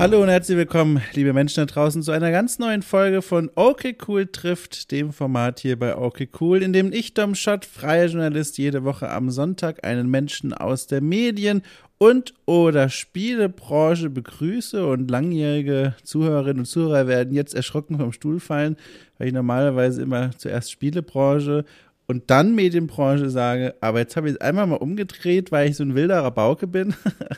Hallo 0.00 0.22
und 0.22 0.30
herzlich 0.30 0.56
willkommen, 0.56 1.02
liebe 1.12 1.34
Menschen 1.34 1.66
da 1.66 1.66
draußen, 1.66 2.02
zu 2.02 2.10
einer 2.10 2.30
ganz 2.30 2.58
neuen 2.58 2.80
Folge 2.80 3.20
von 3.20 3.50
Okay 3.54 3.94
Cool 4.08 4.26
trifft, 4.26 4.92
dem 4.92 5.12
Format 5.12 5.60
hier 5.60 5.78
bei 5.78 5.94
Okay 5.94 6.26
Cool, 6.40 6.62
in 6.62 6.72
dem 6.72 6.90
ich, 6.90 7.12
Dom 7.12 7.34
Schott, 7.34 7.66
freier 7.66 8.06
Journalist, 8.06 8.56
jede 8.56 8.82
Woche 8.84 9.10
am 9.10 9.28
Sonntag 9.28 9.84
einen 9.86 10.08
Menschen 10.08 10.54
aus 10.54 10.86
der 10.86 11.02
Medien- 11.02 11.60
und 11.98 12.32
oder 12.46 12.88
Spielebranche 12.88 14.08
begrüße 14.08 14.86
und 14.86 15.10
langjährige 15.10 15.94
Zuhörerinnen 16.02 16.60
und 16.60 16.64
Zuhörer 16.64 17.06
werden 17.06 17.34
jetzt 17.34 17.54
erschrocken 17.54 17.98
vom 17.98 18.12
Stuhl 18.12 18.40
fallen, 18.40 18.78
weil 19.18 19.26
ich 19.26 19.34
normalerweise 19.34 20.00
immer 20.00 20.30
zuerst 20.38 20.72
Spielebranche 20.72 21.66
und 22.06 22.30
dann 22.30 22.54
Medienbranche 22.54 23.28
sage, 23.28 23.74
aber 23.82 23.98
jetzt 23.98 24.16
habe 24.16 24.28
ich 24.28 24.36
es 24.36 24.40
einmal 24.40 24.66
mal 24.66 24.76
umgedreht, 24.76 25.52
weil 25.52 25.68
ich 25.68 25.76
so 25.76 25.84
ein 25.84 25.94
wilder 25.94 26.24
Rabauke 26.24 26.66
bin. 26.66 26.94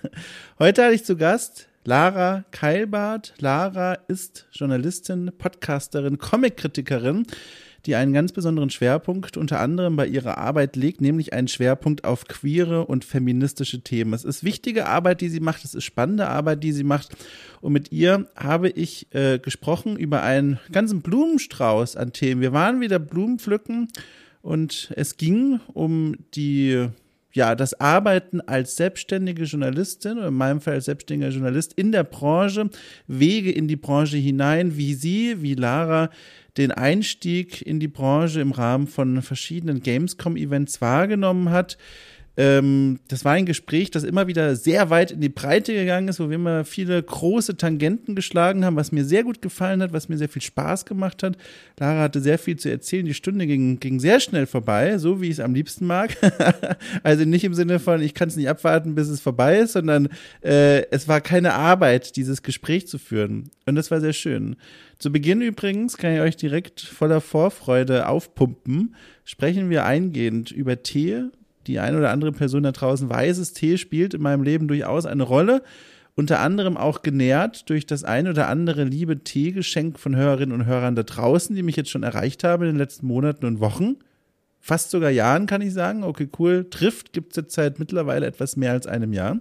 Heute 0.60 0.84
hatte 0.84 0.94
ich 0.94 1.04
zu 1.04 1.16
Gast 1.16 1.66
Lara 1.84 2.44
Keilbart. 2.52 3.34
Lara 3.38 3.94
ist 4.06 4.46
Journalistin, 4.52 5.32
Podcasterin, 5.36 6.18
Comic-Kritikerin, 6.18 7.26
die 7.86 7.96
einen 7.96 8.12
ganz 8.12 8.30
besonderen 8.30 8.70
Schwerpunkt 8.70 9.36
unter 9.36 9.58
anderem 9.58 9.96
bei 9.96 10.06
ihrer 10.06 10.38
Arbeit 10.38 10.76
legt, 10.76 11.00
nämlich 11.00 11.32
einen 11.32 11.48
Schwerpunkt 11.48 12.04
auf 12.04 12.26
queere 12.28 12.86
und 12.86 13.04
feministische 13.04 13.80
Themen. 13.80 14.12
Es 14.12 14.24
ist 14.24 14.44
wichtige 14.44 14.86
Arbeit, 14.86 15.20
die 15.20 15.28
sie 15.28 15.40
macht, 15.40 15.64
es 15.64 15.74
ist 15.74 15.82
spannende 15.82 16.28
Arbeit, 16.28 16.62
die 16.62 16.72
sie 16.72 16.84
macht. 16.84 17.16
Und 17.60 17.72
mit 17.72 17.90
ihr 17.90 18.28
habe 18.36 18.68
ich 18.68 19.12
äh, 19.12 19.40
gesprochen 19.40 19.96
über 19.96 20.22
einen 20.22 20.60
ganzen 20.70 21.02
Blumenstrauß 21.02 21.96
an 21.96 22.12
Themen. 22.12 22.40
Wir 22.40 22.52
waren 22.52 22.80
wieder 22.80 23.00
Blumen 23.00 23.40
pflücken 23.40 23.88
und 24.40 24.92
es 24.94 25.16
ging 25.16 25.58
um 25.72 26.14
die 26.34 26.88
ja, 27.32 27.54
das 27.54 27.78
Arbeiten 27.80 28.40
als 28.40 28.76
selbstständige 28.76 29.44
Journalistin, 29.44 30.18
in 30.18 30.34
meinem 30.34 30.60
Fall 30.60 30.74
als 30.74 30.84
selbstständiger 30.84 31.32
Journalist 31.32 31.72
in 31.74 31.92
der 31.92 32.04
Branche, 32.04 32.68
Wege 33.06 33.50
in 33.50 33.68
die 33.68 33.76
Branche 33.76 34.18
hinein, 34.18 34.76
wie 34.76 34.94
sie, 34.94 35.42
wie 35.42 35.54
Lara 35.54 36.10
den 36.58 36.70
Einstieg 36.70 37.62
in 37.62 37.80
die 37.80 37.88
Branche 37.88 38.40
im 38.40 38.52
Rahmen 38.52 38.86
von 38.86 39.22
verschiedenen 39.22 39.80
Gamescom-Events 39.80 40.82
wahrgenommen 40.82 41.50
hat, 41.50 41.78
ähm, 42.36 43.00
das 43.08 43.26
war 43.26 43.32
ein 43.32 43.44
Gespräch, 43.44 43.90
das 43.90 44.04
immer 44.04 44.26
wieder 44.26 44.56
sehr 44.56 44.88
weit 44.88 45.10
in 45.10 45.20
die 45.20 45.28
Breite 45.28 45.74
gegangen 45.74 46.08
ist, 46.08 46.18
wo 46.18 46.30
wir 46.30 46.36
immer 46.36 46.64
viele 46.64 47.02
große 47.02 47.58
Tangenten 47.58 48.14
geschlagen 48.14 48.64
haben, 48.64 48.76
was 48.76 48.90
mir 48.90 49.04
sehr 49.04 49.22
gut 49.22 49.42
gefallen 49.42 49.82
hat, 49.82 49.92
was 49.92 50.08
mir 50.08 50.16
sehr 50.16 50.30
viel 50.30 50.40
Spaß 50.40 50.86
gemacht 50.86 51.22
hat. 51.22 51.36
Lara 51.78 52.00
hatte 52.00 52.22
sehr 52.22 52.38
viel 52.38 52.56
zu 52.56 52.70
erzählen. 52.70 53.04
Die 53.04 53.12
Stunde 53.12 53.46
ging, 53.46 53.80
ging 53.80 54.00
sehr 54.00 54.18
schnell 54.18 54.46
vorbei, 54.46 54.96
so 54.96 55.20
wie 55.20 55.26
ich 55.26 55.32
es 55.32 55.40
am 55.40 55.54
liebsten 55.54 55.86
mag. 55.86 56.16
also 57.02 57.26
nicht 57.26 57.44
im 57.44 57.52
Sinne 57.52 57.78
von, 57.78 58.00
ich 58.00 58.14
kann 58.14 58.28
es 58.28 58.36
nicht 58.36 58.48
abwarten, 58.48 58.94
bis 58.94 59.08
es 59.08 59.20
vorbei 59.20 59.58
ist, 59.58 59.72
sondern 59.72 60.08
äh, 60.42 60.86
es 60.90 61.08
war 61.08 61.20
keine 61.20 61.52
Arbeit, 61.52 62.16
dieses 62.16 62.42
Gespräch 62.42 62.88
zu 62.88 62.98
führen. 62.98 63.50
Und 63.66 63.74
das 63.74 63.90
war 63.90 64.00
sehr 64.00 64.14
schön. 64.14 64.56
Zu 64.98 65.12
Beginn 65.12 65.42
übrigens 65.42 65.98
kann 65.98 66.14
ich 66.14 66.20
euch 66.20 66.36
direkt 66.36 66.80
voller 66.80 67.20
Vorfreude 67.20 68.08
aufpumpen. 68.08 68.94
Sprechen 69.24 69.68
wir 69.68 69.84
eingehend 69.84 70.50
über 70.50 70.82
Tee, 70.82 71.24
die 71.66 71.78
eine 71.78 71.98
oder 71.98 72.10
andere 72.10 72.32
Person 72.32 72.62
da 72.62 72.72
draußen 72.72 73.08
weiß 73.08 73.38
es, 73.38 73.52
Tee 73.52 73.78
spielt 73.78 74.14
in 74.14 74.22
meinem 74.22 74.42
Leben 74.42 74.68
durchaus 74.68 75.06
eine 75.06 75.22
Rolle. 75.22 75.62
Unter 76.14 76.40
anderem 76.40 76.76
auch 76.76 77.02
genährt 77.02 77.70
durch 77.70 77.86
das 77.86 78.04
ein 78.04 78.28
oder 78.28 78.48
andere 78.48 78.84
liebe 78.84 79.24
Teegeschenk 79.24 79.98
von 79.98 80.14
Hörerinnen 80.14 80.54
und 80.54 80.66
Hörern 80.66 80.94
da 80.94 81.02
draußen, 81.02 81.56
die 81.56 81.62
mich 81.62 81.76
jetzt 81.76 81.90
schon 81.90 82.02
erreicht 82.02 82.44
haben 82.44 82.64
in 82.64 82.70
den 82.70 82.76
letzten 82.76 83.06
Monaten 83.06 83.46
und 83.46 83.60
Wochen. 83.60 83.96
Fast 84.60 84.90
sogar 84.90 85.10
Jahren 85.10 85.46
kann 85.46 85.62
ich 85.62 85.72
sagen. 85.72 86.04
Okay, 86.04 86.28
cool. 86.38 86.66
Trifft 86.68 87.12
gibt 87.12 87.32
es 87.32 87.36
jetzt 87.36 87.54
seit 87.54 87.78
mittlerweile 87.78 88.26
etwas 88.26 88.56
mehr 88.56 88.72
als 88.72 88.86
einem 88.86 89.12
Jahr. 89.12 89.40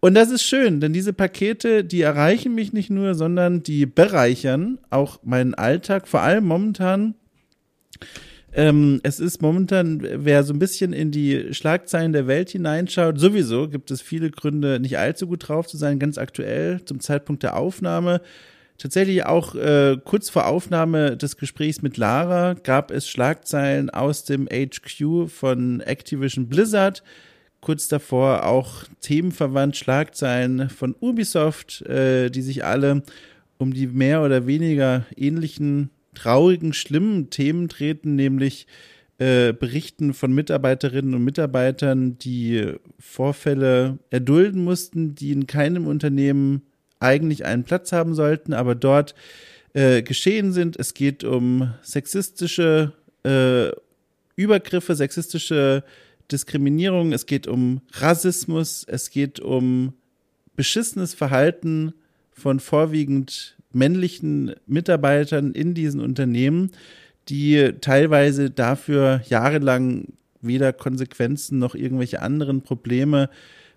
Und 0.00 0.14
das 0.14 0.32
ist 0.32 0.42
schön, 0.42 0.80
denn 0.80 0.92
diese 0.92 1.12
Pakete, 1.12 1.84
die 1.84 2.00
erreichen 2.00 2.56
mich 2.56 2.72
nicht 2.72 2.90
nur, 2.90 3.14
sondern 3.14 3.62
die 3.62 3.86
bereichern 3.86 4.78
auch 4.90 5.20
meinen 5.22 5.54
Alltag, 5.54 6.08
vor 6.08 6.22
allem 6.22 6.44
momentan 6.44 7.14
ähm, 8.54 9.00
es 9.02 9.18
ist 9.18 9.40
momentan, 9.40 10.00
wer 10.02 10.44
so 10.44 10.52
ein 10.52 10.58
bisschen 10.58 10.92
in 10.92 11.10
die 11.10 11.54
Schlagzeilen 11.54 12.12
der 12.12 12.26
Welt 12.26 12.50
hineinschaut, 12.50 13.18
sowieso 13.18 13.68
gibt 13.68 13.90
es 13.90 14.02
viele 14.02 14.30
Gründe, 14.30 14.78
nicht 14.78 14.98
allzu 14.98 15.26
gut 15.26 15.48
drauf 15.48 15.66
zu 15.66 15.76
sein, 15.76 15.98
ganz 15.98 16.18
aktuell 16.18 16.84
zum 16.84 17.00
Zeitpunkt 17.00 17.42
der 17.42 17.56
Aufnahme. 17.56 18.20
Tatsächlich 18.76 19.24
auch 19.24 19.54
äh, 19.54 19.96
kurz 20.04 20.28
vor 20.28 20.46
Aufnahme 20.46 21.16
des 21.16 21.36
Gesprächs 21.36 21.82
mit 21.82 21.96
Lara 21.96 22.54
gab 22.54 22.90
es 22.90 23.08
Schlagzeilen 23.08 23.90
aus 23.90 24.24
dem 24.24 24.48
HQ 24.48 25.30
von 25.30 25.80
Activision 25.80 26.48
Blizzard. 26.48 27.02
Kurz 27.60 27.86
davor 27.86 28.44
auch 28.44 28.84
themenverwandt 29.00 29.76
Schlagzeilen 29.76 30.68
von 30.68 30.96
Ubisoft, 30.98 31.82
äh, 31.82 32.28
die 32.28 32.42
sich 32.42 32.64
alle 32.64 33.02
um 33.56 33.72
die 33.72 33.86
mehr 33.86 34.22
oder 34.22 34.46
weniger 34.46 35.06
ähnlichen 35.16 35.90
traurigen, 36.14 36.72
schlimmen 36.72 37.30
Themen 37.30 37.68
treten, 37.68 38.14
nämlich 38.16 38.66
äh, 39.18 39.52
Berichten 39.52 40.14
von 40.14 40.32
Mitarbeiterinnen 40.32 41.14
und 41.14 41.24
Mitarbeitern, 41.24 42.18
die 42.18 42.74
Vorfälle 42.98 43.98
erdulden 44.10 44.64
mussten, 44.64 45.14
die 45.14 45.32
in 45.32 45.46
keinem 45.46 45.86
Unternehmen 45.86 46.62
eigentlich 46.98 47.44
einen 47.44 47.64
Platz 47.64 47.92
haben 47.92 48.14
sollten, 48.14 48.52
aber 48.52 48.74
dort 48.74 49.14
äh, 49.74 50.02
geschehen 50.02 50.52
sind. 50.52 50.76
Es 50.78 50.94
geht 50.94 51.24
um 51.24 51.74
sexistische 51.82 52.92
äh, 53.24 53.70
Übergriffe, 54.36 54.94
sexistische 54.94 55.84
Diskriminierung, 56.30 57.12
es 57.12 57.26
geht 57.26 57.46
um 57.46 57.82
Rassismus, 57.92 58.84
es 58.88 59.10
geht 59.10 59.40
um 59.40 59.92
beschissenes 60.56 61.14
Verhalten 61.14 61.92
von 62.32 62.60
vorwiegend 62.60 63.56
männlichen 63.74 64.54
Mitarbeitern 64.66 65.52
in 65.52 65.74
diesen 65.74 66.00
Unternehmen, 66.00 66.70
die 67.28 67.72
teilweise 67.80 68.50
dafür 68.50 69.22
jahrelang 69.28 70.08
weder 70.40 70.72
Konsequenzen 70.72 71.58
noch 71.58 71.74
irgendwelche 71.74 72.20
anderen 72.20 72.62
Probleme 72.62 73.30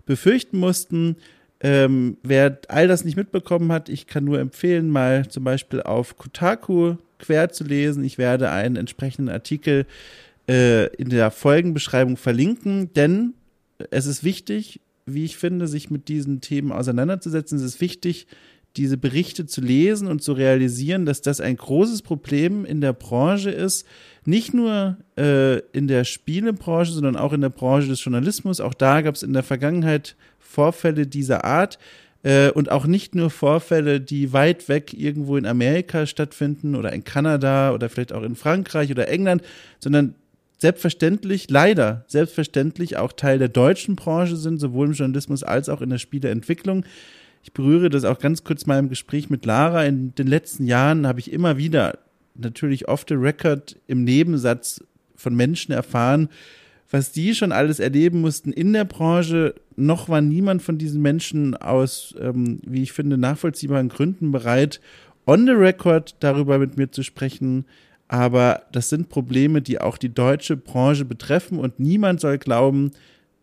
befürchten 0.04 0.58
mussten. 0.58 1.16
Ähm, 1.60 2.18
wer 2.22 2.58
all 2.68 2.88
das 2.88 3.04
nicht 3.04 3.16
mitbekommen 3.16 3.72
hat, 3.72 3.88
ich 3.88 4.06
kann 4.06 4.24
nur 4.24 4.40
empfehlen, 4.40 4.90
mal 4.90 5.28
zum 5.28 5.44
Beispiel 5.44 5.80
auf 5.80 6.18
Kotaku 6.18 6.96
quer 7.18 7.50
zu 7.50 7.64
lesen. 7.64 8.04
Ich 8.04 8.18
werde 8.18 8.50
einen 8.50 8.76
entsprechenden 8.76 9.32
Artikel 9.32 9.86
äh, 10.48 10.86
in 10.96 11.08
der 11.08 11.30
Folgenbeschreibung 11.30 12.16
verlinken, 12.16 12.92
denn 12.94 13.34
es 13.90 14.06
ist 14.06 14.22
wichtig, 14.22 14.80
wie 15.06 15.24
ich 15.24 15.36
finde, 15.36 15.68
sich 15.68 15.90
mit 15.90 16.08
diesen 16.08 16.40
Themen 16.40 16.72
auseinanderzusetzen. 16.72 17.58
Es 17.58 17.64
ist 17.64 17.80
wichtig, 17.80 18.26
diese 18.76 18.96
Berichte 18.96 19.46
zu 19.46 19.60
lesen 19.60 20.08
und 20.08 20.22
zu 20.22 20.32
realisieren, 20.32 21.06
dass 21.06 21.22
das 21.22 21.40
ein 21.40 21.56
großes 21.56 22.02
Problem 22.02 22.64
in 22.64 22.80
der 22.80 22.92
Branche 22.92 23.50
ist. 23.50 23.86
Nicht 24.24 24.54
nur 24.54 24.96
äh, 25.16 25.58
in 25.72 25.88
der 25.88 26.04
Spielebranche, 26.04 26.92
sondern 26.92 27.16
auch 27.16 27.32
in 27.32 27.40
der 27.40 27.48
Branche 27.48 27.88
des 27.88 28.04
Journalismus. 28.04 28.60
Auch 28.60 28.74
da 28.74 29.00
gab 29.00 29.14
es 29.14 29.22
in 29.22 29.32
der 29.32 29.42
Vergangenheit 29.42 30.16
Vorfälle 30.38 31.06
dieser 31.06 31.44
Art. 31.44 31.78
Äh, 32.22 32.50
und 32.50 32.70
auch 32.70 32.86
nicht 32.86 33.14
nur 33.14 33.30
Vorfälle, 33.30 34.00
die 34.00 34.32
weit 34.32 34.68
weg 34.68 34.92
irgendwo 34.92 35.36
in 35.36 35.46
Amerika 35.46 36.06
stattfinden 36.06 36.74
oder 36.74 36.92
in 36.92 37.04
Kanada 37.04 37.72
oder 37.72 37.88
vielleicht 37.88 38.12
auch 38.12 38.22
in 38.22 38.34
Frankreich 38.34 38.90
oder 38.90 39.08
England, 39.08 39.42
sondern 39.78 40.14
selbstverständlich, 40.58 41.50
leider 41.50 42.04
selbstverständlich 42.08 42.96
auch 42.96 43.12
Teil 43.12 43.38
der 43.38 43.48
deutschen 43.48 43.94
Branche 43.94 44.36
sind, 44.36 44.58
sowohl 44.58 44.86
im 44.86 44.92
Journalismus 44.92 45.42
als 45.42 45.68
auch 45.68 45.80
in 45.82 45.90
der 45.90 45.98
Spieleentwicklung. 45.98 46.84
Ich 47.46 47.52
berühre 47.52 47.90
das 47.90 48.02
auch 48.02 48.18
ganz 48.18 48.42
kurz 48.42 48.66
mal 48.66 48.80
im 48.80 48.88
Gespräch 48.88 49.30
mit 49.30 49.46
Lara. 49.46 49.84
In 49.84 50.12
den 50.16 50.26
letzten 50.26 50.66
Jahren 50.66 51.06
habe 51.06 51.20
ich 51.20 51.32
immer 51.32 51.56
wieder, 51.56 51.96
natürlich 52.34 52.88
off 52.88 53.06
the 53.08 53.14
record, 53.14 53.76
im 53.86 54.02
Nebensatz 54.02 54.82
von 55.14 55.32
Menschen 55.36 55.70
erfahren, 55.70 56.28
was 56.90 57.12
die 57.12 57.36
schon 57.36 57.52
alles 57.52 57.78
erleben 57.78 58.20
mussten 58.20 58.52
in 58.52 58.72
der 58.72 58.84
Branche. 58.84 59.54
Noch 59.76 60.08
war 60.08 60.20
niemand 60.22 60.60
von 60.60 60.76
diesen 60.76 61.00
Menschen 61.02 61.54
aus, 61.54 62.16
ähm, 62.20 62.58
wie 62.66 62.82
ich 62.82 62.92
finde, 62.92 63.16
nachvollziehbaren 63.16 63.90
Gründen 63.90 64.32
bereit, 64.32 64.80
on 65.24 65.46
the 65.46 65.52
record 65.52 66.16
darüber 66.18 66.58
mit 66.58 66.76
mir 66.76 66.90
zu 66.90 67.04
sprechen. 67.04 67.64
Aber 68.08 68.64
das 68.72 68.88
sind 68.88 69.08
Probleme, 69.08 69.62
die 69.62 69.80
auch 69.80 69.98
die 69.98 70.12
deutsche 70.12 70.56
Branche 70.56 71.04
betreffen 71.04 71.60
und 71.60 71.78
niemand 71.78 72.20
soll 72.20 72.38
glauben, 72.38 72.90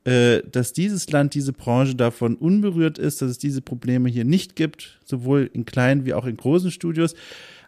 dass 0.06 0.74
dieses 0.74 1.10
Land, 1.12 1.34
diese 1.34 1.54
Branche 1.54 1.96
davon 1.96 2.36
unberührt 2.36 2.98
ist, 2.98 3.22
dass 3.22 3.32
es 3.32 3.38
diese 3.38 3.62
Probleme 3.62 4.10
hier 4.10 4.26
nicht 4.26 4.56
gibt, 4.56 5.00
sowohl 5.06 5.50
in 5.54 5.66
kleinen 5.66 6.06
wie 6.06 6.14
auch 6.14 6.26
in 6.26 6.36
großen 6.36 6.72
Studios. 6.72 7.16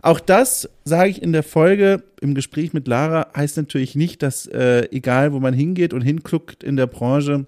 Auch 0.01 0.19
das 0.19 0.69
sage 0.83 1.09
ich 1.09 1.21
in 1.21 1.31
der 1.31 1.43
Folge 1.43 2.03
im 2.21 2.35
Gespräch 2.35 2.73
mit 2.73 2.87
Lara, 2.87 3.27
heißt 3.35 3.57
natürlich 3.57 3.95
nicht, 3.95 4.21
dass 4.21 4.45
äh, 4.45 4.87
egal 4.91 5.33
wo 5.33 5.39
man 5.39 5.53
hingeht 5.53 5.93
und 5.93 6.01
hinguckt 6.01 6.63
in 6.63 6.75
der 6.75 6.87
Branche, 6.87 7.47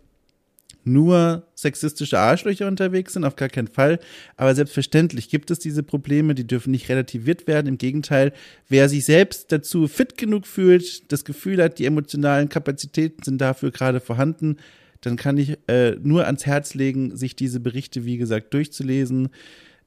nur 0.88 1.44
sexistische 1.56 2.18
Arschlöcher 2.18 2.68
unterwegs 2.68 3.14
sind, 3.14 3.26
auf 3.26 3.36
gar 3.36 3.50
keinen 3.50 3.68
Fall. 3.68 4.00
Aber 4.36 4.56
selbstverständlich 4.56 5.30
gibt 5.30 5.52
es 5.52 5.60
diese 5.60 5.84
Probleme, 5.84 6.34
die 6.34 6.48
dürfen 6.48 6.72
nicht 6.72 6.90
relativiert 6.90 7.48
werden. 7.48 7.68
Im 7.68 7.78
Gegenteil, 7.78 8.34
wer 8.70 8.90
sich 8.90 9.06
selbst 9.06 9.52
dazu 9.52 9.88
fit 9.88 10.18
genug 10.18 10.48
fühlt, 10.48 11.12
das 11.12 11.26
Gefühl 11.26 11.62
hat, 11.62 11.80
die 11.80 11.86
emotionalen 11.86 12.50
Kapazitäten 12.50 13.24
sind 13.24 13.40
dafür 13.40 13.72
gerade 13.72 14.00
vorhanden, 14.00 14.58
dann 15.02 15.16
kann 15.16 15.38
ich 15.38 15.58
äh, 15.68 15.92
nur 16.02 16.26
ans 16.26 16.46
Herz 16.46 16.74
legen, 16.74 17.16
sich 17.16 17.36
diese 17.36 17.60
Berichte, 17.60 18.06
wie 18.06 18.18
gesagt, 18.18 18.54
durchzulesen. 18.54 19.30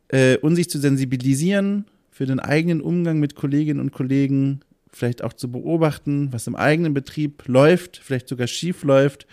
äh, 0.08 0.36
und 0.38 0.56
sich 0.56 0.68
zu 0.70 0.78
sensibilisieren 0.78 1.84
für 2.10 2.26
den 2.26 2.40
eigenen 2.40 2.80
Umgang 2.80 3.18
mit 3.18 3.34
Kolleginnen 3.34 3.80
und 3.80 3.92
Kollegen, 3.92 4.60
vielleicht 4.92 5.22
auch 5.22 5.32
zu 5.32 5.50
beobachten, 5.50 6.32
was 6.32 6.46
im 6.46 6.56
eigenen 6.56 6.94
Betrieb 6.94 7.46
läuft, 7.46 7.98
vielleicht 8.02 8.28
sogar 8.28 8.46
schief 8.46 8.82
läuft 8.82 9.26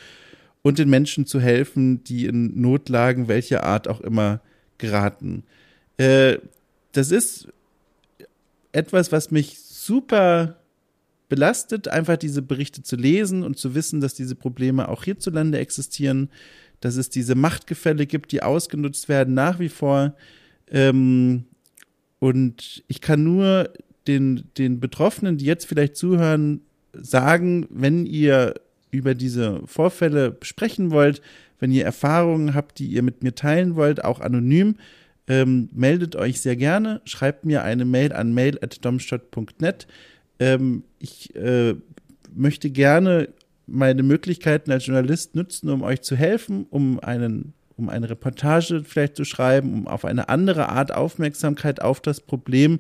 und 0.62 0.80
den 0.80 0.90
Menschen 0.90 1.26
zu 1.26 1.40
helfen, 1.40 2.04
die 2.04 2.26
in 2.26 2.60
Notlagen 2.60 3.28
welcher 3.28 3.64
Art 3.64 3.88
auch 3.88 4.02
immer 4.02 4.42
geraten. 4.78 5.44
Äh, 5.98 6.38
das 6.92 7.12
ist 7.12 7.48
etwas, 8.72 9.12
was 9.12 9.32
mich 9.32 9.60
super 9.60 10.58
belastet, 11.30 11.88
einfach 11.88 12.18
diese 12.18 12.42
Berichte 12.42 12.84
zu 12.84 12.96
lesen 12.96 13.44
und 13.44 13.58
zu 13.58 13.76
wissen, 13.76 14.02
dass 14.02 14.14
diese 14.14 14.36
Probleme 14.36 14.88
auch 14.90 15.04
hierzulande 15.04 15.60
existieren, 15.60 16.30
dass 16.80 16.96
es 16.96 17.10
diese 17.10 17.36
Machtgefälle 17.36 18.06
gibt, 18.06 18.32
die 18.32 18.44
ausgenutzt 18.44 19.10
werden 19.10 19.34
nach 19.34 19.60
wie 19.60 19.70
vor. 19.70 20.16
Ähm, 20.70 21.46
und 22.20 22.84
ich 22.88 23.02
kann 23.02 23.24
nur 23.24 23.72
den, 24.08 24.50
den 24.58 24.80
Betroffenen, 24.80 25.38
die 25.38 25.46
jetzt 25.46 25.66
vielleicht 25.66 25.96
zuhören, 25.96 26.62
sagen, 26.94 27.68
wenn 27.70 28.06
ihr 28.06 28.56
über 28.92 29.16
diese 29.16 29.62
Vorfälle 29.66 30.38
sprechen 30.42 30.92
wollt, 30.92 31.22
wenn 31.60 31.72
ihr 31.72 31.86
Erfahrungen 31.86 32.54
habt, 32.54 32.80
die 32.80 32.88
ihr 32.88 33.04
mit 33.04 33.24
mir 33.24 33.36
teilen 33.36 33.76
wollt, 33.76 34.04
auch 34.04 34.20
anonym, 34.20 34.76
ähm, 35.28 35.70
meldet 35.74 36.16
euch 36.16 36.40
sehr 36.40 36.56
gerne, 36.56 37.02
schreibt 37.06 37.46
mir 37.46 37.64
eine 37.64 37.86
Mail 37.86 38.14
an 38.14 38.34
mail.domstadt.net. 38.34 39.88
Ähm, 40.40 40.84
ich 41.00 41.36
äh, 41.36 41.76
möchte 42.34 42.70
gerne 42.70 43.30
meine 43.66 44.04
Möglichkeiten 44.04 44.72
als 44.72 44.86
Journalist 44.86 45.36
nutzen, 45.36 45.70
um 45.70 45.82
euch 45.82 46.02
zu 46.02 46.16
helfen, 46.16 46.66
um 46.70 47.00
einen 47.00 47.54
um 47.78 47.90
eine 47.90 48.10
Reportage 48.10 48.84
vielleicht 48.84 49.16
zu 49.16 49.24
schreiben, 49.24 49.72
um 49.72 49.88
auf 49.88 50.04
eine 50.04 50.30
andere 50.30 50.70
Art 50.70 50.92
Aufmerksamkeit 50.92 51.80
auf 51.80 52.02
das 52.02 52.22
Problem 52.22 52.80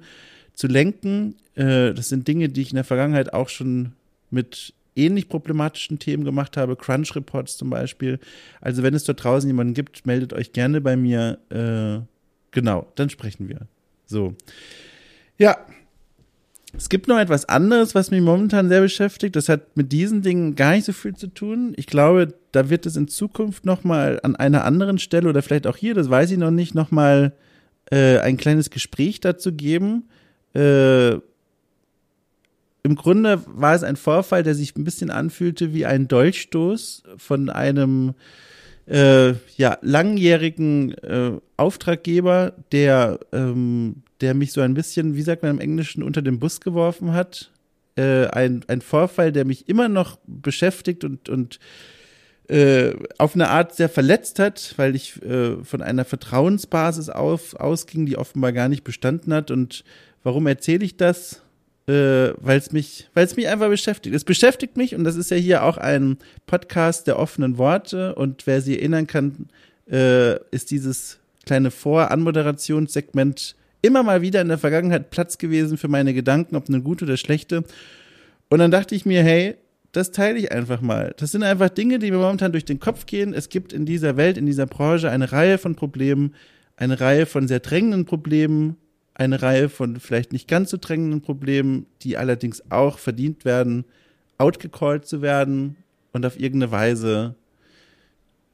zu 0.53 0.65
lenken. 0.65 1.35
Äh, 1.53 1.93
das 1.93 2.09
sind 2.09 2.27
Dinge, 2.27 2.49
die 2.49 2.61
ich 2.61 2.71
in 2.71 2.77
der 2.77 2.83
Vergangenheit 2.83 3.31
auch 3.31 3.49
schon 3.49 3.93
mit 4.31 4.73
ähnlich 4.97 5.29
problematischen 5.29 5.99
Themen 5.99 6.23
gemacht 6.23 6.57
habe, 6.57 6.75
Crunch 6.75 7.15
Reports 7.15 7.57
zum 7.57 7.69
Beispiel. 7.69 8.19
Also 8.61 8.83
wenn 8.83 8.93
es 8.93 9.03
dort 9.03 9.23
draußen 9.23 9.47
jemanden 9.47 9.73
gibt, 9.73 10.05
meldet 10.05 10.33
euch 10.33 10.53
gerne 10.53 10.81
bei 10.81 10.97
mir. 10.97 11.37
Äh, 11.49 12.05
genau, 12.51 12.87
dann 12.95 13.09
sprechen 13.09 13.47
wir. 13.49 13.67
So. 14.05 14.35
Ja, 15.37 15.57
es 16.75 16.89
gibt 16.89 17.07
noch 17.07 17.17
etwas 17.17 17.45
anderes, 17.45 17.95
was 17.95 18.11
mich 18.11 18.21
momentan 18.21 18.69
sehr 18.69 18.81
beschäftigt. 18.81 19.35
Das 19.35 19.49
hat 19.49 19.75
mit 19.75 19.91
diesen 19.91 20.21
Dingen 20.21 20.55
gar 20.55 20.73
nicht 20.73 20.85
so 20.85 20.93
viel 20.93 21.15
zu 21.15 21.27
tun. 21.27 21.73
Ich 21.77 21.87
glaube, 21.87 22.33
da 22.51 22.69
wird 22.69 22.85
es 22.85 22.95
in 22.95 23.07
Zukunft 23.07 23.65
noch 23.65 23.83
mal 23.83 24.19
an 24.23 24.35
einer 24.35 24.65
anderen 24.65 24.99
Stelle 24.99 25.29
oder 25.29 25.41
vielleicht 25.41 25.67
auch 25.67 25.77
hier, 25.77 25.93
das 25.93 26.09
weiß 26.09 26.31
ich 26.31 26.37
noch 26.37 26.51
nicht, 26.51 26.75
noch 26.75 26.91
mal 26.91 27.33
äh, 27.91 28.19
ein 28.19 28.37
kleines 28.37 28.69
Gespräch 28.69 29.21
dazu 29.21 29.53
geben. 29.53 30.09
Äh, 30.53 31.17
Im 32.87 32.95
Grunde 32.95 33.43
war 33.45 33.75
es 33.75 33.83
ein 33.83 33.97
Vorfall, 33.97 34.43
der 34.43 34.55
sich 34.55 34.77
ein 34.77 34.85
bisschen 34.85 35.11
anfühlte 35.11 35.73
wie 35.73 35.85
ein 35.85 36.07
Dolchstoß 36.07 37.03
von 37.17 37.49
einem 37.49 38.13
äh, 38.85 39.33
ja, 39.57 39.77
langjährigen 39.81 40.93
äh, 40.99 41.33
Auftraggeber, 41.57 42.53
der 42.71 43.19
ähm, 43.33 44.03
der 44.21 44.33
mich 44.33 44.53
so 44.53 44.61
ein 44.61 44.73
bisschen, 44.73 45.15
wie 45.15 45.21
sagt 45.21 45.43
man 45.43 45.51
im 45.51 45.59
Englischen, 45.59 46.01
unter 46.01 46.21
den 46.21 46.39
Bus 46.39 46.61
geworfen 46.61 47.11
hat. 47.11 47.51
Äh, 47.97 48.27
ein, 48.27 48.63
ein 48.69 48.79
Vorfall, 48.79 49.33
der 49.33 49.43
mich 49.43 49.67
immer 49.67 49.89
noch 49.89 50.17
beschäftigt 50.25 51.03
und, 51.03 51.27
und 51.27 51.59
äh, 52.47 52.93
auf 53.17 53.35
eine 53.35 53.49
Art 53.49 53.75
sehr 53.75 53.89
verletzt 53.89 54.39
hat, 54.39 54.75
weil 54.77 54.95
ich 54.95 55.21
äh, 55.23 55.61
von 55.61 55.81
einer 55.81 56.05
Vertrauensbasis 56.05 57.09
auf, 57.09 57.53
ausging, 57.55 58.05
die 58.05 58.17
offenbar 58.17 58.53
gar 58.53 58.69
nicht 58.69 58.85
bestanden 58.85 59.33
hat. 59.33 59.51
Und 59.51 59.83
warum 60.23 60.47
erzähle 60.47 60.85
ich 60.85 60.95
das? 60.95 61.43
Äh, 61.87 62.33
weil 62.41 62.57
es 62.57 62.73
mich, 62.73 63.09
weil 63.13 63.25
es 63.25 63.37
mich 63.37 63.47
einfach 63.47 63.69
beschäftigt. 63.69 64.13
Es 64.13 64.25
beschäftigt 64.25 64.75
mich 64.75 64.93
und 64.93 65.05
das 65.05 65.15
ist 65.15 65.31
ja 65.31 65.37
hier 65.37 65.63
auch 65.63 65.77
ein 65.77 66.17
Podcast 66.45 67.07
der 67.07 67.17
offenen 67.17 67.57
Worte. 67.57 68.13
Und 68.15 68.45
wer 68.45 68.61
sie 68.61 68.77
erinnern 68.77 69.07
kann, 69.07 69.47
äh, 69.89 70.35
ist 70.51 70.71
dieses 70.71 71.19
kleine 71.45 71.71
Vor-Anmoderationssegment 71.71 73.55
immer 73.81 74.03
mal 74.03 74.21
wieder 74.21 74.41
in 74.41 74.49
der 74.49 74.57
Vergangenheit 74.57 75.11
Platz 75.11 75.37
gewesen 75.37 75.77
für 75.77 75.87
meine 75.87 76.13
Gedanken, 76.13 76.57
ob 76.57 76.67
eine 76.67 76.81
gute 76.81 77.05
oder 77.05 77.15
schlechte. 77.15 77.63
Und 78.49 78.59
dann 78.59 78.71
dachte 78.71 78.93
ich 78.93 79.05
mir, 79.05 79.23
hey, 79.23 79.55
das 79.93 80.11
teile 80.11 80.37
ich 80.37 80.51
einfach 80.51 80.81
mal. 80.81 81.15
Das 81.17 81.31
sind 81.31 81.43
einfach 81.43 81.69
Dinge, 81.69 81.99
die 81.99 82.11
mir 82.11 82.17
momentan 82.17 82.51
durch 82.51 82.65
den 82.65 82.79
Kopf 82.79 83.05
gehen. 83.05 83.33
Es 83.33 83.49
gibt 83.49 83.71
in 83.71 83.85
dieser 83.85 84.17
Welt, 84.17 84.37
in 84.37 84.45
dieser 84.45 84.65
Branche 84.65 85.09
eine 85.09 85.31
Reihe 85.31 85.57
von 85.57 85.75
Problemen, 85.75 86.35
eine 86.75 86.99
Reihe 86.99 87.25
von 87.25 87.47
sehr 87.47 87.61
drängenden 87.61 88.05
Problemen, 88.05 88.75
eine 89.17 89.41
Reihe 89.41 89.67
von 89.67 89.99
vielleicht 89.99 90.31
nicht 90.31 90.47
ganz 90.47 90.69
so 90.69 90.77
drängenden 90.79 91.21
Problemen, 91.21 91.87
die 92.03 92.17
allerdings 92.17 92.61
auch 92.69 92.99
verdient 92.99 93.45
werden, 93.45 93.83
outgecallt 94.37 95.07
zu 95.07 95.23
werden 95.23 95.75
und 96.13 96.23
auf 96.23 96.39
irgendeine 96.39 96.71
Weise 96.71 97.35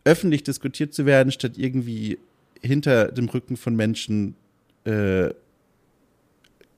öffentlich 0.05 0.43
diskutiert 0.43 0.93
zu 0.93 1.05
werden, 1.05 1.33
statt 1.33 1.57
irgendwie 1.57 2.17
hinter 2.61 3.11
dem 3.11 3.27
Rücken 3.27 3.57
von 3.57 3.75
Menschen 3.75 4.35
äh, 4.85 5.31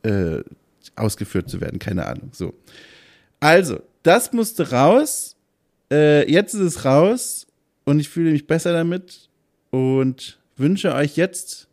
äh, 0.02 0.44
ausgeführt 0.96 1.50
zu 1.50 1.62
werden. 1.62 1.78
Keine 1.78 2.08
Ahnung. 2.08 2.30
So. 2.34 2.56
Also, 3.40 3.82
das 4.02 4.34
musste 4.34 4.72
raus. 4.72 5.36
Äh, 5.92 6.32
jetzt 6.32 6.56
ist 6.56 6.62
es 6.62 6.86
raus 6.86 7.46
und 7.84 8.00
ich 8.00 8.10
fühle 8.10 8.32
mich 8.32 8.48
besser 8.48 8.74
damit 8.74 9.30
und 9.70 10.40
wünsche 10.58 10.96
euch 10.96 11.18
jetzt 11.18 11.68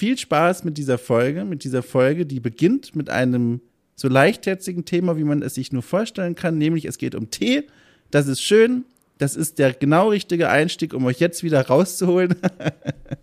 viel 0.00 0.16
Spaß 0.16 0.64
mit 0.64 0.78
dieser 0.78 0.96
Folge, 0.96 1.44
mit 1.44 1.62
dieser 1.62 1.82
Folge, 1.82 2.24
die 2.24 2.40
beginnt 2.40 2.96
mit 2.96 3.10
einem 3.10 3.60
so 3.96 4.08
leichtherzigen 4.08 4.86
Thema, 4.86 5.18
wie 5.18 5.24
man 5.24 5.42
es 5.42 5.56
sich 5.56 5.72
nur 5.72 5.82
vorstellen 5.82 6.34
kann, 6.34 6.56
nämlich 6.56 6.86
es 6.86 6.96
geht 6.96 7.14
um 7.14 7.30
Tee. 7.30 7.64
Das 8.10 8.26
ist 8.26 8.40
schön. 8.40 8.86
Das 9.18 9.36
ist 9.36 9.58
der 9.58 9.74
genau 9.74 10.08
richtige 10.08 10.48
Einstieg, 10.48 10.94
um 10.94 11.04
euch 11.04 11.20
jetzt 11.20 11.42
wieder 11.42 11.66
rauszuholen. 11.66 12.34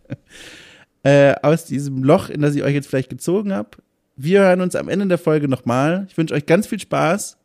äh, 1.03 1.33
aus 1.41 1.65
diesem 1.65 2.03
Loch, 2.03 2.29
in 2.29 2.41
das 2.41 2.53
ich 2.53 2.61
euch 2.61 2.75
jetzt 2.75 2.87
vielleicht 2.87 3.09
gezogen 3.09 3.53
habe. 3.53 3.71
Wir 4.15 4.41
hören 4.41 4.61
uns 4.61 4.75
am 4.75 4.87
Ende 4.87 5.07
der 5.07 5.17
Folge 5.17 5.47
nochmal. 5.47 6.05
Ich 6.11 6.15
wünsche 6.15 6.35
euch 6.35 6.45
ganz 6.45 6.67
viel 6.67 6.79
Spaß. 6.79 7.37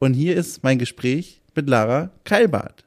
Und 0.00 0.14
hier 0.14 0.34
ist 0.34 0.64
mein 0.64 0.80
Gespräch 0.80 1.42
mit 1.54 1.68
Lara 1.68 2.10
Keilbart. 2.24 2.84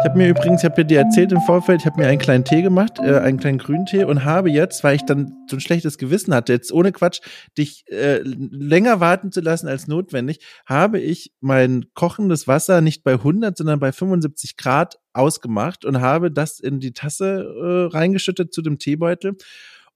Ich 0.00 0.04
habe 0.04 0.16
mir 0.16 0.28
übrigens, 0.28 0.62
ich 0.62 0.70
habe 0.70 0.84
dir 0.84 1.00
erzählt 1.00 1.32
im 1.32 1.40
Vorfeld, 1.40 1.80
ich 1.80 1.86
habe 1.86 2.00
mir 2.00 2.06
einen 2.06 2.20
kleinen 2.20 2.44
Tee 2.44 2.62
gemacht, 2.62 3.00
äh, 3.00 3.18
einen 3.18 3.40
kleinen 3.40 3.58
Grüntee 3.58 4.04
und 4.04 4.24
habe 4.24 4.48
jetzt, 4.48 4.84
weil 4.84 4.94
ich 4.94 5.02
dann 5.02 5.32
so 5.50 5.56
ein 5.56 5.60
schlechtes 5.60 5.98
Gewissen 5.98 6.32
hatte, 6.32 6.52
jetzt 6.52 6.70
ohne 6.70 6.92
Quatsch, 6.92 7.20
dich 7.58 7.84
äh, 7.88 8.20
länger 8.22 9.00
warten 9.00 9.32
zu 9.32 9.40
lassen 9.40 9.66
als 9.66 9.88
notwendig, 9.88 10.38
habe 10.66 11.00
ich 11.00 11.32
mein 11.40 11.86
kochendes 11.94 12.46
Wasser 12.46 12.80
nicht 12.80 13.02
bei 13.02 13.14
100, 13.14 13.56
sondern 13.56 13.80
bei 13.80 13.90
75 13.90 14.56
Grad 14.56 15.00
ausgemacht 15.14 15.84
und 15.84 16.00
habe 16.00 16.30
das 16.30 16.60
in 16.60 16.78
die 16.78 16.92
Tasse 16.92 17.90
äh, 17.90 17.92
reingeschüttet 17.92 18.54
zu 18.54 18.62
dem 18.62 18.78
Teebeutel 18.78 19.36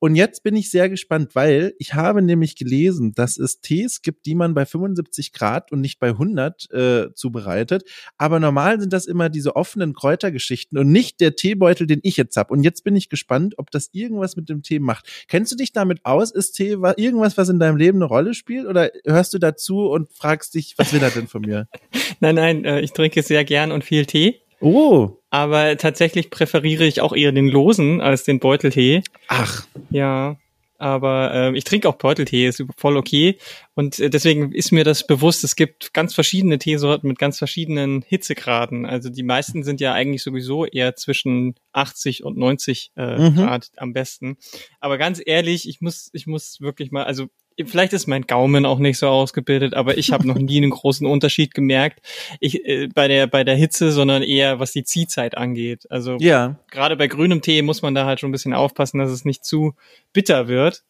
und 0.02 0.16
jetzt 0.16 0.42
bin 0.42 0.56
ich 0.56 0.68
sehr 0.68 0.88
gespannt, 0.88 1.36
weil 1.36 1.74
ich 1.78 1.94
habe 1.94 2.22
nämlich 2.22 2.56
gelesen, 2.56 3.12
dass 3.14 3.36
es 3.36 3.60
Tees 3.60 4.02
gibt, 4.02 4.26
die 4.26 4.34
man 4.34 4.52
bei 4.52 4.66
75 4.66 5.32
Grad 5.32 5.70
und 5.70 5.80
nicht 5.80 6.00
bei 6.00 6.08
100 6.08 6.68
äh, 6.72 7.14
zubereitet. 7.14 7.84
Aber 8.18 8.40
normal 8.40 8.80
sind 8.80 8.92
das 8.92 9.06
immer 9.06 9.28
diese 9.28 9.54
offenen 9.54 9.92
Kräutergeschichten 9.92 10.76
und 10.76 10.90
nicht 10.90 11.20
der 11.20 11.36
Teebeutel, 11.36 11.86
den 11.86 12.00
ich 12.02 12.16
jetzt 12.16 12.36
habe. 12.36 12.52
Und 12.52 12.64
jetzt 12.64 12.82
bin 12.82 12.96
ich 12.96 13.10
gespannt, 13.10 13.54
ob 13.58 13.70
das 13.70 13.90
irgendwas 13.92 14.34
mit 14.34 14.48
dem 14.48 14.64
Tee 14.64 14.80
macht. 14.80 15.06
Kennst 15.28 15.52
du 15.52 15.56
dich 15.56 15.72
damit 15.72 16.04
aus? 16.04 16.32
Ist 16.32 16.54
Tee 16.54 16.78
irgendwas, 16.96 17.38
was 17.38 17.48
in 17.48 17.60
deinem 17.60 17.76
Leben 17.76 17.98
eine 17.98 18.06
Rolle 18.06 18.34
spielt? 18.34 18.66
Oder 18.66 18.90
hörst 19.04 19.34
du 19.34 19.38
dazu 19.38 19.88
und 19.88 20.12
fragst 20.12 20.54
dich, 20.54 20.74
was 20.78 20.92
will 20.92 21.00
er 21.00 21.10
denn 21.10 21.28
von 21.28 21.42
mir? 21.42 21.68
nein, 22.18 22.34
nein, 22.34 22.64
äh, 22.64 22.80
ich 22.80 22.90
trinke 22.90 23.22
sehr 23.22 23.44
gern 23.44 23.70
und 23.70 23.84
viel 23.84 24.04
Tee. 24.06 24.40
Oh. 24.60 25.21
Aber 25.32 25.78
tatsächlich 25.78 26.28
präferiere 26.28 26.84
ich 26.84 27.00
auch 27.00 27.14
eher 27.14 27.32
den 27.32 27.48
losen 27.48 28.02
als 28.02 28.24
den 28.24 28.38
Beuteltee. 28.38 29.02
Ach. 29.28 29.66
Ja. 29.88 30.36
Aber 30.76 31.32
äh, 31.32 31.56
ich 31.56 31.64
trinke 31.64 31.88
auch 31.88 31.94
Beuteltee, 31.94 32.46
ist 32.46 32.62
voll 32.76 32.98
okay. 32.98 33.38
Und 33.74 33.98
äh, 33.98 34.10
deswegen 34.10 34.52
ist 34.52 34.72
mir 34.72 34.84
das 34.84 35.06
bewusst, 35.06 35.42
es 35.42 35.56
gibt 35.56 35.94
ganz 35.94 36.14
verschiedene 36.14 36.58
Teesorten 36.58 37.08
mit 37.08 37.18
ganz 37.18 37.38
verschiedenen 37.38 38.02
Hitzegraden. 38.02 38.84
Also 38.84 39.08
die 39.08 39.22
meisten 39.22 39.62
sind 39.62 39.80
ja 39.80 39.94
eigentlich 39.94 40.22
sowieso 40.22 40.66
eher 40.66 40.96
zwischen 40.96 41.54
80 41.72 42.24
und 42.24 42.36
90 42.36 42.92
äh, 42.96 43.30
mhm. 43.30 43.36
Grad 43.36 43.70
am 43.78 43.94
besten. 43.94 44.36
Aber 44.80 44.98
ganz 44.98 45.22
ehrlich, 45.24 45.66
ich 45.66 45.80
muss, 45.80 46.10
ich 46.12 46.26
muss 46.26 46.60
wirklich 46.60 46.90
mal, 46.90 47.04
also 47.04 47.28
vielleicht 47.64 47.92
ist 47.92 48.06
mein 48.06 48.22
Gaumen 48.22 48.66
auch 48.66 48.78
nicht 48.78 48.98
so 48.98 49.08
ausgebildet, 49.08 49.74
aber 49.74 49.98
ich 49.98 50.12
habe 50.12 50.26
noch 50.26 50.38
nie 50.38 50.58
einen 50.58 50.70
großen 50.70 51.06
Unterschied 51.06 51.54
gemerkt. 51.54 52.00
Ich 52.40 52.64
äh, 52.66 52.88
bei 52.94 53.08
der 53.08 53.26
bei 53.26 53.44
der 53.44 53.56
Hitze, 53.56 53.92
sondern 53.92 54.22
eher 54.22 54.58
was 54.60 54.72
die 54.72 54.84
Ziehzeit 54.84 55.36
angeht. 55.36 55.86
Also 55.90 56.16
ja. 56.20 56.58
gerade 56.70 56.96
bei 56.96 57.06
grünem 57.06 57.42
Tee 57.42 57.62
muss 57.62 57.82
man 57.82 57.94
da 57.94 58.06
halt 58.06 58.20
schon 58.20 58.30
ein 58.30 58.32
bisschen 58.32 58.54
aufpassen, 58.54 58.98
dass 58.98 59.10
es 59.10 59.24
nicht 59.24 59.44
zu 59.44 59.74
bitter 60.12 60.48
wird. 60.48 60.82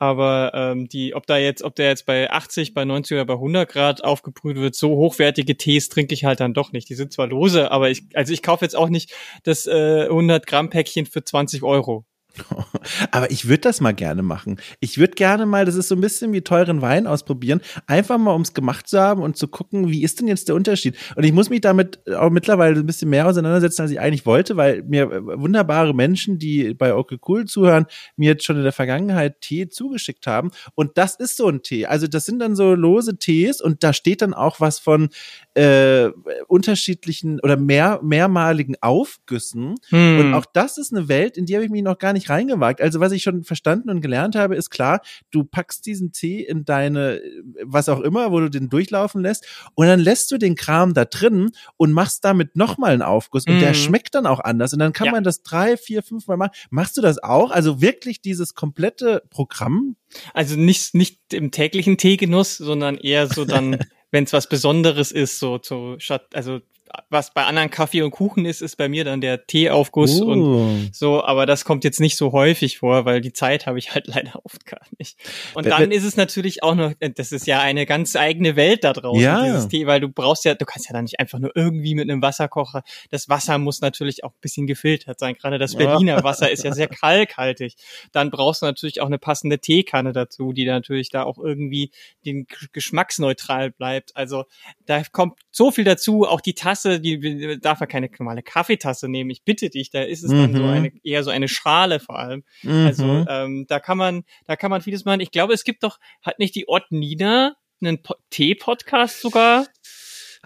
Aber 0.00 0.52
ähm, 0.54 0.88
die, 0.88 1.14
ob 1.14 1.26
da 1.26 1.38
jetzt, 1.38 1.62
ob 1.62 1.74
der 1.74 1.88
jetzt 1.88 2.06
bei 2.06 2.30
80, 2.30 2.72
bei 2.72 2.84
90 2.84 3.16
oder 3.16 3.24
bei 3.24 3.34
100 3.34 3.68
Grad 3.68 4.04
aufgebrüht 4.04 4.56
wird, 4.56 4.76
so 4.76 4.90
hochwertige 4.90 5.56
Tees 5.56 5.88
trinke 5.88 6.14
ich 6.14 6.24
halt 6.24 6.38
dann 6.38 6.54
doch 6.54 6.70
nicht. 6.70 6.88
Die 6.88 6.94
sind 6.94 7.12
zwar 7.12 7.26
lose, 7.26 7.72
aber 7.72 7.90
ich, 7.90 8.04
also 8.14 8.32
ich 8.32 8.42
kaufe 8.42 8.64
jetzt 8.64 8.76
auch 8.76 8.90
nicht 8.90 9.12
das 9.42 9.66
äh, 9.66 10.04
100 10.04 10.46
Gramm 10.46 10.70
Päckchen 10.70 11.06
für 11.06 11.24
20 11.24 11.64
Euro. 11.64 12.04
Aber 13.10 13.30
ich 13.30 13.48
würde 13.48 13.62
das 13.62 13.80
mal 13.80 13.92
gerne 13.92 14.22
machen. 14.22 14.60
Ich 14.80 14.98
würde 14.98 15.14
gerne 15.14 15.46
mal, 15.46 15.64
das 15.64 15.74
ist 15.74 15.88
so 15.88 15.94
ein 15.94 16.00
bisschen 16.00 16.32
wie 16.32 16.42
teuren 16.42 16.82
Wein 16.82 17.06
ausprobieren, 17.06 17.60
einfach 17.86 18.18
mal 18.18 18.32
ums 18.32 18.54
gemacht 18.54 18.88
zu 18.88 19.00
haben 19.00 19.22
und 19.22 19.36
zu 19.36 19.48
gucken, 19.48 19.90
wie 19.90 20.02
ist 20.02 20.20
denn 20.20 20.28
jetzt 20.28 20.48
der 20.48 20.54
Unterschied? 20.54 20.96
Und 21.16 21.24
ich 21.24 21.32
muss 21.32 21.50
mich 21.50 21.60
damit 21.60 22.00
auch 22.14 22.30
mittlerweile 22.30 22.80
ein 22.80 22.86
bisschen 22.86 23.10
mehr 23.10 23.26
auseinandersetzen, 23.26 23.82
als 23.82 23.90
ich 23.90 24.00
eigentlich 24.00 24.26
wollte, 24.26 24.56
weil 24.56 24.82
mir 24.82 25.08
wunderbare 25.10 25.94
Menschen, 25.94 26.38
die 26.38 26.74
bei 26.74 26.94
Okay 26.94 27.18
Cool 27.26 27.44
zuhören, 27.44 27.86
mir 28.16 28.30
jetzt 28.30 28.44
schon 28.44 28.56
in 28.56 28.62
der 28.62 28.72
Vergangenheit 28.72 29.40
Tee 29.40 29.68
zugeschickt 29.68 30.26
haben. 30.26 30.50
Und 30.74 30.98
das 30.98 31.16
ist 31.16 31.36
so 31.36 31.48
ein 31.48 31.62
Tee. 31.62 31.86
Also 31.86 32.06
das 32.06 32.26
sind 32.26 32.38
dann 32.38 32.56
so 32.56 32.74
lose 32.74 33.18
Tees 33.18 33.60
und 33.60 33.82
da 33.82 33.92
steht 33.92 34.22
dann 34.22 34.34
auch 34.34 34.60
was 34.60 34.78
von 34.78 35.08
äh, 35.54 36.10
unterschiedlichen 36.46 37.40
oder 37.40 37.56
mehr, 37.56 38.00
mehrmaligen 38.02 38.76
Aufgüssen. 38.80 39.74
Hm. 39.88 40.20
Und 40.20 40.34
auch 40.34 40.46
das 40.46 40.78
ist 40.78 40.92
eine 40.92 41.08
Welt, 41.08 41.36
in 41.36 41.46
die 41.46 41.54
habe 41.54 41.64
ich 41.64 41.70
mich 41.70 41.82
noch 41.82 41.98
gar 41.98 42.12
nicht 42.12 42.27
reingewagt. 42.28 42.80
Also 42.80 43.00
was 43.00 43.12
ich 43.12 43.22
schon 43.22 43.44
verstanden 43.44 43.90
und 43.90 44.00
gelernt 44.00 44.36
habe, 44.36 44.56
ist 44.56 44.70
klar, 44.70 45.00
du 45.30 45.44
packst 45.44 45.86
diesen 45.86 46.12
Tee 46.12 46.42
in 46.42 46.64
deine, 46.64 47.20
was 47.64 47.88
auch 47.88 48.00
immer, 48.00 48.32
wo 48.32 48.40
du 48.40 48.48
den 48.48 48.68
durchlaufen 48.68 49.22
lässt 49.22 49.46
und 49.74 49.86
dann 49.86 50.00
lässt 50.00 50.30
du 50.30 50.38
den 50.38 50.54
Kram 50.54 50.94
da 50.94 51.04
drin 51.04 51.50
und 51.76 51.92
machst 51.92 52.24
damit 52.24 52.56
nochmal 52.56 52.92
einen 52.92 53.02
Aufguss 53.02 53.44
und 53.46 53.60
der 53.60 53.70
mhm. 53.70 53.74
schmeckt 53.74 54.14
dann 54.14 54.26
auch 54.26 54.40
anders 54.40 54.72
und 54.72 54.78
dann 54.78 54.92
kann 54.92 55.06
ja. 55.06 55.12
man 55.12 55.24
das 55.24 55.42
drei, 55.42 55.76
vier, 55.76 56.02
fünf 56.02 56.26
Mal 56.26 56.36
machen. 56.36 56.52
Machst 56.70 56.96
du 56.96 57.00
das 57.00 57.22
auch? 57.22 57.50
Also 57.50 57.80
wirklich 57.80 58.20
dieses 58.20 58.54
komplette 58.54 59.22
Programm? 59.30 59.96
Also 60.34 60.56
nicht, 60.56 60.94
nicht 60.94 61.18
im 61.32 61.50
täglichen 61.50 61.98
Teegenuss, 61.98 62.56
sondern 62.56 62.96
eher 62.96 63.26
so 63.26 63.44
dann 63.44 63.78
wenn 64.10 64.24
es 64.24 64.32
was 64.32 64.48
Besonderes 64.48 65.12
ist, 65.12 65.38
so, 65.38 65.58
so 65.62 65.96
statt, 65.98 66.26
also 66.34 66.60
was 67.10 67.32
bei 67.32 67.44
anderen 67.44 67.70
Kaffee 67.70 68.02
und 68.02 68.10
Kuchen 68.10 68.44
ist, 68.44 68.62
ist 68.62 68.76
bei 68.76 68.88
mir 68.88 69.04
dann 69.04 69.20
der 69.20 69.46
Teeaufguss 69.46 70.20
uh. 70.20 70.30
und 70.30 70.90
so, 70.92 71.24
aber 71.24 71.46
das 71.46 71.64
kommt 71.64 71.84
jetzt 71.84 72.00
nicht 72.00 72.16
so 72.16 72.32
häufig 72.32 72.78
vor, 72.78 73.04
weil 73.04 73.20
die 73.20 73.32
Zeit 73.32 73.66
habe 73.66 73.78
ich 73.78 73.94
halt 73.94 74.06
leider 74.08 74.40
oft 74.44 74.66
gar 74.66 74.80
nicht. 74.98 75.18
Und 75.54 75.66
dann 75.66 75.90
ist 75.90 76.04
es 76.04 76.16
natürlich 76.16 76.62
auch 76.62 76.74
noch, 76.74 76.92
äh, 77.00 77.10
das 77.10 77.32
ist 77.32 77.46
ja 77.46 77.60
eine 77.60 77.86
ganz 77.86 78.16
eigene 78.16 78.56
Welt 78.56 78.84
da 78.84 78.92
draußen, 78.92 79.22
ja. 79.22 79.44
dieses 79.44 79.68
Tee, 79.68 79.86
weil 79.86 80.00
du 80.00 80.08
brauchst 80.08 80.44
ja, 80.44 80.54
du 80.54 80.64
kannst 80.64 80.88
ja 80.88 80.92
da 80.92 81.02
nicht 81.02 81.20
einfach 81.20 81.38
nur 81.38 81.52
irgendwie 81.54 81.94
mit 81.94 82.10
einem 82.10 82.22
Wasserkocher, 82.22 82.82
das 83.10 83.28
Wasser 83.28 83.58
muss 83.58 83.80
natürlich 83.80 84.24
auch 84.24 84.30
ein 84.30 84.40
bisschen 84.40 84.66
gefiltert 84.66 85.18
sein, 85.18 85.34
gerade 85.34 85.58
das 85.58 85.74
Berliner 85.74 86.22
Wasser 86.24 86.50
ist 86.50 86.64
ja 86.64 86.72
sehr 86.72 86.88
kalkhaltig. 86.88 87.74
Dann 88.12 88.30
brauchst 88.30 88.62
du 88.62 88.66
natürlich 88.66 89.00
auch 89.00 89.06
eine 89.06 89.18
passende 89.18 89.58
Teekanne 89.58 90.12
dazu, 90.12 90.52
die 90.52 90.64
natürlich 90.64 91.10
da 91.10 91.22
auch 91.22 91.38
irgendwie 91.38 91.90
den 92.24 92.46
geschmacksneutral 92.72 93.70
bleibt. 93.70 94.16
Also 94.16 94.44
da 94.86 95.02
kommt 95.12 95.38
so 95.50 95.70
viel 95.70 95.84
dazu, 95.84 96.24
auch 96.24 96.40
die 96.40 96.54
Tasse 96.54 96.77
Tasse, 96.78 97.00
die 97.00 97.58
darf 97.60 97.80
er 97.80 97.86
keine 97.86 98.08
normale 98.18 98.42
Kaffeetasse 98.42 99.08
nehmen. 99.08 99.30
Ich 99.30 99.42
bitte 99.42 99.70
dich, 99.70 99.90
da 99.90 100.02
ist 100.02 100.22
es 100.22 100.30
mhm. 100.30 100.38
dann 100.38 100.54
so 100.54 100.62
mhm. 100.62 100.68
eine, 100.68 100.92
eher 101.02 101.24
so 101.24 101.30
eine 101.30 101.48
Schale 101.48 102.00
vor 102.00 102.18
allem. 102.18 102.44
Mhm. 102.62 102.86
Also 102.86 103.26
ähm, 103.28 103.66
da 103.68 103.80
kann 103.80 103.98
man, 103.98 104.24
da 104.46 104.56
kann 104.56 104.70
man 104.70 104.80
vieles 104.80 105.04
machen. 105.04 105.20
Ich 105.20 105.30
glaube, 105.30 105.54
es 105.54 105.64
gibt 105.64 105.82
doch, 105.82 105.98
hat 106.22 106.38
nicht 106.38 106.54
die 106.54 106.68
Ort 106.68 106.90
Nina 106.90 107.56
einen 107.80 108.00
Tee-Podcast 108.30 109.20
sogar? 109.20 109.66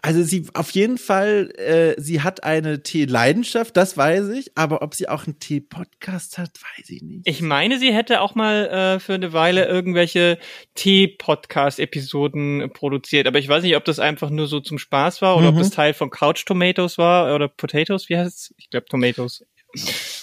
Also 0.00 0.22
sie 0.22 0.46
auf 0.54 0.70
jeden 0.70 0.99
Fall, 0.99 1.50
äh, 1.56 2.00
sie 2.00 2.22
hat 2.22 2.42
eine 2.44 2.82
Tee-Leidenschaft, 2.82 3.76
das 3.76 3.96
weiß 3.96 4.30
ich, 4.30 4.50
aber 4.56 4.82
ob 4.82 4.94
sie 4.94 5.08
auch 5.08 5.26
einen 5.26 5.38
Tee-Podcast 5.38 6.38
hat, 6.38 6.58
weiß 6.76 6.90
ich 6.90 7.02
nicht. 7.02 7.20
Ich 7.25 7.42
meine, 7.42 7.78
sie 7.78 7.92
hätte 7.92 8.20
auch 8.20 8.34
mal 8.34 8.66
äh, 8.68 9.00
für 9.00 9.14
eine 9.14 9.32
Weile 9.32 9.66
irgendwelche 9.66 10.38
Tee-Podcast-Episoden 10.75 12.70
produziert, 12.72 13.26
aber 13.26 13.38
ich 13.38 13.49
weiß 13.49 13.62
nicht, 13.62 13.76
ob 13.76 13.84
das 13.84 13.99
einfach 13.99 14.30
nur 14.30 14.46
so 14.46 14.61
zum 14.61 14.78
Spaß 14.78 15.22
war 15.22 15.37
oder 15.37 15.52
mhm. 15.52 15.58
ob 15.58 15.62
das 15.62 15.70
Teil 15.70 15.94
von 15.94 16.11
Couch 16.11 16.46
Tomatoes 16.46 16.99
war 16.99 17.34
oder 17.34 17.49
Potatoes, 17.49 18.08
wie 18.08 18.16
heißt 18.16 18.38
es? 18.38 18.54
Ich 18.56 18.70
glaube 18.70 18.87
Tomatoes 18.87 19.44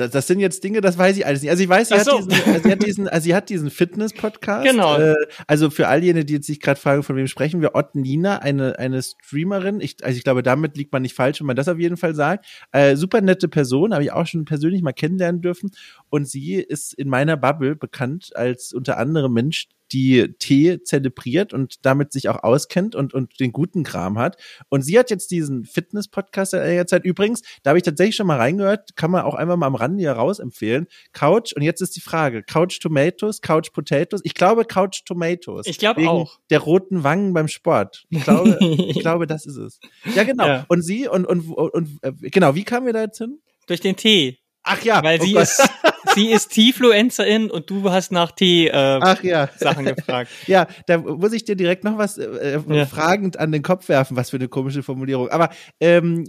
das, 0.00 0.12
das 0.12 0.26
sind 0.26 0.40
jetzt 0.40 0.62
Dinge, 0.64 0.80
das 0.80 0.96
weiß 0.96 1.16
ich 1.16 1.26
alles 1.26 1.42
nicht. 1.42 1.50
Also 1.50 1.62
ich 1.62 1.68
weiß, 1.68 1.88
sie, 1.88 1.98
so. 2.00 2.18
hat, 2.18 2.22
diesen, 2.22 2.38
also 2.48 2.62
sie 2.62 2.72
hat 2.72 2.82
diesen, 2.82 3.08
also 3.08 3.24
sie 3.24 3.34
hat 3.34 3.48
diesen 3.48 3.70
Fitness-Podcast. 3.70 4.64
Genau. 4.68 4.96
Äh, 4.96 5.14
also 5.46 5.70
für 5.70 5.88
all 5.88 6.02
jene, 6.02 6.24
die 6.24 6.34
jetzt 6.34 6.46
sich 6.46 6.60
gerade 6.60 6.80
fragen, 6.80 7.02
von 7.02 7.16
wem 7.16 7.26
sprechen 7.26 7.60
wir, 7.60 7.74
Ott 7.74 7.94
Nina, 7.94 8.38
eine, 8.38 8.78
eine 8.78 9.02
Streamerin. 9.02 9.80
Ich, 9.80 9.96
also 10.04 10.16
ich 10.16 10.24
glaube, 10.24 10.42
damit 10.42 10.76
liegt 10.76 10.92
man 10.92 11.02
nicht 11.02 11.14
falsch, 11.14 11.40
wenn 11.40 11.46
man 11.46 11.56
das 11.56 11.68
auf 11.68 11.78
jeden 11.78 11.96
Fall 11.96 12.14
sagt. 12.14 12.46
Äh, 12.72 12.96
super 12.96 13.20
nette 13.20 13.48
Person, 13.48 13.92
habe 13.92 14.04
ich 14.04 14.12
auch 14.12 14.26
schon 14.26 14.44
persönlich 14.44 14.82
mal 14.82 14.92
kennenlernen 14.92 15.40
dürfen. 15.40 15.70
Und 16.10 16.28
sie 16.28 16.54
ist 16.54 16.94
in 16.94 17.08
meiner 17.08 17.36
Bubble 17.36 17.76
bekannt 17.76 18.30
als 18.34 18.72
unter 18.72 18.98
anderem 18.98 19.32
Mensch, 19.32 19.68
die 19.92 20.34
Tee 20.38 20.82
zelebriert 20.82 21.52
und 21.52 21.84
damit 21.84 22.12
sich 22.12 22.28
auch 22.28 22.42
auskennt 22.42 22.94
und, 22.94 23.14
und 23.14 23.40
den 23.40 23.52
guten 23.52 23.84
Kram 23.84 24.18
hat. 24.18 24.36
Und 24.68 24.82
sie 24.82 24.98
hat 24.98 25.10
jetzt 25.10 25.30
diesen 25.30 25.64
Fitness-Podcast 25.64 26.54
in 26.54 26.60
einiger 26.60 26.86
Zeit. 26.86 27.04
Übrigens, 27.04 27.42
da 27.62 27.70
habe 27.70 27.78
ich 27.78 27.84
tatsächlich 27.84 28.16
schon 28.16 28.26
mal 28.26 28.36
reingehört, 28.36 28.96
kann 28.96 29.10
man 29.10 29.22
auch 29.22 29.34
einfach 29.34 29.56
mal 29.56 29.66
am 29.66 29.74
Rande 29.74 30.00
hier 30.00 30.12
raus 30.12 30.38
empfehlen. 30.38 30.86
Couch, 31.12 31.52
und 31.54 31.62
jetzt 31.62 31.80
ist 31.80 31.96
die 31.96 32.00
Frage, 32.00 32.42
Couch 32.42 32.80
Tomatoes, 32.80 33.40
Couch 33.40 33.72
Potatoes? 33.72 34.20
Ich 34.24 34.34
glaube 34.34 34.64
Couch 34.64 35.04
Tomatoes. 35.04 35.66
Ich 35.66 35.78
glaube 35.78 36.08
auch. 36.08 36.38
Der 36.50 36.60
roten 36.60 37.04
Wangen 37.04 37.32
beim 37.32 37.48
Sport. 37.48 38.04
Ich 38.10 38.24
glaube, 38.24 38.58
ich 38.88 39.00
glaube, 39.00 39.26
das 39.26 39.46
ist 39.46 39.56
es. 39.56 39.80
Ja, 40.14 40.24
genau. 40.24 40.46
Ja. 40.46 40.66
Und 40.68 40.82
sie, 40.82 41.08
und, 41.08 41.26
und, 41.26 41.50
und, 41.50 41.74
und, 41.74 41.98
äh, 42.02 42.12
genau, 42.30 42.54
wie 42.54 42.64
kamen 42.64 42.86
wir 42.86 42.92
da 42.92 43.02
jetzt 43.02 43.18
hin? 43.18 43.40
Durch 43.66 43.80
den 43.80 43.96
Tee. 43.96 44.38
Ach 44.68 44.82
ja. 44.82 45.02
Weil 45.02 45.18
oh 45.20 45.24
sie 45.24 45.34
ist, 45.34 45.68
sie 46.14 46.30
ist 46.30 46.50
T-Fluencerin 46.50 47.50
und 47.50 47.70
du 47.70 47.90
hast 47.90 48.12
nach 48.12 48.32
Tee 48.32 48.68
äh, 48.68 49.16
ja. 49.22 49.48
Sachen 49.56 49.86
gefragt. 49.86 50.30
ja, 50.46 50.66
da 50.86 50.98
muss 50.98 51.32
ich 51.32 51.44
dir 51.44 51.56
direkt 51.56 51.84
noch 51.84 51.96
was 51.96 52.18
äh, 52.18 52.60
ja. 52.68 52.86
fragend 52.86 53.38
an 53.38 53.50
den 53.50 53.62
Kopf 53.62 53.88
werfen, 53.88 54.16
was 54.16 54.30
für 54.30 54.36
eine 54.36 54.48
komische 54.48 54.82
Formulierung. 54.82 55.28
Aber 55.30 55.48
ähm, 55.80 56.24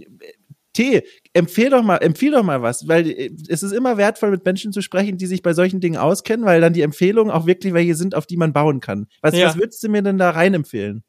Tee, 0.72 1.02
empfehl 1.32 1.68
doch 1.68 1.82
mal, 1.82 1.96
empfehl 1.96 2.30
doch 2.30 2.44
mal 2.44 2.62
was, 2.62 2.86
weil 2.88 3.10
äh, 3.10 3.30
es 3.48 3.62
ist 3.62 3.72
immer 3.72 3.96
wertvoll, 3.96 4.30
mit 4.30 4.44
Menschen 4.44 4.72
zu 4.72 4.80
sprechen, 4.80 5.18
die 5.18 5.26
sich 5.26 5.42
bei 5.42 5.52
solchen 5.52 5.80
Dingen 5.80 5.98
auskennen, 5.98 6.46
weil 6.46 6.60
dann 6.60 6.72
die 6.72 6.82
Empfehlungen 6.82 7.32
auch 7.32 7.46
wirklich 7.46 7.74
welche 7.74 7.94
sind, 7.94 8.14
auf 8.14 8.26
die 8.26 8.36
man 8.36 8.52
bauen 8.52 8.80
kann. 8.80 9.06
Was, 9.20 9.36
ja. 9.36 9.48
was 9.48 9.56
würdest 9.56 9.82
du 9.82 9.88
mir 9.88 10.02
denn 10.02 10.18
da 10.18 10.30
rein 10.30 10.54
empfehlen? 10.54 11.02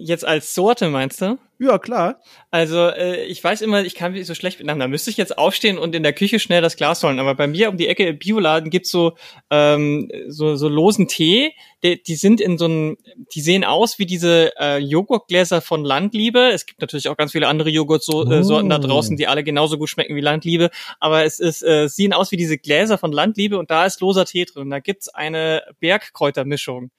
Jetzt 0.00 0.24
als 0.24 0.54
Sorte 0.54 0.90
meinst 0.90 1.20
du? 1.20 1.38
Ja, 1.58 1.76
klar. 1.80 2.20
Also 2.52 2.86
äh, 2.86 3.24
ich 3.24 3.42
weiß 3.42 3.62
immer, 3.62 3.82
ich 3.82 3.96
kann 3.96 4.12
mich 4.12 4.28
so 4.28 4.34
schlecht 4.36 4.60
miteinander. 4.60 4.84
Da 4.84 4.88
müsste 4.88 5.10
ich 5.10 5.16
jetzt 5.16 5.36
aufstehen 5.36 5.76
und 5.76 5.92
in 5.92 6.04
der 6.04 6.12
Küche 6.12 6.38
schnell 6.38 6.62
das 6.62 6.76
Glas 6.76 7.02
holen. 7.02 7.18
Aber 7.18 7.34
bei 7.34 7.48
mir 7.48 7.68
um 7.68 7.76
die 7.76 7.88
Ecke 7.88 8.06
im 8.06 8.16
Bioladen 8.16 8.70
gibt's 8.70 8.92
so, 8.92 9.16
ähm, 9.50 10.08
so 10.28 10.54
so 10.54 10.68
losen 10.68 11.08
Tee. 11.08 11.52
Die, 11.82 12.00
die 12.00 12.14
sind 12.14 12.40
in 12.40 12.58
so 12.58 12.66
einem, 12.66 12.96
die 13.34 13.40
sehen 13.40 13.64
aus 13.64 13.98
wie 13.98 14.06
diese 14.06 14.52
äh, 14.56 14.78
Joghurtgläser 14.78 15.60
von 15.60 15.84
Landliebe. 15.84 16.50
Es 16.52 16.64
gibt 16.64 16.80
natürlich 16.80 17.08
auch 17.08 17.16
ganz 17.16 17.32
viele 17.32 17.48
andere 17.48 17.70
Joghurtsorten 17.70 18.44
oh. 18.44 18.68
da 18.68 18.78
draußen, 18.78 19.16
die 19.16 19.26
alle 19.26 19.42
genauso 19.42 19.78
gut 19.78 19.88
schmecken 19.88 20.14
wie 20.14 20.20
Landliebe. 20.20 20.70
Aber 21.00 21.24
es 21.24 21.40
ist, 21.40 21.64
äh, 21.64 21.88
sehen 21.88 22.12
aus 22.12 22.30
wie 22.30 22.36
diese 22.36 22.56
Gläser 22.56 22.98
von 22.98 23.10
Landliebe 23.10 23.58
und 23.58 23.72
da 23.72 23.84
ist 23.84 24.00
loser 24.00 24.26
Tee 24.26 24.44
drin. 24.44 24.70
Da 24.70 24.78
gibt's 24.78 25.08
eine 25.08 25.64
Bergkräutermischung. 25.80 26.92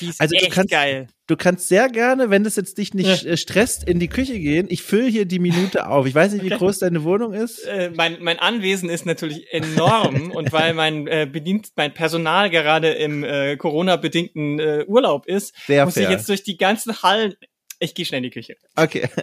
Die 0.00 0.08
ist 0.08 0.20
also 0.20 0.34
du 0.36 0.48
kannst, 0.48 0.70
geil. 0.70 1.06
Du 1.28 1.36
kannst 1.36 1.68
sehr 1.68 1.88
gerne, 1.88 2.30
wenn 2.30 2.42
das 2.42 2.56
jetzt 2.56 2.78
dich 2.78 2.94
nicht 2.94 3.22
ja. 3.22 3.30
Äh, 3.30 3.36
stresst, 3.36 3.88
in 3.88 4.00
die 4.00 4.08
Küche 4.08 4.38
gehen. 4.38 4.66
Ich 4.70 4.82
fülle 4.82 5.06
hier 5.06 5.24
die 5.24 5.38
Minute 5.38 5.86
auf. 5.86 6.06
Ich 6.06 6.14
weiß 6.14 6.32
nicht, 6.32 6.42
wie 6.42 6.48
okay. 6.48 6.58
groß 6.58 6.80
deine 6.80 7.04
Wohnung 7.04 7.32
ist. 7.32 7.64
Äh, 7.64 7.92
mein, 7.94 8.16
mein 8.20 8.38
Anwesen 8.38 8.90
ist 8.90 9.06
natürlich 9.06 9.52
enorm 9.52 10.30
und 10.34 10.52
weil 10.52 10.74
mein 10.74 11.06
äh, 11.06 11.28
bedient 11.30 11.68
mein 11.76 11.94
Personal 11.94 12.50
gerade 12.50 12.90
im 12.90 13.22
äh, 13.22 13.56
Corona-bedingten 13.56 14.58
äh, 14.58 14.84
Urlaub 14.86 15.26
ist, 15.26 15.54
sehr 15.66 15.84
muss 15.84 15.94
fair. 15.94 16.04
ich 16.04 16.10
jetzt 16.10 16.28
durch 16.28 16.42
die 16.42 16.56
ganzen 16.56 17.02
Hallen 17.02 17.34
ich 17.80 17.94
gehe 17.94 18.04
schnell 18.04 18.18
in 18.18 18.24
die 18.24 18.30
Küche. 18.30 18.56
Okay. 18.76 19.08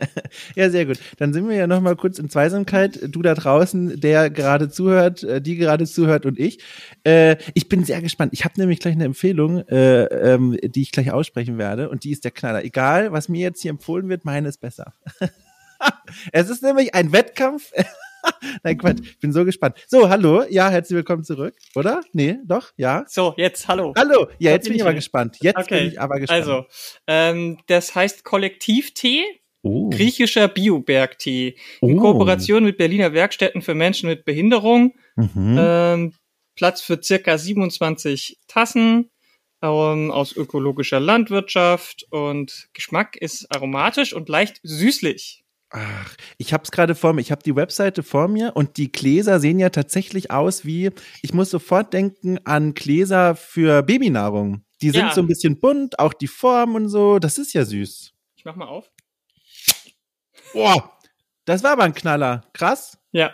Ja, 0.55 0.69
sehr 0.69 0.85
gut. 0.85 1.00
Dann 1.17 1.33
sind 1.33 1.47
wir 1.47 1.55
ja 1.55 1.67
noch 1.67 1.81
mal 1.81 1.95
kurz 1.95 2.19
in 2.19 2.29
Zweisamkeit. 2.29 3.00
Du 3.09 3.21
da 3.21 3.33
draußen, 3.33 4.00
der 4.00 4.29
gerade 4.29 4.69
zuhört, 4.69 5.24
äh, 5.24 5.41
die 5.41 5.55
gerade 5.55 5.85
zuhört 5.85 6.25
und 6.25 6.39
ich. 6.39 6.59
Äh, 7.05 7.38
ich 7.53 7.69
bin 7.69 7.83
sehr 7.83 8.01
gespannt. 8.01 8.33
Ich 8.33 8.43
habe 8.45 8.59
nämlich 8.59 8.79
gleich 8.79 8.95
eine 8.95 9.05
Empfehlung, 9.05 9.67
äh, 9.67 10.03
ähm, 10.05 10.57
die 10.62 10.81
ich 10.81 10.91
gleich 10.91 11.12
aussprechen 11.12 11.57
werde. 11.57 11.89
Und 11.89 12.03
die 12.03 12.12
ist 12.12 12.24
der 12.24 12.31
Knaller. 12.31 12.63
Egal, 12.63 13.12
was 13.12 13.29
mir 13.29 13.41
jetzt 13.41 13.62
hier 13.62 13.71
empfohlen 13.71 14.09
wird, 14.09 14.25
meine 14.25 14.50
ist 14.50 14.59
besser. 14.59 14.93
es 16.31 16.50
ist 16.50 16.63
nämlich 16.63 16.93
ein 16.93 17.12
Wettkampf. 17.12 17.71
Nein, 18.63 18.77
Quatsch. 18.77 19.00
Ich 19.03 19.20
bin 19.20 19.32
so 19.32 19.46
gespannt. 19.46 19.75
So, 19.88 20.10
hallo. 20.10 20.44
Ja, 20.50 20.70
herzlich 20.70 20.96
willkommen 20.96 21.24
zurück. 21.24 21.55
Oder? 21.75 22.01
Nee, 22.13 22.38
doch? 22.46 22.72
Ja. 22.77 23.05
So, 23.08 23.34
jetzt 23.38 23.67
hallo. 23.67 23.94
Hallo. 23.98 24.27
Ja, 24.39 24.51
jetzt 24.51 24.67
bin 24.67 24.75
ich 24.75 24.82
aber 24.82 24.94
gespannt. 24.94 25.38
Jetzt 25.41 25.58
okay. 25.58 25.79
bin 25.79 25.88
ich 25.89 26.01
aber 26.01 26.20
gespannt. 26.20 26.41
Also, 26.41 26.65
ähm, 27.08 27.60
das 27.67 27.96
heißt 27.96 28.24
Kollektivtee. 28.24 29.24
Oh. 29.62 29.89
Griechischer 29.89 30.48
Biobergtee. 30.48 31.55
In 31.82 31.98
oh. 31.98 32.01
Kooperation 32.01 32.63
mit 32.63 32.77
Berliner 32.77 33.13
Werkstätten 33.13 33.63
für 33.63 33.74
Menschen 33.74 34.10
mit 34.10 34.24
Behinderung. 34.24 34.94
Mhm. 35.15 35.58
Ähm, 35.60 36.13
Platz 36.55 36.82
für 36.82 37.01
circa 37.01 37.38
27 37.38 38.38
Tassen 38.48 39.10
ähm, 39.62 40.12
aus 40.12 40.36
ökologischer 40.36 41.00
Landwirtschaft 41.00 42.05
und 42.12 42.67
Geschmack 42.74 43.15
ist 43.17 43.48
aromatisch 43.53 44.13
und 44.13 44.29
leicht 44.29 44.60
süßlich. 44.63 45.44
Ach, 45.72 46.15
ich 46.38 46.53
habe 46.53 46.63
es 46.63 46.72
gerade 46.72 46.95
vor 46.95 47.13
mir. 47.13 47.22
Ich 47.22 47.31
habe 47.31 47.43
die 47.43 47.55
Webseite 47.55 48.03
vor 48.03 48.27
mir 48.27 48.55
und 48.55 48.77
die 48.77 48.91
Gläser 48.91 49.39
sehen 49.39 49.60
ja 49.60 49.69
tatsächlich 49.69 50.31
aus 50.31 50.63
wie, 50.65 50.91
ich 51.22 51.34
muss 51.34 51.50
sofort 51.50 51.91
denken 51.93 52.39
an 52.45 52.74
Gläser 52.74 53.36
für 53.36 53.81
Babynahrung. 53.84 54.63
Die 54.81 54.91
sind 54.91 55.07
Ja. 55.07 55.13
so 55.13 55.22
ein 55.22 55.27
bisschen 55.27 55.60
bunt, 55.60 56.00
auch 56.00 56.13
die 56.13 56.27
Form 56.27 56.75
und 56.75 56.89
so. 56.89 57.19
Das 57.19 57.38
ist 57.38 57.53
ja 57.53 57.65
süß. 57.65 58.13
Ich 58.38 58.45
mach 58.45 58.55
mal 58.55 58.67
auf. 58.67 58.89
Boah, 60.53 60.91
das 61.45 61.63
war 61.63 61.72
aber 61.72 61.84
ein 61.84 61.93
Knaller. 61.93 62.43
Krass. 62.53 62.98
Ja. 63.12 63.34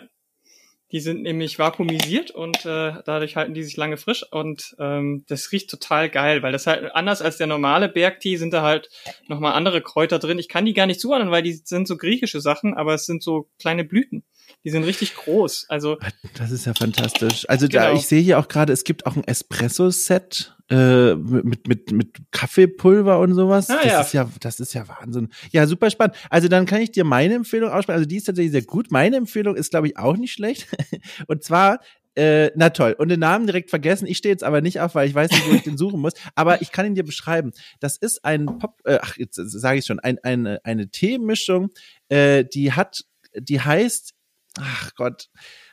Die 0.92 1.00
sind 1.00 1.22
nämlich 1.22 1.58
vakuumisiert 1.58 2.30
und 2.30 2.66
äh, 2.66 2.92
dadurch 3.04 3.36
halten 3.36 3.54
die 3.54 3.64
sich 3.64 3.76
lange 3.76 3.96
frisch 3.96 4.24
und 4.30 4.76
ähm, 4.78 5.24
das 5.26 5.50
riecht 5.50 5.70
total 5.70 6.10
geil, 6.10 6.42
weil 6.42 6.52
das 6.52 6.66
halt 6.66 6.94
anders 6.94 7.22
als 7.22 7.38
der 7.38 7.46
normale 7.46 7.88
Bergtee 7.88 8.36
sind 8.36 8.52
da 8.52 8.62
halt 8.62 8.90
nochmal 9.26 9.54
andere 9.54 9.80
Kräuter 9.80 10.18
drin. 10.18 10.38
Ich 10.38 10.48
kann 10.48 10.66
die 10.66 10.74
gar 10.74 10.86
nicht 10.86 11.00
zuordnen, 11.00 11.30
weil 11.30 11.42
die 11.42 11.54
sind 11.54 11.88
so 11.88 11.96
griechische 11.96 12.42
Sachen, 12.42 12.74
aber 12.74 12.92
es 12.94 13.06
sind 13.06 13.22
so 13.22 13.48
kleine 13.58 13.84
Blüten. 13.84 14.22
Die 14.64 14.70
sind 14.70 14.84
richtig 14.84 15.14
groß. 15.16 15.66
Also 15.68 15.98
Das 16.34 16.50
ist 16.50 16.66
ja 16.66 16.74
fantastisch. 16.74 17.48
Also 17.48 17.66
da, 17.68 17.86
Genau. 17.88 17.98
ich 17.98 18.06
sehe 18.06 18.20
hier 18.20 18.38
auch 18.38 18.48
gerade, 18.48 18.72
es 18.72 18.84
gibt 18.84 19.06
auch 19.06 19.16
ein 19.16 19.24
Espresso-Set 19.24 20.56
äh, 20.70 21.14
mit, 21.14 21.66
mit, 21.66 21.92
mit 21.92 22.16
Kaffeepulver 22.30 23.18
und 23.18 23.34
sowas. 23.34 23.68
Ah, 23.70 23.76
das 23.82 23.92
ja. 23.92 24.00
ist 24.00 24.12
ja, 24.12 24.30
das 24.40 24.60
ist 24.60 24.72
ja 24.74 24.86
Wahnsinn. 24.88 25.28
Ja, 25.50 25.66
super 25.66 25.90
spannend. 25.90 26.16
Also 26.30 26.48
dann 26.48 26.66
kann 26.66 26.80
ich 26.80 26.92
dir 26.92 27.04
meine 27.04 27.34
Empfehlung 27.34 27.70
aussprechen. 27.70 27.96
Also 27.98 28.08
die 28.08 28.16
ist 28.16 28.24
tatsächlich 28.24 28.52
sehr 28.52 28.62
gut. 28.62 28.90
Meine 28.90 29.16
Empfehlung 29.16 29.56
ist, 29.56 29.70
glaube 29.70 29.88
ich, 29.88 29.96
auch 29.96 30.16
nicht 30.16 30.32
schlecht. 30.32 30.68
Und 31.26 31.42
zwar 31.42 31.80
äh, 32.14 32.50
na 32.56 32.70
toll. 32.70 32.94
Und 32.98 33.08
den 33.08 33.20
Namen 33.20 33.46
direkt 33.46 33.70
vergessen. 33.70 34.06
Ich 34.06 34.18
stehe 34.18 34.32
jetzt 34.32 34.44
aber 34.44 34.60
nicht 34.60 34.80
auf, 34.80 34.94
weil 34.94 35.08
ich 35.08 35.14
weiß 35.14 35.30
nicht, 35.30 35.48
wo 35.48 35.54
ich 35.54 35.62
den 35.62 35.78
suchen 35.78 35.98
muss. 36.00 36.12
Aber 36.34 36.60
ich 36.60 36.70
kann 36.70 36.84
ihn 36.84 36.94
dir 36.94 37.04
beschreiben. 37.04 37.52
Das 37.80 37.96
ist 37.96 38.24
ein 38.24 38.58
Pop, 38.58 38.80
äh, 38.84 38.98
ach, 39.00 39.16
jetzt 39.16 39.36
sage 39.36 39.78
ich 39.78 39.86
schon, 39.86 39.98
ein, 39.98 40.18
eine, 40.22 40.60
eine 40.62 40.88
Teemischung, 40.90 41.70
äh, 42.10 42.44
die 42.44 42.72
hat, 42.72 43.04
die 43.34 43.60
heißt, 43.62 44.12
ach 44.60 44.90
Gott, 44.96 45.28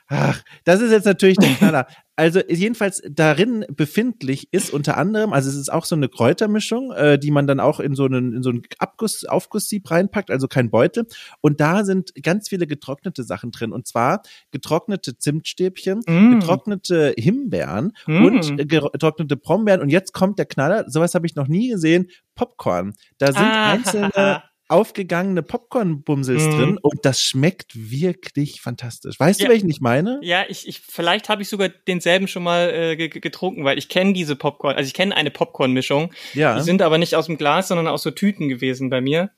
ach, 0.08 0.42
das 0.64 0.82
ist 0.82 0.92
jetzt 0.92 1.06
natürlich 1.06 1.38
der 1.38 1.54
Knaller. 1.56 1.88
Also 2.16 2.42
jedenfalls 2.50 3.02
darin 3.10 3.66
befindlich 3.70 4.50
ist 4.52 4.74
unter 4.74 4.98
anderem, 4.98 5.32
also 5.32 5.50
es 5.50 5.56
ist 5.56 5.72
auch 5.72 5.86
so 5.86 5.96
eine 5.96 6.10
Kräutermischung, 6.10 6.92
äh, 6.92 7.18
die 7.18 7.32
man 7.32 7.48
dann 7.48 7.62
auch 7.62 7.80
in 7.80 7.96
so 7.96 8.04
einen 8.06 8.34
in 8.34 8.44
so 8.44 8.50
einen 8.50 8.62
Abguss 8.78 9.24
Aufgusssieb 9.24 9.90
reinpackt, 9.90 10.30
also 10.30 10.48
kein 10.50 10.70
Beutel. 10.70 11.06
Und 11.40 11.62
da 11.62 11.86
sind 11.86 12.12
ganz 12.22 12.50
viele 12.50 12.68
getrocknete 12.68 13.24
Sachen 13.24 13.52
drin. 13.52 13.72
Und 13.72 13.88
zwar 13.88 14.22
getrocknete 14.52 15.18
Zimtstäbchen, 15.18 16.02
Mm. 16.06 16.40
getrocknete 16.40 17.14
Himbeeren 17.18 17.94
Mm. 18.06 18.26
und 18.26 18.68
getrocknete 18.68 19.38
Brombeeren. 19.38 19.80
Und 19.82 19.90
jetzt 19.90 20.12
kommt 20.14 20.40
der 20.40 20.46
Knaller, 20.46 20.90
sowas 20.90 21.16
habe 21.16 21.26
ich 21.26 21.36
noch 21.36 21.48
nie 21.48 21.70
gesehen, 21.70 22.10
Popcorn. 22.36 22.96
Da 23.18 23.28
sind 23.28 23.38
Ah. 23.44 23.72
einzelne 23.72 24.44
aufgegangene 24.70 25.44
Popcorn-Bumsels 25.44 26.44
Mm. 26.46 26.52
drin 26.52 26.78
und 26.82 27.04
das 27.04 27.22
schmeckt 27.22 27.72
wirklich 27.76 28.62
fantastisch. 28.62 29.20
Weißt 29.20 29.40
Ja. 29.40 29.48
du, 29.48 29.52
welchen 29.52 29.70
ich 29.70 29.82
meine? 29.82 30.20
Ja, 30.22 30.46
ich, 30.48 30.68
ich 30.68 30.80
vielleicht 30.80 31.28
habe 31.28 31.42
ich 31.42 31.50
sogar 31.50 31.70
denselben 31.70 32.28
schon 32.28 32.44
mal 32.44 32.70
äh, 32.70 32.96
ge- 32.96 33.10
ge- 33.10 33.20
getrunken, 33.20 33.64
weil 33.66 33.78
ich 33.78 33.90
kenne 33.90 34.14
diese 34.14 34.36
Popcorn, 34.36 34.76
also 34.76 34.88
ich 34.88 34.94
kenne 34.94 35.16
eine 35.18 35.32
Popcorn-Mischung. 35.32 36.14
Ja. 36.34 36.56
Die 36.56 36.64
sind 36.64 36.82
aber 36.82 36.98
nicht 37.00 37.16
aus 37.16 37.26
dem 37.26 37.38
Glas, 37.38 37.68
sondern 37.68 37.88
aus 37.88 38.04
so 38.04 38.12
Tüten 38.12 38.48
gewesen 38.48 38.90
bei 38.90 39.02
mir. 39.02 39.32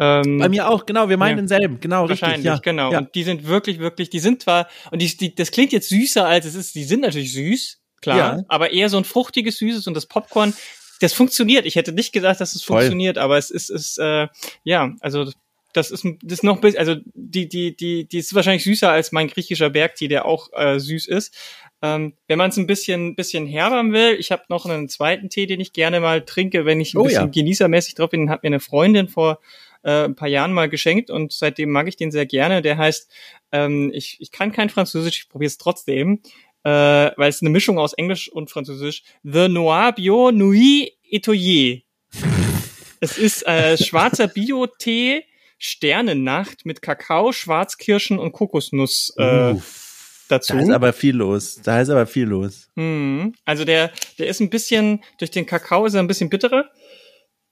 Ähm, 0.00 0.38
Bei 0.38 0.48
mir 0.48 0.68
auch, 0.70 0.86
genau, 0.86 1.08
wir 1.08 1.16
meinen 1.16 1.30
Ja. 1.30 1.36
denselben, 1.42 1.80
genau, 1.80 2.04
richtig. 2.04 2.22
Wahrscheinlich, 2.22 2.44
Ja. 2.46 2.58
genau. 2.58 2.92
Ja. 2.92 2.98
Und 2.98 3.14
die 3.16 3.24
sind 3.24 3.48
wirklich, 3.48 3.80
wirklich, 3.80 4.10
die 4.10 4.20
sind 4.20 4.42
zwar, 4.42 4.68
und 4.92 5.02
die, 5.02 5.16
die, 5.16 5.34
das 5.34 5.50
klingt 5.50 5.72
jetzt 5.72 5.88
süßer 5.88 6.24
als 6.24 6.46
es 6.46 6.54
ist, 6.54 6.76
die 6.76 6.84
sind 6.84 7.00
natürlich 7.00 7.32
süß, 7.32 7.80
klar, 8.00 8.16
Ja. 8.16 8.44
aber 8.46 8.70
eher 8.72 8.90
so 8.90 8.96
ein 8.96 9.02
fruchtiges 9.02 9.58
Süßes 9.58 9.88
und 9.88 9.94
das 9.94 10.06
Popcorn, 10.06 10.54
das 11.00 11.12
funktioniert. 11.12 11.66
Ich 11.66 11.76
hätte 11.76 11.92
nicht 11.92 12.12
gedacht, 12.12 12.40
dass 12.40 12.54
es 12.54 12.62
Voll. 12.62 12.80
funktioniert, 12.80 13.18
aber 13.18 13.38
es 13.38 13.50
ist, 13.50 13.70
ist 13.70 13.98
äh, 13.98 14.28
ja, 14.64 14.94
also 15.00 15.30
das 15.72 15.90
ist, 15.90 16.04
das 16.22 16.38
ist 16.38 16.42
noch 16.44 16.56
ein 16.56 16.60
bisschen, 16.60 16.78
also 16.78 16.96
die, 17.14 17.48
die, 17.48 17.76
die, 17.76 18.06
die 18.06 18.18
ist 18.18 18.34
wahrscheinlich 18.34 18.64
süßer 18.64 18.90
als 18.90 19.12
mein 19.12 19.28
griechischer 19.28 19.70
Bergtee, 19.70 20.08
der 20.08 20.24
auch 20.24 20.50
äh, 20.52 20.78
süß 20.78 21.06
ist. 21.06 21.34
Ähm, 21.82 22.14
wenn 22.26 22.38
man 22.38 22.50
es 22.50 22.56
ein 22.56 22.66
bisschen, 22.66 23.14
bisschen 23.14 23.46
herbern 23.46 23.92
will, 23.92 24.16
ich 24.18 24.32
habe 24.32 24.42
noch 24.48 24.66
einen 24.66 24.88
zweiten 24.88 25.30
Tee, 25.30 25.46
den 25.46 25.60
ich 25.60 25.72
gerne 25.72 26.00
mal 26.00 26.24
trinke, 26.24 26.64
wenn 26.64 26.80
ich 26.80 26.94
ein 26.94 26.98
Oh 26.98 27.04
bisschen 27.04 27.26
ja. 27.26 27.30
genießermäßig 27.30 27.94
drauf 27.94 28.10
bin, 28.10 28.22
den 28.22 28.30
hat 28.30 28.42
mir 28.42 28.48
eine 28.48 28.60
Freundin 28.60 29.08
vor 29.08 29.38
äh, 29.84 30.04
ein 30.04 30.16
paar 30.16 30.28
Jahren 30.28 30.52
mal 30.52 30.68
geschenkt 30.68 31.10
und 31.10 31.32
seitdem 31.32 31.70
mag 31.70 31.86
ich 31.86 31.96
den 31.96 32.10
sehr 32.10 32.26
gerne. 32.26 32.62
Der 32.62 32.78
heißt, 32.78 33.10
ähm, 33.52 33.92
ich, 33.94 34.16
ich 34.20 34.32
kann 34.32 34.50
kein 34.50 34.70
Französisch, 34.70 35.20
ich 35.22 35.28
probiere 35.28 35.48
es 35.48 35.58
trotzdem, 35.58 36.20
äh, 36.64 36.70
weil 37.16 37.28
es 37.28 37.40
eine 37.40 37.50
Mischung 37.50 37.78
aus 37.78 37.92
Englisch 37.92 38.30
und 38.30 38.50
Französisch. 38.50 39.02
The 39.22 39.48
Noir 39.48 39.92
Bio 39.92 40.30
Nuit 40.30 40.92
Etoyer. 41.10 41.78
es 43.00 43.18
ist 43.18 43.46
äh, 43.46 43.76
schwarzer 43.76 44.28
Bio-Tee, 44.28 45.24
Sternennacht 45.58 46.64
mit 46.64 46.82
Kakao, 46.82 47.32
Schwarzkirschen 47.32 48.18
und 48.18 48.32
Kokosnuss 48.32 49.12
äh, 49.16 49.52
Uff, 49.52 50.24
dazu. 50.28 50.54
Da 50.54 50.60
ist 50.60 50.70
aber 50.70 50.92
viel 50.92 51.16
los. 51.16 51.60
Da 51.62 51.80
ist 51.80 51.90
aber 51.90 52.06
viel 52.06 52.26
los. 52.26 52.68
Mhm. 52.76 53.34
Also 53.44 53.64
der, 53.64 53.92
der 54.18 54.28
ist 54.28 54.40
ein 54.40 54.50
bisschen, 54.50 55.02
durch 55.18 55.30
den 55.30 55.46
Kakao 55.46 55.86
ist 55.86 55.94
er 55.94 56.00
ein 56.00 56.06
bisschen 56.06 56.30
bitterer. 56.30 56.70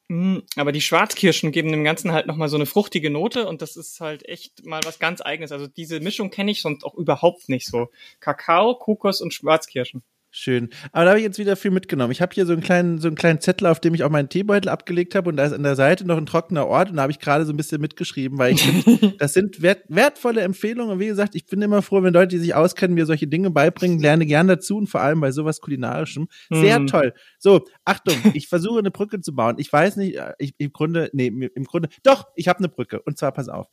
Mhm. 0.09 0.45
Aber 0.57 0.71
die 0.73 0.81
Schwarzkirschen 0.81 1.51
geben 1.51 1.73
dem 1.73 1.83
Ganzen 1.85 2.13
halt 2.13 2.27
nochmal 2.27 2.49
so 2.49 2.57
eine 2.57 2.67
fruchtige 2.67 3.11
Note 3.11 3.47
und 3.49 3.61
das 3.61 3.77
ist 3.77 4.01
halt 4.01 4.29
echt 4.29 4.65
mal 4.65 4.81
was 4.85 4.99
ganz 4.99 5.21
eigenes. 5.21 5.51
Also 5.53 5.67
diese 5.67 6.01
Mischung 6.01 6.31
kenne 6.31 6.53
ich 6.53 6.63
sonst 6.63 6.85
auch 6.85 6.95
überhaupt 6.95 7.49
nicht 7.49 7.67
so. 7.67 7.91
Kakao, 8.21 8.77
Kokos 8.77 9.21
und 9.21 9.35
Schwarzkirschen. 9.35 10.05
Schön. 10.39 10.69
Aber 10.93 11.05
da 11.05 11.11
habe 11.13 11.19
ich 11.19 11.25
jetzt 11.25 11.39
wieder 11.39 11.57
viel 11.57 11.71
mitgenommen. 11.71 12.13
Ich 12.13 12.21
habe 12.21 12.35
hier 12.35 12.45
so 12.45 12.53
einen 12.53 12.61
kleinen, 12.61 12.99
so 12.99 13.09
einen 13.09 13.17
kleinen 13.17 13.41
Zettel, 13.41 13.67
auf 13.69 13.81
dem 13.81 13.95
ich 13.95 14.05
auch 14.05 14.11
meinen 14.11 14.29
Teebeutel 14.29 14.69
abgelegt 14.69 15.15
habe 15.15 15.31
und 15.31 15.39
da 15.39 15.45
ist 15.47 15.55
an 15.55 15.63
der 15.63 15.77
Seite 15.77 16.07
noch 16.07 16.19
ein 16.19 16.27
trockener 16.27 16.67
Ort 16.67 16.91
und 16.91 16.97
da 16.97 17.03
habe 17.05 17.13
ich 17.13 17.21
gerade 17.21 17.47
so 17.47 17.55
ein 17.55 17.57
bisschen 17.57 17.81
mitgeschrieben, 17.81 18.37
weil 18.37 18.53
ich 18.53 18.61
finde, 18.63 19.15
das 19.19 19.33
sind 19.33 19.63
wert, 19.63 19.85
wertvolle 19.89 20.43
Empfehlungen. 20.43 20.93
Und 20.93 20.99
wie 21.01 21.07
gesagt, 21.07 21.35
ich 21.37 21.47
bin 21.47 21.63
immer 21.63 21.81
froh, 21.81 22.03
wenn 22.03 22.13
Leute, 22.13 22.37
die 22.37 22.39
sich 22.39 22.55
auskennen, 22.55 22.95
mir 22.95 23.07
solche 23.07 23.27
Dinge 23.27 23.51
beibringen, 23.51 23.99
lerne 23.99 24.27
gern 24.27 24.47
dazu 24.47 24.77
und 24.77 24.89
vor 24.89 25.01
allem 25.01 25.23
bei 25.23 25.31
sowas 25.33 25.63
Kulinarischem. 25.63 26.29
Sehr 26.51 26.81
Mhm. 26.81 26.87
toll. 26.89 27.15
So, 27.39 27.65
Achtung, 27.87 28.17
ich 28.35 28.49
versuche 28.49 28.79
eine 28.81 28.91
Brücke 28.91 29.23
zu 29.23 29.35
bauen. 29.35 29.55
Ich 29.57 29.73
weiß 29.73 29.97
nicht, 29.97 30.17
äh, 30.17 30.35
ich, 30.39 30.53
im 30.59 30.71
Grunde, 30.71 31.09
nee, 31.15 31.29
im 31.29 31.65
Grunde, 31.65 31.89
doch, 32.03 32.27
ich 32.35 32.49
habe 32.49 32.59
eine 32.59 32.69
Brücke. 32.69 33.01
Und 33.01 33.17
zwar, 33.17 33.33
pass 33.33 33.49
auf. 33.49 33.69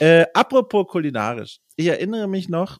Äh, 0.00 0.24
apropos 0.32 0.86
kulinarisch. 0.88 1.58
Ich 1.76 1.88
erinnere 1.88 2.26
mich 2.26 2.48
noch, 2.48 2.78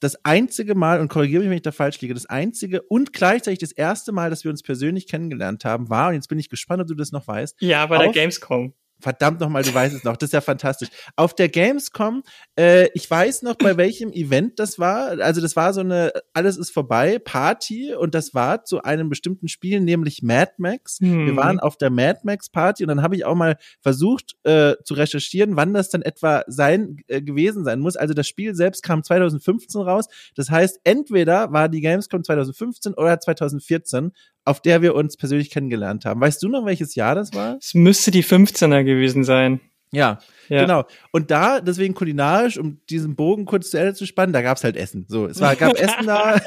das 0.00 0.24
einzige 0.24 0.74
Mal, 0.74 1.00
und 1.00 1.08
korrigiere 1.08 1.40
mich, 1.42 1.50
wenn 1.50 1.56
ich 1.56 1.62
da 1.62 1.72
falsch 1.72 2.00
liege, 2.00 2.14
das 2.14 2.26
einzige 2.26 2.82
und 2.82 3.12
gleichzeitig 3.12 3.58
das 3.60 3.72
erste 3.72 4.12
Mal, 4.12 4.30
dass 4.30 4.44
wir 4.44 4.50
uns 4.50 4.62
persönlich 4.62 5.08
kennengelernt 5.08 5.64
haben, 5.64 5.88
war, 5.88 6.08
und 6.08 6.14
jetzt 6.14 6.28
bin 6.28 6.38
ich 6.38 6.48
gespannt, 6.48 6.82
ob 6.82 6.88
du 6.88 6.94
das 6.94 7.12
noch 7.12 7.26
weißt, 7.26 7.56
Ja, 7.60 7.86
bei 7.86 7.98
der 7.98 8.12
Gamescom. 8.12 8.74
Verdammt 8.98 9.40
nochmal, 9.40 9.62
du 9.62 9.74
weißt 9.74 9.94
es 9.94 10.04
noch. 10.04 10.16
Das 10.16 10.28
ist 10.28 10.32
ja 10.32 10.40
fantastisch. 10.40 10.88
Auf 11.16 11.34
der 11.34 11.48
Gamescom, 11.50 12.22
äh, 12.58 12.88
ich 12.94 13.10
weiß 13.10 13.42
noch, 13.42 13.56
bei 13.56 13.76
welchem 13.76 14.10
Event 14.12 14.58
das 14.58 14.78
war. 14.78 15.20
Also 15.20 15.40
das 15.42 15.54
war 15.54 15.74
so 15.74 15.80
eine 15.80 16.12
Alles 16.32 16.56
ist 16.56 16.70
vorbei 16.70 17.18
Party 17.18 17.94
und 17.94 18.14
das 18.14 18.32
war 18.32 18.64
zu 18.64 18.82
einem 18.82 19.08
bestimmten 19.10 19.48
Spiel, 19.48 19.80
nämlich 19.80 20.22
Mad 20.22 20.52
Max. 20.56 21.00
Wir 21.00 21.10
Hm. 21.10 21.36
waren 21.36 21.60
auf 21.60 21.76
der 21.76 21.90
Mad 21.90 22.20
Max 22.24 22.48
Party 22.48 22.84
und 22.84 22.88
dann 22.88 23.02
habe 23.02 23.16
ich 23.16 23.24
auch 23.26 23.34
mal 23.34 23.56
versucht 23.82 24.34
äh, 24.44 24.74
zu 24.84 24.94
recherchieren, 24.94 25.56
wann 25.56 25.74
das 25.74 25.90
dann 25.90 26.02
etwa 26.02 26.42
sein 26.46 26.96
äh, 27.08 27.20
gewesen 27.20 27.64
sein 27.64 27.80
muss. 27.80 27.96
Also 27.96 28.14
das 28.14 28.26
Spiel 28.26 28.54
selbst 28.54 28.82
kam 28.82 29.04
2015 29.04 29.80
raus. 29.82 30.06
Das 30.34 30.50
heißt, 30.50 30.80
entweder 30.84 31.52
war 31.52 31.68
die 31.68 31.82
Gamescom 31.82 32.24
2015 32.24 32.94
oder 32.94 33.20
2014, 33.20 34.12
auf 34.44 34.60
der 34.62 34.80
wir 34.80 34.94
uns 34.94 35.16
persönlich 35.16 35.50
kennengelernt 35.50 36.04
haben. 36.04 36.20
Weißt 36.20 36.42
du 36.42 36.48
noch, 36.48 36.64
welches 36.64 36.94
Jahr 36.94 37.14
das 37.16 37.34
war? 37.34 37.56
Es 37.60 37.74
müsste 37.74 38.10
die 38.12 38.22
15er 38.24 38.84
gewesen 38.86 39.24
sein. 39.24 39.60
Ja, 39.92 40.18
Ja. 40.48 40.62
genau. 40.62 40.84
Und 41.12 41.30
da, 41.30 41.60
deswegen 41.60 41.94
kulinarisch, 41.94 42.58
um 42.58 42.80
diesen 42.90 43.14
Bogen 43.14 43.44
kurz 43.46 43.70
zu 43.70 43.78
Ende 43.78 43.94
zu 43.94 44.04
spannen, 44.04 44.32
da 44.32 44.42
gab's 44.42 44.64
halt 44.64 44.76
Essen. 44.76 45.06
So, 45.08 45.26
es 45.26 45.40
war, 45.40 45.54
gab 45.54 45.74
Essen 45.78 46.06
da. 46.06 46.40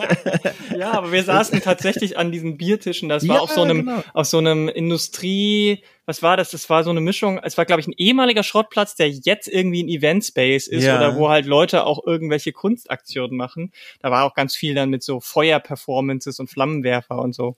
Ja, 0.78 0.92
aber 0.92 1.12
wir 1.14 1.24
saßen 1.24 1.62
tatsächlich 1.64 2.18
an 2.18 2.34
diesen 2.34 2.58
Biertischen. 2.58 3.08
Das 3.08 3.26
war 3.28 3.38
Ja, 3.38 3.42
auf 3.42 3.50
so 3.52 3.64
einem, 3.64 3.86
genau. 3.86 4.04
auf 4.14 4.28
so 4.28 4.40
einem 4.40 4.68
Industrie, 4.68 5.84
was 6.06 6.22
war 6.22 6.36
das? 6.36 6.52
Das 6.52 6.70
war 6.70 6.84
so 6.84 6.90
eine 6.90 7.00
Mischung. 7.02 7.40
Es 7.42 7.58
war, 7.58 7.66
glaube 7.66 7.80
ich, 7.80 7.88
ein 7.88 7.94
ehemaliger 7.98 8.44
Schrottplatz, 8.44 8.96
der 8.96 9.10
jetzt 9.10 9.48
irgendwie 9.48 9.84
ein 9.84 9.90
Event-Space 9.90 10.68
ist 10.68 10.84
Ja. 10.84 10.98
oder 10.98 11.16
wo 11.16 11.30
halt 11.30 11.46
Leute 11.46 11.86
auch 11.86 12.06
irgendwelche 12.06 12.52
Kunstaktionen 12.52 13.38
machen. 13.38 13.72
Da 14.02 14.12
war 14.12 14.26
auch 14.26 14.34
ganz 14.34 14.54
viel 14.56 14.76
dann 14.76 14.90
mit 14.90 15.02
so 15.02 15.22
Feuerperformances 15.22 16.40
und 16.40 16.50
Flammenwerfer 16.50 17.18
und 17.20 17.34
so. 17.34 17.56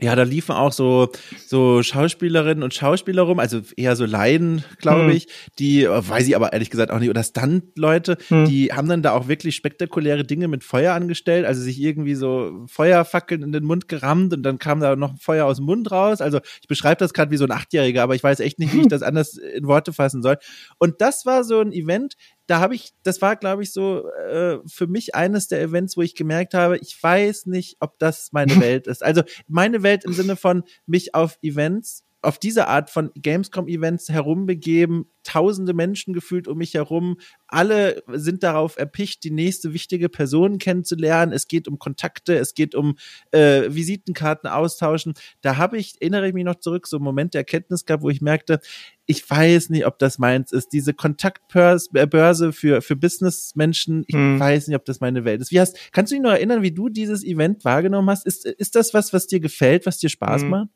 Ja, 0.00 0.16
da 0.16 0.22
liefen 0.22 0.52
auch 0.52 0.72
so, 0.72 1.10
so 1.46 1.82
Schauspielerinnen 1.82 2.62
und 2.64 2.74
Schauspieler 2.74 3.22
rum, 3.22 3.38
also 3.38 3.60
eher 3.76 3.94
so 3.96 4.04
Laien, 4.04 4.64
glaube 4.78 5.02
Hm. 5.04 5.10
ich, 5.10 5.28
die, 5.58 5.86
weiß 5.88 6.26
ich 6.26 6.34
aber 6.36 6.52
ehrlich 6.52 6.70
gesagt 6.70 6.90
auch 6.90 6.98
nicht, 6.98 7.10
oder 7.10 7.22
Stunt-Leute, 7.22 8.16
Hm. 8.28 8.46
die 8.46 8.72
haben 8.72 8.88
dann 8.88 9.02
da 9.02 9.12
auch 9.12 9.28
wirklich 9.28 9.54
spektakuläre 9.56 10.24
Dinge 10.24 10.48
mit 10.48 10.64
Feuer 10.64 10.94
angestellt, 10.94 11.44
also 11.46 11.60
sich 11.60 11.80
irgendwie 11.80 12.14
so 12.14 12.64
Feuerfackeln 12.66 13.42
in 13.42 13.52
den 13.52 13.64
Mund 13.64 13.88
gerammt 13.88 14.32
und 14.32 14.42
dann 14.42 14.58
kam 14.58 14.80
da 14.80 14.96
noch 14.96 15.18
Feuer 15.20 15.46
aus 15.46 15.56
dem 15.58 15.66
Mund 15.66 15.90
raus. 15.90 16.20
Also 16.20 16.40
ich 16.60 16.68
beschreibe 16.68 16.98
das 16.98 17.12
gerade 17.12 17.30
wie 17.30 17.36
so 17.36 17.44
ein 17.44 17.50
Achtjähriger, 17.52 18.02
aber 18.02 18.14
ich 18.14 18.22
weiß 18.22 18.40
echt 18.40 18.58
nicht, 18.58 18.72
wie 18.72 18.80
ich 18.80 18.88
das 18.88 19.02
anders 19.02 19.36
in 19.36 19.66
Worte 19.66 19.92
fassen 19.92 20.22
soll. 20.22 20.36
Und 20.78 21.00
das 21.00 21.26
war 21.26 21.44
so 21.44 21.60
ein 21.60 21.72
Event, 21.72 22.14
da 22.52 22.60
habe 22.60 22.74
ich, 22.74 22.92
das 23.02 23.22
war, 23.22 23.36
glaube 23.36 23.62
ich, 23.62 23.72
so 23.72 24.06
äh, 24.10 24.58
für 24.66 24.86
mich 24.86 25.14
eines 25.14 25.48
der 25.48 25.62
Events, 25.62 25.96
wo 25.96 26.02
ich 26.02 26.14
gemerkt 26.14 26.52
habe, 26.52 26.76
ich 26.76 27.02
weiß 27.02 27.46
nicht, 27.46 27.78
ob 27.80 27.98
das 27.98 28.30
meine 28.32 28.54
Welt 28.60 28.86
ist. 28.86 29.02
Also 29.02 29.22
meine 29.48 29.82
Welt 29.82 30.04
im 30.04 30.12
Sinne 30.12 30.36
von 30.36 30.62
mich 30.84 31.14
auf 31.14 31.38
Events 31.40 32.04
auf 32.22 32.38
diese 32.38 32.68
Art 32.68 32.88
von 32.88 33.10
Gamescom-Events 33.14 34.08
herumbegeben, 34.08 35.06
tausende 35.24 35.74
Menschen 35.74 36.14
gefühlt 36.14 36.48
um 36.48 36.58
mich 36.58 36.74
herum. 36.74 37.16
Alle 37.48 38.02
sind 38.08 38.42
darauf 38.42 38.76
erpicht, 38.76 39.24
die 39.24 39.30
nächste 39.30 39.72
wichtige 39.72 40.08
Person 40.08 40.58
kennenzulernen. 40.58 41.32
Es 41.32 41.48
geht 41.48 41.68
um 41.68 41.78
Kontakte, 41.78 42.36
es 42.36 42.54
geht 42.54 42.74
um 42.74 42.96
äh, 43.32 43.62
Visitenkarten 43.68 44.48
austauschen. 44.48 45.14
Da 45.40 45.56
habe 45.56 45.78
ich, 45.78 46.00
erinnere 46.00 46.28
ich 46.28 46.34
mich 46.34 46.44
noch 46.44 46.56
zurück, 46.56 46.86
so 46.86 46.96
einen 46.96 47.04
Moment 47.04 47.34
der 47.34 47.40
Erkenntnis 47.40 47.84
gehabt, 47.84 48.02
wo 48.02 48.10
ich 48.10 48.20
merkte, 48.20 48.60
ich 49.06 49.28
weiß 49.28 49.70
nicht, 49.70 49.86
ob 49.86 49.98
das 49.98 50.18
meins 50.18 50.52
ist. 50.52 50.72
Diese 50.72 50.94
Kontaktbörse 50.94 52.52
für, 52.52 52.82
für 52.82 52.96
Businessmenschen, 52.96 54.04
ich 54.06 54.14
hm. 54.14 54.38
weiß 54.38 54.68
nicht, 54.68 54.76
ob 54.76 54.84
das 54.84 55.00
meine 55.00 55.24
Welt 55.24 55.40
ist. 55.40 55.50
Wie 55.50 55.60
hast, 55.60 55.76
kannst 55.92 56.12
du 56.12 56.16
dich 56.16 56.22
noch 56.22 56.30
erinnern, 56.30 56.62
wie 56.62 56.72
du 56.72 56.88
dieses 56.88 57.24
Event 57.24 57.64
wahrgenommen 57.64 58.08
hast? 58.10 58.26
Ist, 58.26 58.46
ist 58.46 58.76
das 58.76 58.94
was, 58.94 59.12
was 59.12 59.26
dir 59.26 59.40
gefällt, 59.40 59.86
was 59.86 59.98
dir 59.98 60.08
Spaß 60.08 60.42
hm. 60.42 60.50
macht? 60.50 60.68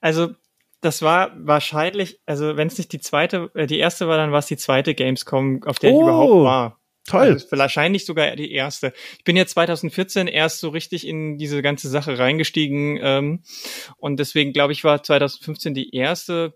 Also, 0.00 0.34
das 0.84 1.00
war 1.00 1.32
wahrscheinlich, 1.36 2.20
also 2.26 2.56
wenn 2.56 2.68
es 2.68 2.76
nicht 2.76 2.92
die 2.92 3.00
zweite, 3.00 3.50
äh, 3.54 3.66
die 3.66 3.78
erste 3.78 4.06
war, 4.06 4.18
dann 4.18 4.32
war 4.32 4.40
es 4.40 4.46
die 4.46 4.58
zweite 4.58 4.94
Gamescom, 4.94 5.62
auf 5.64 5.78
der 5.78 5.92
oh, 5.92 5.96
ich 5.96 6.02
überhaupt 6.02 6.44
war. 6.44 6.80
Toll. 7.06 7.32
Also 7.32 7.46
wahrscheinlich 7.52 8.06
sogar 8.06 8.34
die 8.36 8.52
erste. 8.52 8.92
Ich 9.18 9.24
bin 9.24 9.36
ja 9.36 9.46
2014 9.46 10.26
erst 10.26 10.60
so 10.60 10.70
richtig 10.70 11.06
in 11.06 11.38
diese 11.38 11.60
ganze 11.62 11.88
Sache 11.88 12.18
reingestiegen 12.18 12.98
ähm, 13.02 13.42
und 13.96 14.18
deswegen 14.18 14.52
glaube 14.52 14.72
ich 14.72 14.84
war 14.84 15.02
2015 15.02 15.74
die 15.74 15.94
erste 15.94 16.54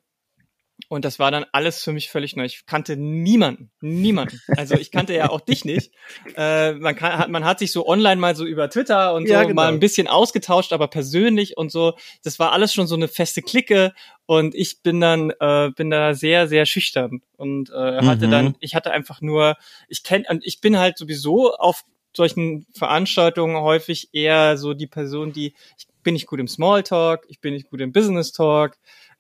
und 0.89 1.05
das 1.05 1.19
war 1.19 1.31
dann 1.31 1.45
alles 1.53 1.83
für 1.83 1.93
mich 1.93 2.09
völlig 2.09 2.37
neu. 2.37 2.45
Ich 2.45 2.65
kannte 2.65 2.97
niemanden, 2.97 3.71
niemanden. 3.81 4.41
Also 4.57 4.77
ich 4.77 4.91
kannte 4.91 5.13
ja 5.13 5.29
auch 5.31 5.41
dich 5.41 5.65
nicht. 5.65 5.93
Äh, 6.37 6.75
man, 6.75 6.95
kann, 6.95 7.19
hat, 7.19 7.29
man 7.31 7.45
hat 7.45 7.59
sich 7.59 7.73
so 7.73 7.87
online 7.87 8.17
mal 8.17 8.37
so 8.37 8.45
über 8.45 8.71
Twitter 8.71 9.15
und 9.15 9.27
so 9.27 9.33
ja, 9.33 9.43
genau. 9.43 9.55
mal 9.55 9.69
ein 9.69 9.81
bisschen 9.81 10.07
ausgetauscht, 10.07 10.73
aber 10.73 10.89
persönlich 10.89 11.57
und 11.57 11.73
so. 11.73 11.95
Das 12.23 12.39
war 12.39 12.53
alles 12.53 12.73
schon 12.73 12.87
so 12.87 12.95
eine 12.95 13.09
feste 13.09 13.43
Clique. 13.43 13.93
Und 14.27 14.55
ich 14.55 14.83
bin 14.83 15.01
dann, 15.01 15.33
äh, 15.41 15.71
bin 15.75 15.91
da 15.91 16.15
sehr, 16.15 16.49
sehr 16.49 16.65
schüchtern 16.67 17.23
und 17.37 17.71
äh, 17.71 18.03
hatte 18.03 18.27
mhm. 18.27 18.31
dann, 18.31 18.57
ich 18.61 18.75
hatte 18.75 18.91
einfach 18.93 19.21
nur, 19.21 19.57
ich 19.89 20.03
kenne, 20.03 20.27
und 20.29 20.47
ich 20.47 20.61
bin 20.61 20.79
halt 20.79 20.99
sowieso 20.99 21.55
auf 21.55 21.85
solchen 22.15 22.67
Veranstaltungen 22.75 23.57
häufig 23.57 24.11
eher 24.13 24.57
so 24.57 24.75
die 24.75 24.87
Person, 24.87 25.33
die, 25.33 25.55
ich 25.79 25.87
bin 26.03 26.15
nicht 26.15 26.27
gut 26.27 26.41
im 26.41 26.49
Smalltalk, 26.49 27.25
ich 27.29 27.41
bin 27.41 27.55
nicht 27.55 27.71
gut 27.71 27.81
im 27.81 27.93
Business 27.93 28.33
Talk, 28.33 28.77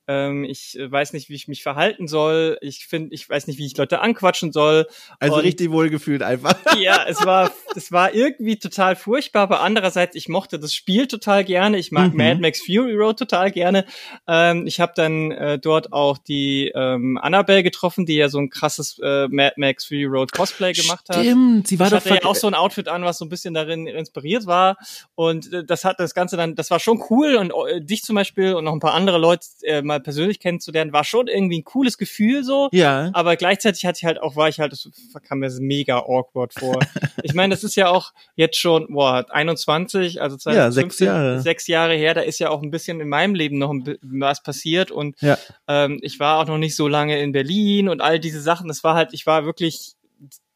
ähm, 0.09 0.45
ich 0.45 0.79
äh, 0.79 0.91
weiß 0.91 1.13
nicht, 1.13 1.29
wie 1.29 1.35
ich 1.35 1.49
mich 1.49 1.63
verhalten 1.63 2.09
soll. 2.09 2.57
Ich 2.63 2.87
finde, 2.87 3.15
ich 3.15 3.29
weiß 3.29 3.47
nicht, 3.47 3.59
wie 3.59 3.67
ich 3.67 3.77
Leute 3.77 4.01
anquatschen 4.01 4.53
soll. 4.53 4.87
Also 5.21 5.37
und, 5.37 5.43
richtig 5.43 5.71
wohlgefühlt 5.71 6.23
einfach. 6.23 6.55
Ja, 6.79 7.05
es 7.09 7.25
war, 7.25 7.51
es 7.75 7.91
war 7.91 8.15
irgendwie 8.15 8.57
total 8.57 8.95
furchtbar, 8.95 9.43
aber 9.43 9.61
andererseits, 9.61 10.15
ich 10.15 10.29
mochte 10.29 10.61
das 10.61 10.73
Spiel 10.73 11.09
total 11.09 11.43
gerne. 11.45 11.77
Ich 11.77 11.91
mag 11.91 12.13
mhm. 12.13 12.17
Mad 12.17 12.41
Max 12.41 12.63
Fury 12.65 12.95
Road 12.95 13.19
total 13.19 13.51
gerne. 13.51 13.85
Ähm, 14.29 14.67
ich 14.67 14.81
habe 14.81 14.93
dann 14.95 15.33
äh, 15.33 15.59
dort 15.59 15.93
auch 15.93 16.19
die 16.19 16.71
ähm, 16.75 17.19
Annabelle 17.19 17.65
getroffen, 17.65 18.07
die 18.07 18.15
ja 18.15 18.29
so 18.29 18.39
ein 18.39 18.49
krasses 18.49 19.01
äh, 19.03 19.27
Mad 19.29 19.55
Max 19.57 19.87
Fury 19.87 20.05
Road 20.05 20.31
Cosplay 20.33 20.73
gemacht 20.73 21.07
Stimmt, 21.11 21.17
hat. 21.17 21.25
Stimmt, 21.25 21.69
sie 21.69 21.79
war 21.79 21.87
ich 21.89 21.93
doch 21.93 22.05
hatte 22.05 22.15
ja 22.15 22.25
auch 22.25 22.37
so 22.37 22.47
ein 22.47 22.55
Outfit 22.55 22.89
an, 22.89 23.03
was 23.03 23.19
so 23.19 23.25
ein 23.25 23.29
bisschen 23.29 23.55
darin 23.55 23.89
inspiriert 23.89 24.47
war. 24.47 24.77
Und 25.17 25.53
äh, 25.53 25.65
das 25.65 25.85
hat 25.85 25.99
das 25.99 26.15
Ganze 26.15 26.37
dann, 26.37 26.55
das 26.55 26.71
war 26.71 26.79
schon 26.79 27.03
cool. 27.11 27.35
Und 27.35 27.53
äh, 27.69 27.81
dich 27.81 28.03
zum 28.03 28.15
Beispiel 28.15 28.55
und 28.55 28.65
noch 28.65 28.73
ein 28.73 28.81
paar 28.81 28.95
andere 28.95 29.19
Leute 29.19 29.47
äh, 29.65 29.83
mal 29.83 29.98
persönlich 30.01 30.41
kennenzulernen, 30.41 30.93
war 30.93 31.05
schon 31.05 31.29
irgendwie 31.29 31.59
ein 31.61 31.65
cooles 31.65 31.99
Gefühl 31.99 32.45
so. 32.45 32.69
Ja. 32.73 33.11
Aber 33.13 33.37
gleichzeitig 33.37 33.85
hatte 33.85 33.99
ich 33.99 34.05
halt 34.05 34.21
auch, 34.21 34.37
war 34.37 34.49
ich 34.49 34.61
halt, 34.61 34.73
das 34.73 34.89
kam 35.23 35.41
mir 35.41 35.51
mega 35.61 35.99
awkward 35.99 36.55
vor. 36.55 36.79
ich 37.23 37.35
meine, 37.35 37.55
das 37.55 37.65
ist 37.65 37.77
ja 37.77 37.89
auch 37.89 38.13
jetzt 38.37 38.59
schon, 38.59 38.87
boah, 38.89 39.27
21, 39.29 40.21
also 40.21 40.37
2015, 40.37 40.57
ja, 40.57 40.71
sechs 40.71 40.99
Jahre. 41.01 41.41
sechs 41.41 41.67
Jahre 41.67 41.95
her, 41.95 42.15
da 42.15 42.21
ist 42.21 42.39
ja 42.39 42.51
auch 42.51 42.63
ein 42.63 42.71
bisschen 42.71 43.01
in 43.01 43.09
meinem 43.09 43.35
Leben 43.35 43.59
noch 43.59 43.71
ein, 43.71 43.99
was 44.03 44.43
passiert 44.43 44.91
und 44.91 45.21
ja. 45.21 45.39
ähm, 45.67 45.99
ich 46.03 46.21
war 46.21 46.39
auch 46.39 46.47
noch 46.47 46.59
nicht 46.59 46.77
so 46.77 46.89
lange 46.89 47.21
in 47.21 47.33
Berlin 47.33 47.89
und 47.89 48.01
all 48.01 48.19
diese 48.19 48.41
Sachen. 48.41 48.69
Das 48.69 48.85
war 48.85 48.95
halt, 48.95 49.13
ich 49.13 49.27
war 49.27 49.45
wirklich 49.45 49.95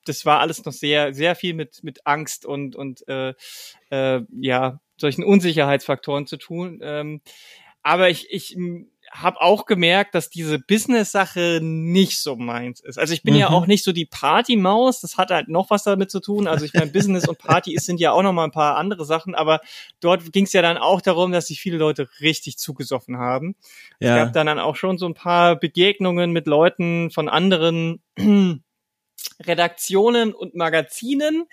das 0.05 0.27
war 0.27 0.41
alles 0.41 0.65
noch 0.65 0.73
sehr, 0.73 1.15
sehr 1.15 1.35
viel 1.37 1.55
mit, 1.55 1.85
mit 1.85 2.07
Angst 2.07 2.45
und, 2.45 2.77
und 2.77 3.07
äh, 3.09 3.35
äh, 3.91 4.23
ja, 4.41 4.81
solchen 4.97 5.25
Unsicherheitsfaktoren 5.25 6.27
zu 6.27 6.37
tun. 6.37 6.81
Ähm, 6.83 7.21
aber 7.83 8.11
ich, 8.11 8.31
ich 8.31 8.57
habe 9.13 9.43
auch 9.43 9.67
gemerkt, 9.67 10.15
dass 10.15 10.31
diese 10.31 10.59
Business-Sache 10.59 11.61
nicht 11.63 12.19
so 12.19 12.37
meins 12.37 12.81
ist. 12.81 12.99
Also 12.99 13.13
ich 13.13 13.23
bin 13.23 13.35
mhm. 13.35 13.41
ja 13.41 13.51
auch 13.51 13.67
nicht 13.67 13.85
so 13.85 13.93
die 13.93 14.07
Party-Maus, 14.07 15.03
das 15.03 15.19
hat 15.19 15.31
halt 15.31 15.49
noch 15.49 15.69
was 15.69 15.83
damit 15.83 16.11
zu 16.11 16.21
tun. 16.21 16.47
Also 16.47 16.65
ich 16.65 16.73
meine, 16.73 16.87
Business 16.93 17.29
und 17.29 17.39
Party 17.39 17.77
sind 17.79 18.01
ja 18.01 18.13
auch 18.13 18.23
noch 18.23 18.33
mal 18.33 18.45
ein 18.45 18.53
paar 18.53 18.77
andere 18.77 19.05
Sachen, 19.05 19.35
aber 19.35 19.61
dort 20.01 20.33
ging 20.33 20.47
es 20.47 20.53
ja 20.55 20.63
dann 20.63 20.79
auch 20.79 21.03
darum, 21.03 21.31
dass 21.31 21.49
sich 21.49 21.61
viele 21.61 21.77
Leute 21.77 22.09
richtig 22.21 22.57
zugesoffen 22.57 23.19
haben. 23.19 23.55
Ja. 24.01 24.17
Es 24.17 24.25
gab 24.25 24.33
dann 24.33 24.59
auch 24.59 24.77
schon 24.77 24.97
so 24.97 25.07
ein 25.07 25.15
paar 25.15 25.57
Begegnungen 25.57 26.33
mit 26.33 26.47
Leuten 26.47 27.11
von 27.11 27.29
anderen 27.29 28.01
Redaktionen 29.45 30.35
und 30.35 30.55
Magazinen, 30.55 31.45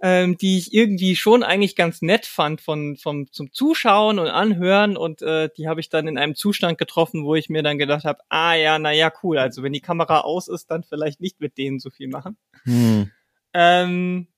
ähm, 0.00 0.36
die 0.36 0.58
ich 0.58 0.72
irgendwie 0.72 1.16
schon 1.16 1.42
eigentlich 1.42 1.76
ganz 1.76 2.02
nett 2.02 2.26
fand 2.26 2.60
von 2.60 2.96
vom 2.96 3.30
zum 3.32 3.52
Zuschauen 3.52 4.18
und 4.18 4.28
Anhören 4.28 4.96
und 4.96 5.22
äh, 5.22 5.48
die 5.56 5.68
habe 5.68 5.80
ich 5.80 5.88
dann 5.88 6.08
in 6.08 6.18
einem 6.18 6.34
Zustand 6.34 6.78
getroffen, 6.78 7.24
wo 7.24 7.34
ich 7.34 7.48
mir 7.48 7.62
dann 7.62 7.78
gedacht 7.78 8.04
habe, 8.04 8.20
ah 8.28 8.54
ja, 8.54 8.78
na 8.78 8.92
ja, 8.92 9.12
cool. 9.22 9.38
Also 9.38 9.62
wenn 9.62 9.72
die 9.72 9.80
Kamera 9.80 10.20
aus 10.20 10.48
ist, 10.48 10.70
dann 10.70 10.84
vielleicht 10.84 11.20
nicht 11.20 11.40
mit 11.40 11.58
denen 11.58 11.78
so 11.78 11.90
viel 11.90 12.08
machen. 12.08 12.36
Hm. 12.64 13.10
Ähm, 13.52 14.28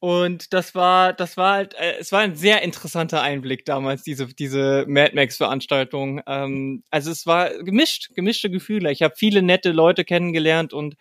und 0.00 0.52
das 0.52 0.74
war, 0.74 1.14
das 1.14 1.38
war 1.38 1.54
halt, 1.54 1.72
äh, 1.74 1.94
es 1.98 2.12
war 2.12 2.20
ein 2.20 2.36
sehr 2.36 2.60
interessanter 2.60 3.22
Einblick 3.22 3.64
damals, 3.64 4.02
diese, 4.02 4.26
diese 4.26 4.84
Mad 4.86 5.14
Max-Veranstaltung. 5.14 6.20
Ähm, 6.26 6.82
also 6.90 7.10
es 7.10 7.24
war 7.24 7.50
gemischt, 7.62 8.10
gemischte 8.14 8.50
Gefühle. 8.50 8.92
Ich 8.92 9.02
habe 9.02 9.14
viele 9.16 9.40
nette 9.40 9.72
Leute 9.72 10.04
kennengelernt 10.04 10.74
und 10.74 10.96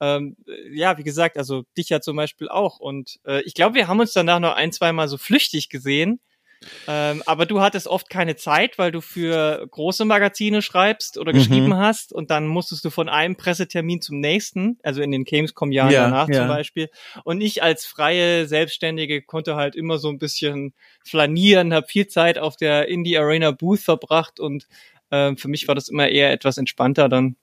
ähm, 0.00 0.36
ja, 0.72 0.98
wie 0.98 1.04
gesagt, 1.04 1.36
also 1.36 1.64
dich 1.76 1.88
ja 1.88 2.00
zum 2.00 2.16
Beispiel 2.16 2.48
auch. 2.48 2.78
Und 2.78 3.18
äh, 3.26 3.42
ich 3.42 3.54
glaube, 3.54 3.74
wir 3.74 3.88
haben 3.88 4.00
uns 4.00 4.12
danach 4.12 4.40
noch 4.40 4.54
ein, 4.54 4.72
zwei 4.72 4.92
Mal 4.92 5.08
so 5.08 5.18
flüchtig 5.18 5.68
gesehen. 5.68 6.20
Ähm, 6.88 7.22
aber 7.26 7.46
du 7.46 7.60
hattest 7.60 7.86
oft 7.86 8.10
keine 8.10 8.36
Zeit, 8.36 8.78
weil 8.78 8.90
du 8.90 9.00
für 9.00 9.66
große 9.70 10.04
Magazine 10.04 10.60
schreibst 10.60 11.16
oder 11.18 11.32
mhm. 11.32 11.36
geschrieben 11.36 11.76
hast 11.76 12.12
und 12.12 12.30
dann 12.30 12.46
musstest 12.46 12.84
du 12.84 12.90
von 12.90 13.08
einem 13.08 13.36
Pressetermin 13.36 14.00
zum 14.00 14.18
nächsten, 14.18 14.78
also 14.82 15.00
in 15.00 15.12
den 15.12 15.24
Gamescom-Jahren 15.24 15.92
ja, 15.92 16.02
danach 16.04 16.28
ja. 16.28 16.40
zum 16.40 16.48
Beispiel. 16.48 16.90
Und 17.24 17.40
ich 17.40 17.62
als 17.62 17.86
freie 17.86 18.46
Selbstständige 18.46 19.22
konnte 19.22 19.54
halt 19.54 19.76
immer 19.76 19.98
so 19.98 20.08
ein 20.08 20.18
bisschen 20.18 20.74
flanieren, 21.04 21.72
habe 21.72 21.86
viel 21.86 22.08
Zeit 22.08 22.38
auf 22.38 22.56
der 22.56 22.88
Indie 22.88 23.18
Arena 23.18 23.52
Booth 23.52 23.80
verbracht 23.80 24.40
und 24.40 24.66
äh, 25.10 25.36
für 25.36 25.48
mich 25.48 25.68
war 25.68 25.74
das 25.74 25.88
immer 25.88 26.08
eher 26.08 26.32
etwas 26.32 26.58
entspannter 26.58 27.08
dann. 27.08 27.36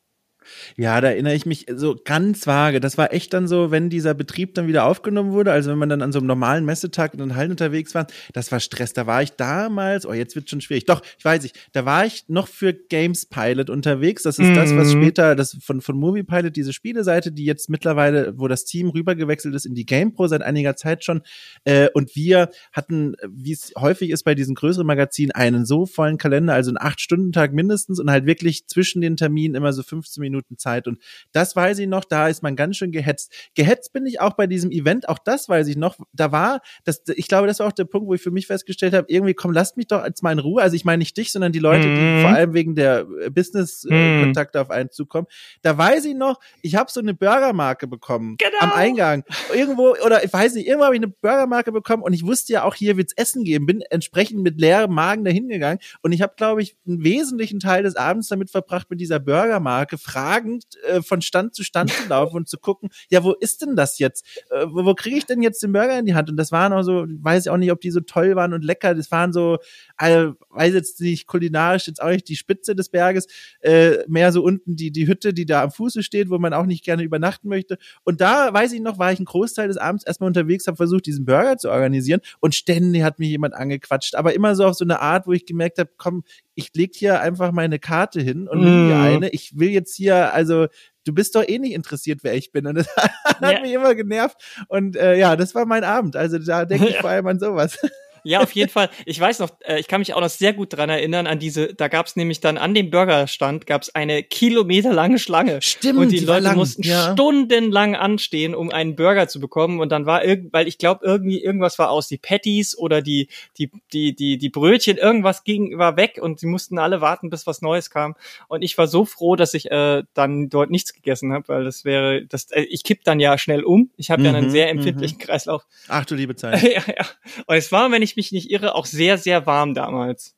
Ja, 0.77 0.99
da 1.01 1.09
erinnere 1.09 1.35
ich 1.35 1.45
mich 1.45 1.65
so 1.73 1.95
ganz 2.03 2.47
vage. 2.47 2.79
Das 2.79 2.97
war 2.97 3.13
echt 3.13 3.33
dann 3.33 3.47
so, 3.47 3.71
wenn 3.71 3.89
dieser 3.89 4.13
Betrieb 4.13 4.55
dann 4.55 4.67
wieder 4.67 4.85
aufgenommen 4.85 5.31
wurde, 5.31 5.51
also 5.51 5.71
wenn 5.71 5.77
man 5.77 5.89
dann 5.89 6.01
an 6.01 6.11
so 6.11 6.19
einem 6.19 6.27
normalen 6.27 6.65
Messetag 6.65 7.13
in 7.13 7.19
den 7.19 7.35
Hallen 7.35 7.51
unterwegs 7.51 7.95
war, 7.95 8.07
das 8.33 8.51
war 8.51 8.59
Stress. 8.59 8.93
Da 8.93 9.07
war 9.07 9.21
ich 9.21 9.31
damals, 9.33 10.05
oh, 10.05 10.13
jetzt 10.13 10.35
wird 10.35 10.49
schon 10.49 10.61
schwierig. 10.61 10.85
Doch, 10.85 11.01
ich 11.17 11.25
weiß 11.25 11.43
nicht, 11.43 11.57
da 11.73 11.85
war 11.85 12.05
ich 12.05 12.25
noch 12.27 12.47
für 12.47 12.73
Games 12.73 13.25
Pilot 13.25 13.69
unterwegs. 13.69 14.23
Das 14.23 14.39
ist 14.39 14.49
mhm. 14.49 14.55
das, 14.55 14.75
was 14.75 14.93
mhm. 14.93 15.01
später, 15.01 15.35
das 15.35 15.57
von, 15.61 15.81
von 15.81 15.97
Movie 15.97 16.23
Pilot, 16.23 16.55
diese 16.55 16.73
Spieleseite, 16.73 17.31
die 17.31 17.45
jetzt 17.45 17.69
mittlerweile, 17.69 18.37
wo 18.37 18.47
das 18.47 18.65
Team 18.65 18.89
rübergewechselt 18.89 19.55
ist 19.55 19.65
in 19.65 19.75
die 19.75 19.85
GamePro 19.85 20.27
seit 20.27 20.41
einiger 20.41 20.75
Zeit 20.75 21.03
schon. 21.03 21.21
Äh, 21.63 21.89
und 21.93 22.15
wir 22.15 22.49
hatten, 22.71 23.15
wie 23.27 23.53
es 23.53 23.73
häufig 23.77 24.09
ist 24.09 24.23
bei 24.23 24.35
diesen 24.35 24.55
größeren 24.55 24.85
Magazinen, 24.85 25.31
einen 25.31 25.65
so 25.65 25.85
vollen 25.85 26.17
Kalender, 26.17 26.53
also 26.53 26.69
einen 26.69 26.77
Acht-Stunden-Tag 26.77 27.53
mindestens 27.53 27.99
und 27.99 28.11
halt 28.11 28.25
wirklich 28.25 28.67
zwischen 28.67 29.01
den 29.01 29.17
Terminen 29.17 29.55
immer 29.55 29.73
so 29.73 29.83
15 29.83 30.21
Minuten 30.21 30.34
Minuten 30.35 30.57
Zeit. 30.57 30.87
Und 30.87 30.99
das 31.31 31.55
weiß 31.55 31.79
ich 31.79 31.87
noch, 31.87 32.03
da 32.03 32.27
ist 32.27 32.43
man 32.43 32.55
ganz 32.55 32.77
schön 32.77 32.91
gehetzt. 32.91 33.33
Gehetzt 33.55 33.93
bin 33.93 34.05
ich 34.05 34.19
auch 34.19 34.33
bei 34.33 34.47
diesem 34.47 34.71
Event, 34.71 35.09
auch 35.09 35.19
das 35.19 35.49
weiß 35.49 35.67
ich 35.67 35.77
noch. 35.77 35.97
Da 36.13 36.31
war, 36.31 36.61
das, 36.83 37.01
ich 37.15 37.27
glaube, 37.27 37.47
das 37.47 37.59
war 37.59 37.67
auch 37.67 37.71
der 37.71 37.85
Punkt, 37.85 38.07
wo 38.07 38.13
ich 38.13 38.21
für 38.21 38.31
mich 38.31 38.47
festgestellt 38.47 38.93
habe, 38.93 39.07
irgendwie, 39.09 39.33
komm, 39.33 39.51
lasst 39.51 39.77
mich 39.77 39.87
doch 39.87 40.05
jetzt 40.05 40.23
mal 40.23 40.31
in 40.31 40.39
Ruhe. 40.39 40.61
Also 40.61 40.75
ich 40.75 40.85
meine 40.85 40.99
nicht 40.99 41.17
dich, 41.17 41.31
sondern 41.31 41.51
die 41.51 41.59
Leute, 41.59 41.87
mhm. 41.87 41.95
die 41.95 42.21
vor 42.21 42.31
allem 42.31 42.53
wegen 42.53 42.75
der 42.75 43.05
äh, 43.21 43.29
Business-Kontakte 43.29 44.57
mhm. 44.57 44.61
auf 44.61 44.69
einen 44.69 44.91
zukommen. 44.91 45.27
Da 45.61 45.77
weiß 45.77 46.05
ich 46.05 46.15
noch, 46.15 46.39
ich 46.61 46.75
habe 46.75 46.91
so 46.91 46.99
eine 46.99 47.13
Burgermarke 47.13 47.87
bekommen 47.87 48.35
genau. 48.37 48.57
am 48.59 48.71
Eingang. 48.71 49.23
Irgendwo, 49.53 49.95
oder 50.05 50.23
ich 50.23 50.31
weiß 50.31 50.55
nicht, 50.55 50.67
irgendwo 50.67 50.85
habe 50.85 50.95
ich 50.95 51.01
eine 51.01 51.11
Burgermarke 51.11 51.71
bekommen 51.71 52.03
und 52.03 52.13
ich 52.13 52.25
wusste 52.25 52.53
ja 52.53 52.63
auch, 52.63 52.75
hier 52.75 52.97
wird's 52.97 53.13
Essen 53.15 53.43
geben, 53.43 53.65
bin 53.65 53.81
entsprechend 53.89 54.41
mit 54.41 54.59
leerem 54.59 54.93
Magen 54.93 55.23
dahin 55.23 55.47
gegangen 55.47 55.79
und 56.01 56.11
ich 56.11 56.21
habe, 56.21 56.33
glaube 56.35 56.61
ich, 56.61 56.75
einen 56.87 57.03
wesentlichen 57.03 57.59
Teil 57.59 57.83
des 57.83 57.95
Abends 57.95 58.27
damit 58.27 58.49
verbracht, 58.49 58.89
mit 58.89 58.99
dieser 58.99 59.19
Burgermarke 59.19 59.97
fragend 60.25 60.65
äh, 60.87 61.01
von 61.01 61.21
Stand 61.21 61.53
zu 61.55 61.63
Stand 61.63 61.91
zu 61.91 62.07
laufen 62.09 62.37
und 62.37 62.49
zu 62.49 62.57
gucken, 62.57 62.89
ja, 63.09 63.23
wo 63.23 63.33
ist 63.33 63.61
denn 63.61 63.75
das 63.75 63.99
jetzt? 63.99 64.25
Äh, 64.49 64.65
wo, 64.67 64.85
wo 64.85 64.93
kriege 64.95 65.17
ich 65.17 65.25
denn 65.25 65.41
jetzt 65.41 65.61
den 65.61 65.71
Burger 65.71 65.99
in 65.99 66.05
die 66.05 66.15
Hand? 66.15 66.29
Und 66.29 66.37
das 66.37 66.51
waren 66.51 66.73
auch 66.73 66.81
so, 66.81 67.05
weiß 67.07 67.45
ich 67.45 67.49
auch 67.49 67.57
nicht, 67.57 67.71
ob 67.71 67.81
die 67.81 67.91
so 67.91 67.99
toll 67.99 68.35
waren 68.35 68.53
und 68.53 68.63
lecker. 68.63 68.95
Das 68.95 69.11
waren 69.11 69.33
so, 69.33 69.57
also, 69.97 70.33
weiß 70.49 70.73
jetzt 70.73 70.99
nicht 71.01 71.27
kulinarisch 71.27 71.87
jetzt 71.87 72.01
auch 72.01 72.09
nicht 72.09 72.27
die 72.27 72.35
Spitze 72.35 72.75
des 72.75 72.89
Berges, 72.89 73.27
äh, 73.61 73.97
mehr 74.07 74.31
so 74.31 74.43
unten 74.43 74.75
die 74.75 74.91
die 74.91 75.07
Hütte, 75.07 75.33
die 75.33 75.45
da 75.45 75.63
am 75.63 75.71
Fuße 75.71 76.01
steht, 76.01 76.29
wo 76.29 76.39
man 76.39 76.53
auch 76.53 76.65
nicht 76.65 76.83
gerne 76.83 77.03
übernachten 77.03 77.47
möchte. 77.47 77.77
Und 78.03 78.21
da 78.21 78.51
weiß 78.53 78.73
ich 78.73 78.81
noch, 78.81 78.97
war 78.97 79.11
ich 79.11 79.19
einen 79.19 79.25
Großteil 79.25 79.67
des 79.67 79.77
Abends 79.77 80.05
erstmal 80.05 80.27
unterwegs, 80.27 80.65
habe 80.67 80.77
versucht, 80.77 81.05
diesen 81.05 81.25
Burger 81.25 81.57
zu 81.57 81.69
organisieren 81.69 82.21
und 82.39 82.55
ständig 82.55 83.03
hat 83.03 83.19
mich 83.19 83.29
jemand 83.29 83.53
angequatscht, 83.53 84.15
aber 84.15 84.33
immer 84.33 84.55
so 84.55 84.65
auf 84.65 84.75
so 84.75 84.85
eine 84.85 85.01
Art, 85.01 85.27
wo 85.27 85.33
ich 85.33 85.45
gemerkt 85.45 85.77
habe, 85.77 85.91
komm, 85.97 86.23
ich 86.55 86.73
leg 86.73 86.91
hier 86.95 87.19
einfach 87.21 87.51
meine 87.51 87.79
Karte 87.79 88.21
hin 88.21 88.47
und 88.47 88.59
nehme 88.61 88.87
mir 88.87 88.95
Mm. 88.95 89.01
eine. 89.03 89.29
Ich 89.29 89.57
will 89.59 89.69
jetzt 89.69 89.95
hier, 89.95 90.33
also 90.33 90.67
du 91.05 91.13
bist 91.13 91.35
doch 91.35 91.47
eh 91.47 91.59
nicht 91.59 91.73
interessiert, 91.73 92.19
wer 92.23 92.33
ich 92.33 92.51
bin. 92.51 92.65
Und 92.65 92.75
das 92.75 92.87
hat 92.97 93.41
Ja. 93.53 93.61
mich 93.61 93.73
immer 93.73 93.93
genervt. 93.93 94.37
Und 94.69 94.95
äh, 94.95 95.15
ja, 95.17 95.35
das 95.35 95.53
war 95.53 95.65
mein 95.65 95.83
Abend. 95.83 96.15
Also 96.15 96.39
da 96.39 96.65
denke 96.65 96.87
ich 96.87 96.97
vor 96.99 97.09
allem 97.09 97.27
an 97.27 97.39
sowas. 97.39 97.77
Ja, 98.25 98.41
auf 98.41 98.51
jeden 98.53 98.69
Fall. 98.69 98.89
Ich 99.05 99.19
weiß 99.19 99.39
noch, 99.39 99.49
äh, 99.61 99.79
ich 99.79 99.87
kann 99.87 99.99
mich 99.99 100.13
auch 100.13 100.21
noch 100.21 100.29
sehr 100.29 100.53
gut 100.53 100.73
dran 100.73 100.89
erinnern 100.89 101.27
an 101.27 101.37
diese, 101.37 101.73
da 101.73 101.87
gab's 101.87 102.15
nämlich 102.15 102.39
dann 102.39 102.57
an 102.57 102.73
dem 102.73 102.89
Burgerstand 102.89 103.67
gab's 103.67 103.89
eine 103.89 104.23
kilometerlange 104.23 105.19
Schlange. 105.19 105.61
Stimmt, 105.61 105.99
und 105.99 106.09
die, 106.11 106.19
die 106.19 106.25
Leute 106.25 106.43
lang, 106.43 106.57
mussten 106.57 106.83
ja. 106.83 107.13
stundenlang 107.13 107.95
anstehen, 107.95 108.55
um 108.55 108.71
einen 108.71 108.95
Burger 108.95 109.27
zu 109.27 109.39
bekommen. 109.39 109.79
Und 109.79 109.89
dann 109.91 110.05
war 110.05 110.23
irgend, 110.23 110.53
weil 110.53 110.67
ich 110.67 110.77
glaube, 110.77 111.05
irgendwie 111.05 111.41
irgendwas 111.43 111.77
war 111.77 111.89
aus, 111.89 112.07
die 112.07 112.17
Patties 112.17 112.77
oder 112.77 113.01
die, 113.01 113.27
die, 113.57 113.69
die, 113.91 114.15
die, 114.15 114.37
die 114.37 114.49
Brötchen, 114.49 114.97
irgendwas 114.97 115.43
ging, 115.43 115.77
war 115.77 115.97
weg 115.97 116.19
und 116.21 116.39
sie 116.39 116.47
mussten 116.47 116.79
alle 116.79 117.01
warten, 117.01 117.29
bis 117.29 117.45
was 117.45 117.61
Neues 117.61 117.89
kam. 117.89 118.15
Und 118.47 118.61
ich 118.61 118.77
war 118.77 118.87
so 118.87 119.05
froh, 119.05 119.35
dass 119.35 119.53
ich 119.53 119.69
äh, 119.69 120.03
dann 120.13 120.49
dort 120.49 120.69
nichts 120.69 120.93
gegessen 120.93 121.33
habe, 121.33 121.47
weil 121.49 121.63
das 121.65 121.83
wäre, 121.83 122.25
das, 122.25 122.51
äh, 122.51 122.61
ich 122.61 122.83
kipp 122.83 123.03
dann 123.03 123.19
ja 123.19 123.37
schnell 123.37 123.63
um. 123.63 123.89
Ich 123.97 124.09
habe 124.11 124.23
ja 124.23 124.29
einen 124.29 124.45
Mhm, 124.45 124.49
sehr 124.49 124.69
empfindlichen 124.69 125.17
Kreislauf. 125.17 125.65
Ach 125.87 126.05
du 126.05 126.15
liebe 126.15 126.35
Zeit. 126.35 126.61
ja, 126.63 126.81
ja. 126.87 127.05
Und 127.45 127.55
es 127.55 127.71
war, 127.71 127.91
wenn 127.91 128.01
ich 128.01 128.14
mich 128.17 128.31
nicht 128.31 128.49
irre, 128.51 128.75
auch 128.75 128.85
sehr, 128.85 129.17
sehr 129.17 129.45
warm 129.45 129.73
damals. 129.73 130.33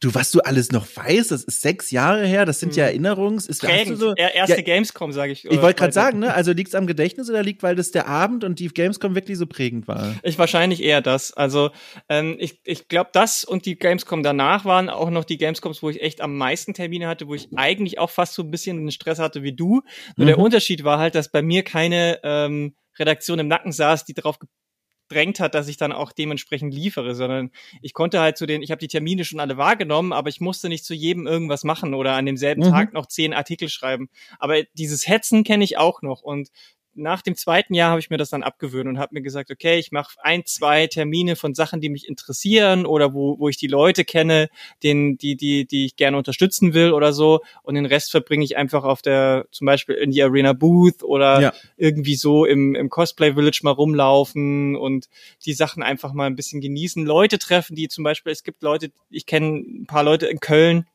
Du, 0.00 0.12
was 0.16 0.32
du 0.32 0.40
alles 0.40 0.72
noch 0.72 0.84
weißt, 0.96 1.30
das 1.30 1.44
ist 1.44 1.62
sechs 1.62 1.92
Jahre 1.92 2.26
her, 2.26 2.44
das 2.44 2.58
sind 2.58 2.74
ja 2.74 2.86
Mhm. 2.86 2.88
Erinnerungs... 2.88 3.46
Ist, 3.46 3.60
Prägend. 3.62 4.00
so, 4.00 4.14
Er- 4.16 4.34
Erste 4.34 4.56
ja, 4.56 4.62
Gamescom, 4.62 5.12
sage 5.12 5.30
ich. 5.30 5.44
ich 5.44 5.52
äh, 5.52 5.62
wollte 5.62 5.78
gerade 5.78 5.92
sagen, 5.92 6.18
ne? 6.18 6.34
Also 6.34 6.50
liegt's 6.50 6.74
am 6.74 6.88
Gedächtnis 6.88 7.30
oder 7.30 7.44
liegt, 7.44 7.62
weil 7.62 7.76
das 7.76 7.92
der 7.92 8.08
Abend 8.08 8.42
und 8.42 8.58
die 8.58 8.66
Gamescom 8.66 9.14
wirklich 9.14 9.38
so 9.38 9.46
prägend 9.46 9.86
war? 9.86 10.16
Ich 10.24 10.40
wahrscheinlich 10.40 10.82
eher 10.82 11.02
das. 11.02 11.32
Also 11.34 11.70
ähm, 12.08 12.34
ich, 12.40 12.58
ich 12.64 12.88
glaube, 12.88 13.10
das 13.12 13.44
und 13.44 13.64
die 13.64 13.78
Gamescom 13.78 14.24
danach 14.24 14.64
waren 14.64 14.90
auch 14.90 15.08
noch 15.08 15.22
die 15.24 15.38
Gamescoms, 15.38 15.84
wo 15.84 15.88
ich 15.90 16.02
echt 16.02 16.20
am 16.20 16.36
meisten 16.36 16.74
Termine 16.74 17.06
hatte, 17.06 17.28
wo 17.28 17.34
ich 17.36 17.46
eigentlich 17.54 18.00
auch 18.00 18.10
fast 18.10 18.34
so 18.34 18.42
ein 18.42 18.50
bisschen 18.50 18.76
den 18.78 18.90
Stress 18.90 19.20
hatte 19.20 19.44
wie 19.44 19.52
du. 19.54 19.82
Nur 20.16 20.26
der 20.26 20.36
Mhm. 20.36 20.42
Unterschied 20.42 20.82
war 20.82 20.98
halt, 20.98 21.14
dass 21.14 21.30
bei 21.30 21.42
mir 21.42 21.62
keine 21.62 22.18
ähm, 22.24 22.74
Redaktion 22.98 23.38
im 23.38 23.46
Nacken 23.46 23.70
saß, 23.70 24.04
die 24.04 24.14
darauf 24.14 24.38
gedrängt 25.10 25.40
hat, 25.40 25.54
dass 25.54 25.68
ich 25.68 25.76
dann 25.76 25.92
auch 25.92 26.12
dementsprechend 26.12 26.72
liefere, 26.72 27.14
sondern 27.14 27.50
ich 27.82 27.92
konnte 27.92 28.20
halt 28.20 28.38
zu 28.38 28.46
den, 28.46 28.62
ich 28.62 28.70
habe 28.70 28.78
die 28.78 28.88
Termine 28.88 29.24
schon 29.24 29.40
alle 29.40 29.56
wahrgenommen, 29.56 30.12
aber 30.12 30.28
ich 30.28 30.40
musste 30.40 30.68
nicht 30.68 30.84
zu 30.84 30.94
jedem 30.94 31.26
irgendwas 31.26 31.64
machen 31.64 31.94
oder 31.94 32.14
an 32.14 32.26
demselben 32.26 32.62
Mhm. 32.62 32.70
Tag 32.70 32.92
noch 32.92 33.06
zehn 33.06 33.34
Artikel 33.34 33.68
schreiben. 33.68 34.08
Aber 34.38 34.62
dieses 34.74 35.06
Hetzen 35.08 35.44
kenne 35.44 35.64
ich 35.64 35.78
auch 35.78 36.02
noch 36.02 36.22
und 36.22 36.50
nach 37.00 37.22
dem 37.22 37.34
zweiten 37.34 37.74
Jahr 37.74 37.90
habe 37.90 38.00
ich 38.00 38.10
mir 38.10 38.16
das 38.16 38.30
dann 38.30 38.42
abgewöhnt 38.42 38.88
und 38.88 38.98
habe 38.98 39.14
mir 39.14 39.22
gesagt, 39.22 39.50
okay, 39.50 39.78
ich 39.78 39.90
mache 39.90 40.16
ein, 40.22 40.44
zwei 40.44 40.86
Termine 40.86 41.34
von 41.34 41.54
Sachen, 41.54 41.80
die 41.80 41.88
mich 41.88 42.08
interessieren 42.08 42.86
oder 42.86 43.14
wo, 43.14 43.38
wo 43.38 43.48
ich 43.48 43.56
die 43.56 43.66
Leute 43.66 44.04
kenne, 44.04 44.48
den, 44.82 45.16
die, 45.16 45.36
die, 45.36 45.66
die 45.66 45.86
ich 45.86 45.96
gerne 45.96 46.16
unterstützen 46.16 46.74
will 46.74 46.92
oder 46.92 47.12
so. 47.12 47.40
Und 47.62 47.74
den 47.74 47.86
Rest 47.86 48.10
verbringe 48.10 48.44
ich 48.44 48.56
einfach 48.56 48.84
auf 48.84 49.02
der, 49.02 49.46
zum 49.50 49.66
Beispiel 49.66 49.96
in 49.96 50.10
die 50.10 50.22
Arena 50.22 50.52
Booth 50.52 51.02
oder 51.02 51.40
Ja. 51.40 51.52
irgendwie 51.76 52.16
so 52.16 52.44
im, 52.44 52.74
im 52.74 52.90
Cosplay 52.90 53.34
Village 53.34 53.60
mal 53.62 53.70
rumlaufen 53.70 54.76
und 54.76 55.08
die 55.44 55.54
Sachen 55.54 55.82
einfach 55.82 56.12
mal 56.12 56.26
ein 56.26 56.36
bisschen 56.36 56.60
genießen. 56.60 57.04
Leute 57.04 57.38
treffen, 57.38 57.74
die 57.76 57.88
zum 57.88 58.04
Beispiel, 58.04 58.32
es 58.32 58.42
gibt 58.42 58.62
Leute, 58.62 58.92
ich 59.08 59.26
kenne 59.26 59.58
ein 59.58 59.86
paar 59.86 60.04
Leute 60.04 60.26
in 60.26 60.40
Köln, 60.40 60.86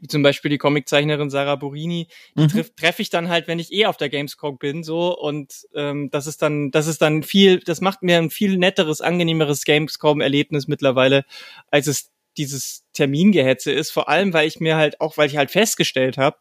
wie 0.00 0.06
zum 0.08 0.22
Beispiel 0.22 0.50
die 0.50 0.58
Comiczeichnerin 0.58 1.30
Sarah 1.30 1.56
Burini, 1.56 2.08
die 2.36 2.42
Mhm. 2.42 2.48
treffe 2.48 2.74
treff 2.76 2.98
ich 3.00 3.10
dann 3.10 3.28
halt, 3.28 3.48
wenn 3.48 3.58
ich 3.58 3.72
eh 3.72 3.86
auf 3.86 3.96
der 3.96 4.08
Gamescom 4.08 4.58
bin, 4.58 4.82
so 4.84 5.16
und 5.18 5.66
ähm, 5.74 6.10
das 6.10 6.26
ist 6.26 6.42
dann, 6.42 6.70
das 6.70 6.86
ist 6.86 7.02
dann 7.02 7.22
viel, 7.22 7.60
das 7.60 7.80
macht 7.80 8.02
mir 8.02 8.18
ein 8.18 8.30
viel 8.30 8.58
netteres, 8.58 9.00
angenehmeres 9.00 9.64
Gamescom-Erlebnis 9.64 10.68
mittlerweile, 10.68 11.24
als 11.70 11.86
es 11.86 12.10
dieses 12.36 12.84
Termingehetze 12.92 13.72
ist. 13.72 13.90
Vor 13.90 14.08
allem, 14.08 14.32
weil 14.32 14.46
ich 14.46 14.60
mir 14.60 14.76
halt 14.76 15.00
auch, 15.00 15.16
weil 15.16 15.28
ich 15.28 15.36
halt 15.36 15.50
festgestellt 15.50 16.18
habe, 16.18 16.36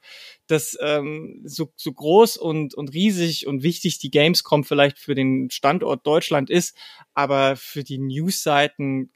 dass 0.47 0.77
ähm, 0.81 1.41
so, 1.45 1.71
so 1.75 1.91
groß 1.91 2.37
und, 2.37 2.73
und 2.75 2.93
riesig 2.93 3.47
und 3.47 3.63
wichtig 3.63 3.99
die 3.99 4.11
Gamescom 4.11 4.63
vielleicht 4.63 4.99
für 4.99 5.15
den 5.15 5.49
Standort 5.51 6.05
Deutschland 6.05 6.49
ist, 6.49 6.75
aber 7.13 7.55
für 7.55 7.83
die 7.83 7.97
Newsseiten 7.97 9.11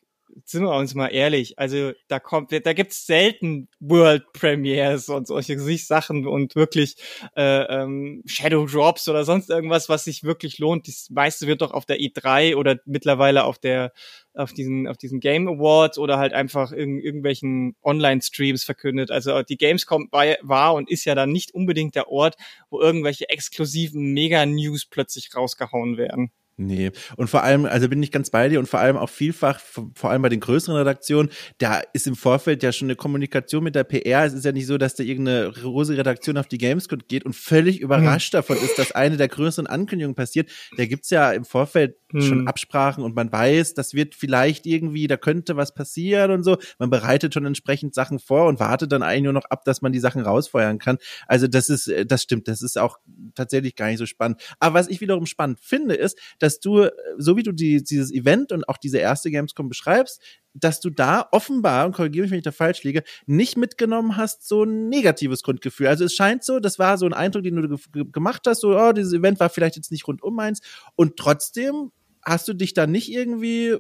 sind 0.46 0.64
wir 0.64 0.76
uns 0.76 0.96
mal 0.96 1.08
ehrlich, 1.08 1.58
also 1.60 1.92
da 2.08 2.20
kommt, 2.20 2.52
da 2.52 2.74
gibt's 2.74 3.06
selten 3.06 3.68
World 3.80 4.32
Premieres 4.34 5.10
und 5.10 5.28
solche 5.28 5.60
Sachen 5.78 6.28
und 6.28 6.56
wirklich 6.56 6.96
äh, 7.36 7.64
ähm, 7.64 8.24
Shadow 8.26 8.66
Drops 8.66 9.08
oder 9.08 9.24
sonst 9.24 9.50
irgendwas, 9.50 9.90
was 9.90 10.04
sich 10.04 10.24
wirklich 10.24 10.60
lohnt. 10.60 10.88
Das 10.88 11.10
meiste 11.10 11.48
wird 11.48 11.62
doch 11.62 11.72
auf 11.72 11.86
der 11.86 12.00
E3 12.00 12.56
oder 12.56 12.80
mittlerweile 12.86 13.44
auf 13.44 13.58
der 13.60 13.92
auf 14.34 14.54
diesen 14.54 14.88
auf 14.88 14.98
diesen 14.98 15.20
Game 15.20 15.48
Awards 15.48 15.98
oder 15.98 16.18
halt 16.18 16.34
einfach 16.34 16.72
in 16.72 17.00
irgendwelchen 17.00 17.76
Online-Streams 17.84 18.64
verkündet. 18.64 19.12
Also 19.12 19.44
die 19.44 19.58
Gamescom 19.58 20.08
war, 20.12 20.26
war 20.42 20.74
und 20.74 20.90
ist 20.90 21.06
ja 21.06 21.16
dann 21.16 21.32
nicht 21.32 21.54
unbedingt 21.54 21.96
der 21.96 22.10
Ort, 22.10 22.36
wo 22.70 22.80
irgendwelche 22.80 23.30
exklusiven 23.30 24.14
Mega-News 24.14 24.86
plötzlich 24.86 25.36
rausgehauen 25.36 25.98
werden. 25.98 26.32
Nee. 26.60 26.92
Und 27.16 27.30
vor 27.30 27.44
allem, 27.44 27.66
also 27.66 27.88
bin 27.88 28.04
ich 28.04 28.12
ganz 28.12 28.30
bei 28.30 28.50
dir 28.50 28.60
und 28.60 28.68
vor 28.68 28.82
allem 28.82 28.98
auch 28.98 29.10
vielfach, 29.10 29.60
vor 29.60 30.10
allem 30.10 30.22
bei 30.22 30.28
den 30.28 30.42
größeren 30.42 30.76
Redaktionen, 30.76 31.30
da 31.58 31.82
ist 31.94 32.06
im 32.06 32.18
Vorfeld 32.18 32.64
ja 32.64 32.74
schon 32.74 32.88
eine 32.88 32.98
Kommunikation 32.98 33.64
mit 33.64 33.76
der 33.76 33.86
PR. 33.86 34.26
Es 34.26 34.34
ist 34.34 34.44
ja 34.44 34.52
nicht 34.52 34.68
so, 34.68 34.78
dass 34.78 34.96
da 34.96 35.04
irgendeine 35.04 35.54
rose 35.64 35.96
Redaktion 35.96 36.38
auf 36.38 36.48
die 36.48 36.58
Gamescom 36.58 37.00
geht 37.08 37.26
und 37.26 37.34
völlig 37.34 37.80
überrascht 37.80 38.34
davon 38.34 38.58
ist, 38.58 38.78
dass 38.78 38.92
eine 38.92 39.16
der 39.16 39.30
größeren 39.30 39.68
Ankündigungen 39.68 40.16
passiert. 40.16 40.50
Da 40.76 40.86
gibt's 40.86 41.10
ja 41.12 41.32
im 41.32 41.46
Vorfeld 41.46 41.96
schon 42.18 42.40
Hm. 42.40 42.48
Absprachen 42.48 43.04
und 43.04 43.16
man 43.16 43.32
weiß, 43.32 43.76
das 43.76 43.94
wird 43.94 44.16
vielleicht 44.16 44.66
irgendwie, 44.66 45.08
da 45.08 45.16
könnte 45.16 45.56
was 45.56 45.74
passieren 45.74 46.32
und 46.32 46.44
so. 46.44 46.58
Man 46.80 46.90
bereitet 46.90 47.34
schon 47.34 47.46
entsprechend 47.46 47.94
Sachen 47.94 48.20
vor 48.20 48.48
und 48.48 48.60
wartet 48.60 48.92
dann 48.92 49.04
eigentlich 49.04 49.24
nur 49.24 49.34
noch 49.34 49.46
ab, 49.46 49.64
dass 49.64 49.82
man 49.82 49.92
die 49.92 50.00
Sachen 50.00 50.22
rausfeuern 50.24 50.80
kann. 50.80 50.98
Also 51.28 51.48
das 51.48 51.70
ist, 51.70 51.88
äh, 51.88 52.06
das 52.06 52.24
stimmt, 52.24 52.48
das 52.48 52.62
ist 52.62 52.78
auch 52.78 52.98
tatsächlich 53.36 53.76
gar 53.76 53.88
nicht 53.88 54.00
so 54.00 54.08
spannend. 54.08 54.42
Aber 54.60 54.74
was 54.74 54.88
ich 54.88 55.02
wiederum 55.02 55.26
spannend 55.26 55.60
finde, 55.62 55.96
ist, 55.96 56.18
dass 56.40 56.49
du, 56.58 56.80
äh, 56.80 56.92
so 57.18 57.38
wie 57.38 57.44
du 57.44 57.52
die, 57.52 57.84
dieses 57.84 58.12
Event 58.12 58.52
und 58.52 58.68
auch 58.68 58.78
diese 58.78 58.98
erste 58.98 59.30
Gamescom 59.30 59.70
beschreibst, 59.70 60.20
dass 60.54 60.80
du 60.80 60.90
da 60.90 61.28
offenbar, 61.32 61.86
und 61.86 61.92
korrigiere 61.94 62.24
mich, 62.24 62.32
wenn 62.32 62.40
ich 62.40 62.44
da 62.44 62.52
falsch 62.52 62.84
liege, 62.84 63.04
nicht 63.28 63.58
mitgenommen 63.58 64.18
hast, 64.18 64.48
so 64.48 64.64
ein 64.64 64.90
negatives 64.90 65.44
Grundgefühl. 65.44 65.88
Also 65.88 66.06
es 66.06 66.16
scheint 66.16 66.44
so, 66.44 66.60
das 66.60 66.80
war 66.80 66.98
so 66.98 67.06
ein 67.06 67.14
Eindruck, 67.14 67.44
den 67.44 67.56
du 67.56 67.68
ge 67.68 67.78
ge 67.94 68.06
gemacht 68.12 68.42
hast, 68.48 68.62
so, 68.62 68.76
oh, 68.76 68.92
dieses 68.92 69.14
Event 69.14 69.40
war 69.40 69.50
vielleicht 69.50 69.76
jetzt 69.76 69.92
nicht 69.92 70.08
rundum 70.08 70.36
meins. 70.36 70.62
Und 70.96 71.18
trotzdem 71.18 71.92
hast 72.26 72.48
du 72.48 72.54
dich 72.54 72.74
da 72.74 72.88
nicht 72.88 73.12
irgendwie, 73.12 73.78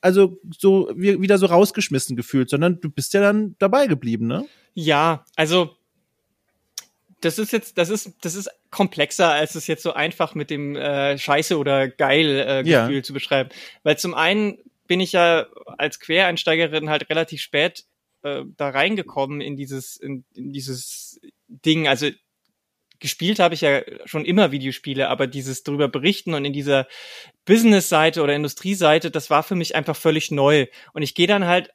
also 0.00 0.38
so 0.56 0.90
wie, 0.94 1.20
wieder 1.20 1.38
so 1.38 1.46
rausgeschmissen 1.46 2.16
gefühlt, 2.16 2.50
sondern 2.50 2.80
du 2.80 2.88
bist 2.88 3.14
ja 3.14 3.20
dann 3.20 3.56
dabei 3.58 3.86
geblieben, 3.86 4.26
ne? 4.26 4.46
Ja, 4.74 5.24
also 5.34 5.76
das 7.24 7.38
ist 7.38 7.52
jetzt, 7.52 7.78
das 7.78 7.88
ist, 7.88 8.12
das 8.20 8.34
ist 8.34 8.50
komplexer, 8.70 9.30
als 9.30 9.54
es 9.54 9.66
jetzt 9.66 9.82
so 9.82 9.92
einfach 9.92 10.34
mit 10.34 10.50
dem 10.50 10.76
äh, 10.76 11.16
Scheiße 11.16 11.56
oder 11.58 11.88
geil 11.88 12.38
äh, 12.40 12.68
Ja. 12.68 12.86
Gefühl 12.86 13.02
zu 13.02 13.12
beschreiben. 13.12 13.50
Weil 13.82 13.98
zum 13.98 14.14
einen 14.14 14.58
bin 14.86 15.00
ich 15.00 15.12
ja 15.12 15.46
als 15.78 16.00
Quereinsteigerin 16.00 16.90
halt 16.90 17.08
relativ 17.08 17.40
spät 17.40 17.84
äh, 18.22 18.42
da 18.56 18.68
reingekommen 18.68 19.40
in 19.40 19.56
dieses, 19.56 19.96
in, 19.96 20.24
in 20.34 20.52
dieses 20.52 21.20
Ding. 21.48 21.88
Also 21.88 22.10
gespielt 22.98 23.38
habe 23.38 23.54
ich 23.54 23.62
ja 23.62 23.82
schon 24.04 24.24
immer 24.24 24.52
Videospiele, 24.52 25.08
aber 25.08 25.26
dieses 25.26 25.62
drüber 25.64 25.88
berichten 25.88 26.34
und 26.34 26.44
in 26.44 26.52
dieser 26.52 26.86
Business-Seite 27.44 28.22
oder 28.22 28.34
Industrieseite, 28.34 29.10
das 29.10 29.28
war 29.28 29.42
für 29.42 29.56
mich 29.56 29.74
einfach 29.74 29.96
völlig 29.96 30.30
neu. 30.30 30.66
Und 30.92 31.02
ich 31.02 31.14
gehe 31.14 31.26
dann 31.26 31.46
halt 31.46 31.70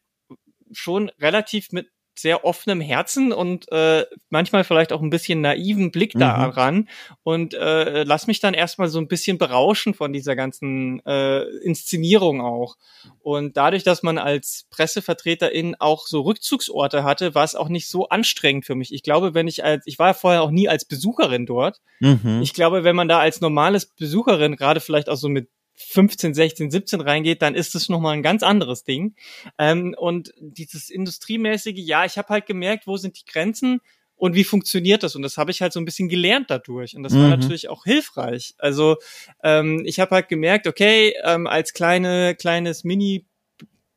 schon 0.71 1.09
relativ 1.19 1.71
mit 1.71 1.89
sehr 2.19 2.45
offenem 2.45 2.81
Herzen 2.81 3.31
und 3.31 3.71
äh, 3.71 4.05
manchmal 4.29 4.63
vielleicht 4.63 4.91
auch 4.93 5.01
ein 5.01 5.09
bisschen 5.09 5.41
naiven 5.41 5.91
Blick 5.91 6.15
Mhm. 6.15 6.19
daran 6.19 6.89
und 7.23 7.53
äh, 7.53 8.03
lass 8.03 8.27
mich 8.27 8.39
dann 8.39 8.53
erstmal 8.53 8.87
so 8.87 8.99
ein 8.99 9.07
bisschen 9.07 9.37
berauschen 9.37 9.93
von 9.93 10.13
dieser 10.13 10.35
ganzen 10.35 11.05
äh, 11.05 11.43
Inszenierung 11.63 12.41
auch. 12.41 12.77
Und 13.21 13.57
dadurch, 13.57 13.83
dass 13.83 14.03
man 14.03 14.17
als 14.17 14.65
Pressevertreterin 14.69 15.75
auch 15.79 16.07
so 16.07 16.21
Rückzugsorte 16.21 17.03
hatte, 17.03 17.35
war 17.35 17.43
es 17.43 17.55
auch 17.55 17.69
nicht 17.69 17.87
so 17.87 18.09
anstrengend 18.09 18.65
für 18.65 18.75
mich. 18.75 18.93
Ich 18.93 19.03
glaube, 19.03 19.33
wenn 19.33 19.47
ich 19.47 19.63
als, 19.63 19.85
ich 19.85 19.99
war 19.99 20.07
ja 20.07 20.13
vorher 20.13 20.41
auch 20.43 20.51
nie 20.51 20.69
als 20.69 20.85
Besucherin 20.85 21.45
dort. 21.45 21.81
Mhm. 21.99 22.41
Ich 22.41 22.53
glaube, 22.53 22.83
wenn 22.83 22.95
man 22.95 23.07
da 23.07 23.19
als 23.19 23.41
normales 23.41 23.85
Besucherin, 23.85 24.55
gerade 24.55 24.79
vielleicht 24.79 25.09
auch 25.09 25.17
so 25.17 25.29
mit 25.29 25.49
15, 25.77 26.33
16, 26.33 26.71
17 26.71 27.01
reingeht, 27.01 27.41
dann 27.41 27.55
ist 27.55 27.75
es 27.75 27.87
nochmal 27.87 28.13
ein 28.13 28.23
ganz 28.23 28.43
anderes 28.43 28.83
Ding. 28.83 29.15
Ähm, 29.57 29.95
und 29.97 30.33
dieses 30.39 30.89
industriemäßige, 30.89 31.77
ja, 31.77 32.03
ich 32.03 32.17
habe 32.17 32.29
halt 32.29 32.45
gemerkt, 32.47 32.87
wo 32.87 32.97
sind 32.97 33.19
die 33.19 33.25
Grenzen 33.25 33.79
und 34.15 34.33
wie 34.33 34.43
funktioniert 34.43 35.03
das? 35.03 35.15
Und 35.15 35.21
das 35.21 35.37
habe 35.37 35.51
ich 35.51 35.61
halt 35.61 35.73
so 35.73 35.79
ein 35.79 35.85
bisschen 35.85 36.09
gelernt 36.09 36.49
dadurch. 36.49 36.95
Und 36.95 37.03
das 37.03 37.13
war 37.13 37.25
Mhm. 37.25 37.29
natürlich 37.29 37.69
auch 37.69 37.83
hilfreich. 37.83 38.55
Also 38.57 38.97
ähm, 39.43 39.83
ich 39.85 39.99
habe 39.99 40.15
halt 40.15 40.27
gemerkt, 40.27 40.65
okay, 40.65 41.13
ähm, 41.23 41.45
als 41.45 41.73
kleine, 41.73 42.33
kleines 42.35 42.83
Mini 42.83 43.27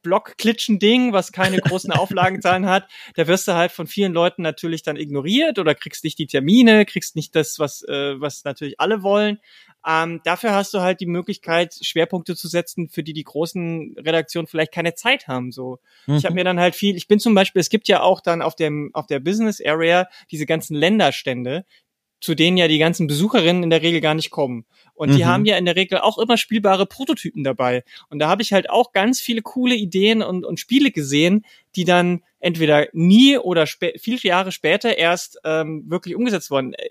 Block-Klitschen-Ding, 0.03 1.13
was 1.13 1.33
keine 1.33 1.59
großen 1.59 1.93
Auflagenzahlen 1.93 2.67
hat, 2.67 2.89
da 3.15 3.27
wirst 3.27 3.49
du 3.49 3.55
halt 3.55 3.73
von 3.73 3.87
vielen 3.87 4.13
Leuten 4.13 4.43
natürlich 4.43 4.83
dann 4.83 4.97
ignoriert 4.97 5.59
oder 5.59 5.75
kriegst 5.75 6.05
nicht 6.05 6.19
die 6.19 6.27
Termine, 6.27 6.85
kriegst 6.87 7.17
nicht 7.17 7.35
das, 7.35 7.59
was, 7.59 7.83
äh, 7.83 8.21
was 8.21 8.45
natürlich 8.45 8.81
alle 8.81 9.03
wollen. 9.03 9.39
Ähm, 9.87 10.21
dafür 10.25 10.53
hast 10.53 10.75
du 10.75 10.81
halt 10.81 11.01
die 11.01 11.07
Möglichkeit, 11.07 11.79
Schwerpunkte 11.81 12.37
zu 12.37 12.49
setzen, 12.49 12.89
für 12.89 13.03
die 13.03 13.15
die 13.15 13.25
großen 13.25 13.97
Redaktionen 13.99 14.47
vielleicht 14.47 14.73
keine 14.73 14.95
Zeit 14.95 15.27
haben. 15.27 15.53
So, 15.53 15.79
mhm. 16.07 16.17
ich 16.17 16.25
habe 16.25 16.35
mir 16.35 16.45
dann 16.45 16.61
halt 16.61 16.75
viel. 16.75 16.97
Ich 16.97 17.09
bin 17.09 17.19
zum 17.19 17.35
Beispiel, 17.35 17.61
es 17.61 17.71
gibt 17.71 17.89
ja 17.89 18.03
auch 18.03 18.21
dann 18.21 18.43
auf 18.43 18.55
dem 18.55 18.91
auf 18.93 19.07
der 19.07 19.21
Business 19.21 19.61
Area 19.65 20.09
diese 20.31 20.45
ganzen 20.45 20.77
Länderstände, 20.77 21.65
zu 22.21 22.35
denen 22.35 22.57
ja 22.57 22.69
die 22.69 22.79
ganzen 22.79 23.07
Besucherinnen 23.07 23.63
in 23.63 23.71
der 23.71 23.83
Regel 23.83 24.01
gar 24.01 24.15
nicht 24.15 24.31
kommen. 24.31 24.67
Und 24.95 25.15
die 25.15 25.25
mhm. 25.25 25.29
haben 25.29 25.45
ja 25.47 25.57
in 25.57 25.65
der 25.65 25.77
Regel 25.77 25.99
auch 25.99 26.19
immer 26.19 26.37
spielbare 26.37 26.85
Prototypen 26.87 27.43
dabei. 27.43 27.85
Und 28.11 28.19
da 28.19 28.29
habe 28.29 28.43
ich 28.43 28.53
halt 28.53 28.69
auch 28.69 28.93
ganz 28.93 29.21
viele 29.21 29.41
coole 29.41 29.75
Ideen 29.75 30.23
und, 30.23 30.45
und 30.45 30.61
Spiele 30.61 30.91
gesehen, 30.91 31.47
die 31.75 31.85
dann 31.85 32.23
entweder 32.39 32.89
nie 32.93 33.39
oder 33.39 33.67
viele 33.67 34.19
Jahre 34.23 34.53
später 34.53 34.99
erst 34.99 35.39
ähm, 35.45 35.85
wirklich 35.89 36.15
umgesetzt 36.17 36.51
wurden. 36.51 36.75
Äh, 36.75 36.89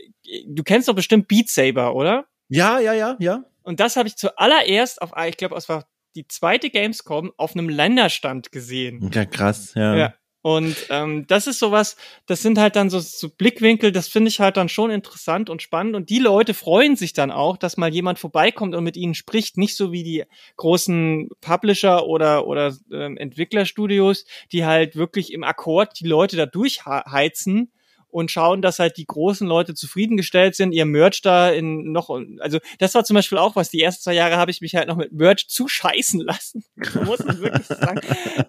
du 0.47 0.63
kennst 0.63 0.87
doch 0.87 0.95
bestimmt 0.95 1.27
Beat 1.27 1.49
Saber, 1.49 1.95
oder? 1.95 2.25
Ja, 2.47 2.79
ja, 2.79 2.93
ja, 2.93 3.15
ja. 3.19 3.43
Und 3.61 3.79
das 3.79 3.95
habe 3.95 4.07
ich 4.07 4.15
zuallererst 4.15 5.01
auf, 5.01 5.11
ich 5.27 5.37
glaube, 5.37 5.55
es 5.55 5.69
war 5.69 5.87
die 6.15 6.27
zweite 6.27 6.71
Gamescom 6.71 7.31
auf 7.37 7.53
einem 7.53 7.69
Länderstand 7.69 8.51
gesehen. 8.51 9.11
Ja, 9.13 9.25
krass, 9.25 9.73
ja. 9.75 9.95
ja. 9.95 10.13
Und 10.41 10.75
ähm, 10.89 11.25
das 11.27 11.47
ist 11.47 11.59
sowas, 11.59 11.97
das 12.25 12.41
sind 12.41 12.57
halt 12.57 12.77
dann 12.77 12.89
so, 12.89 12.99
so 12.99 13.29
Blickwinkel, 13.29 13.91
das 13.91 14.07
finde 14.07 14.29
ich 14.29 14.39
halt 14.39 14.55
dann 14.55 14.69
schon 14.69 14.89
interessant 14.89 15.49
und 15.49 15.61
spannend. 15.61 15.95
Und 15.95 16.09
die 16.09 16.19
Leute 16.19 16.53
freuen 16.53 16.95
sich 16.95 17.11
dann 17.11 17.29
auch, 17.29 17.57
dass 17.57 17.75
mal 17.75 17.93
jemand 17.93 18.19
vorbeikommt 18.19 18.73
und 18.73 18.83
mit 18.85 18.95
ihnen 18.95 19.15
spricht, 19.15 19.57
nicht 19.57 19.75
so 19.75 19.91
wie 19.91 20.03
die 20.03 20.23
großen 20.55 21.29
Publisher 21.41 22.05
oder, 22.07 22.47
oder 22.47 22.73
ähm, 22.91 23.17
Entwicklerstudios, 23.17 24.25
die 24.53 24.65
halt 24.65 24.95
wirklich 24.95 25.33
im 25.33 25.43
Akkord 25.43 25.99
die 25.99 26.07
Leute 26.07 26.37
da 26.37 26.45
durchheizen 26.45 27.71
und 28.09 28.31
schauen, 28.31 28.61
dass 28.61 28.79
halt 28.79 28.97
die 28.97 29.05
großen 29.05 29.47
Leute 29.47 29.73
zufriedengestellt 29.73 30.55
sind, 30.55 30.71
ihr 30.71 30.85
Merch 30.85 31.21
da 31.21 31.49
in 31.49 31.91
noch, 31.91 32.09
also 32.39 32.59
das 32.79 32.95
war 32.95 33.03
zum 33.03 33.15
Beispiel 33.15 33.37
auch 33.37 33.55
was, 33.55 33.69
die 33.69 33.81
ersten 33.81 34.03
zwei 34.03 34.13
Jahre 34.13 34.37
habe 34.37 34.51
ich 34.51 34.61
mich 34.61 34.75
halt 34.75 34.87
noch 34.87 34.97
mit 34.97 35.11
Merch 35.11 35.47
zuscheißen 35.47 36.19
lassen, 36.21 36.63
muss 37.05 37.19
ich 37.19 37.39
wirklich 37.39 37.67
sagen. 37.67 38.01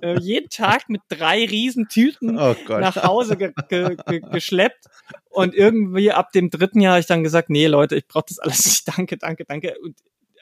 äh, 0.03 0.18
jeden 0.20 0.49
Tag 0.49 0.88
mit 0.88 1.03
drei 1.09 1.44
riesen 1.44 1.88
Tüten 1.88 2.38
oh 2.38 2.55
nach 2.68 2.96
Hause 3.03 3.37
ge 3.37 3.53
ge 3.68 3.96
ge 4.07 4.20
geschleppt. 4.20 4.87
Und 5.29 5.55
irgendwie 5.55 6.11
ab 6.11 6.33
dem 6.33 6.51
dritten 6.51 6.81
Jahr 6.81 6.94
habe 6.94 7.01
ich 7.01 7.07
dann 7.07 7.23
gesagt, 7.23 7.51
nee 7.51 7.68
Leute, 7.68 7.96
ich 7.96 8.07
brauche 8.07 8.25
das 8.29 8.40
alles 8.40 8.64
nicht, 8.64 8.88
danke, 8.88 9.16
danke, 9.16 9.44
danke. 9.44 9.77
Und 9.83 9.96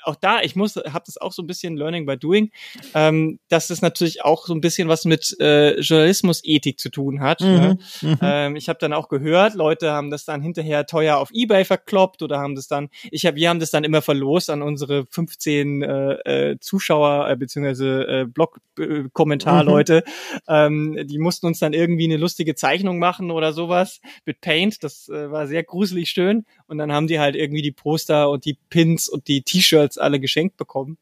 auch 0.09 0.17
da, 0.17 0.41
ich 0.41 0.57
muss, 0.57 0.77
habe 0.77 1.05
das 1.07 1.19
auch 1.19 1.33
so 1.33 1.43
ein 1.43 1.47
bisschen 1.47 1.77
Learning 1.77 2.07
by 2.07 2.17
Doing, 2.17 2.51
ähm, 2.95 3.39
dass 3.49 3.69
das 3.69 3.83
natürlich 3.83 4.25
auch 4.25 4.47
so 4.47 4.55
ein 4.55 4.61
bisschen 4.61 4.89
was 4.89 5.05
mit 5.05 5.37
äh, 5.39 5.79
Journalismusethik 5.81 6.81
zu 6.81 6.89
tun 6.91 7.21
hat. 7.21 7.41
Mhm, 7.41 7.47
ne? 7.47 7.79
mhm. 8.01 8.19
Ähm, 8.23 8.57
ich 8.57 8.69
habe 8.69 8.79
dann 8.79 8.93
auch 8.93 9.09
gehört, 9.09 9.55
Leute 9.55 9.93
haben 9.93 10.11
das 10.11 10.25
dann 10.25 10.41
hinterher 10.41 10.87
teuer 10.87 11.19
auf 11.19 11.31
eBay 11.33 11.65
verkloppt 11.65 12.23
oder 12.23 12.39
haben 12.39 12.55
das 12.55 12.67
dann, 12.67 12.89
ich 13.11 13.27
habe, 13.27 13.37
wir 13.37 13.51
haben 13.51 13.61
das 13.61 13.71
dann 13.71 13.85
immer 13.85 14.03
verlost 14.03 14.51
an 14.51 14.63
unsere 14.63 15.07
15 15.07 15.83
äh, 15.83 16.13
äh, 16.53 16.57
Zuschauer 16.61 17.29
äh, 17.29 17.37
beziehungsweise 17.37 18.09
äh, 18.09 18.25
Blog-Kommentarleute. 18.25 20.05
Mhm. 20.07 20.43
Ähm, 20.49 21.07
die 21.07 21.19
mussten 21.19 21.47
uns 21.47 21.59
dann 21.59 21.75
irgendwie 21.75 22.05
eine 22.05 22.17
lustige 22.17 22.55
Zeichnung 22.55 22.99
machen 22.99 23.31
oder 23.31 23.53
sowas 23.53 24.01
mit 24.25 24.41
Paint. 24.41 24.83
Das 24.83 25.09
äh, 25.09 25.31
war 25.31 25.47
sehr 25.47 25.65
gruselig 25.65 26.09
schön. 26.11 26.47
Und 26.67 26.79
dann 26.79 26.93
haben 26.93 27.07
die 27.07 27.21
halt 27.21 27.37
irgendwie 27.37 27.63
die 27.63 27.73
Poster 27.73 28.31
und 28.31 28.45
die 28.45 28.57
Pins 28.71 29.09
und 29.09 29.29
die 29.29 29.43
T-Shirts 29.43 29.98
alle 29.99 30.21
geschenkt 30.21 30.57
bekommen. 30.57 30.99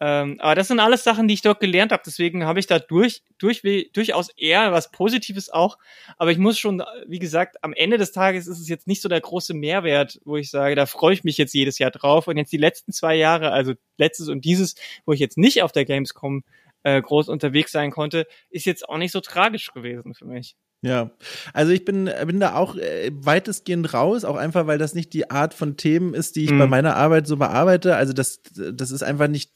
Ähm, 0.00 0.36
aber 0.38 0.54
das 0.54 0.68
sind 0.68 0.78
alles 0.78 1.02
Sachen, 1.02 1.26
die 1.26 1.34
ich 1.34 1.42
dort 1.42 1.58
gelernt 1.58 1.90
habe. 1.90 2.02
Deswegen 2.06 2.44
habe 2.44 2.60
ich 2.60 2.66
da 2.66 2.78
durch, 2.78 3.22
durch, 3.38 3.62
durchaus 3.92 4.28
eher 4.30 4.72
was 4.72 4.92
Positives 4.92 5.50
auch. 5.50 5.76
Aber 6.18 6.30
ich 6.30 6.38
muss 6.38 6.58
schon, 6.58 6.82
wie 7.08 7.18
gesagt, 7.18 7.62
am 7.64 7.72
Ende 7.72 7.98
des 7.98 8.12
Tages 8.12 8.46
ist 8.46 8.60
es 8.60 8.68
jetzt 8.68 8.86
nicht 8.86 9.02
so 9.02 9.08
der 9.08 9.20
große 9.20 9.54
Mehrwert, 9.54 10.20
wo 10.24 10.36
ich 10.36 10.50
sage, 10.50 10.76
da 10.76 10.86
freue 10.86 11.14
ich 11.14 11.24
mich 11.24 11.36
jetzt 11.36 11.52
jedes 11.52 11.78
Jahr 11.78 11.90
drauf. 11.90 12.28
Und 12.28 12.36
jetzt 12.36 12.52
die 12.52 12.58
letzten 12.58 12.92
zwei 12.92 13.16
Jahre, 13.16 13.50
also 13.50 13.74
letztes 13.96 14.28
und 14.28 14.44
dieses, 14.44 14.76
wo 15.04 15.12
ich 15.12 15.20
jetzt 15.20 15.36
nicht 15.38 15.62
auf 15.62 15.72
der 15.72 15.84
Gamescom 15.84 16.44
äh, 16.84 17.02
groß 17.02 17.28
unterwegs 17.28 17.72
sein 17.72 17.90
konnte, 17.90 18.26
ist 18.50 18.66
jetzt 18.66 18.88
auch 18.88 18.98
nicht 18.98 19.12
so 19.12 19.20
tragisch 19.20 19.72
gewesen 19.72 20.14
für 20.14 20.26
mich. 20.26 20.54
Ja, 20.80 21.10
also 21.52 21.72
ich 21.72 21.84
bin, 21.84 22.08
bin 22.26 22.38
da 22.38 22.54
auch 22.54 22.76
äh, 22.76 23.10
weitestgehend 23.12 23.92
raus, 23.94 24.24
auch 24.24 24.36
einfach, 24.36 24.68
weil 24.68 24.78
das 24.78 24.94
nicht 24.94 25.12
die 25.12 25.28
Art 25.28 25.52
von 25.52 25.76
Themen 25.76 26.14
ist, 26.14 26.36
die 26.36 26.44
ich 26.44 26.52
mhm. 26.52 26.58
bei 26.60 26.66
meiner 26.68 26.94
Arbeit 26.94 27.26
so 27.26 27.36
bearbeite. 27.36 27.96
Also 27.96 28.12
das, 28.12 28.40
das 28.54 28.92
ist 28.92 29.02
einfach 29.02 29.26
nicht 29.26 29.50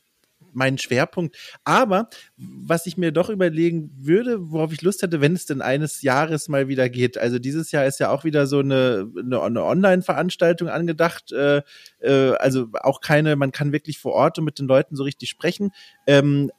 mein 0.53 0.79
Schwerpunkt. 0.79 1.37
Aber 1.65 2.09
was 2.37 2.87
ich 2.87 2.97
mir 2.97 3.13
doch 3.13 3.31
überlegen 3.31 3.91
würde, 3.97 4.51
worauf 4.51 4.73
ich 4.73 4.83
Lust 4.83 5.03
hätte, 5.03 5.21
wenn 5.21 5.35
es 5.35 5.47
denn 5.47 5.63
eines 5.63 6.03
Jahres 6.03 6.49
mal 6.49 6.69
wieder 6.69 6.89
geht. 6.89 7.19
Also 7.19 7.39
dieses 7.39 7.73
Jahr 7.73 7.87
ist 7.87 8.01
ja 8.01 8.11
auch 8.11 8.25
wieder 8.25 8.47
so 8.47 8.59
eine, 8.59 9.11
eine, 9.17 9.41
eine 9.41 9.65
Online-Veranstaltung 9.65 10.69
angedacht. 10.69 11.33
Äh, 11.33 11.63
äh, 12.01 12.35
also 12.37 12.69
auch 12.81 13.01
keine, 13.01 13.37
man 13.37 13.53
kann 13.53 13.73
wirklich 13.73 13.99
vor 13.99 14.13
Ort 14.13 14.39
und 14.39 14.45
mit 14.45 14.59
den 14.59 14.67
Leuten 14.67 14.97
so 14.97 15.05
richtig 15.05 15.31
sprechen. 15.31 15.71
Ähm, 16.07 16.51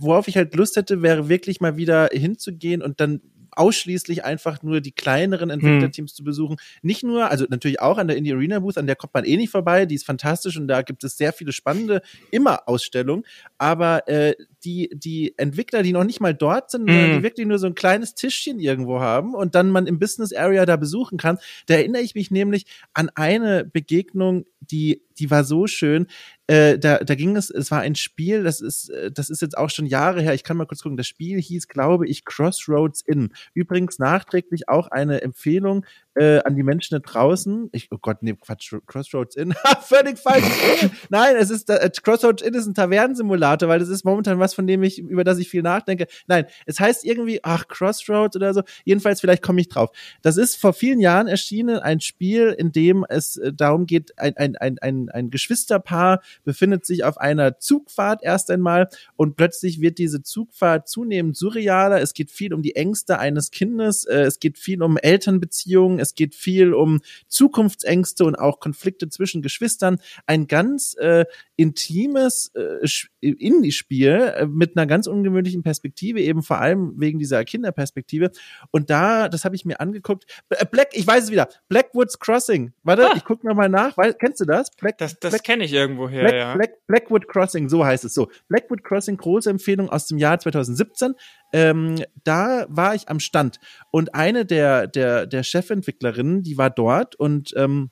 worauf 0.00 0.28
ich 0.28 0.36
halt 0.36 0.54
Lust 0.54 0.76
hätte, 0.76 1.02
wäre 1.02 1.28
wirklich 1.28 1.60
mal 1.60 1.76
wieder 1.76 2.08
hinzugehen 2.12 2.82
und 2.82 3.00
dann 3.00 3.20
ausschließlich 3.58 4.24
einfach 4.24 4.62
nur 4.62 4.80
die 4.80 4.92
kleineren 4.92 5.50
Entwicklerteams 5.50 6.12
hm. 6.12 6.16
zu 6.16 6.24
besuchen. 6.24 6.56
Nicht 6.82 7.02
nur, 7.02 7.30
also 7.30 7.44
natürlich 7.48 7.80
auch 7.80 7.98
an 7.98 8.08
der 8.08 8.16
Indie 8.16 8.32
Arena 8.32 8.60
Booth, 8.60 8.78
an 8.78 8.86
der 8.86 8.96
kommt 8.96 9.14
man 9.14 9.24
eh 9.24 9.36
nicht 9.36 9.50
vorbei, 9.50 9.84
die 9.84 9.96
ist 9.96 10.06
fantastisch 10.06 10.56
und 10.56 10.68
da 10.68 10.82
gibt 10.82 11.02
es 11.04 11.16
sehr 11.16 11.32
viele 11.32 11.52
spannende, 11.52 12.02
immer 12.30 12.68
Ausstellungen, 12.68 13.24
aber 13.58 14.08
äh, 14.08 14.34
die, 14.64 14.90
die 14.94 15.34
Entwickler, 15.36 15.82
die 15.82 15.92
noch 15.92 16.04
nicht 16.04 16.20
mal 16.20 16.34
dort 16.34 16.70
sind, 16.70 16.84
mhm. 16.84 17.16
die 17.16 17.22
wirklich 17.22 17.46
nur 17.46 17.58
so 17.58 17.66
ein 17.66 17.74
kleines 17.74 18.14
Tischchen 18.14 18.60
irgendwo 18.60 19.00
haben 19.00 19.34
und 19.34 19.54
dann 19.54 19.70
man 19.70 19.86
im 19.86 19.98
Business 19.98 20.32
Area 20.32 20.64
da 20.64 20.76
besuchen 20.76 21.18
kann, 21.18 21.38
da 21.66 21.74
erinnere 21.74 22.02
ich 22.02 22.14
mich 22.14 22.30
nämlich 22.30 22.66
an 22.94 23.10
eine 23.14 23.64
Begegnung, 23.64 24.46
die, 24.60 25.02
die 25.18 25.30
war 25.30 25.44
so 25.44 25.66
schön. 25.66 26.06
Äh, 26.48 26.78
da, 26.78 26.98
da 26.98 27.14
ging 27.14 27.36
es, 27.36 27.50
es 27.50 27.70
war 27.70 27.80
ein 27.80 27.94
Spiel, 27.94 28.42
das 28.42 28.62
ist, 28.62 28.88
äh, 28.88 29.12
das 29.12 29.28
ist 29.28 29.42
jetzt 29.42 29.58
auch 29.58 29.68
schon 29.68 29.84
Jahre 29.84 30.22
her. 30.22 30.32
Ich 30.32 30.44
kann 30.44 30.56
mal 30.56 30.66
kurz 30.66 30.82
gucken. 30.82 30.96
Das 30.96 31.06
Spiel 31.06 31.38
hieß, 31.38 31.68
glaube 31.68 32.08
ich, 32.08 32.24
Crossroads 32.24 33.02
Inn. 33.02 33.34
Übrigens 33.52 33.98
nachträglich 33.98 34.66
auch 34.66 34.88
eine 34.88 35.20
Empfehlung 35.20 35.84
äh, 36.18 36.40
an 36.40 36.56
die 36.56 36.62
Menschen 36.62 36.94
da 36.94 36.98
draußen. 36.98 37.68
Ich, 37.72 37.88
oh 37.92 37.98
Gott, 38.00 38.18
nee, 38.22 38.34
Quatsch, 38.34 38.74
Crossroads 38.86 39.36
Inn. 39.36 39.54
Völlig 39.82 40.18
falsch. 40.18 40.44
Nein, 41.08 41.36
es 41.36 41.50
ist, 41.50 41.70
äh, 41.70 41.90
Crossroads 42.02 42.42
Inn 42.42 42.54
ist 42.54 42.66
ein 42.66 42.74
Tavernensimulator, 42.74 43.68
weil 43.68 43.78
das 43.78 43.88
ist 43.88 44.04
momentan 44.04 44.38
was, 44.38 44.54
von 44.54 44.66
dem 44.66 44.82
ich, 44.82 44.98
über 44.98 45.22
das 45.22 45.38
ich 45.38 45.48
viel 45.48 45.62
nachdenke. 45.62 46.06
Nein, 46.26 46.46
es 46.66 46.80
heißt 46.80 47.04
irgendwie, 47.04 47.40
ach, 47.42 47.68
Crossroads 47.68 48.36
oder 48.36 48.52
so. 48.52 48.62
Jedenfalls, 48.84 49.20
vielleicht 49.20 49.42
komme 49.42 49.60
ich 49.60 49.68
drauf. 49.68 49.90
Das 50.22 50.36
ist 50.36 50.56
vor 50.56 50.72
vielen 50.72 51.00
Jahren 51.00 51.28
erschienen, 51.28 51.78
ein 51.78 52.00
Spiel, 52.00 52.54
in 52.58 52.72
dem 52.72 53.06
es 53.08 53.36
äh, 53.36 53.52
darum 53.52 53.86
geht, 53.86 54.18
ein, 54.18 54.36
ein, 54.36 54.56
ein, 54.56 54.78
ein, 54.80 55.08
ein 55.10 55.30
Geschwisterpaar 55.30 56.20
befindet 56.44 56.84
sich 56.84 57.04
auf 57.04 57.18
einer 57.18 57.60
Zugfahrt 57.60 58.22
erst 58.24 58.50
einmal 58.50 58.88
und 59.16 59.36
plötzlich 59.36 59.80
wird 59.80 59.98
diese 59.98 60.22
Zugfahrt 60.22 60.88
zunehmend 60.88 61.36
surrealer. 61.36 62.00
Es 62.00 62.12
geht 62.12 62.30
viel 62.30 62.52
um 62.54 62.62
die 62.62 62.74
Ängste 62.74 63.20
eines 63.20 63.52
Kindes, 63.52 64.04
äh, 64.04 64.22
es 64.22 64.40
geht 64.40 64.58
viel 64.58 64.82
um 64.82 64.96
Elternbeziehungen, 64.96 66.07
es 66.08 66.14
geht 66.14 66.34
viel 66.34 66.74
um 66.74 67.00
Zukunftsängste 67.28 68.24
und 68.24 68.36
auch 68.36 68.60
Konflikte 68.60 69.08
zwischen 69.08 69.42
Geschwistern. 69.42 69.98
Ein 70.26 70.46
ganz 70.46 70.94
äh, 70.98 71.24
intimes 71.56 72.52
äh, 72.54 72.86
Indie-Spiel 73.20 74.34
äh, 74.36 74.46
mit 74.46 74.76
einer 74.76 74.86
ganz 74.86 75.06
ungewöhnlichen 75.06 75.62
Perspektive, 75.62 76.20
eben 76.20 76.42
vor 76.42 76.58
allem 76.58 76.94
wegen 76.96 77.18
dieser 77.18 77.44
Kinderperspektive. 77.44 78.30
Und 78.70 78.90
da, 78.90 79.28
das 79.28 79.44
habe 79.44 79.56
ich 79.56 79.64
mir 79.64 79.80
angeguckt. 79.80 80.26
Äh, 80.50 80.64
Black, 80.70 80.88
ich 80.92 81.06
weiß 81.06 81.24
es 81.24 81.30
wieder. 81.30 81.48
Blackwoods 81.68 82.18
Crossing. 82.18 82.72
Warte, 82.82 83.10
ah. 83.10 83.14
ich 83.16 83.24
gucke 83.24 83.46
nochmal 83.46 83.68
nach. 83.68 83.96
Weil, 83.96 84.14
kennst 84.14 84.40
du 84.40 84.44
das? 84.44 84.70
Black, 84.70 84.98
das 84.98 85.18
das 85.18 85.42
kenne 85.42 85.64
ich 85.64 85.72
irgendwo 85.72 86.08
her, 86.08 86.22
Black, 86.22 86.34
ja. 86.34 86.54
Black, 86.54 86.86
Blackwood 86.86 87.28
Crossing, 87.28 87.68
so 87.68 87.84
heißt 87.84 88.04
es 88.04 88.14
so. 88.14 88.28
Blackwood 88.48 88.84
Crossing, 88.84 89.16
große 89.16 89.50
Empfehlung 89.50 89.90
aus 89.90 90.06
dem 90.06 90.18
Jahr 90.18 90.38
2017. 90.38 91.14
Ähm, 91.52 91.96
da 92.24 92.66
war 92.68 92.94
ich 92.94 93.08
am 93.08 93.20
Stand 93.20 93.58
und 93.90 94.14
eine 94.14 94.44
der, 94.44 94.86
der, 94.86 95.26
der 95.26 95.42
Chefentwicklerinnen, 95.42 96.42
die 96.42 96.58
war 96.58 96.70
dort 96.70 97.14
und 97.16 97.54
ähm, 97.56 97.90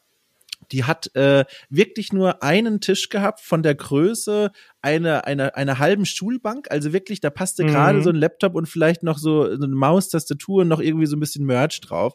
die 0.72 0.84
hat 0.84 1.14
äh, 1.14 1.44
wirklich 1.68 2.12
nur 2.12 2.42
einen 2.42 2.80
Tisch 2.80 3.08
gehabt 3.08 3.40
von 3.40 3.62
der 3.62 3.74
Größe 3.74 4.50
einer 4.82 5.24
einer 5.26 5.56
einer 5.56 5.78
halben 5.78 6.06
Schulbank. 6.06 6.70
Also 6.70 6.92
wirklich, 6.92 7.20
da 7.20 7.30
passte 7.30 7.64
mhm. 7.64 7.68
gerade 7.68 8.02
so 8.02 8.10
ein 8.10 8.16
Laptop 8.16 8.54
und 8.54 8.68
vielleicht 8.68 9.02
noch 9.02 9.18
so, 9.18 9.44
so 9.56 9.64
eine 9.64 9.74
Maustastatur 9.74 10.62
und 10.62 10.68
noch 10.68 10.80
irgendwie 10.80 11.06
so 11.06 11.16
ein 11.16 11.20
bisschen 11.20 11.46
Merch 11.46 11.80
drauf. 11.80 12.14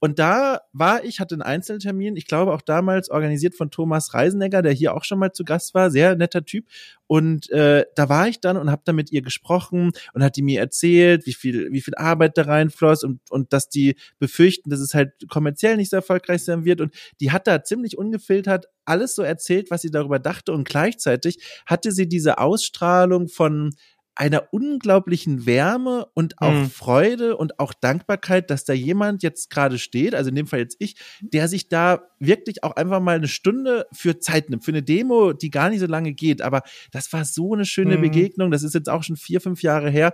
Und 0.00 0.18
da 0.18 0.62
war 0.72 1.04
ich, 1.04 1.20
hatte 1.20 1.34
einen 1.34 1.42
Einzeltermin, 1.42 2.16
ich 2.16 2.26
glaube 2.26 2.54
auch 2.54 2.62
damals 2.62 3.10
organisiert 3.10 3.54
von 3.54 3.70
Thomas 3.70 4.14
Reisenegger, 4.14 4.62
der 4.62 4.72
hier 4.72 4.94
auch 4.94 5.04
schon 5.04 5.18
mal 5.18 5.32
zu 5.32 5.44
Gast 5.44 5.74
war, 5.74 5.90
sehr 5.90 6.16
netter 6.16 6.44
Typ. 6.44 6.64
Und 7.06 7.50
äh, 7.50 7.84
da 7.96 8.08
war 8.08 8.26
ich 8.26 8.40
dann 8.40 8.56
und 8.56 8.70
habe 8.70 8.82
dann 8.84 8.96
mit 8.96 9.12
ihr 9.12 9.20
gesprochen 9.20 9.92
und 10.14 10.24
hat 10.24 10.36
die 10.36 10.42
mir 10.42 10.58
erzählt, 10.58 11.26
wie 11.26 11.34
viel, 11.34 11.70
wie 11.70 11.82
viel 11.82 11.94
Arbeit 11.96 12.38
da 12.38 12.42
reinfloss 12.42 13.04
und, 13.04 13.20
und 13.30 13.52
dass 13.52 13.68
die 13.68 13.96
befürchten, 14.18 14.70
dass 14.70 14.80
es 14.80 14.94
halt 14.94 15.12
kommerziell 15.28 15.76
nicht 15.76 15.90
so 15.90 15.96
erfolgreich 15.96 16.44
sein 16.44 16.64
wird. 16.64 16.80
Und 16.80 16.94
die 17.20 17.30
hat 17.30 17.46
da 17.46 17.62
ziemlich 17.62 17.98
ungefiltert 17.98 18.66
alles 18.86 19.14
so 19.14 19.22
erzählt, 19.22 19.70
was 19.70 19.82
sie 19.82 19.90
darüber 19.90 20.18
dachte. 20.18 20.52
Und 20.52 20.66
gleichzeitig 20.66 21.38
hatte 21.66 21.92
sie 21.92 22.08
diese 22.08 22.38
Ausstrahlung 22.38 23.28
von 23.28 23.74
einer 24.20 24.52
unglaublichen 24.52 25.46
Wärme 25.46 26.06
und 26.12 26.42
auch 26.42 26.52
mhm. 26.52 26.70
Freude 26.70 27.38
und 27.38 27.58
auch 27.58 27.72
Dankbarkeit, 27.72 28.50
dass 28.50 28.66
da 28.66 28.74
jemand 28.74 29.22
jetzt 29.22 29.48
gerade 29.48 29.78
steht, 29.78 30.14
also 30.14 30.28
in 30.28 30.34
dem 30.34 30.46
Fall 30.46 30.58
jetzt 30.58 30.76
ich, 30.78 30.96
der 31.22 31.48
sich 31.48 31.70
da 31.70 32.02
wirklich 32.18 32.62
auch 32.62 32.76
einfach 32.76 33.00
mal 33.00 33.16
eine 33.16 33.28
Stunde 33.28 33.86
für 33.92 34.18
Zeit 34.18 34.50
nimmt, 34.50 34.62
für 34.62 34.72
eine 34.72 34.82
Demo, 34.82 35.32
die 35.32 35.50
gar 35.50 35.70
nicht 35.70 35.80
so 35.80 35.86
lange 35.86 36.12
geht. 36.12 36.42
Aber 36.42 36.60
das 36.92 37.10
war 37.14 37.24
so 37.24 37.54
eine 37.54 37.64
schöne 37.64 37.96
mhm. 37.96 38.02
Begegnung. 38.02 38.50
Das 38.50 38.62
ist 38.62 38.74
jetzt 38.74 38.90
auch 38.90 39.02
schon 39.02 39.16
vier, 39.16 39.40
fünf 39.40 39.62
Jahre 39.62 39.88
her 39.88 40.12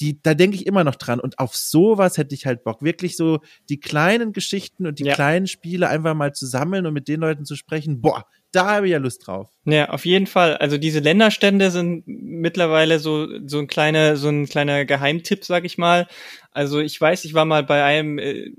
die, 0.00 0.20
da 0.22 0.34
denke 0.34 0.56
ich 0.56 0.66
immer 0.66 0.84
noch 0.84 0.96
dran. 0.96 1.20
Und 1.20 1.38
auf 1.38 1.56
sowas 1.56 2.18
hätte 2.18 2.34
ich 2.34 2.46
halt 2.46 2.64
Bock. 2.64 2.82
Wirklich 2.82 3.16
so 3.16 3.40
die 3.68 3.80
kleinen 3.80 4.32
Geschichten 4.32 4.86
und 4.86 4.98
die 4.98 5.04
ja. 5.04 5.14
kleinen 5.14 5.46
Spiele 5.46 5.88
einfach 5.88 6.14
mal 6.14 6.34
zu 6.34 6.46
sammeln 6.46 6.86
und 6.86 6.92
mit 6.92 7.08
den 7.08 7.20
Leuten 7.20 7.44
zu 7.44 7.56
sprechen. 7.56 8.00
Boah, 8.00 8.26
da 8.52 8.66
habe 8.66 8.86
ich 8.86 8.92
ja 8.92 8.98
Lust 8.98 9.26
drauf. 9.26 9.50
Ja, 9.64 9.90
auf 9.90 10.06
jeden 10.06 10.26
Fall. 10.26 10.56
Also 10.56 10.78
diese 10.78 11.00
Länderstände 11.00 11.70
sind 11.70 12.04
mittlerweile 12.06 12.98
so 12.98 13.26
so 13.46 13.58
ein 13.58 13.66
kleiner 13.66 14.16
so 14.16 14.28
ein 14.28 14.46
kleiner 14.46 14.84
Geheimtipp, 14.84 15.44
sag 15.44 15.64
ich 15.64 15.78
mal. 15.78 16.06
Also 16.52 16.80
ich 16.80 17.00
weiß, 17.00 17.24
ich 17.24 17.34
war 17.34 17.44
mal 17.44 17.62
bei 17.62 17.84
einem 17.84 18.18
äh, 18.18 18.52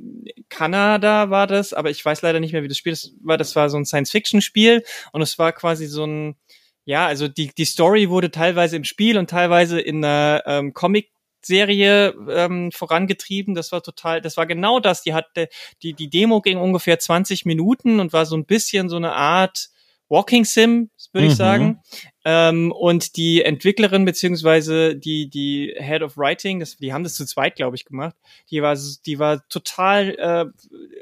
Kanada 0.50 1.30
war 1.30 1.48
das, 1.48 1.74
aber 1.74 1.90
ich 1.90 2.04
weiß 2.04 2.22
leider 2.22 2.40
nicht 2.40 2.54
mehr, 2.54 2.64
wie 2.64 2.68
das 2.68 2.78
Spiel 2.78 2.92
das 2.94 3.14
war. 3.22 3.38
Das 3.38 3.56
war 3.56 3.70
so 3.70 3.78
ein 3.78 3.86
Science-Fiction-Spiel 3.86 4.84
und 5.12 5.22
es 5.22 5.40
war 5.40 5.52
quasi 5.52 5.88
so 5.88 6.06
ein 6.06 6.36
ja, 6.86 7.06
also 7.08 7.28
die 7.28 7.52
die 7.58 7.66
Story 7.66 8.10
wurde 8.10 8.32
teilweise 8.32 8.78
im 8.78 8.84
Spiel 8.84 9.18
und 9.18 9.30
teilweise 9.30 9.80
in 9.80 10.04
einer 10.04 10.44
ähm, 10.46 10.74
Comic 10.74 11.12
Serie 11.48 12.14
ähm, 12.30 12.72
vorangetrieben. 12.72 13.56
Das 13.56 13.72
war 13.72 13.82
total, 13.82 14.22
das 14.22 14.38
war 14.38 14.46
genau 14.46 14.80
das. 14.80 15.02
Die 15.02 15.14
hatte, 15.14 15.48
die, 15.82 15.94
die 15.94 16.10
Demo 16.10 16.42
ging 16.42 16.58
ungefähr 16.58 17.00
20 17.00 17.46
Minuten 17.46 18.00
und 18.00 18.14
war 18.14 18.26
so 18.26 18.36
ein 18.36 18.46
bisschen 18.46 18.90
so 18.90 18.98
eine 18.98 19.14
Art 19.14 19.70
Walking 20.10 20.46
Sim, 20.46 20.90
würde 21.12 21.26
mhm. 21.26 21.32
ich 21.32 21.38
sagen. 21.38 21.82
Ähm, 22.24 22.72
und 22.72 23.16
die 23.16 23.42
Entwicklerin 23.42 24.06
beziehungsweise 24.06 24.96
die 24.96 25.30
die 25.30 25.74
Head 25.78 26.02
of 26.02 26.18
Writing, 26.18 26.60
das, 26.60 26.78
die 26.78 26.94
haben 26.94 27.04
das 27.04 27.14
zu 27.14 27.26
zweit, 27.26 27.56
glaube 27.56 27.76
ich, 27.76 27.86
gemacht. 27.86 28.16
Die 28.52 28.62
war 28.62 28.78
die 29.06 29.20
war 29.20 29.48
total 29.48 30.10
äh, 30.16 30.46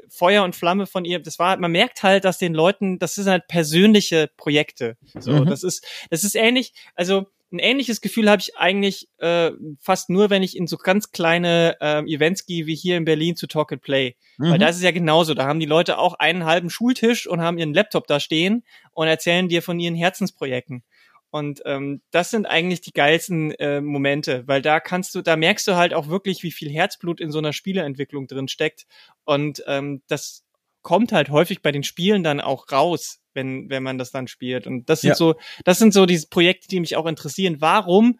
Feuer 0.08 0.44
und 0.44 0.54
Flamme 0.54 0.86
von 0.86 1.04
ihr. 1.04 1.18
Das 1.18 1.38
war, 1.38 1.56
man 1.56 1.72
merkt 1.72 2.02
halt, 2.02 2.24
dass 2.24 2.38
den 2.38 2.54
Leuten, 2.54 2.98
das 2.98 3.16
sind 3.16 3.26
halt 3.28 3.48
persönliche 3.48 4.30
Projekte. 4.36 4.96
So, 5.18 5.32
mhm. 5.32 5.46
das 5.46 5.62
ist 5.62 5.84
das 6.10 6.24
ist 6.24 6.36
ähnlich. 6.36 6.72
Also 6.94 7.26
ein 7.56 7.58
ähnliches 7.58 8.00
Gefühl 8.00 8.30
habe 8.30 8.42
ich 8.42 8.56
eigentlich 8.56 9.08
äh, 9.18 9.50
fast 9.80 10.10
nur, 10.10 10.30
wenn 10.30 10.42
ich 10.42 10.56
in 10.56 10.66
so 10.66 10.76
ganz 10.76 11.10
kleine 11.10 11.76
äh, 11.80 12.02
Events 12.02 12.46
gehe, 12.46 12.66
wie 12.66 12.74
hier 12.74 12.96
in 12.96 13.04
Berlin 13.04 13.36
zu 13.36 13.46
Talk 13.46 13.72
and 13.72 13.82
Play. 13.82 14.16
Mhm. 14.38 14.50
Weil 14.50 14.58
da 14.58 14.68
ist 14.68 14.76
es 14.76 14.82
ja 14.82 14.90
genauso. 14.90 15.34
Da 15.34 15.46
haben 15.46 15.60
die 15.60 15.66
Leute 15.66 15.98
auch 15.98 16.14
einen 16.14 16.44
halben 16.44 16.70
Schultisch 16.70 17.26
und 17.26 17.40
haben 17.40 17.58
ihren 17.58 17.74
Laptop 17.74 18.06
da 18.06 18.20
stehen 18.20 18.64
und 18.92 19.08
erzählen 19.08 19.48
dir 19.48 19.62
von 19.62 19.80
ihren 19.80 19.94
Herzensprojekten. 19.94 20.84
Und 21.30 21.62
ähm, 21.66 22.02
das 22.12 22.30
sind 22.30 22.46
eigentlich 22.46 22.80
die 22.80 22.92
geilsten 22.92 23.50
äh, 23.52 23.80
Momente, 23.80 24.44
weil 24.46 24.62
da 24.62 24.80
kannst 24.80 25.14
du, 25.14 25.22
da 25.22 25.36
merkst 25.36 25.66
du 25.66 25.76
halt 25.76 25.92
auch 25.92 26.08
wirklich, 26.08 26.42
wie 26.42 26.52
viel 26.52 26.70
Herzblut 26.70 27.20
in 27.20 27.30
so 27.30 27.38
einer 27.38 27.52
Spieleentwicklung 27.52 28.26
drin 28.26 28.48
steckt. 28.48 28.86
Und 29.24 29.62
ähm, 29.66 30.02
das 30.06 30.44
kommt 30.82 31.12
halt 31.12 31.30
häufig 31.30 31.62
bei 31.62 31.72
den 31.72 31.82
Spielen 31.82 32.22
dann 32.22 32.40
auch 32.40 32.70
raus, 32.70 33.20
wenn, 33.36 33.70
wenn 33.70 33.84
man 33.84 33.98
das 33.98 34.10
dann 34.10 34.26
spielt. 34.26 34.66
Und 34.66 34.90
das 34.90 35.02
sind 35.02 35.10
ja. 35.10 35.14
so, 35.14 35.36
das 35.64 35.78
sind 35.78 35.94
so 35.94 36.06
diese 36.06 36.26
Projekte, 36.26 36.66
die 36.66 36.80
mich 36.80 36.96
auch 36.96 37.06
interessieren. 37.06 37.60
Warum 37.60 38.18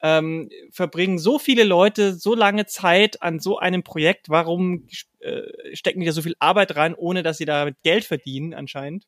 ähm, 0.00 0.50
verbringen 0.70 1.18
so 1.18 1.38
viele 1.38 1.64
Leute 1.64 2.14
so 2.14 2.34
lange 2.34 2.66
Zeit 2.66 3.22
an 3.22 3.38
so 3.38 3.58
einem 3.58 3.82
Projekt? 3.82 4.30
Warum 4.30 4.86
äh, 5.20 5.42
stecken 5.74 6.00
die 6.00 6.06
da 6.06 6.12
so 6.12 6.22
viel 6.22 6.36
Arbeit 6.38 6.76
rein, 6.76 6.94
ohne 6.94 7.22
dass 7.22 7.38
sie 7.38 7.44
damit 7.44 7.76
Geld 7.82 8.04
verdienen 8.04 8.54
anscheinend? 8.54 9.06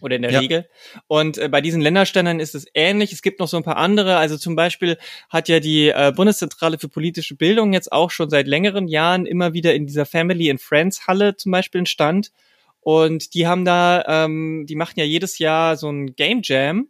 Oder 0.00 0.16
in 0.16 0.22
der 0.22 0.30
ja. 0.30 0.38
Regel. 0.38 0.68
Und 1.08 1.38
äh, 1.38 1.48
bei 1.48 1.60
diesen 1.60 1.80
Länderständern 1.80 2.38
ist 2.38 2.54
es 2.54 2.66
ähnlich. 2.74 3.12
Es 3.12 3.22
gibt 3.22 3.40
noch 3.40 3.48
so 3.48 3.56
ein 3.56 3.64
paar 3.64 3.78
andere. 3.78 4.16
Also 4.16 4.36
zum 4.36 4.54
Beispiel 4.54 4.96
hat 5.28 5.48
ja 5.48 5.58
die 5.58 5.88
äh, 5.88 6.12
Bundeszentrale 6.14 6.78
für 6.78 6.88
politische 6.88 7.34
Bildung 7.34 7.72
jetzt 7.72 7.90
auch 7.90 8.12
schon 8.12 8.30
seit 8.30 8.46
längeren 8.46 8.86
Jahren 8.86 9.26
immer 9.26 9.54
wieder 9.54 9.74
in 9.74 9.86
dieser 9.86 10.06
Family 10.06 10.50
and 10.50 10.60
Friends 10.60 11.08
Halle 11.08 11.34
zum 11.36 11.50
Beispiel 11.50 11.80
einen 11.80 11.86
Stand. 11.86 12.30
Und 12.88 13.34
die 13.34 13.46
haben 13.46 13.66
da, 13.66 14.02
ähm, 14.08 14.64
die 14.66 14.74
machen 14.74 14.94
ja 14.96 15.04
jedes 15.04 15.38
Jahr 15.38 15.76
so 15.76 15.90
ein 15.90 16.16
Game 16.16 16.40
Jam. 16.42 16.88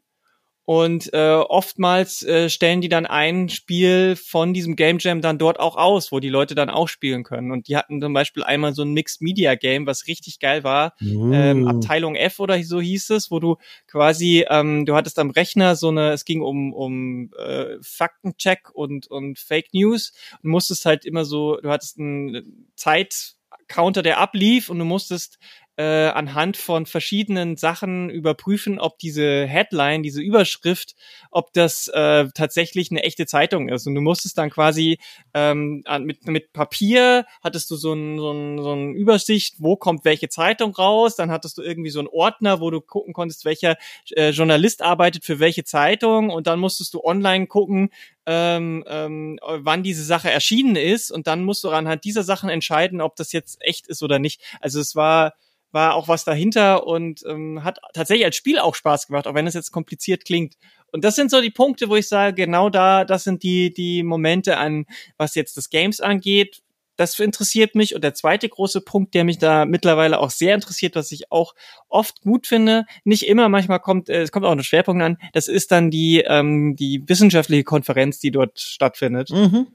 Und 0.65 1.13
äh, 1.13 1.33
oftmals 1.35 2.23
äh, 2.23 2.49
stellen 2.49 2.81
die 2.81 2.89
dann 2.89 3.05
ein 3.05 3.49
Spiel 3.49 4.15
von 4.15 4.55
diesem 4.55 4.77
Game 4.77 4.99
Jam 5.01 5.23
dann 5.23 5.39
dort 5.39 5.59
auch 5.59 5.75
aus, 5.75 6.13
wo 6.13 6.21
die 6.21 6.29
Leute 6.29 6.55
dann 6.55 6.71
auch 6.71 6.87
spielen 6.87 7.25
können. 7.25 7.51
Und 7.51 7.67
die 7.67 7.77
hatten 7.77 8.01
zum 8.01 8.13
Beispiel 8.13 8.45
einmal 8.45 8.75
so 8.75 8.83
ein 8.83 8.93
Mixed 8.93 9.23
Media 9.23 9.57
Game, 9.57 9.89
was 9.89 10.07
richtig 10.07 10.39
geil 10.39 10.63
war. 10.63 10.95
Uh. 11.03 11.33
Ähm, 11.33 11.67
Abteilung 11.67 12.15
F 12.15 12.39
oder 12.39 12.63
so 12.63 12.81
hieß 12.81 13.11
es, 13.11 13.33
wo 13.33 13.41
du 13.41 13.57
quasi, 13.89 14.47
ähm, 14.49 14.87
du 14.87 14.95
hattest 14.95 15.19
am 15.19 15.31
Rechner 15.31 15.75
so 15.75 15.89
eine, 15.89 16.13
es 16.13 16.25
ging 16.25 16.43
um, 16.43 16.73
um 16.75 17.33
äh, 17.37 17.75
Faktencheck 17.83 18.71
und, 18.73 19.09
und 19.09 19.41
Fake 19.41 19.75
News 19.75 20.13
und 20.45 20.51
musstest 20.51 20.85
halt 20.85 21.05
immer 21.05 21.25
so, 21.25 21.57
du 21.57 21.71
hattest 21.71 21.99
einen 21.99 22.71
Zeitcounter, 22.77 24.03
der 24.03 24.21
ablief 24.21 24.69
und 24.69 24.79
du 24.79 24.85
musstest 24.85 25.41
äh, 25.79 26.09
anhand 26.09 26.57
von 26.57 26.87
verschiedenen 26.87 27.57
Sachen 27.57 28.11
überprüfen, 28.11 28.81
ob 28.81 28.99
diese 28.99 29.47
Headline, 29.47 30.03
diese 30.03 30.21
Überschrift, 30.21 30.97
ob 31.31 31.53
das 31.53 31.87
äh, 31.87 32.27
tatsächlich 32.35 32.91
eine 32.91 33.05
echte 33.05 33.27
Zeitung 33.27 33.69
ist. 33.69 33.87
Und 33.87 33.95
du 33.95 34.01
musstest 34.01 34.39
dann 34.39 34.51
quasi 34.51 34.99
ähm, 35.35 35.85
mit, 36.01 36.27
mit 36.27 36.53
Papier 36.53 37.27
hattest 37.45 37.71
du 37.71 37.77
so 37.77 37.93
ein, 37.93 38.19
so, 38.19 38.33
ein, 38.33 38.61
so 38.61 38.73
ein 38.73 38.95
Übersicht, 38.95 39.55
wo 39.59 39.77
kommt 39.77 40.05
welche 40.05 40.29
Zeitung 40.29 40.75
raus. 40.75 41.15
Dann 41.15 41.31
hattest 41.31 41.59
du 41.59 41.63
irgendwie 41.63 41.91
so 41.91 42.01
einen 42.01 42.09
Ordner, 42.09 42.61
wo 42.61 42.73
du 42.73 42.81
gucken 42.81 43.13
konntest, 43.13 43.45
welcher 43.45 43.77
äh, 44.17 44.31
Journalist 44.31 44.83
arbeitet 44.83 45.25
für 45.25 45.39
welche 45.39 45.63
Zeitung. 45.63 46.31
Und 46.31 46.49
dann 46.49 46.59
musstest 46.59 46.93
du 46.95 47.05
online 47.05 47.47
gucken, 47.47 47.91
ähm, 48.27 48.83
ähm, 48.89 49.39
wann 49.43 49.85
diese 49.85 50.03
Sache 50.03 50.29
erschienen 50.29 50.75
ist. 50.75 51.13
Und 51.13 51.29
dann 51.29 51.45
musst 51.45 51.63
du 51.63 51.71
anhand 51.71 52.03
dieser 52.03 52.25
Sachen 52.25 52.51
entscheiden, 52.51 53.01
ob 53.01 53.15
das 53.15 53.31
jetzt 53.31 53.59
echt 53.61 53.87
ist 53.87 54.03
oder 54.03 54.19
nicht. 54.19 54.41
Also 54.61 54.81
es 54.81 54.97
war 54.97 55.35
war 55.73 55.95
auch 55.95 56.09
was 56.09 56.25
dahinter 56.25 56.87
und 56.87 57.23
ähm, 57.27 57.63
hat 57.65 57.79
tatsächlich 57.93 58.25
als 58.25 58.37
Spiel 58.37 58.59
auch 58.59 58.75
Spaß 58.75 59.07
gemacht, 59.07 59.27
auch 59.27 59.35
wenn 59.35 59.47
es 59.47 59.55
jetzt 59.55 59.73
kompliziert 59.73 60.25
klingt. 60.25 60.55
Und 60.91 61.05
das 61.05 61.17
sind 61.17 61.31
so 61.31 61.41
die 61.41 61.51
Punkte, 61.51 61.89
wo 61.89 61.97
ich 61.97 62.09
sage, 62.09 62.35
genau 62.35 62.71
da, 62.71 63.05
das 63.05 63.25
sind 63.25 63.43
die, 63.43 63.73
die 63.73 64.03
Momente 64.03 64.57
an, 64.57 64.87
was 65.19 65.35
jetzt 65.35 65.57
das 65.57 65.69
Games 65.69 66.01
angeht. 66.01 66.63
Das 66.97 67.19
interessiert 67.19 67.75
mich. 67.75 67.95
Und 67.95 68.03
der 68.03 68.15
zweite 68.15 68.49
große 68.49 68.81
Punkt, 68.81 69.15
der 69.15 69.25
mich 69.25 69.39
da 69.39 69.67
mittlerweile 69.67 70.19
auch 70.19 70.31
sehr 70.31 70.55
interessiert, 70.55 70.97
was 70.97 71.13
ich 71.13 71.31
auch 71.31 71.55
oft 71.89 72.23
gut 72.23 72.47
finde, 72.47 72.87
nicht 73.05 73.29
immer, 73.29 73.49
manchmal 73.49 73.81
kommt, 73.81 74.09
äh, 74.09 74.23
es 74.23 74.33
kommt 74.33 74.47
auch 74.47 74.53
ein 74.53 74.63
Schwerpunkt 74.65 75.03
an, 75.03 75.19
das 75.33 75.47
ist 75.47 75.71
dann 75.71 75.91
die, 75.91 76.25
ähm, 76.27 76.75
die 76.75 77.07
wissenschaftliche 77.07 77.65
Konferenz, 77.65 78.19
die 78.19 78.31
dort 78.31 78.59
stattfindet. 78.59 79.31
Mhm 79.31 79.69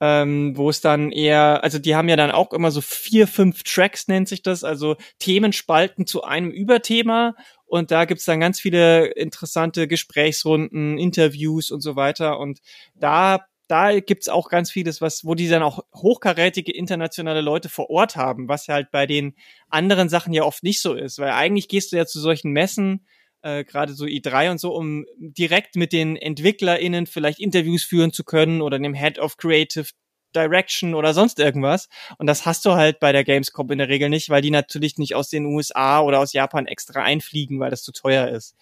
ähm, 0.00 0.56
wo 0.56 0.70
es 0.70 0.80
dann 0.80 1.10
eher, 1.10 1.62
also 1.64 1.78
die 1.78 1.96
haben 1.96 2.08
ja 2.08 2.16
dann 2.16 2.30
auch 2.30 2.52
immer 2.52 2.70
so 2.70 2.80
vier, 2.80 3.26
fünf 3.26 3.62
Tracks 3.62 4.08
nennt 4.08 4.28
sich 4.28 4.42
das, 4.42 4.64
also 4.64 4.96
Themenspalten 5.18 6.06
zu 6.06 6.22
einem 6.22 6.50
Überthema. 6.50 7.34
Und 7.66 7.90
da 7.90 8.04
gibt's 8.04 8.24
dann 8.24 8.40
ganz 8.40 8.60
viele 8.60 9.06
interessante 9.06 9.88
Gesprächsrunden, 9.88 10.98
Interviews 10.98 11.70
und 11.70 11.80
so 11.80 11.96
weiter. 11.96 12.38
Und 12.38 12.60
da 12.94 13.44
da 13.68 14.00
gibt's 14.00 14.28
auch 14.28 14.48
ganz 14.48 14.70
vieles, 14.70 15.00
was, 15.02 15.24
wo 15.24 15.34
die 15.34 15.46
dann 15.46 15.62
auch 15.62 15.84
hochkarätige 15.94 16.72
internationale 16.72 17.42
Leute 17.42 17.68
vor 17.68 17.90
Ort 17.90 18.16
haben, 18.16 18.48
was 18.48 18.66
halt 18.68 18.90
bei 18.90 19.06
den 19.06 19.34
anderen 19.68 20.08
Sachen 20.08 20.32
ja 20.32 20.42
oft 20.42 20.62
nicht 20.62 20.80
so 20.80 20.94
ist, 20.94 21.18
weil 21.18 21.32
eigentlich 21.32 21.68
gehst 21.68 21.92
du 21.92 21.96
ja 21.96 22.06
zu 22.06 22.18
solchen 22.18 22.52
Messen, 22.52 23.06
äh, 23.42 23.64
gerade 23.64 23.94
so 23.94 24.04
i3 24.04 24.50
und 24.50 24.60
so, 24.60 24.74
um 24.74 25.06
direkt 25.18 25.76
mit 25.76 25.92
den 25.92 26.16
EntwicklerInnen 26.16 27.06
vielleicht 27.06 27.40
Interviews 27.40 27.84
führen 27.84 28.12
zu 28.12 28.24
können 28.24 28.62
oder 28.62 28.78
dem 28.78 28.94
Head 28.94 29.18
of 29.18 29.36
Creative 29.36 29.88
Direction 30.34 30.94
oder 30.94 31.14
sonst 31.14 31.38
irgendwas. 31.38 31.88
Und 32.18 32.26
das 32.26 32.44
hast 32.44 32.64
du 32.64 32.72
halt 32.72 33.00
bei 33.00 33.12
der 33.12 33.24
Gamescom 33.24 33.70
in 33.70 33.78
der 33.78 33.88
Regel 33.88 34.08
nicht, 34.08 34.28
weil 34.28 34.42
die 34.42 34.50
natürlich 34.50 34.98
nicht 34.98 35.14
aus 35.14 35.28
den 35.28 35.46
USA 35.46 36.00
oder 36.00 36.20
aus 36.20 36.32
Japan 36.32 36.66
extra 36.66 37.02
einfliegen, 37.02 37.60
weil 37.60 37.70
das 37.70 37.82
zu 37.82 37.92
teuer 37.92 38.28
ist. 38.28 38.54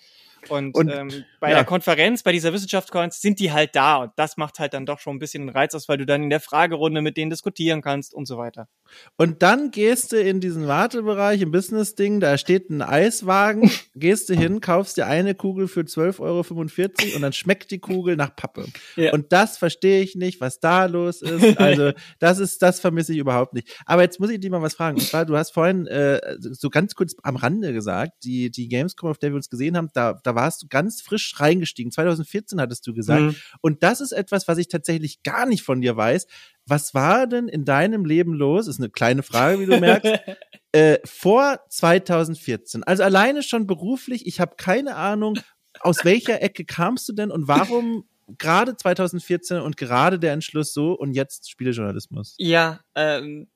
Und, 0.48 0.76
und 0.76 0.90
ähm, 0.90 1.24
bei 1.40 1.50
ja. 1.50 1.56
der 1.56 1.64
Konferenz, 1.64 2.22
bei 2.22 2.30
dieser 2.30 2.52
Wissenschaftskonferenz 2.52 3.20
sind 3.20 3.40
die 3.40 3.52
halt 3.52 3.74
da 3.74 3.96
und 3.96 4.12
das 4.14 4.36
macht 4.36 4.60
halt 4.60 4.74
dann 4.74 4.86
doch 4.86 5.00
schon 5.00 5.16
ein 5.16 5.18
bisschen 5.18 5.42
einen 5.42 5.48
Reiz 5.48 5.74
aus, 5.74 5.88
weil 5.88 5.98
du 5.98 6.06
dann 6.06 6.22
in 6.22 6.30
der 6.30 6.38
Fragerunde 6.38 7.02
mit 7.02 7.16
denen 7.16 7.30
diskutieren 7.30 7.82
kannst 7.82 8.14
und 8.14 8.26
so 8.26 8.38
weiter. 8.38 8.68
Und 9.16 9.42
dann 9.42 9.70
gehst 9.70 10.12
du 10.12 10.20
in 10.20 10.40
diesen 10.40 10.66
Wartebereich 10.66 11.40
im 11.40 11.50
Business-Ding, 11.50 12.20
da 12.20 12.38
steht 12.38 12.70
ein 12.70 12.82
Eiswagen, 12.82 13.70
gehst 13.94 14.28
du 14.28 14.34
hin, 14.34 14.60
kaufst 14.60 14.96
dir 14.96 15.06
eine 15.06 15.34
Kugel 15.34 15.68
für 15.68 15.80
12,45 15.80 16.20
Euro 16.20 17.16
und 17.16 17.22
dann 17.22 17.32
schmeckt 17.32 17.70
die 17.70 17.78
Kugel 17.78 18.16
nach 18.16 18.34
Pappe. 18.34 18.66
Ja. 18.96 19.12
Und 19.12 19.32
das 19.32 19.58
verstehe 19.58 20.02
ich 20.02 20.14
nicht, 20.16 20.40
was 20.40 20.60
da 20.60 20.86
los 20.86 21.22
ist. 21.22 21.58
Also, 21.58 21.92
das 22.18 22.38
ist, 22.38 22.62
das 22.62 22.80
vermisse 22.80 23.12
ich 23.12 23.18
überhaupt 23.18 23.54
nicht. 23.54 23.68
Aber 23.86 24.02
jetzt 24.02 24.20
muss 24.20 24.30
ich 24.30 24.40
dir 24.40 24.50
mal 24.50 24.62
was 24.62 24.74
fragen. 24.74 24.98
Und 24.98 25.04
zwar, 25.04 25.24
du 25.24 25.36
hast 25.36 25.52
vorhin 25.52 25.86
äh, 25.86 26.36
so 26.38 26.70
ganz 26.70 26.94
kurz 26.94 27.14
am 27.22 27.36
Rande 27.36 27.72
gesagt, 27.72 28.24
die, 28.24 28.50
die 28.50 28.68
Gamescom, 28.68 29.10
auf 29.10 29.18
der 29.18 29.30
wir 29.30 29.36
uns 29.36 29.50
gesehen 29.50 29.76
haben, 29.76 29.88
da, 29.94 30.20
da 30.22 30.34
warst 30.34 30.62
du 30.62 30.66
ganz 30.68 31.00
frisch 31.00 31.34
reingestiegen. 31.38 31.92
2014 31.92 32.60
hattest 32.60 32.86
du 32.86 32.94
gesagt. 32.94 33.22
Mhm. 33.22 33.36
Und 33.60 33.82
das 33.82 34.00
ist 34.00 34.12
etwas, 34.12 34.48
was 34.48 34.58
ich 34.58 34.68
tatsächlich 34.68 35.22
gar 35.22 35.46
nicht 35.46 35.62
von 35.62 35.80
dir 35.80 35.96
weiß. 35.96 36.26
Was 36.66 36.94
war 36.94 37.26
denn 37.26 37.48
in 37.48 37.64
deinem 37.64 38.04
Leben 38.04 38.34
los? 38.34 38.66
Ist 38.66 38.80
eine 38.80 38.90
kleine 38.90 39.22
Frage, 39.22 39.60
wie 39.60 39.66
du 39.66 39.78
merkst. 39.78 40.12
äh, 40.72 40.98
vor 41.04 41.60
2014. 41.70 42.82
Also 42.82 43.02
alleine 43.02 43.42
schon 43.42 43.66
beruflich. 43.66 44.26
Ich 44.26 44.40
habe 44.40 44.56
keine 44.56 44.96
Ahnung, 44.96 45.38
aus 45.80 46.04
welcher 46.04 46.42
Ecke 46.42 46.64
kamst 46.64 47.08
du 47.08 47.12
denn 47.12 47.30
und 47.30 47.48
warum 47.48 48.04
gerade 48.38 48.76
2014 48.76 49.60
und 49.60 49.76
gerade 49.76 50.18
der 50.18 50.32
Entschluss 50.32 50.72
so 50.72 50.92
und 50.92 51.12
jetzt 51.12 51.48
Spielejournalismus? 51.50 52.34
Ja, 52.38 52.80
ähm, 52.94 53.48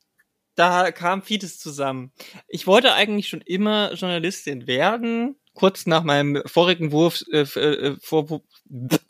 da 0.54 0.92
kam 0.92 1.22
vieles 1.22 1.58
zusammen. 1.58 2.12
Ich 2.46 2.66
wollte 2.66 2.92
eigentlich 2.92 3.28
schon 3.28 3.40
immer 3.40 3.94
Journalistin 3.94 4.66
werden. 4.66 5.36
Kurz 5.54 5.86
nach 5.86 6.04
meinem 6.04 6.42
vorigen 6.46 6.92
Wurf, 6.92 7.24
äh, 7.32 7.40
äh, 7.40 7.96
vor, 8.00 8.42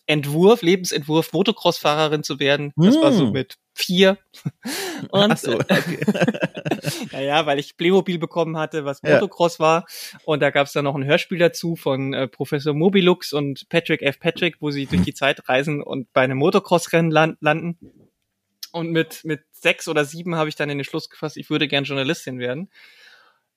Entwurf, 0.06 0.62
Lebensentwurf, 0.62 1.32
Motocross-Fahrerin 1.32 2.22
zu 2.22 2.40
werden. 2.40 2.72
Das 2.76 2.96
mm. 2.96 3.00
war 3.00 3.12
so 3.12 3.26
hm. 3.26 3.32
mit 3.32 3.58
vier. 3.74 4.18
Und, 5.10 5.32
Ach 5.32 5.36
so, 5.36 5.54
okay. 5.54 6.00
naja, 7.12 7.46
weil 7.46 7.58
ich 7.58 7.76
Playmobil 7.76 8.18
bekommen 8.18 8.56
hatte, 8.56 8.84
was 8.84 9.02
Motocross 9.02 9.58
ja. 9.58 9.64
war. 9.64 9.86
Und 10.24 10.40
da 10.40 10.50
gab 10.50 10.66
es 10.66 10.72
dann 10.72 10.84
noch 10.84 10.94
ein 10.94 11.04
Hörspiel 11.04 11.38
dazu 11.38 11.76
von 11.76 12.14
äh, 12.14 12.26
Professor 12.26 12.74
Mobilux 12.74 13.32
und 13.32 13.68
Patrick 13.68 14.02
F. 14.02 14.18
Patrick, 14.18 14.56
wo 14.60 14.70
sie 14.70 14.86
durch 14.86 15.02
die 15.02 15.14
Zeit 15.14 15.48
reisen 15.48 15.82
und 15.82 16.12
bei 16.12 16.22
einem 16.22 16.38
Motocross-Rennen 16.38 17.10
land 17.10 17.38
landen. 17.40 17.78
Und 18.72 18.90
mit, 18.90 19.24
mit 19.24 19.42
sechs 19.52 19.88
oder 19.88 20.04
sieben 20.04 20.36
habe 20.36 20.48
ich 20.48 20.56
dann 20.56 20.70
in 20.70 20.78
den 20.78 20.84
Schluss 20.84 21.10
gefasst, 21.10 21.36
ich 21.36 21.50
würde 21.50 21.68
gern 21.68 21.84
Journalistin 21.84 22.38
werden. 22.38 22.70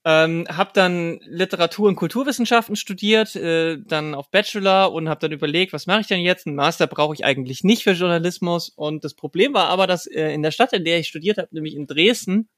Ähm, 0.05 0.45
habe 0.49 0.71
dann 0.73 1.21
Literatur 1.21 1.87
und 1.87 1.95
Kulturwissenschaften 1.95 2.75
studiert, 2.75 3.37
äh, 3.37 3.77
dann 3.79 4.15
auf 4.15 4.29
Bachelor 4.29 4.91
und 4.91 5.07
habe 5.07 5.21
dann 5.21 5.31
überlegt, 5.31 5.71
was 5.71 5.87
mache 5.87 6.01
ich 6.01 6.07
denn 6.07 6.19
jetzt? 6.19 6.45
Ein 6.45 6.55
Master 6.55 6.87
brauche 6.87 7.13
ich 7.13 7.23
eigentlich 7.23 7.63
nicht 7.63 7.83
für 7.83 7.91
Journalismus. 7.91 8.67
Und 8.67 9.05
das 9.05 9.13
Problem 9.13 9.53
war 9.53 9.67
aber, 9.69 9.87
dass 9.87 10.05
äh, 10.05 10.33
in 10.33 10.43
der 10.43 10.51
Stadt, 10.51 10.73
in 10.73 10.83
der 10.83 10.99
ich 10.99 11.07
studiert 11.07 11.37
habe, 11.37 11.47
nämlich 11.51 11.75
in 11.75 11.87
Dresden, 11.87 12.49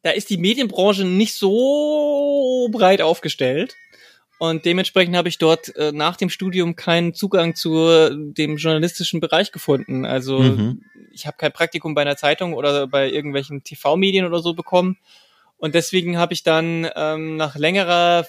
da 0.00 0.10
ist 0.10 0.30
die 0.30 0.38
Medienbranche 0.38 1.04
nicht 1.04 1.34
so 1.34 2.68
breit 2.72 3.02
aufgestellt. 3.02 3.76
Und 4.38 4.64
dementsprechend 4.64 5.16
habe 5.16 5.28
ich 5.28 5.36
dort 5.36 5.76
äh, 5.76 5.92
nach 5.92 6.16
dem 6.16 6.30
Studium 6.30 6.76
keinen 6.76 7.12
Zugang 7.12 7.54
zu 7.54 8.10
dem 8.10 8.56
journalistischen 8.56 9.20
Bereich 9.20 9.52
gefunden. 9.52 10.06
Also 10.06 10.38
mhm. 10.38 10.82
ich 11.12 11.26
habe 11.26 11.36
kein 11.36 11.52
Praktikum 11.52 11.94
bei 11.94 12.02
einer 12.02 12.16
Zeitung 12.16 12.54
oder 12.54 12.86
bei 12.86 13.10
irgendwelchen 13.10 13.64
TV-Medien 13.64 14.26
oder 14.26 14.40
so 14.40 14.54
bekommen. 14.54 14.98
Und 15.56 15.74
deswegen 15.74 16.18
habe 16.18 16.34
ich 16.34 16.42
dann 16.42 16.88
ähm, 16.96 17.36
nach 17.36 17.56
längerer 17.56 18.26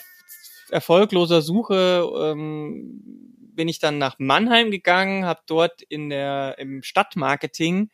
erfolgloser 0.70 1.42
Suche 1.42 2.08
ähm, 2.18 3.26
bin 3.56 3.68
ich 3.68 3.80
dann 3.80 3.98
nach 3.98 4.20
Mannheim 4.20 4.70
gegangen, 4.72 5.26
habe 5.26 5.42
dort 5.48 5.82
in 5.82 6.10
der 6.10 6.56
im 6.60 6.84
Stadtmarketing 6.84 7.90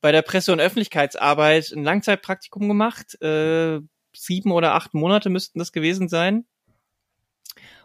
bei 0.00 0.12
der 0.12 0.22
Presse- 0.22 0.52
und 0.52 0.60
Öffentlichkeitsarbeit 0.60 1.72
ein 1.72 1.82
Langzeitpraktikum 1.84 2.68
gemacht. 2.68 3.20
Äh, 3.22 3.80
sieben 4.14 4.52
oder 4.52 4.74
acht 4.74 4.94
Monate 4.94 5.30
müssten 5.30 5.58
das 5.58 5.72
gewesen 5.72 6.08
sein. 6.08 6.46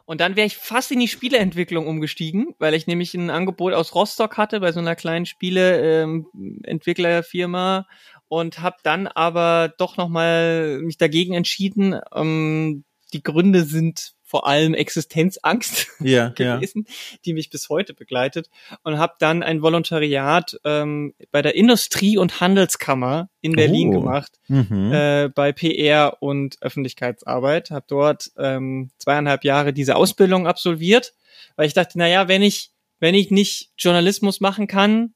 Und 0.06 0.20
dann 0.20 0.36
wäre 0.36 0.48
ich 0.48 0.58
fast 0.58 0.92
in 0.92 1.00
die 1.00 1.08
Spieleentwicklung 1.08 1.88
umgestiegen, 1.88 2.56
weil 2.60 2.74
ich 2.74 2.88
nämlich 2.88 3.14
ein 3.14 3.30
Angebot 3.30 3.74
aus 3.74 3.96
Rostock 3.96 4.38
hatte 4.38 4.60
bei 4.60 4.72
so 4.72 4.80
einer 4.80 4.96
kleinen 4.96 5.26
Spieleentwicklerfirma 5.26 7.78
ähm, 7.78 7.86
und 8.32 8.62
habe 8.62 8.78
dann 8.82 9.08
aber 9.08 9.74
doch 9.78 9.98
noch 9.98 10.08
mal 10.08 10.80
mich 10.80 10.98
dagegen 10.98 11.34
entschieden. 11.34 12.00
Ähm, 12.16 12.86
die 13.12 13.24
Gründe 13.24 13.66
sind 13.66 14.14
vor 14.24 14.48
allem 14.48 14.74
Existenzangst 14.74 15.88
ja, 16.00 16.30
gewesen, 16.36 16.86
ja. 16.88 17.18
die 17.26 17.34
mich 17.34 17.50
bis 17.50 17.68
heute 17.68 17.94
begleitet 17.94 18.50
und 18.84 18.98
habe 18.98 19.16
dann 19.20 19.44
ein 19.44 19.62
Volontariat 19.62 20.58
ähm, 20.64 21.14
bei 21.34 21.42
der 21.42 21.56
Industrie- 21.56 22.18
und 22.18 22.40
Handelskammer 22.40 23.30
in 23.42 23.52
Berlin 23.52 23.90
oh. 23.90 24.00
gemacht, 24.00 24.40
mhm. 24.48 24.94
äh, 24.94 25.28
bei 25.28 25.52
PR 25.52 26.16
und 26.22 26.56
Öffentlichkeitsarbeit, 26.62 27.70
habe 27.70 27.86
dort 27.90 28.32
ähm, 28.38 28.92
zweieinhalb 28.98 29.44
Jahre 29.44 29.74
diese 29.74 29.98
Ausbildung 29.98 30.48
absolviert, 30.48 31.14
weil 31.58 31.68
ich 31.68 31.74
dachte, 31.74 31.98
na 31.98 32.08
ja, 32.08 32.30
wenn 32.30 32.44
ich 32.44 32.72
wenn 33.02 33.16
ich 33.16 33.30
nicht 33.30 33.72
Journalismus 33.78 34.40
machen 34.40 34.68
kann, 34.68 35.16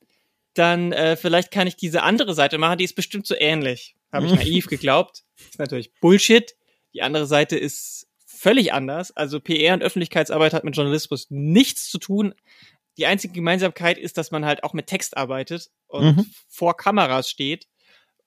dann 0.57 0.91
äh, 0.91 1.15
vielleicht 1.15 1.51
kann 1.51 1.67
ich 1.67 1.75
diese 1.75 2.03
andere 2.03 2.33
Seite 2.33 2.57
machen, 2.57 2.77
die 2.77 2.83
ist 2.83 2.95
bestimmt 2.95 3.27
so 3.27 3.35
ähnlich. 3.37 3.95
Habe 4.11 4.27
ich 4.27 4.33
naiv 4.33 4.67
geglaubt. 4.67 5.23
Ist 5.49 5.59
natürlich 5.59 5.93
Bullshit. 5.99 6.55
Die 6.93 7.01
andere 7.01 7.25
Seite 7.25 7.57
ist 7.57 8.07
völlig 8.25 8.73
anders. 8.73 9.11
Also 9.11 9.39
PR 9.39 9.73
und 9.73 9.83
Öffentlichkeitsarbeit 9.83 10.53
hat 10.53 10.63
mit 10.63 10.75
Journalismus 10.75 11.27
nichts 11.29 11.89
zu 11.89 11.97
tun. 11.97 12.33
Die 12.97 13.05
einzige 13.05 13.33
Gemeinsamkeit 13.33 13.97
ist, 13.97 14.17
dass 14.17 14.31
man 14.31 14.45
halt 14.45 14.63
auch 14.63 14.73
mit 14.73 14.87
Text 14.87 15.17
arbeitet 15.17 15.69
und 15.87 16.17
mhm. 16.17 16.25
vor 16.47 16.77
Kameras 16.77 17.29
steht 17.29 17.67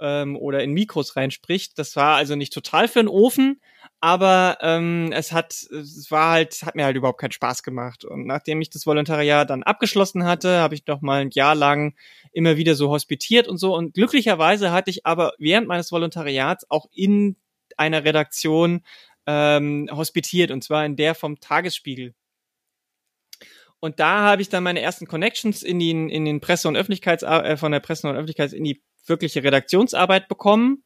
ähm, 0.01 0.37
oder 0.37 0.62
in 0.62 0.72
Mikros 0.72 1.16
reinspricht. 1.16 1.79
Das 1.79 1.97
war 1.97 2.16
also 2.16 2.37
nicht 2.37 2.53
total 2.53 2.89
für 2.89 3.01
den 3.01 3.09
Ofen, 3.09 3.61
aber 4.01 4.59
ähm, 4.61 5.11
es 5.12 5.32
hat, 5.32 5.53
es 5.53 6.11
war 6.11 6.30
halt, 6.30 6.62
hat 6.62 6.76
mir 6.76 6.84
halt 6.84 6.96
überhaupt 6.96 7.20
keinen 7.20 7.32
Spaß 7.32 7.62
gemacht. 7.62 8.05
Und 8.05 8.26
nachdem 8.26 8.61
ich 8.61 8.70
das 8.70 8.86
Volontariat 8.86 9.51
dann 9.51 9.64
abgeschlossen 9.64 10.24
hatte, 10.24 10.59
habe 10.59 10.74
ich 10.74 10.86
noch 10.86 11.01
mal 11.01 11.20
ein 11.20 11.30
Jahr 11.30 11.57
lang 11.57 11.94
immer 12.32 12.57
wieder 12.57 12.76
so 12.76 12.90
hospitiert 12.90 13.49
und 13.49 13.59
so. 13.59 13.74
Und 13.74 13.94
glücklicherweise 13.94 14.70
hatte 14.70 14.90
ich 14.90 15.05
aber 15.05 15.32
während 15.38 15.66
meines 15.66 15.90
Volontariats 15.90 16.70
auch 16.70 16.86
in 16.92 17.36
einer 17.76 18.05
Redaktion 18.05 18.82
ähm, 19.26 19.88
hospitiert, 19.92 20.51
und 20.51 20.62
zwar 20.62 20.86
in 20.86 20.96
der 20.96 21.14
vom 21.14 21.40
Tagesspiegel. 21.40 22.14
Und 23.80 24.01
da 24.01 24.22
habe 24.22 24.42
ich 24.42 24.49
dann 24.49 24.64
meine 24.64 24.80
ersten 24.80 25.07
Connections 25.07 25.62
in 25.62 25.78
den, 25.78 26.09
in 26.09 26.24
den 26.24 26.40
Presse- 26.40 26.68
und 26.68 26.76
Öffentlichkeits, 26.76 27.22
äh, 27.22 27.57
von 27.57 27.72
der 27.72 27.80
Presse- 27.80 28.09
und 28.09 28.14
Öffentlichkeit 28.14 28.53
in 28.53 28.64
die 28.64 28.82
wirkliche 29.07 29.42
Redaktionsarbeit 29.42 30.28
bekommen. 30.28 30.84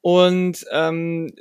Und 0.00 0.64
ähm, 0.70 1.32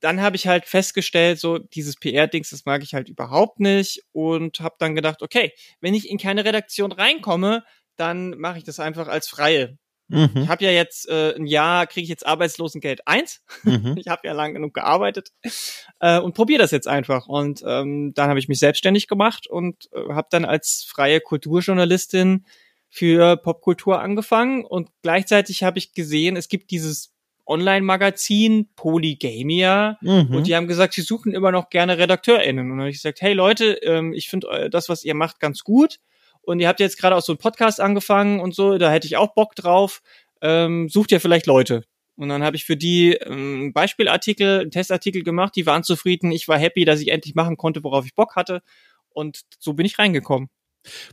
dann 0.00 0.20
habe 0.20 0.36
ich 0.36 0.46
halt 0.46 0.66
festgestellt, 0.66 1.38
so 1.38 1.58
dieses 1.58 1.96
PR-Dings, 1.96 2.50
das 2.50 2.64
mag 2.64 2.82
ich 2.82 2.94
halt 2.94 3.08
überhaupt 3.08 3.60
nicht. 3.60 4.02
Und 4.12 4.60
habe 4.60 4.76
dann 4.78 4.94
gedacht, 4.94 5.22
okay, 5.22 5.52
wenn 5.80 5.94
ich 5.94 6.10
in 6.10 6.18
keine 6.18 6.44
Redaktion 6.44 6.92
reinkomme, 6.92 7.64
dann 7.96 8.30
mache 8.38 8.58
ich 8.58 8.64
das 8.64 8.80
einfach 8.80 9.08
als 9.08 9.28
Freie. 9.28 9.78
Mhm. 10.08 10.30
Ich 10.34 10.48
habe 10.48 10.64
ja 10.64 10.70
jetzt 10.70 11.08
äh, 11.08 11.34
ein 11.34 11.46
Jahr, 11.46 11.86
kriege 11.86 12.04
ich 12.04 12.10
jetzt 12.10 12.26
Arbeitslosengeld 12.26 13.06
1. 13.06 13.42
Mhm. 13.62 13.94
ich 13.98 14.08
habe 14.08 14.26
ja 14.26 14.32
lang 14.32 14.54
genug 14.54 14.74
gearbeitet 14.74 15.30
äh, 16.00 16.18
und 16.18 16.34
probiere 16.34 16.60
das 16.60 16.72
jetzt 16.72 16.88
einfach. 16.88 17.26
Und 17.26 17.62
ähm, 17.66 18.12
dann 18.14 18.28
habe 18.28 18.38
ich 18.38 18.48
mich 18.48 18.58
selbstständig 18.58 19.08
gemacht 19.08 19.46
und 19.46 19.88
äh, 19.92 20.12
habe 20.12 20.28
dann 20.30 20.44
als 20.44 20.84
freie 20.88 21.20
Kulturjournalistin 21.20 22.44
für 22.90 23.36
Popkultur 23.36 24.00
angefangen 24.00 24.64
und 24.64 24.88
gleichzeitig 25.02 25.64
habe 25.64 25.78
ich 25.78 25.94
gesehen, 25.94 26.36
es 26.36 26.48
gibt 26.48 26.70
dieses 26.70 27.13
Online-Magazin 27.46 28.68
Polygamia 28.76 29.98
mhm. 30.00 30.34
und 30.34 30.46
die 30.46 30.56
haben 30.56 30.66
gesagt, 30.66 30.94
sie 30.94 31.02
suchen 31.02 31.32
immer 31.32 31.52
noch 31.52 31.68
gerne 31.68 31.98
RedakteurInnen. 31.98 32.64
Und 32.64 32.70
dann 32.70 32.80
habe 32.80 32.90
ich 32.90 32.96
gesagt, 32.96 33.20
hey 33.20 33.34
Leute, 33.34 33.72
ähm, 33.82 34.12
ich 34.12 34.28
finde 34.28 34.48
äh, 34.48 34.70
das, 34.70 34.88
was 34.88 35.04
ihr 35.04 35.14
macht, 35.14 35.40
ganz 35.40 35.62
gut. 35.62 35.98
Und 36.42 36.60
ihr 36.60 36.68
habt 36.68 36.80
jetzt 36.80 36.98
gerade 36.98 37.16
auch 37.16 37.22
so 37.22 37.32
einen 37.32 37.38
Podcast 37.38 37.80
angefangen 37.80 38.40
und 38.40 38.54
so, 38.54 38.78
da 38.78 38.90
hätte 38.90 39.06
ich 39.06 39.16
auch 39.16 39.34
Bock 39.34 39.54
drauf. 39.54 40.02
Ähm, 40.42 40.88
sucht 40.88 41.12
ihr 41.12 41.20
vielleicht 41.20 41.46
Leute. 41.46 41.84
Und 42.16 42.28
dann 42.28 42.44
habe 42.44 42.56
ich 42.56 42.64
für 42.64 42.76
die 42.76 43.12
ähm, 43.12 43.72
Beispielartikel, 43.72 44.60
einen 44.60 44.70
Testartikel 44.70 45.22
gemacht, 45.22 45.56
die 45.56 45.66
waren 45.66 45.82
zufrieden. 45.82 46.30
Ich 46.32 46.46
war 46.48 46.58
happy, 46.58 46.84
dass 46.84 47.00
ich 47.00 47.08
endlich 47.08 47.34
machen 47.34 47.56
konnte, 47.56 47.82
worauf 47.82 48.06
ich 48.06 48.14
Bock 48.14 48.36
hatte. 48.36 48.62
Und 49.08 49.40
so 49.58 49.72
bin 49.72 49.86
ich 49.86 49.98
reingekommen. 49.98 50.48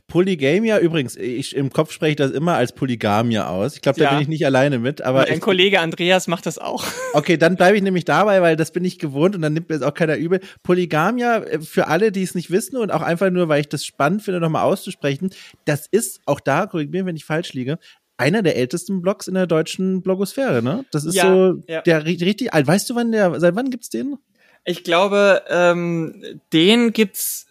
Polygamia, 0.06 0.78
übrigens, 0.78 1.16
ich, 1.16 1.56
im 1.56 1.70
Kopf 1.70 1.92
spreche 1.92 2.10
ich 2.10 2.16
das 2.16 2.30
immer 2.30 2.54
als 2.54 2.72
Polygamia 2.72 3.48
aus. 3.48 3.74
Ich 3.74 3.80
glaube, 3.80 3.98
da 3.98 4.04
ja. 4.04 4.10
bin 4.12 4.20
ich 4.20 4.28
nicht 4.28 4.46
alleine 4.46 4.78
mit. 4.78 5.02
Aber 5.02 5.24
ein 5.24 5.40
Kollege 5.40 5.80
Andreas 5.80 6.28
macht 6.28 6.46
das 6.46 6.58
auch. 6.58 6.84
Okay, 7.14 7.36
dann 7.36 7.56
bleibe 7.56 7.76
ich 7.76 7.82
nämlich 7.82 8.06
dabei, 8.06 8.40
weil 8.40 8.56
das 8.56 8.72
bin 8.72 8.86
ich 8.86 8.98
gewohnt 8.98 9.34
und 9.34 9.42
dann 9.42 9.52
nimmt 9.52 9.68
mir 9.68 9.74
jetzt 9.74 9.84
auch 9.84 9.92
keiner 9.92 10.16
übel. 10.16 10.40
Polygamia, 10.62 11.42
äh, 11.42 11.60
für 11.60 11.88
alle, 11.88 12.10
die 12.10 12.22
es 12.22 12.34
nicht 12.34 12.50
wissen 12.50 12.78
und 12.78 12.90
auch 12.90 13.02
einfach 13.02 13.30
nur, 13.30 13.48
weil 13.48 13.60
ich 13.60 13.68
das 13.68 13.84
spannend 13.84 14.22
finde, 14.22 14.40
nochmal 14.40 14.64
auszusprechen, 14.64 15.30
das 15.66 15.86
ist 15.86 16.22
auch 16.24 16.40
da, 16.40 16.66
korrigieren, 16.66 17.04
wenn 17.04 17.16
ich 17.16 17.26
falsch 17.26 17.52
liege, 17.52 17.78
einer 18.16 18.42
der 18.42 18.56
ältesten 18.56 19.02
Blogs 19.02 19.28
in 19.28 19.34
der 19.34 19.46
deutschen 19.46 20.00
Blogosphäre, 20.00 20.62
ne? 20.62 20.84
Das 20.90 21.04
ist 21.04 21.16
ja, 21.16 21.24
so 21.24 21.62
ja. 21.66 21.82
der 21.82 22.04
richtig 22.04 22.54
alt. 22.54 22.66
Weißt 22.66 22.88
du, 22.88 22.94
wann 22.94 23.12
der, 23.12 23.38
seit 23.40 23.54
wann 23.56 23.70
gibt's 23.70 23.90
den? 23.90 24.16
Ich 24.64 24.84
glaube, 24.84 25.42
ähm, 25.48 26.40
den 26.52 26.92
gibt's 26.92 27.46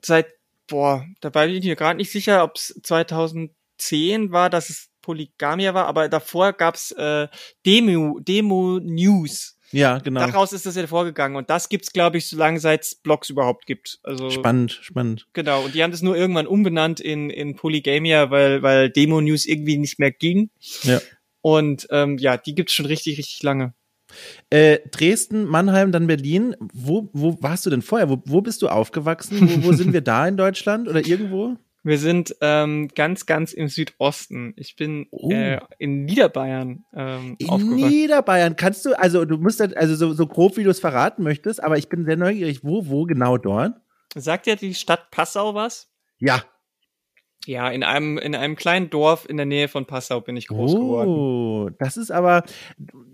seit 0.00 0.35
boah, 0.66 1.06
dabei 1.20 1.46
bin 1.46 1.56
ich 1.56 1.64
mir 1.64 1.76
gerade 1.76 1.96
nicht 1.96 2.10
sicher, 2.10 2.42
ob 2.44 2.56
es 2.56 2.78
2010 2.82 4.32
war, 4.32 4.50
dass 4.50 4.70
es 4.70 4.90
Polygamia 5.02 5.72
war, 5.74 5.86
aber 5.86 6.08
davor 6.08 6.52
gab's 6.52 6.90
äh, 6.92 7.28
Demo, 7.64 8.18
Demo 8.20 8.80
News. 8.82 9.56
Ja, 9.72 9.98
genau. 9.98 10.20
Daraus 10.20 10.52
ist 10.52 10.66
das 10.66 10.76
ja 10.76 10.86
vorgegangen 10.86 11.36
und 11.36 11.50
das 11.50 11.68
gibt's, 11.68 11.92
glaube 11.92 12.18
ich, 12.18 12.28
so 12.28 12.36
lange 12.36 12.60
seit 12.60 12.82
es 12.82 12.94
Blogs 12.94 13.30
überhaupt 13.30 13.66
gibt. 13.66 13.98
Also 14.02 14.30
spannend, 14.30 14.78
spannend. 14.82 15.26
Genau. 15.32 15.64
Und 15.64 15.74
die 15.74 15.82
haben 15.82 15.90
das 15.90 16.02
nur 16.02 16.16
irgendwann 16.16 16.46
umbenannt 16.46 17.00
in 17.00 17.30
in 17.30 17.56
Polygamia, 17.56 18.30
weil 18.30 18.62
weil 18.62 18.90
Demo 18.90 19.20
News 19.20 19.44
irgendwie 19.44 19.76
nicht 19.76 19.98
mehr 19.98 20.12
ging. 20.12 20.50
Ja. 20.82 21.00
Und 21.40 21.86
ähm, 21.90 22.18
ja, 22.18 22.36
die 22.36 22.54
gibt's 22.54 22.74
schon 22.74 22.86
richtig, 22.86 23.18
richtig 23.18 23.42
lange. 23.42 23.74
Äh, 24.50 24.78
Dresden, 24.90 25.44
Mannheim, 25.44 25.92
dann 25.92 26.06
Berlin. 26.06 26.54
Wo, 26.72 27.08
wo 27.12 27.36
warst 27.40 27.66
du 27.66 27.70
denn 27.70 27.82
vorher? 27.82 28.08
Wo, 28.08 28.22
wo 28.26 28.40
bist 28.40 28.62
du 28.62 28.68
aufgewachsen? 28.68 29.40
Wo, 29.40 29.68
wo 29.68 29.72
sind 29.72 29.92
wir 29.92 30.00
da 30.02 30.26
in 30.26 30.36
Deutschland 30.36 30.88
oder 30.88 31.04
irgendwo? 31.06 31.56
Wir 31.86 31.98
sind 31.98 32.34
ähm, 32.40 32.88
ganz, 32.96 33.26
ganz 33.26 33.52
im 33.52 33.68
Südosten. 33.68 34.54
Ich 34.56 34.74
bin 34.74 35.06
oh. 35.12 35.30
äh, 35.30 35.60
in 35.78 36.04
Niederbayern 36.04 36.84
ähm, 36.92 37.36
In 37.38 37.76
Niederbayern. 37.76 38.56
Kannst 38.56 38.84
du, 38.86 38.98
also 38.98 39.24
du 39.24 39.36
musst 39.36 39.60
also 39.60 39.94
so, 39.94 40.12
so 40.12 40.26
grob, 40.26 40.56
wie 40.56 40.64
du 40.64 40.70
es 40.70 40.80
verraten 40.80 41.22
möchtest, 41.22 41.62
aber 41.62 41.78
ich 41.78 41.88
bin 41.88 42.04
sehr 42.04 42.16
neugierig. 42.16 42.64
Wo, 42.64 42.88
wo 42.88 43.04
genau 43.04 43.38
dort? 43.38 43.74
Sagt 44.16 44.46
dir 44.46 44.56
die 44.56 44.74
Stadt 44.74 45.12
Passau 45.12 45.54
was? 45.54 45.88
Ja. 46.18 46.42
Ja, 47.46 47.68
in 47.68 47.84
einem, 47.84 48.18
in 48.18 48.34
einem 48.34 48.56
kleinen 48.56 48.90
Dorf 48.90 49.24
in 49.28 49.36
der 49.36 49.46
Nähe 49.46 49.68
von 49.68 49.86
Passau 49.86 50.20
bin 50.20 50.36
ich 50.36 50.48
groß 50.48 50.74
oh, 50.74 50.78
geworden. 50.78 51.10
Oh, 51.10 51.70
das 51.78 51.96
ist 51.96 52.10
aber, 52.10 52.42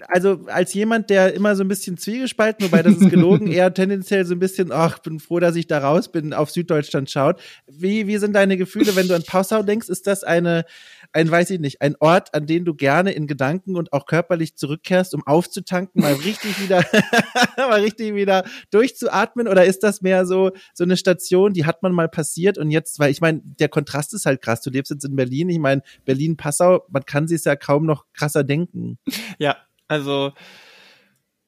also 0.09 0.41
als 0.47 0.73
jemand, 0.73 1.11
der 1.11 1.35
immer 1.35 1.55
so 1.55 1.63
ein 1.63 1.69
bisschen 1.69 1.99
zwiegespalten, 1.99 2.65
wobei 2.65 2.83
das 2.83 2.97
ist 2.97 3.11
gelogen, 3.11 3.47
eher 3.53 3.75
tendenziell 3.75 4.25
so 4.25 4.35
ein 4.35 4.39
bisschen, 4.39 4.73
ach, 4.73 5.01
bin 5.01 5.21
froh, 5.21 5.39
dass 5.39 5.55
ich 5.55 5.67
da 5.67 5.79
raus 5.79 6.11
bin, 6.11 6.33
auf 6.33 6.51
Süddeutschland 6.51 7.11
schaut. 7.11 7.41
Wie, 7.67 8.07
wie 8.07 8.17
sind 8.17 8.33
deine 8.33 8.57
Gefühle, 8.57 8.97
wenn 8.97 9.07
du 9.07 9.15
an 9.15 9.23
Passau 9.23 9.63
denkst? 9.63 9.91
Ist 9.91 10.07
das 10.07 10.25
eine, 10.25 10.65
ein, 11.13 11.31
weiß 11.31 11.51
ich 11.51 11.61
nicht, 11.61 11.83
ein 11.83 11.97
Ort, 12.01 12.35
an 12.35 12.47
den 12.47 12.65
du 12.65 12.75
gerne 12.75 13.13
in 13.13 13.27
Gedanken 13.27 13.77
und 13.77 13.93
auch 13.93 14.07
körperlich 14.07 14.57
zurückkehrst, 14.57 15.15
um 15.15 15.27
aufzutanken, 15.27 16.03
mal 16.03 16.15
richtig 16.15 16.61
wieder, 16.61 16.85
mal 17.57 17.81
richtig 17.81 18.15
wieder 18.15 18.45
durchzuatmen? 18.71 19.49
Oder 19.49 19.65
ist 19.65 19.83
das 19.83 20.03
mehr 20.03 20.27
so, 20.27 20.51
so 20.75 20.85
eine 20.85 20.97
Station, 20.97 21.53
die 21.53 21.67
hat 21.67 21.83
man 21.83 21.93
mal 21.93 22.09
passiert 22.09 22.59
und 22.59 22.71
jetzt, 22.71 22.99
weil 22.99 23.11
ich 23.11 23.21
meine, 23.21 23.41
der 23.45 23.69
Kontrast 23.69 24.15
ist 24.15 24.27
halt 24.27 24.43
krass. 24.43 24.61
Du 24.63 24.71
lebst 24.71 24.91
jetzt 24.91 25.05
in 25.05 25.17
Berlin. 25.17 25.49
Ich 25.49 25.59
meine, 25.59 25.83
Berlin-Passau, 26.05 26.85
man 26.89 27.05
kann 27.05 27.29
sich 27.29 27.45
ja 27.45 27.57
kaum 27.57 27.87
noch 27.87 28.05
krasser 28.15 28.45
denken. 28.45 28.99
Ja, 29.39 29.57
also, 29.89 30.33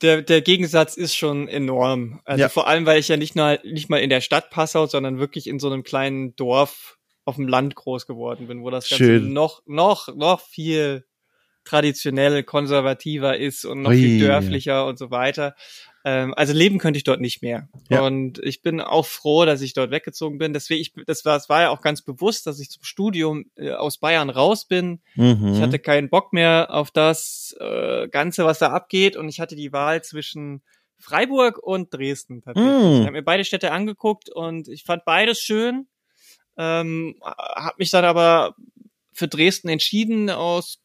der, 0.02 0.22
der 0.22 0.42
Gegensatz 0.42 0.96
ist 0.96 1.14
schon 1.14 1.48
enorm. 1.48 2.20
Also 2.24 2.42
ja. 2.42 2.48
vor 2.48 2.66
allem, 2.66 2.84
weil 2.86 2.98
ich 2.98 3.08
ja 3.08 3.16
nicht, 3.16 3.36
nur, 3.36 3.58
nicht 3.64 3.88
mal 3.88 3.98
in 3.98 4.10
der 4.10 4.20
Stadt 4.20 4.50
Passau, 4.50 4.86
sondern 4.86 5.18
wirklich 5.18 5.46
in 5.46 5.58
so 5.58 5.70
einem 5.70 5.82
kleinen 5.82 6.36
Dorf 6.36 6.98
auf 7.24 7.36
dem 7.36 7.48
Land 7.48 7.74
groß 7.74 8.06
geworden 8.06 8.46
bin, 8.46 8.62
wo 8.62 8.70
das 8.70 8.88
Ganze 8.88 9.04
Schön. 9.04 9.32
noch, 9.32 9.62
noch, 9.66 10.14
noch 10.14 10.40
viel 10.40 11.04
traditionell 11.64 12.42
konservativer 12.42 13.38
ist 13.38 13.64
und 13.64 13.82
noch 13.82 13.90
Ui. 13.90 13.96
viel 13.96 14.20
dörflicher 14.20 14.86
und 14.86 14.98
so 14.98 15.10
weiter. 15.10 15.54
Ähm, 16.04 16.34
also 16.34 16.52
leben 16.52 16.78
könnte 16.78 16.98
ich 16.98 17.04
dort 17.04 17.22
nicht 17.22 17.40
mehr. 17.40 17.68
Ja. 17.88 18.02
Und 18.02 18.38
ich 18.40 18.60
bin 18.60 18.82
auch 18.82 19.06
froh, 19.06 19.46
dass 19.46 19.62
ich 19.62 19.72
dort 19.72 19.90
weggezogen 19.90 20.36
bin. 20.36 20.52
Deswegen, 20.52 20.82
ich, 20.82 20.92
das, 21.06 21.24
war, 21.24 21.34
das 21.34 21.48
war 21.48 21.62
ja 21.62 21.70
auch 21.70 21.80
ganz 21.80 22.02
bewusst, 22.02 22.46
dass 22.46 22.60
ich 22.60 22.68
zum 22.68 22.84
Studium 22.84 23.46
äh, 23.56 23.70
aus 23.70 23.96
Bayern 23.96 24.28
raus 24.28 24.68
bin. 24.68 25.00
Mhm. 25.14 25.54
Ich 25.54 25.60
hatte 25.62 25.78
keinen 25.78 26.10
Bock 26.10 26.34
mehr 26.34 26.68
auf 26.70 26.90
das 26.90 27.56
äh, 27.58 28.08
Ganze, 28.08 28.44
was 28.44 28.58
da 28.58 28.70
abgeht. 28.70 29.16
Und 29.16 29.30
ich 29.30 29.40
hatte 29.40 29.56
die 29.56 29.72
Wahl 29.72 30.04
zwischen 30.04 30.62
Freiburg 30.98 31.58
und 31.58 31.92
Dresden 31.92 32.42
tatsächlich. 32.42 32.72
Mhm. 32.72 33.00
Ich 33.00 33.06
habe 33.06 33.12
mir 33.12 33.22
beide 33.22 33.44
Städte 33.44 33.72
angeguckt 33.72 34.28
und 34.28 34.68
ich 34.68 34.84
fand 34.84 35.06
beides 35.06 35.40
schön. 35.40 35.86
Ähm, 36.56 37.16
habe 37.22 37.76
mich 37.78 37.90
dann 37.90 38.04
aber 38.04 38.54
für 39.12 39.28
Dresden 39.28 39.68
entschieden 39.68 40.30
aus 40.30 40.80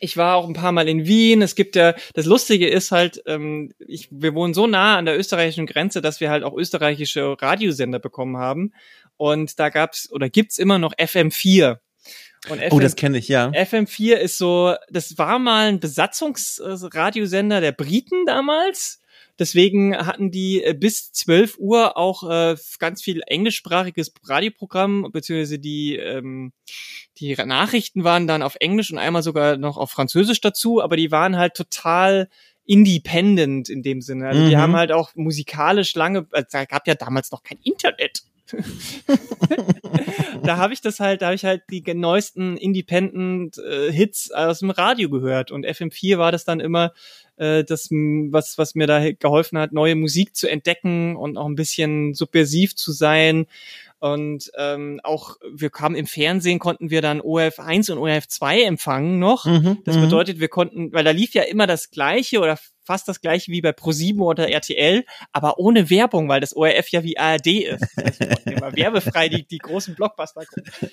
ich 0.00 0.16
war 0.16 0.36
auch 0.36 0.48
ein 0.48 0.54
paar 0.54 0.72
Mal 0.72 0.88
in 0.88 1.06
Wien. 1.06 1.42
Es 1.42 1.54
gibt 1.54 1.76
ja, 1.76 1.94
das 2.14 2.26
Lustige 2.26 2.68
ist 2.68 2.90
halt, 2.90 3.22
ähm, 3.26 3.72
ich, 3.78 4.08
wir 4.10 4.34
wohnen 4.34 4.54
so 4.54 4.66
nah 4.66 4.96
an 4.96 5.04
der 5.04 5.18
österreichischen 5.18 5.66
Grenze, 5.66 6.00
dass 6.00 6.20
wir 6.20 6.30
halt 6.30 6.42
auch 6.42 6.56
österreichische 6.56 7.36
Radiosender 7.40 7.98
bekommen 7.98 8.38
haben. 8.38 8.72
Und 9.16 9.58
da 9.58 9.68
gab's 9.68 10.10
oder 10.10 10.30
gibt's 10.30 10.58
immer 10.58 10.78
noch 10.78 10.94
FM4. 10.94 11.78
Und 12.48 12.58
FM, 12.58 12.68
oh, 12.72 12.80
das 12.80 12.96
kenne 12.96 13.18
ich, 13.18 13.28
ja. 13.28 13.48
FM4 13.50 14.14
ist 14.14 14.38
so, 14.38 14.74
das 14.88 15.18
war 15.18 15.38
mal 15.38 15.68
ein 15.68 15.80
Besatzungsradiosender 15.80 17.60
der 17.60 17.72
Briten 17.72 18.24
damals. 18.24 19.00
Deswegen 19.38 19.96
hatten 19.96 20.30
die 20.30 20.62
äh, 20.62 20.74
bis 20.74 21.12
12 21.12 21.58
Uhr 21.58 21.96
auch 21.96 22.28
äh, 22.30 22.56
ganz 22.78 23.02
viel 23.02 23.22
englischsprachiges 23.26 24.12
Radioprogramm, 24.24 25.10
beziehungsweise 25.12 25.58
die, 25.58 25.96
ähm, 25.96 26.52
die 27.20 27.34
Nachrichten 27.34 28.02
waren 28.02 28.26
dann 28.26 28.42
auf 28.42 28.56
Englisch 28.60 28.90
und 28.90 28.98
einmal 28.98 29.22
sogar 29.22 29.56
noch 29.56 29.76
auf 29.76 29.90
Französisch 29.90 30.40
dazu, 30.40 30.82
aber 30.82 30.96
die 30.96 31.10
waren 31.10 31.36
halt 31.36 31.54
total 31.54 32.28
independent 32.64 33.68
in 33.68 33.82
dem 33.82 34.00
Sinne. 34.00 34.28
Also 34.28 34.42
mhm. 34.42 34.48
die 34.48 34.56
haben 34.56 34.76
halt 34.76 34.92
auch 34.92 35.14
musikalisch 35.14 35.94
lange, 35.94 36.26
also 36.30 36.46
da 36.50 36.64
gab 36.64 36.86
ja 36.86 36.94
damals 36.94 37.30
noch 37.30 37.42
kein 37.42 37.58
Internet. 37.62 38.22
da 40.42 40.56
habe 40.56 40.72
ich 40.72 40.80
das 40.80 40.98
halt, 40.98 41.22
da 41.22 41.26
habe 41.26 41.36
ich 41.36 41.44
halt 41.44 41.62
die 41.70 41.82
neuesten 41.94 42.56
Independent 42.56 43.58
äh, 43.58 43.92
Hits 43.92 44.32
aus 44.32 44.60
dem 44.60 44.70
Radio 44.70 45.08
gehört 45.08 45.50
und 45.52 45.66
FM4 45.66 46.18
war 46.18 46.32
das 46.32 46.44
dann 46.44 46.58
immer 46.58 46.92
äh, 47.36 47.64
das, 47.64 47.88
was, 47.90 48.58
was 48.58 48.74
mir 48.74 48.86
da 48.86 49.12
geholfen 49.12 49.58
hat, 49.58 49.72
neue 49.72 49.94
Musik 49.94 50.34
zu 50.34 50.48
entdecken 50.48 51.16
und 51.16 51.36
auch 51.36 51.46
ein 51.46 51.54
bisschen 51.54 52.14
subversiv 52.14 52.74
zu 52.76 52.92
sein. 52.92 53.46
Und 54.00 54.50
ähm, 54.56 54.98
auch 55.04 55.36
wir 55.52 55.70
kamen 55.70 55.94
im 55.94 56.06
Fernsehen, 56.06 56.58
konnten 56.58 56.90
wir 56.90 57.02
dann 57.02 57.20
ORF 57.20 57.60
1 57.60 57.90
und 57.90 57.98
ORF 57.98 58.26
2 58.26 58.62
empfangen 58.62 59.18
noch. 59.18 59.44
Mhm, 59.44 59.78
das 59.84 59.96
mhm. 59.96 60.02
bedeutet, 60.02 60.40
wir 60.40 60.48
konnten, 60.48 60.92
weil 60.92 61.04
da 61.04 61.10
lief 61.10 61.34
ja 61.34 61.42
immer 61.42 61.66
das 61.66 61.90
Gleiche 61.90 62.40
oder 62.40 62.58
fast 62.82 63.06
das 63.06 63.20
gleiche 63.20 63.52
wie 63.52 63.60
bei 63.60 63.72
ProSieben 63.72 64.22
oder 64.22 64.48
RTL, 64.48 65.04
aber 65.32 65.58
ohne 65.58 65.90
Werbung, 65.90 66.28
weil 66.28 66.40
das 66.40 66.56
ORF 66.56 66.88
ja 66.88 67.04
wie 67.04 67.18
ARD 67.18 67.46
ist. 67.46 67.84
Heißt, 67.96 68.20
immer 68.46 68.74
werbefrei 68.74 69.28
die, 69.28 69.46
die 69.46 69.58
großen 69.58 69.94
Blockbuster. 69.94 70.42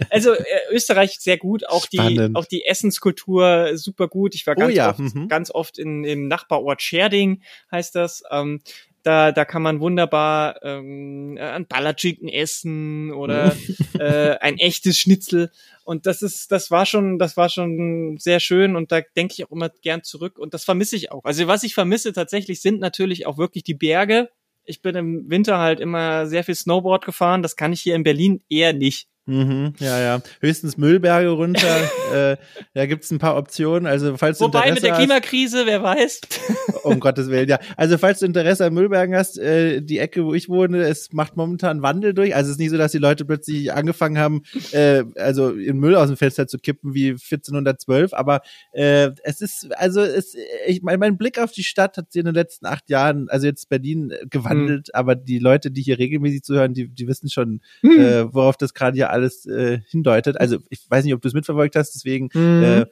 Also 0.10 0.34
äh, 0.34 0.44
Österreich 0.72 1.18
sehr 1.20 1.38
gut, 1.38 1.68
auch 1.68 1.86
die 1.88 2.30
auch 2.36 2.46
die 2.46 2.66
Essenskultur 2.66 3.78
super 3.78 4.08
gut. 4.08 4.36
Ich 4.36 4.46
war 4.46 4.56
oh 4.58 4.60
ganz 4.60 4.74
oh 4.74 4.76
ja. 4.76 4.90
oft 4.90 5.00
mhm. 5.00 5.28
ganz 5.28 5.50
oft 5.50 5.80
in 5.80 6.04
im 6.04 6.28
Nachbarort 6.28 6.82
Scherding 6.82 7.42
heißt 7.72 7.96
das. 7.96 8.22
Ähm, 8.30 8.62
da, 9.08 9.32
da 9.32 9.46
kann 9.46 9.62
man 9.62 9.80
wunderbar 9.80 10.62
ähm, 10.64 11.38
ein 11.40 11.66
Ballerchicken 11.66 12.28
essen 12.28 13.14
oder 13.14 13.56
äh, 14.00 14.38
ein 14.42 14.58
echtes 14.58 14.98
Schnitzel. 14.98 15.50
Und 15.86 16.06
das 16.06 16.22
ist, 16.22 16.52
das 16.52 16.72
war 16.72 16.86
schon, 16.86 17.18
das 17.18 17.38
war 17.38 17.48
schon 17.48 18.18
sehr 18.18 18.42
schön 18.42 18.76
und 18.76 18.92
da 18.92 19.00
denke 19.16 19.36
ich 19.38 19.46
auch 19.46 19.52
immer 19.52 19.70
gern 19.70 20.04
zurück 20.04 20.38
und 20.38 20.54
das 20.54 20.66
vermisse 20.66 20.98
ich 20.98 21.14
auch. 21.14 21.24
Also 21.24 21.48
was 21.48 21.64
ich 21.64 21.74
vermisse 21.74 22.12
tatsächlich 22.12 22.62
sind 22.62 22.82
natürlich 22.82 23.26
auch 23.26 23.38
wirklich 23.38 23.64
die 23.64 23.76
Berge. 23.76 24.30
Ich 24.66 24.82
bin 24.82 24.94
im 24.98 25.30
Winter 25.30 25.58
halt 25.58 25.80
immer 25.80 26.28
sehr 26.28 26.44
viel 26.44 26.56
Snowboard 26.56 27.06
gefahren. 27.06 27.42
Das 27.42 27.56
kann 27.56 27.72
ich 27.72 27.80
hier 27.80 27.96
in 27.96 28.04
Berlin 28.04 28.44
eher 28.50 28.74
nicht. 28.74 29.08
Mhm, 29.28 29.74
ja, 29.80 30.00
ja. 30.00 30.22
Höchstens 30.40 30.78
Müllberge 30.78 31.30
runter. 31.30 31.68
äh, 32.14 32.38
da 32.74 32.86
gibt's 32.86 33.12
ein 33.12 33.20
paar 33.20 33.36
Optionen. 33.36 33.86
Also 33.86 34.16
falls 34.16 34.40
Wobei 34.40 34.62
du 34.62 34.70
Interesse 34.70 34.74
mit 34.74 34.84
der 34.84 34.98
Klimakrise, 34.98 35.66
wer 35.66 35.84
weiß. 35.84 36.22
um 36.84 37.02
Gottes 37.02 37.30
Willen, 37.30 37.50
ja. 37.50 37.60
Also 37.76 37.98
falls 37.98 38.20
du 38.20 38.26
Interesse 38.26 38.66
an 38.66 38.74
Müllbergen 38.74 39.16
hast, 39.16 39.38
äh, 39.38 39.82
die 39.82 40.00
Ecke, 40.00 40.24
wo 40.24 40.34
ich 40.34 40.48
wohne, 40.48 40.84
es 40.84 41.12
macht 41.12 41.36
momentan 41.36 41.82
Wandel 41.82 42.14
durch. 42.14 42.34
Also 42.36 42.48
es 42.48 42.54
ist 42.54 42.60
nicht 42.60 42.70
so, 42.70 42.78
dass 42.78 42.94
die 42.94 43.00
Leute 43.00 43.26
plötzlich 43.26 43.74
angefangen 43.74 44.18
haben, 44.18 44.44
äh, 44.72 45.04
also 45.18 45.50
in 45.50 45.78
Müll 45.78 45.96
aus 45.96 46.08
dem 46.08 46.16
Fenster 46.16 46.48
zu 46.48 46.58
kippen 46.58 46.94
wie 46.94 47.10
1412. 47.10 48.14
Aber 48.14 48.42
äh, 48.72 49.12
es 49.24 49.42
ist, 49.42 49.76
also 49.76 50.02
es, 50.02 50.38
ich 50.66 50.82
mein, 50.84 51.00
mein 51.00 51.18
Blick 51.18 51.38
auf 51.38 51.52
die 51.52 51.66
Stadt 51.66 51.98
hat 51.98 52.14
sich 52.14 52.22
in 52.22 52.28
den 52.28 52.36
letzten 52.36 52.66
acht 52.66 52.90
Jahren, 52.90 53.28
also 53.28 53.46
jetzt 53.46 53.68
Berlin, 53.68 54.12
äh, 54.12 54.26
gewandelt. 54.30 54.88
Mhm. 54.88 54.98
Aber 54.98 55.16
die 55.16 55.40
Leute, 55.40 55.70
die 55.70 55.82
hier 55.82 56.00
regelmäßig 56.00 56.44
zuhören, 56.44 56.74
die, 56.74 56.88
die 56.88 57.08
wissen 57.10 57.30
schon, 57.30 57.60
mhm. 57.82 58.00
äh, 58.00 58.34
worauf 58.34 58.56
das 58.56 58.74
gerade 58.74 58.96
hier 58.96 59.10
alles 59.18 59.46
äh, 59.46 59.80
hindeutet. 59.90 60.40
Also 60.40 60.60
ich 60.70 60.90
weiß 60.90 61.04
nicht, 61.04 61.14
ob 61.14 61.22
du 61.22 61.28
es 61.28 61.34
mitverfolgt 61.34 61.76
hast, 61.76 61.94
deswegen 61.94 62.30
mhm. 62.34 62.64
äh, 62.64 62.86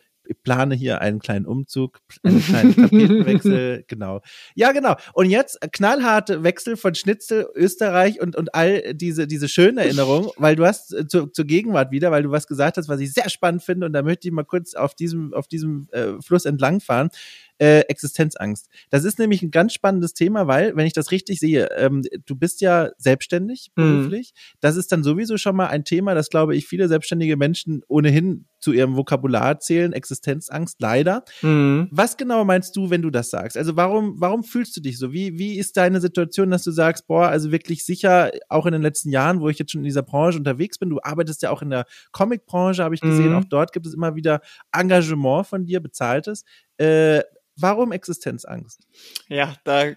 plane 0.44 0.76
hier 0.76 1.02
einen 1.02 1.20
kleinen 1.20 1.46
Umzug, 1.46 2.00
einen 2.24 2.42
kleinen 2.42 2.76
Tapetenwechsel, 2.76 3.86
genau. 3.88 4.22
Ja, 4.56 4.72
genau. 4.72 4.96
Und 5.14 5.30
jetzt 5.30 5.60
knallharte 5.72 6.44
Wechsel 6.44 6.78
von 6.78 6.96
Schnitzel, 6.96 7.48
Österreich 7.56 8.22
und, 8.22 8.36
und 8.36 8.56
all 8.56 8.94
diese, 8.94 9.28
diese 9.28 9.48
schönen 9.48 9.78
Erinnerungen, 9.78 10.30
weil 10.38 10.56
du 10.56 10.66
hast 10.66 10.94
äh, 10.94 11.08
zu, 11.08 11.28
zur 11.28 11.46
Gegenwart 11.46 11.92
wieder, 11.92 12.12
weil 12.12 12.24
du 12.24 12.32
was 12.32 12.48
gesagt 12.48 12.78
hast, 12.78 12.90
was 12.90 13.00
ich 13.00 13.14
sehr 13.14 13.30
spannend 13.30 13.64
finde 13.64 13.86
und 13.86 13.94
da 13.94 14.02
möchte 14.02 14.28
ich 14.28 14.34
mal 14.34 14.44
kurz 14.44 14.74
auf 14.74 14.96
diesem, 14.96 15.34
auf 15.34 15.48
diesem 15.48 15.88
äh, 15.92 16.22
Fluss 16.22 16.46
entlangfahren 16.46 17.10
äh, 17.58 17.82
Existenzangst. 17.82 18.70
Das 18.90 19.04
ist 19.04 19.20
nämlich 19.20 19.42
ein 19.42 19.52
ganz 19.52 19.74
spannendes 19.74 20.14
Thema, 20.14 20.48
weil, 20.48 20.76
wenn 20.76 20.86
ich 20.86 20.94
das 20.94 21.12
richtig 21.12 21.40
sehe, 21.40 21.70
ähm, 21.78 22.04
du 22.26 22.36
bist 22.36 22.62
ja 22.62 22.92
selbstständig 22.98 23.72
mhm. 23.76 23.82
beruflich. 23.82 24.34
Mhm. 24.34 24.58
Das 24.62 24.76
ist 24.76 24.92
dann 24.92 25.04
sowieso 25.04 25.38
schon 25.38 25.56
mal 25.56 25.68
ein 25.68 25.86
Thema, 25.86 26.16
das 26.16 26.30
glaube 26.30 26.56
ich 26.56 26.68
viele 26.68 26.88
selbstständige 26.88 27.38
Menschen 27.38 27.82
ohnehin 27.88 28.46
zu 28.60 28.74
ihrem 28.74 28.96
Vokabular 28.96 29.60
zählen, 29.60 29.94
Existenzangst, 29.94 30.82
leider. 30.82 31.24
Mhm. 31.44 31.88
Was 31.92 32.18
genau 32.18 32.44
meinst 32.46 32.76
du, 32.76 32.90
wenn 32.90 33.02
du 33.02 33.12
das 33.12 33.30
sagst? 33.30 33.58
Also 33.58 33.76
warum, 33.76 34.16
warum 34.18 34.44
fühlst 34.44 34.76
du 34.76 34.82
dich 34.82 34.98
so? 34.98 35.14
Wie, 35.14 35.38
wie 35.38 35.58
ist 35.58 35.78
deine 35.78 36.02
Situation, 36.02 36.50
dass 36.50 36.64
du 36.64 36.72
sagst, 36.72 37.08
boah, 37.08 37.28
also 37.28 37.52
wirklich 37.52 37.86
sicher, 37.86 38.32
auch 38.50 38.66
in 38.66 38.74
den 38.74 38.82
letzten 38.82 39.12
Jahren, 39.12 39.40
wo 39.40 39.50
ich 39.50 39.60
jetzt 39.60 39.72
schon 39.72 39.82
in 39.82 39.86
dieser 39.86 40.02
Branche 40.02 40.40
unterwegs 40.40 40.80
bin, 40.80 40.90
du 40.90 41.00
arbeitest 41.02 41.44
ja 41.44 41.52
auch 41.52 41.62
in 41.62 41.70
der 41.70 41.86
Comicbranche, 42.12 42.84
habe 42.84 42.96
ich 42.96 43.02
gesehen, 43.02 43.30
mhm. 43.30 43.36
auch 43.38 43.46
dort 43.46 43.72
gibt 43.72 43.86
es 43.86 43.94
immer 43.94 44.16
wieder 44.16 44.42
Engagement 44.74 45.46
von 45.46 45.66
dir, 45.66 45.80
bezahltes. 45.80 46.44
Äh, 46.78 47.22
Warum 47.58 47.92
Existenzangst? 47.92 48.86
Ja, 49.28 49.56
da 49.64 49.94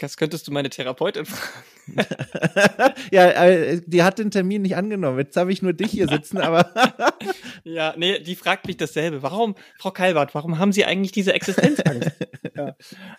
das 0.00 0.16
könntest 0.16 0.46
du 0.46 0.52
meine 0.52 0.70
Therapeutin 0.70 1.26
fragen. 1.26 1.64
ja, 3.10 3.30
äh, 3.30 3.80
die 3.84 4.02
hat 4.02 4.18
den 4.18 4.30
Termin 4.30 4.62
nicht 4.62 4.76
angenommen. 4.76 5.18
Jetzt 5.18 5.36
habe 5.36 5.52
ich 5.52 5.62
nur 5.62 5.72
dich 5.72 5.90
hier 5.90 6.08
sitzen, 6.08 6.38
aber. 6.38 6.72
ja, 7.64 7.94
nee, 7.96 8.20
die 8.20 8.36
fragt 8.36 8.66
mich 8.66 8.76
dasselbe. 8.76 9.22
Warum, 9.22 9.56
Frau 9.78 9.90
Kalbert, 9.90 10.34
warum 10.34 10.58
haben 10.58 10.72
Sie 10.72 10.84
eigentlich 10.84 11.12
diese 11.12 11.32
Existenzangst? 11.32 12.10
ja. 12.56 12.76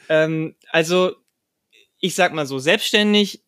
ähm, 0.09 0.55
also, 0.69 1.11
ich 1.99 2.15
sag 2.15 2.33
mal 2.33 2.45
so, 2.45 2.59
selbstständig 2.59 3.43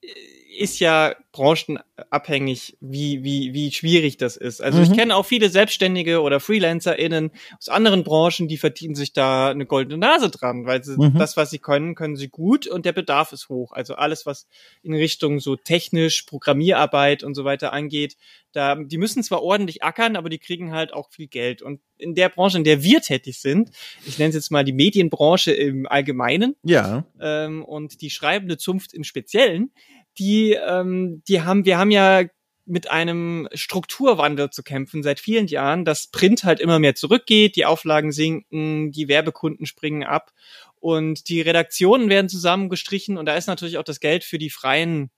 ist 0.55 0.79
ja 0.79 1.15
branchenabhängig, 1.31 2.77
wie, 2.79 3.23
wie, 3.23 3.53
wie 3.53 3.71
schwierig 3.71 4.17
das 4.17 4.37
ist. 4.37 4.61
Also 4.61 4.79
mhm. 4.79 4.83
ich 4.85 4.93
kenne 4.93 5.15
auch 5.15 5.25
viele 5.25 5.49
Selbstständige 5.49 6.21
oder 6.21 6.39
FreelancerInnen 6.39 7.31
aus 7.57 7.69
anderen 7.69 8.03
Branchen, 8.03 8.47
die 8.47 8.57
verdienen 8.57 8.95
sich 8.95 9.13
da 9.13 9.49
eine 9.49 9.65
goldene 9.65 9.97
Nase 9.97 10.29
dran, 10.29 10.65
weil 10.65 10.83
sie 10.83 10.97
mhm. 10.97 11.17
das, 11.17 11.35
was 11.35 11.49
sie 11.49 11.59
können, 11.59 11.95
können 11.95 12.15
sie 12.15 12.29
gut 12.29 12.67
und 12.67 12.85
der 12.85 12.93
Bedarf 12.93 13.33
ist 13.33 13.49
hoch. 13.49 13.73
Also 13.73 13.95
alles, 13.95 14.25
was 14.25 14.47
in 14.81 14.93
Richtung 14.93 15.39
so 15.39 15.55
technisch, 15.55 16.23
Programmierarbeit 16.23 17.23
und 17.23 17.35
so 17.35 17.43
weiter 17.43 17.73
angeht, 17.73 18.15
da, 18.55 18.75
die 18.75 18.97
müssen 18.97 19.21
zwar 19.21 19.43
ordentlich 19.43 19.83
ackern, 19.83 20.15
aber 20.15 20.29
die 20.29 20.37
kriegen 20.37 20.71
halt 20.71 20.93
auch 20.93 21.09
viel 21.09 21.27
Geld. 21.27 21.61
Und 21.61 21.81
in 21.97 22.15
der 22.15 22.29
Branche, 22.29 22.57
in 22.57 22.63
der 22.63 22.83
wir 22.83 23.01
tätig 23.01 23.39
sind, 23.39 23.69
ich 24.05 24.17
nenne 24.17 24.29
es 24.29 24.35
jetzt 24.35 24.51
mal 24.51 24.63
die 24.63 24.71
Medienbranche 24.71 25.51
im 25.51 25.85
Allgemeinen, 25.85 26.55
ja. 26.63 27.05
ähm, 27.19 27.65
und 27.65 28.01
die 28.01 28.09
schreibende 28.09 28.57
Zunft 28.57 28.93
im 28.93 29.03
Speziellen, 29.03 29.71
die, 30.17 30.53
ähm, 30.53 31.23
die 31.27 31.41
haben, 31.41 31.65
wir 31.65 31.77
haben 31.77 31.91
ja 31.91 32.23
mit 32.65 32.89
einem 32.89 33.47
Strukturwandel 33.53 34.49
zu 34.49 34.63
kämpfen 34.63 35.03
seit 35.03 35.19
vielen 35.19 35.47
Jahren, 35.47 35.85
dass 35.85 36.07
Print 36.07 36.43
halt 36.43 36.59
immer 36.59 36.79
mehr 36.79 36.95
zurückgeht, 36.95 37.55
die 37.55 37.65
Auflagen 37.65 38.11
sinken, 38.11 38.91
die 38.91 39.07
Werbekunden 39.07 39.65
springen 39.67 40.03
ab 40.03 40.31
und 40.79 41.29
die 41.29 41.41
Redaktionen 41.41 42.09
werden 42.09 42.29
zusammengestrichen 42.29 43.17
und 43.17 43.27
da 43.27 43.35
ist 43.35 43.47
natürlich 43.47 43.77
auch 43.77 43.83
das 43.83 43.99
Geld 43.99 44.23
für 44.23 44.39
die 44.39 44.49
Freien 44.49 45.11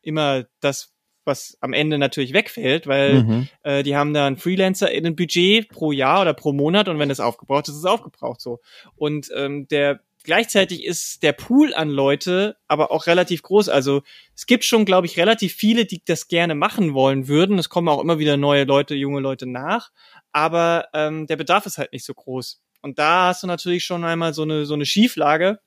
immer 0.00 0.44
das, 0.60 0.94
was 1.24 1.56
am 1.60 1.72
Ende 1.72 1.98
natürlich 1.98 2.32
wegfällt, 2.32 2.86
weil 2.86 3.22
mhm. 3.22 3.48
äh, 3.62 3.82
die 3.82 3.96
haben 3.96 4.14
da 4.14 4.26
ein 4.26 4.36
Freelancer 4.36 4.90
in 4.90 5.06
ein 5.06 5.16
Budget 5.16 5.68
pro 5.68 5.92
Jahr 5.92 6.22
oder 6.22 6.34
pro 6.34 6.52
Monat 6.52 6.88
und 6.88 6.98
wenn 6.98 7.08
das 7.08 7.20
aufgebraucht 7.20 7.68
ist, 7.68 7.74
ist 7.74 7.80
es 7.80 7.86
aufgebraucht 7.86 8.40
so. 8.40 8.60
Und 8.96 9.30
ähm, 9.34 9.66
der 9.68 10.00
gleichzeitig 10.24 10.84
ist 10.84 11.22
der 11.22 11.32
Pool 11.32 11.72
an 11.74 11.88
Leute 11.88 12.56
aber 12.66 12.90
auch 12.90 13.06
relativ 13.06 13.42
groß. 13.42 13.68
Also 13.68 14.02
es 14.34 14.46
gibt 14.46 14.64
schon, 14.64 14.84
glaube 14.84 15.06
ich, 15.06 15.16
relativ 15.16 15.54
viele, 15.54 15.84
die 15.84 16.02
das 16.04 16.26
gerne 16.26 16.56
machen 16.56 16.94
wollen 16.94 17.28
würden. 17.28 17.58
Es 17.58 17.68
kommen 17.68 17.88
auch 17.88 18.00
immer 18.00 18.18
wieder 18.18 18.36
neue 18.36 18.64
Leute, 18.64 18.96
junge 18.96 19.20
Leute 19.20 19.46
nach. 19.46 19.90
Aber 20.32 20.88
ähm, 20.92 21.28
der 21.28 21.36
Bedarf 21.36 21.66
ist 21.66 21.78
halt 21.78 21.92
nicht 21.92 22.04
so 22.04 22.14
groß. 22.14 22.60
Und 22.82 22.98
da 22.98 23.28
hast 23.28 23.44
du 23.44 23.46
natürlich 23.46 23.84
schon 23.84 24.04
einmal 24.04 24.34
so 24.34 24.42
eine, 24.42 24.66
so 24.66 24.74
eine 24.74 24.86
Schieflage. 24.86 25.60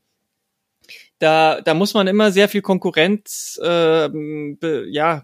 Da, 1.20 1.62
da 1.62 1.74
muss 1.74 1.94
man 1.94 2.08
immer 2.08 2.32
sehr 2.32 2.50
viel 2.50 2.62
Konkurrenz, 2.62 3.60
äh, 3.62 4.10
be, 4.10 4.86
ja, 4.90 5.24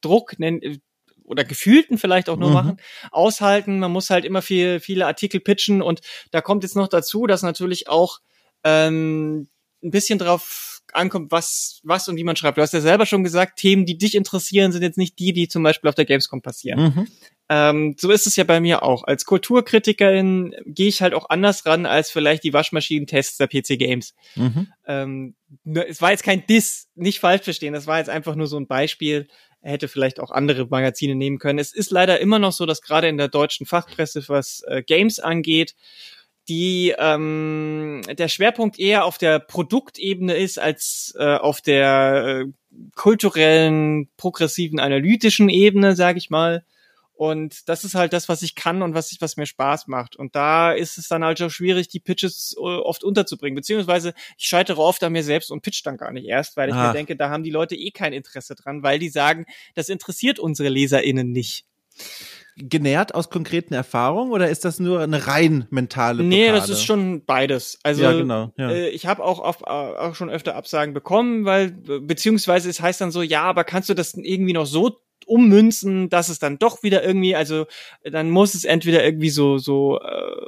Druck 0.00 0.38
nennen, 0.38 0.82
oder 1.24 1.44
gefühlten 1.44 1.96
vielleicht 1.96 2.28
auch 2.28 2.36
nur 2.36 2.48
mhm. 2.48 2.54
machen, 2.54 2.76
aushalten. 3.12 3.78
Man 3.78 3.92
muss 3.92 4.10
halt 4.10 4.24
immer 4.24 4.42
viel, 4.42 4.80
viele 4.80 5.06
Artikel 5.06 5.40
pitchen 5.40 5.80
und 5.80 6.00
da 6.32 6.40
kommt 6.40 6.64
jetzt 6.64 6.76
noch 6.76 6.88
dazu, 6.88 7.26
dass 7.26 7.42
natürlich 7.42 7.88
auch 7.88 8.18
ähm, 8.64 9.48
ein 9.82 9.90
bisschen 9.90 10.18
drauf 10.18 10.82
ankommt, 10.92 11.30
was, 11.30 11.80
was 11.84 12.08
und 12.08 12.16
wie 12.16 12.24
man 12.24 12.36
schreibt. 12.36 12.58
Du 12.58 12.62
hast 12.62 12.74
ja 12.74 12.80
selber 12.80 13.06
schon 13.06 13.24
gesagt, 13.24 13.58
Themen, 13.58 13.86
die 13.86 13.96
dich 13.96 14.14
interessieren, 14.14 14.72
sind 14.72 14.82
jetzt 14.82 14.98
nicht 14.98 15.18
die, 15.18 15.32
die 15.32 15.48
zum 15.48 15.62
Beispiel 15.62 15.88
auf 15.88 15.94
der 15.94 16.04
Gamescom 16.04 16.42
passieren. 16.42 16.80
Mhm. 16.80 17.06
Ähm, 17.48 17.96
so 17.98 18.10
ist 18.10 18.28
es 18.28 18.36
ja 18.36 18.44
bei 18.44 18.60
mir 18.60 18.82
auch. 18.84 19.04
Als 19.04 19.24
Kulturkritikerin 19.24 20.54
gehe 20.66 20.88
ich 20.88 21.02
halt 21.02 21.14
auch 21.14 21.28
anders 21.30 21.66
ran 21.66 21.84
als 21.84 22.10
vielleicht 22.10 22.44
die 22.44 22.52
Waschmaschinentests 22.52 23.38
der 23.38 23.48
PC 23.48 23.78
Games. 23.78 24.14
Mhm. 24.36 24.68
Ähm, 24.86 25.34
es 25.74 26.00
war 26.00 26.12
jetzt 26.12 26.22
kein 26.22 26.46
Diss, 26.46 26.88
nicht 26.94 27.18
falsch 27.18 27.42
verstehen, 27.42 27.72
das 27.72 27.88
war 27.88 27.98
jetzt 27.98 28.10
einfach 28.10 28.36
nur 28.36 28.46
so 28.46 28.56
ein 28.56 28.68
Beispiel. 28.68 29.26
Er 29.62 29.72
hätte 29.72 29.88
vielleicht 29.88 30.20
auch 30.20 30.30
andere 30.30 30.66
Magazine 30.66 31.14
nehmen 31.16 31.38
können. 31.38 31.58
Es 31.58 31.74
ist 31.74 31.90
leider 31.90 32.20
immer 32.20 32.38
noch 32.38 32.52
so, 32.52 32.66
dass 32.66 32.80
gerade 32.80 33.08
in 33.08 33.18
der 33.18 33.28
deutschen 33.28 33.66
Fachpresse, 33.66 34.26
was 34.28 34.62
äh, 34.68 34.82
Games 34.82 35.18
angeht, 35.18 35.74
die 36.48 36.94
ähm, 36.98 38.02
der 38.10 38.28
Schwerpunkt 38.28 38.78
eher 38.78 39.04
auf 39.04 39.18
der 39.18 39.38
Produktebene 39.38 40.34
ist 40.34 40.58
als 40.58 41.14
äh, 41.18 41.36
auf 41.36 41.60
der 41.60 42.44
äh, 42.46 42.52
kulturellen, 42.96 44.08
progressiven, 44.16 44.80
analytischen 44.80 45.48
Ebene, 45.48 45.96
sage 45.96 46.18
ich 46.18 46.30
mal. 46.30 46.64
Und 47.20 47.68
das 47.68 47.84
ist 47.84 47.94
halt 47.94 48.14
das, 48.14 48.30
was 48.30 48.40
ich 48.40 48.54
kann 48.54 48.80
und 48.80 48.94
was 48.94 49.12
ich, 49.12 49.20
was 49.20 49.36
mir 49.36 49.44
Spaß 49.44 49.88
macht. 49.88 50.16
Und 50.16 50.34
da 50.34 50.72
ist 50.72 50.96
es 50.96 51.06
dann 51.06 51.22
halt 51.22 51.42
auch 51.42 51.50
schwierig, 51.50 51.88
die 51.88 52.00
Pitches 52.00 52.56
äh, 52.56 52.62
oft 52.62 53.04
unterzubringen. 53.04 53.56
Beziehungsweise 53.56 54.14
ich 54.38 54.46
scheitere 54.46 54.80
oft 54.80 55.04
an 55.04 55.12
mir 55.12 55.22
selbst 55.22 55.50
und 55.50 55.60
pitch 55.60 55.84
dann 55.84 55.98
gar 55.98 56.12
nicht 56.12 56.26
erst, 56.26 56.56
weil 56.56 56.70
ich 56.70 56.74
Ach. 56.74 56.88
mir 56.88 56.92
denke, 56.94 57.16
da 57.16 57.28
haben 57.28 57.42
die 57.42 57.50
Leute 57.50 57.76
eh 57.76 57.90
kein 57.90 58.14
Interesse 58.14 58.54
dran, 58.54 58.82
weil 58.82 58.98
die 58.98 59.10
sagen, 59.10 59.44
das 59.74 59.90
interessiert 59.90 60.38
unsere 60.38 60.70
LeserInnen 60.70 61.30
nicht 61.30 61.66
genährt 62.68 63.14
aus 63.14 63.30
konkreten 63.30 63.74
Erfahrungen 63.74 64.32
oder 64.32 64.48
ist 64.48 64.64
das 64.64 64.80
nur 64.80 65.00
eine 65.00 65.26
rein 65.26 65.66
mentale 65.70 66.22
Blockade? 66.22 66.28
Nee, 66.28 66.52
das 66.52 66.68
ist 66.68 66.84
schon 66.84 67.24
beides. 67.24 67.78
Also 67.82 68.02
ja, 68.02 68.12
genau, 68.12 68.52
ja. 68.56 68.70
Äh, 68.70 68.88
ich 68.90 69.06
habe 69.06 69.24
auch, 69.24 69.38
oft, 69.40 69.62
äh, 69.62 69.70
auch 69.70 70.14
schon 70.14 70.30
öfter 70.30 70.56
Absagen 70.56 70.94
bekommen, 70.94 71.44
weil 71.44 71.70
beziehungsweise 71.70 72.68
es 72.68 72.80
heißt 72.80 73.00
dann 73.00 73.10
so, 73.10 73.22
ja, 73.22 73.42
aber 73.42 73.64
kannst 73.64 73.88
du 73.88 73.94
das 73.94 74.14
irgendwie 74.14 74.52
noch 74.52 74.66
so 74.66 75.00
ummünzen, 75.26 76.08
dass 76.08 76.28
es 76.28 76.38
dann 76.38 76.58
doch 76.58 76.82
wieder 76.82 77.04
irgendwie, 77.04 77.36
also 77.36 77.66
dann 78.02 78.30
muss 78.30 78.54
es 78.54 78.64
entweder 78.64 79.04
irgendwie 79.04 79.30
so 79.30 79.58
so, 79.58 80.00
äh, 80.00 80.46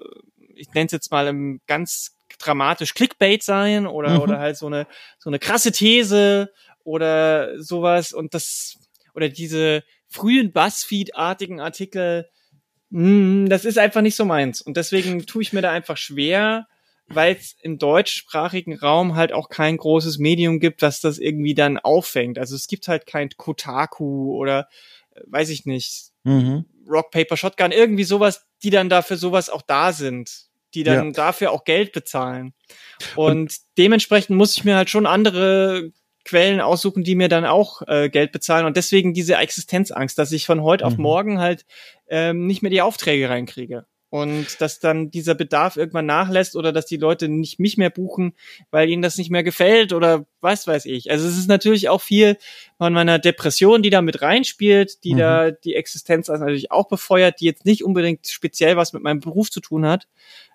ich 0.55 0.73
nenne 0.75 0.87
es 0.87 0.93
jetzt 0.93 1.11
mal 1.11 1.27
im 1.29 1.61
ganz 1.67 2.17
dramatisch 2.39 2.95
Clickbait 2.95 3.43
sein 3.43 3.87
oder 3.87 4.11
mhm. 4.11 4.21
oder 4.21 4.39
halt 4.39 4.57
so 4.57 4.67
eine 4.67 4.87
so 5.19 5.31
eine 5.31 5.39
krasse 5.39 5.73
These 5.73 6.51
oder 6.85 7.63
sowas 7.63 8.13
und 8.13 8.35
das 8.35 8.79
oder 9.15 9.29
diese 9.29 9.83
frühen 10.13 10.53
Buzzfeed-artigen 10.53 11.61
Artikel, 11.61 12.29
mh, 12.91 13.01
hm, 13.01 13.49
das 13.49 13.65
ist 13.65 13.79
einfach 13.79 14.03
nicht 14.03 14.17
so 14.17 14.25
meins. 14.25 14.61
Und 14.61 14.77
deswegen 14.77 15.27
tue 15.27 15.43
ich 15.43 15.53
mir 15.53 15.63
da 15.63 15.71
einfach 15.71 15.97
schwer, 15.97 16.67
weil 17.09 17.35
es 17.35 17.57
im 17.63 17.79
deutschsprachigen 17.79 18.79
Raum 18.79 19.17
halt 19.17 19.33
auch 19.33 19.49
kein 19.49 19.77
großes 19.77 20.19
Medium 20.19 20.61
gibt, 20.61 20.83
was 20.83 21.01
das 21.01 21.19
irgendwie 21.19 21.55
dann 21.55 21.79
auffängt. 21.79 22.39
Also 22.39 22.55
es 22.55 22.67
gibt 22.67 22.89
halt 22.89 23.07
kein 23.07 23.31
Kotaku 23.31 24.37
oder 24.37 24.69
äh, 25.15 25.21
weiß 25.27 25.49
ich 25.49 25.67
nicht, 25.67 26.11
mhm. 26.25 26.67
Rock 26.89 27.11
Paper 27.11 27.37
Shotgun, 27.37 27.73
irgendwie 27.73 28.05
sowas, 28.05 28.47
die 28.63 28.71
dann 28.71 28.89
dafür 28.89 29.17
sowas 29.17 29.51
auch 29.51 29.63
da 29.63 29.93
sind, 29.93 30.47
die 30.75 30.85
dann 30.85 31.07
ja. 31.07 31.13
dafür 31.13 31.53
auch 31.53 31.65
Geld 31.65 31.93
bezahlen. 31.93 32.55
Und, 33.17 33.37
Und 33.37 33.57
dementsprechend 33.79 34.37
muss 34.37 34.57
ich 34.57 34.65
mir 34.65 34.77
halt 34.77 34.91
schon 34.91 35.07
andere 35.07 35.93
Quellen 36.25 36.61
aussuchen, 36.61 37.05
die 37.05 37.15
mir 37.15 37.29
dann 37.29 37.45
auch 37.45 37.83
äh, 37.87 38.09
Geld 38.09 38.33
bezahlen 38.33 38.67
und 38.67 38.77
deswegen 38.77 39.15
diese 39.15 39.37
Existenzangst, 39.37 40.19
dass 40.19 40.33
ich 40.33 40.47
von 40.47 40.63
heute 40.63 40.85
mhm. 40.85 40.93
auf 40.93 40.99
morgen 40.99 41.41
halt 41.41 41.65
ähm, 42.09 42.47
nicht 42.47 42.63
mehr 42.63 42.71
die 42.71 42.83
Aufträge 42.83 43.29
reinkriege 43.29 43.87
und 44.13 44.61
dass 44.61 44.79
dann 44.79 45.11
dieser 45.11 45.35
Bedarf 45.35 45.79
irgendwann 45.79 46.05
nachlässt 46.05 46.55
oder 46.55 46.71
dass 46.71 46.85
die 46.85 46.99
Leute 46.99 47.31
nicht 47.31 47.59
mich 47.59 47.79
mehr 47.79 47.89
buchen, 47.89 48.35
weil 48.71 48.91
ihnen 48.91 49.01
das 49.01 49.17
nicht 49.17 49.31
mehr 49.31 49.43
gefällt 49.43 49.95
oder 49.95 50.27
was 50.43 50.67
weiß 50.67 50.85
ich. 50.85 51.11
Also 51.11 51.27
es 51.27 51.39
ist 51.39 51.49
natürlich 51.49 51.89
auch 51.89 52.03
viel 52.03 52.37
von 52.77 52.93
meiner 52.93 53.19
Depression, 53.19 53.83
die 53.83 53.89
da 53.89 54.03
mit 54.03 54.21
reinspielt, 54.21 55.03
die 55.05 55.15
mhm. 55.15 55.19
da 55.19 55.51
die 55.51 55.77
Existenz 55.77 56.29
also 56.29 56.45
natürlich 56.45 56.71
auch 56.71 56.89
befeuert, 56.89 57.41
die 57.41 57.47
jetzt 57.47 57.65
nicht 57.65 57.85
unbedingt 57.85 58.27
speziell 58.27 58.77
was 58.77 58.93
mit 58.93 59.03
meinem 59.03 59.21
Beruf 59.21 59.51
zu 59.51 59.61
tun 59.61 59.87
hat. 59.87 60.07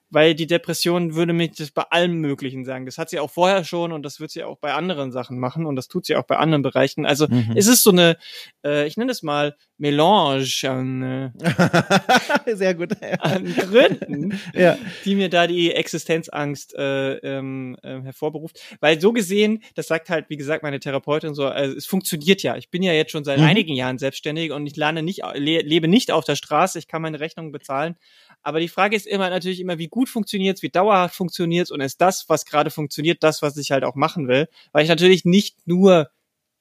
Weil 0.10 0.36
die 0.36 0.47
Depression 0.47 1.16
würde 1.16 1.34
mich 1.34 1.51
das 1.51 1.72
bei 1.72 1.84
allem 1.84 2.20
Möglichen 2.22 2.64
sagen. 2.66 2.86
Das 2.86 2.97
hat 2.97 3.10
sie 3.10 3.20
auch 3.20 3.30
vorher 3.30 3.64
schon 3.64 3.91
und 3.91 4.03
das 4.03 4.20
wird 4.20 4.32
sie 4.32 4.43
auch 4.43 4.58
bei 4.58 4.74
anderen 4.74 5.12
Sachen 5.12 5.38
machen 5.38 5.66
und 5.66 5.76
das 5.76 5.88
tut 5.88 6.05
sie 6.05 6.16
auch 6.16 6.24
bei 6.24 6.38
anderen 6.38 6.62
Bereichen. 6.62 7.05
Also 7.05 7.28
mhm. 7.28 7.53
es 7.55 7.68
ist 7.68 7.84
so 7.84 7.91
eine, 7.91 8.18
äh, 8.64 8.88
ich 8.88 8.95
nenne 8.97 9.12
es 9.12 9.22
mal 9.22 9.55
Melange 9.78 10.47
an, 10.64 11.03
äh, 11.03 12.55
Sehr 12.55 12.74
gut. 12.74 12.93
an 13.20 13.53
Gründen, 13.53 14.39
ja. 14.53 14.78
die 15.05 15.16
mir 15.16 15.30
da 15.30 15.45
die 15.45 15.72
Existenzangst 15.74 16.74
äh, 16.76 17.16
ähm, 17.18 17.78
äh, 17.84 18.01
hervorberuft. 18.01 18.60
Weil 18.80 18.99
so 19.01 19.14
gesehen, 19.14 19.64
das 19.76 19.88
sagt 19.88 20.10
halt, 20.10 20.30
wie 20.30 20.38
gesagt, 20.38 20.64
meine 20.64 20.80
Therapeutin 20.80 21.36
so, 21.36 21.45
also 21.45 21.76
es 21.76 21.86
funktioniert 21.86 22.43
ja. 22.43 22.55
Ich 22.55 22.70
bin 22.70 22.82
ja 22.82 22.93
jetzt 22.93 23.12
schon 23.12 23.24
seit 23.24 23.39
mhm. 23.39 23.45
einigen 23.45 23.76
Jahren 23.76 23.97
selbstständig 23.97 24.51
und 24.51 24.66
ich 24.66 24.76
lerne 24.76 25.03
nicht, 25.03 25.22
le 25.36 25.62
lebe 25.62 25.88
nicht 25.88 26.12
auf 26.12 26.24
der 26.24 26.36
Straße, 26.36 26.80
ich 26.80 26.88
kann 26.88 27.01
meine 27.01 27.20
Rechnungen 27.20 27.51
bezahlen. 27.51 27.97
Aber 28.43 28.59
die 28.59 28.69
Frage 28.69 28.95
ist 28.95 29.07
immer 29.07 29.29
natürlich 29.29 29.59
immer, 29.59 29.77
wie 29.77 29.88
gut 29.88 30.09
funktioniert's, 30.09 30.61
wie 30.61 30.69
dauerhaft 30.69 31.15
funktioniert's 31.15 31.71
und 31.71 31.81
ist 31.81 31.99
das, 31.99 32.29
was 32.29 32.45
gerade 32.45 32.69
funktioniert, 32.69 33.23
das, 33.23 33.41
was 33.41 33.57
ich 33.57 33.71
halt 33.71 33.83
auch 33.83 33.95
machen 33.95 34.27
will. 34.27 34.47
Weil 34.71 34.83
ich 34.83 34.89
natürlich 34.89 35.25
nicht 35.25 35.67
nur 35.67 36.09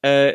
äh, 0.03 0.35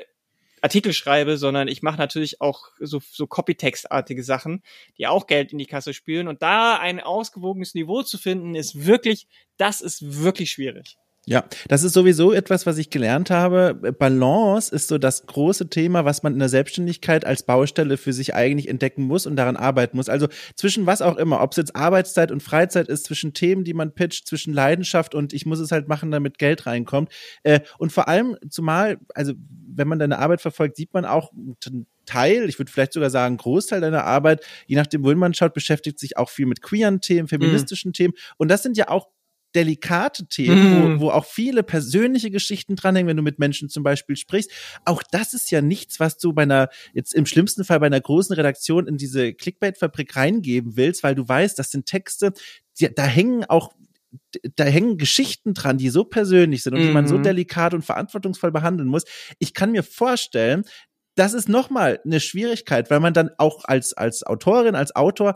Artikel 0.61 0.93
schreibe, 0.93 1.37
sondern 1.37 1.67
ich 1.67 1.81
mache 1.81 1.97
natürlich 1.97 2.39
auch 2.39 2.69
so, 2.79 3.01
so 3.11 3.25
Copytext-artige 3.25 4.23
Sachen, 4.23 4.61
die 4.97 5.07
auch 5.07 5.25
Geld 5.27 5.51
in 5.51 5.57
die 5.57 5.65
Kasse 5.65 5.93
spülen. 5.93 6.27
Und 6.27 6.41
da 6.41 6.77
ein 6.77 6.99
ausgewogenes 6.99 7.73
Niveau 7.73 8.03
zu 8.03 8.17
finden, 8.17 8.55
ist 8.55 8.85
wirklich, 8.85 9.27
das 9.57 9.81
ist 9.81 10.21
wirklich 10.23 10.51
schwierig. 10.51 10.97
Ja, 11.28 11.45
das 11.67 11.84
ist 11.84 11.93
sowieso 11.93 12.34
etwas, 12.34 12.65
was 12.65 12.80
ich 12.80 12.89
gelernt 12.89 13.30
habe. 13.30 13.76
Balance 13.99 14.74
ist 14.74 14.88
so 14.88 14.97
das 14.97 15.28
große 15.28 15.69
Thema, 15.69 16.03
was 16.03 16.24
man 16.24 16.34
in 16.34 16.39
der 16.39 16.49
Selbstständigkeit 16.49 17.26
als 17.26 17.43
Baustelle 17.43 17.97
für 17.97 18.11
sich 18.11 18.34
eigentlich 18.34 18.67
entdecken 18.67 19.03
muss 19.03 19.28
und 19.28 19.36
daran 19.36 19.55
arbeiten 19.55 19.97
muss. 19.97 20.09
Also 20.09 20.30
zwischen 20.55 20.88
was 20.88 21.03
auch 21.03 21.17
immer, 21.17 21.41
ob 21.41 21.51
es 21.51 21.57
jetzt 21.57 21.76
Arbeitszeit 21.76 22.32
und 22.32 22.41
Freizeit 22.41 22.88
ist, 22.88 23.05
zwischen 23.05 23.34
Themen, 23.36 23.63
die 23.63 23.76
man 23.76 23.93
pitcht, 23.93 24.28
zwischen 24.28 24.51
Leidenschaft 24.51 25.13
und 25.13 25.32
ich 25.32 25.45
muss 25.45 25.59
es 25.59 25.72
halt 25.72 25.88
machen, 25.88 26.09
damit 26.09 26.39
Geld 26.39 26.65
reinkommt. 26.65 27.11
Äh, 27.43 27.59
und 27.78 27.91
vor 27.91 28.07
allem, 28.07 28.36
zumal, 28.49 28.97
also 29.13 29.34
wenn 29.74 29.88
man 29.88 29.99
deine 29.99 30.17
Arbeit 30.17 30.41
verfolgt, 30.41 30.76
sieht 30.76 30.91
man 30.93 31.05
auch 31.05 31.32
einen 31.34 31.86
Teil, 32.07 32.49
ich 32.49 32.57
würde 32.57 32.72
vielleicht 32.72 32.93
sogar 32.93 33.11
sagen, 33.11 33.38
Großteil 33.38 33.80
deiner 33.80 34.05
Arbeit, 34.05 34.43
je 34.65 34.76
nachdem, 34.76 35.03
wohin 35.03 35.19
man 35.19 35.36
schaut, 35.36 35.53
beschäftigt 35.53 35.99
sich 35.99 36.17
auch 36.17 36.30
viel 36.30 36.47
mit 36.47 36.63
queeren 36.63 36.99
Themen, 36.99 37.28
feministischen 37.28 37.89
mhm. 37.89 37.93
Themen. 37.93 38.13
Und 38.38 38.49
das 38.49 38.63
sind 38.63 38.76
ja 38.76 38.89
auch 38.89 39.07
delikate 39.56 40.28
Themen, 40.28 40.72
mm. 40.72 40.76
wo, 40.76 40.88
mhm. 40.88 40.99
wo 41.02 41.10
auch 41.10 41.26
viele 41.26 41.64
persönliche 41.64 42.32
Geschichten 42.32 42.76
dranhängen, 42.76 43.10
wenn 43.10 43.18
du 43.18 43.24
mit 43.24 43.39
Menschen 43.39 43.70
zum 43.70 43.84
Beispiel 43.84 44.16
sprichst. 44.16 44.52
Auch 44.86 45.04
das 45.12 45.34
ist 45.34 45.52
ja 45.52 45.62
nichts, 45.62 45.99
was 45.99 46.18
du 46.18 46.34
bei 46.34 46.43
einer, 46.43 46.70
jetzt 46.93 47.14
im 47.14 47.26
schlimmsten 47.26 47.64
Fall 47.64 47.80
bei 47.80 47.88
einer 47.88 48.02
großen 48.02 48.36
Redaktion 48.36 48.88
in 48.88 48.97
diese 48.97 49.34
Clickbait-Fabrik 49.34 50.16
reingeben 50.16 50.78
willst, 50.78 51.04
weil 51.04 51.16
du 51.16 51.28
weißt, 51.28 51.58
das 51.60 51.72
sind 51.72 51.86
Texte, 51.86 52.34
die, 52.80 52.93
da 52.93 53.04
hängen 53.04 53.45
auch 53.45 53.74
da 54.56 54.66
hängen 54.66 54.97
Geschichten 54.97 55.54
dran, 55.54 55.78
die 55.78 55.89
so 55.89 56.04
persönlich 56.04 56.64
sind 56.64 56.74
und 56.74 56.82
mhm. 56.82 56.88
die 56.88 56.93
man 56.93 57.08
so 57.08 57.18
mhm. 57.18 57.24
delikat 57.24 57.74
und 57.74 57.84
verantwortungsvoll 57.84 58.52
behandeln 58.52 58.89
muss. 58.89 59.04
Ich 59.39 59.54
kann 59.54 59.72
mir 59.72 59.84
vorstellen, 59.84 60.66
das 61.16 61.34
ist 61.34 61.49
nochmal 61.49 61.99
eine 62.06 62.20
Schwierigkeit, 62.20 62.89
weil 62.89 62.99
man 62.99 63.14
dann 63.14 63.32
auch 63.38 63.66
als, 63.66 63.93
als 63.93 64.24
Autorin, 64.24 64.76
als 64.76 64.95
Autor 64.95 65.36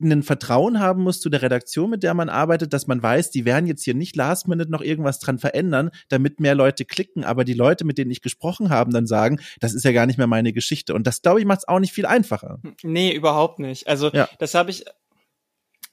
ein 0.00 0.22
Vertrauen 0.22 0.78
haben 0.78 1.02
muss 1.02 1.20
zu 1.20 1.28
der 1.28 1.42
Redaktion, 1.42 1.90
mit 1.90 2.02
der 2.02 2.14
man 2.14 2.28
arbeitet, 2.28 2.72
dass 2.72 2.86
man 2.86 3.02
weiß, 3.02 3.30
die 3.30 3.44
werden 3.44 3.66
jetzt 3.66 3.82
hier 3.82 3.94
nicht 3.94 4.14
last 4.16 4.46
minute 4.46 4.70
noch 4.70 4.80
irgendwas 4.80 5.18
dran 5.18 5.38
verändern, 5.38 5.90
damit 6.08 6.40
mehr 6.40 6.54
Leute 6.54 6.84
klicken, 6.84 7.24
aber 7.24 7.44
die 7.44 7.54
Leute, 7.54 7.84
mit 7.84 7.98
denen 7.98 8.10
ich 8.10 8.22
gesprochen 8.22 8.70
habe, 8.70 8.92
dann 8.92 9.06
sagen, 9.06 9.40
das 9.60 9.74
ist 9.74 9.84
ja 9.84 9.92
gar 9.92 10.06
nicht 10.06 10.18
mehr 10.18 10.26
meine 10.26 10.52
Geschichte. 10.52 10.94
Und 10.94 11.06
das, 11.06 11.22
glaube 11.22 11.40
ich, 11.40 11.46
macht 11.46 11.60
es 11.60 11.68
auch 11.68 11.80
nicht 11.80 11.92
viel 11.92 12.06
einfacher. 12.06 12.60
Hm, 12.62 12.76
nee, 12.82 13.12
überhaupt 13.12 13.58
nicht. 13.58 13.88
Also 13.88 14.10
ja. 14.10 14.28
das 14.38 14.54
habe 14.54 14.70
ich, 14.70 14.84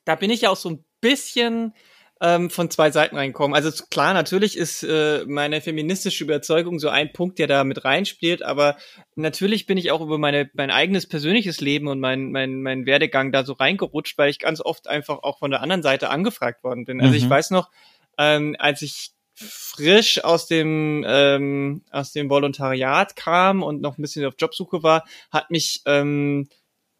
da 0.04 0.16
bin 0.16 0.30
ich 0.30 0.42
ja 0.42 0.50
auch 0.50 0.58
so 0.58 0.70
ein 0.70 0.86
bisschen 1.02 1.74
ähm, 2.22 2.50
von 2.50 2.70
zwei 2.70 2.92
Seiten 2.92 3.18
reinkommen. 3.18 3.56
Also 3.56 3.72
klar, 3.90 4.14
natürlich 4.14 4.58
ist 4.58 4.84
äh, 4.84 5.26
meine 5.28 5.62
feministische 5.62 6.24
Überzeugung 6.24 6.80
so 6.80 6.90
ein 6.90 7.12
Punkt, 7.12 7.40
der 7.40 7.48
da 7.48 7.64
mit 7.64 7.84
reinspielt, 7.84 8.42
aber 8.42 8.78
natürlich 9.16 9.66
bin 9.66 9.78
ich 9.78 9.92
auch 9.92 10.02
über 10.02 10.18
meine, 10.18 10.50
mein 10.54 10.72
eigenes 10.72 11.08
persönliches 11.08 11.60
Leben 11.60 11.88
und 11.88 12.00
mein, 12.00 12.32
mein, 12.32 12.62
mein 12.62 12.86
Werdegang 12.86 13.32
da 13.32 13.44
so 13.44 13.54
reingerutscht, 13.54 14.18
weil 14.18 14.30
ich 14.30 14.40
ganz 14.40 14.62
oft 14.62 14.88
einfach 14.88 15.24
auch 15.24 15.40
von 15.40 15.52
der 15.52 15.62
anderen 15.62 15.84
Seite 15.84 16.10
angefragt 16.10 16.64
worden 16.64 16.86
bin. 16.86 17.02
Also 17.02 17.12
mhm. 17.12 17.18
ich 17.18 17.30
weiß 17.30 17.52
noch, 17.52 17.70
ähm, 18.18 18.56
als 18.60 18.82
ich 18.82 19.12
frisch 19.36 20.24
aus 20.24 20.48
dem 20.48 21.04
ähm, 21.06 21.84
aus 21.92 22.14
dem 22.14 22.30
Volontariat 22.30 23.18
kam 23.18 23.64
und 23.64 23.82
noch 23.82 23.98
ein 23.98 24.02
bisschen 24.02 24.26
auf 24.26 24.36
Jobsuche 24.38 24.82
war, 24.82 25.04
hat 25.30 25.52
mich 25.52 25.82
ähm, 25.86 26.48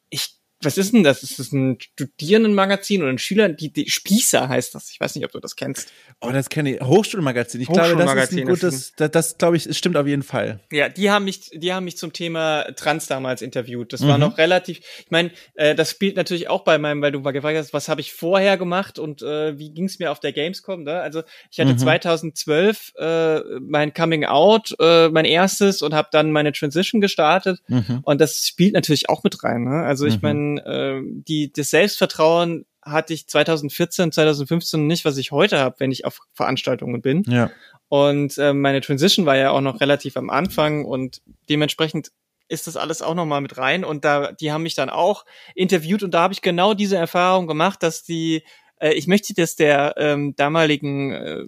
ich 0.10 0.36
was 0.66 0.78
ist 0.78 0.94
denn 0.94 1.04
das? 1.04 1.24
Ist 1.24 1.40
das 1.40 1.52
ein 1.52 1.78
Studierendenmagazin 1.80 3.02
oder 3.02 3.12
ein 3.12 3.18
Schüler? 3.18 3.50
Die, 3.50 3.72
die 3.72 3.90
Spießer 3.90 4.50
heißt 4.50 4.76
das. 4.76 4.92
Ich 4.92 5.00
weiß 5.00 5.16
nicht, 5.16 5.26
ob 5.26 5.32
du 5.32 5.40
das 5.40 5.56
kennst. 5.56 5.92
Oh, 6.22 6.32
das 6.32 6.50
kenne 6.50 6.76
ich. 6.76 6.82
Hochschulmagazin. 6.82 7.62
Ich 7.62 7.68
glaube, 7.68 7.96
das 7.96 8.32
ist 8.32 8.38
ein 8.38 8.46
gutes, 8.46 8.94
das, 8.96 9.12
das 9.12 9.38
glaube 9.38 9.58
ich, 9.58 9.78
stimmt 9.78 9.98
auf 9.98 10.08
jeden 10.08 10.24
Fall. 10.24 10.60
Ja, 10.72 10.90
die 10.90 11.12
haben 11.12 11.26
mich, 11.26 11.52
die 11.54 11.74
haben 11.74 11.86
mich 11.86 11.98
zum 11.98 12.14
Thema 12.14 12.64
Trans 12.76 13.08
damals 13.08 13.42
interviewt. 13.42 13.94
Das 13.94 14.02
mhm. 14.02 14.08
war 14.08 14.18
noch 14.18 14.38
relativ, 14.38 14.80
ich 14.80 15.12
meine, 15.12 15.32
äh, 15.54 15.76
das 15.76 15.92
spielt 15.92 16.16
natürlich 16.16 16.50
auch 16.50 16.64
bei 16.64 16.78
meinem, 16.78 17.02
weil 17.02 17.12
du 17.12 17.20
mal 17.20 17.32
gefragt 17.32 17.58
hast, 17.58 17.74
was 17.74 17.88
habe 17.88 18.02
ich 18.02 18.14
vorher 18.14 18.58
gemacht 18.58 19.00
und 19.00 19.22
äh, 19.22 19.58
wie 19.60 19.72
ging 19.72 19.86
es 19.86 20.00
mir 20.00 20.12
auf 20.12 20.20
der 20.20 20.34
Gamescom, 20.34 20.84
ne? 20.84 21.00
Also 21.00 21.24
ich 21.52 21.60
hatte 21.60 21.74
mhm. 21.74 21.78
2012 21.78 22.94
äh, 22.98 23.40
mein 23.60 23.94
Coming 23.94 24.26
Out, 24.26 24.76
äh, 24.80 25.10
mein 25.10 25.26
erstes 25.26 25.82
und 25.82 25.94
habe 25.94 26.10
dann 26.12 26.32
meine 26.32 26.52
Transition 26.52 27.02
gestartet 27.02 27.62
mhm. 27.68 28.00
und 28.04 28.22
das 28.22 28.48
spielt 28.48 28.74
natürlich 28.74 29.10
auch 29.10 29.24
mit 29.24 29.44
rein. 29.44 29.64
Ne? 29.64 29.84
Also 29.84 30.06
ich 30.06 30.22
mhm. 30.22 30.55
Äh, 30.58 31.02
die, 31.04 31.52
das 31.52 31.70
Selbstvertrauen 31.70 32.66
hatte 32.82 33.14
ich 33.14 33.28
2014, 33.28 34.12
2015 34.12 34.86
nicht, 34.86 35.06
was 35.06 35.18
ich 35.18 35.32
heute 35.32 35.60
habe, 35.60 35.76
wenn 35.80 35.92
ich 35.92 36.06
auf 36.06 36.20
Veranstaltungen 36.34 37.02
bin. 37.02 37.24
Ja. 37.28 37.50
Und 37.90 38.38
äh, 38.38 38.54
meine 38.54 38.82
Transition 38.82 39.26
war 39.26 39.38
ja 39.38 39.52
auch 39.52 39.62
noch 39.62 39.82
relativ 39.82 40.18
am 40.18 40.30
Anfang 40.30 40.86
und 40.86 41.22
dementsprechend 41.50 42.12
ist 42.48 42.68
das 42.68 42.78
alles 42.78 43.02
auch 43.02 43.16
nochmal 43.16 43.42
mit 43.42 43.58
rein. 43.58 43.84
Und 43.84 44.06
da, 44.06 44.32
die 44.32 44.52
haben 44.52 44.64
mich 44.64 44.76
dann 44.76 44.90
auch 44.90 45.26
interviewt 45.56 46.04
und 46.04 46.12
da 46.12 46.22
habe 46.22 46.34
ich 46.34 46.42
genau 46.42 46.74
diese 46.74 46.98
Erfahrung 46.98 47.48
gemacht, 47.48 47.82
dass 47.82 48.04
die 48.04 48.44
äh, 48.80 48.94
ich 48.94 49.08
möchte 49.08 49.34
das 49.34 49.56
der 49.56 49.96
ähm, 49.98 50.36
damaligen 50.36 51.12
äh, 51.12 51.44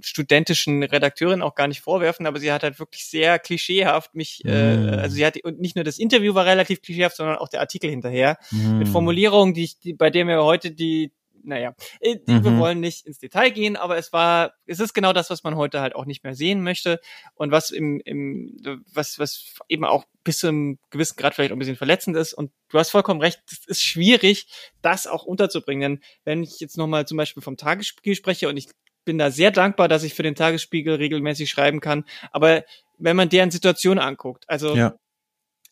studentischen 0.00 0.82
Redakteurin 0.82 1.42
auch 1.42 1.54
gar 1.54 1.68
nicht 1.68 1.80
vorwerfen, 1.80 2.26
aber 2.26 2.38
sie 2.38 2.52
hat 2.52 2.62
halt 2.62 2.78
wirklich 2.78 3.06
sehr 3.06 3.38
klischeehaft 3.38 4.14
mich, 4.14 4.42
mm. 4.44 4.48
äh, 4.48 4.96
also 5.00 5.16
sie 5.16 5.24
hat 5.24 5.42
und 5.44 5.60
nicht 5.60 5.76
nur 5.76 5.84
das 5.84 5.98
Interview 5.98 6.34
war 6.34 6.44
relativ 6.44 6.82
klischeehaft, 6.82 7.16
sondern 7.16 7.36
auch 7.36 7.48
der 7.48 7.60
Artikel 7.60 7.90
hinterher 7.90 8.38
mm. 8.50 8.78
mit 8.78 8.88
Formulierungen, 8.88 9.54
die 9.54 9.64
ich, 9.64 9.78
die, 9.78 9.94
bei 9.94 10.10
der 10.10 10.24
mir 10.24 10.42
heute 10.44 10.72
die 10.72 11.12
naja, 11.44 11.74
äh, 12.00 12.16
mhm. 12.26 12.44
wir 12.44 12.58
wollen 12.58 12.80
nicht 12.80 13.06
ins 13.06 13.18
Detail 13.18 13.50
gehen, 13.50 13.76
aber 13.76 13.96
es 13.96 14.12
war, 14.12 14.54
es 14.66 14.80
ist 14.80 14.94
genau 14.94 15.12
das, 15.12 15.30
was 15.30 15.44
man 15.44 15.56
heute 15.56 15.80
halt 15.80 15.94
auch 15.94 16.04
nicht 16.04 16.24
mehr 16.24 16.34
sehen 16.34 16.62
möchte 16.62 17.00
und 17.34 17.50
was 17.50 17.70
im, 17.70 18.00
im 18.04 18.56
was, 18.92 19.18
was 19.18 19.54
eben 19.68 19.84
auch 19.84 20.04
bis 20.24 20.38
zu 20.38 20.48
einem 20.48 20.78
gewissen 20.90 21.16
Grad 21.16 21.34
vielleicht 21.34 21.52
auch 21.52 21.56
ein 21.56 21.60
bisschen 21.60 21.76
verletzend 21.76 22.16
ist. 22.16 22.32
Und 22.32 22.50
du 22.70 22.78
hast 22.78 22.90
vollkommen 22.90 23.20
recht, 23.20 23.40
es 23.50 23.66
ist 23.66 23.82
schwierig, 23.82 24.46
das 24.82 25.06
auch 25.06 25.24
unterzubringen. 25.24 26.02
Denn 26.26 26.38
wenn 26.38 26.42
ich 26.42 26.60
jetzt 26.60 26.78
nochmal 26.78 27.06
zum 27.06 27.16
Beispiel 27.16 27.42
vom 27.42 27.56
Tagesspiegel 27.56 28.14
spreche 28.16 28.48
und 28.48 28.56
ich 28.56 28.68
bin 29.04 29.18
da 29.18 29.30
sehr 29.30 29.50
dankbar, 29.50 29.88
dass 29.88 30.02
ich 30.02 30.14
für 30.14 30.22
den 30.22 30.34
Tagesspiegel 30.34 30.94
regelmäßig 30.96 31.50
schreiben 31.50 31.80
kann, 31.80 32.04
aber 32.32 32.64
wenn 32.98 33.16
man 33.16 33.28
deren 33.28 33.50
Situation 33.50 33.98
anguckt, 33.98 34.44
also 34.48 34.74
ja. 34.74 34.94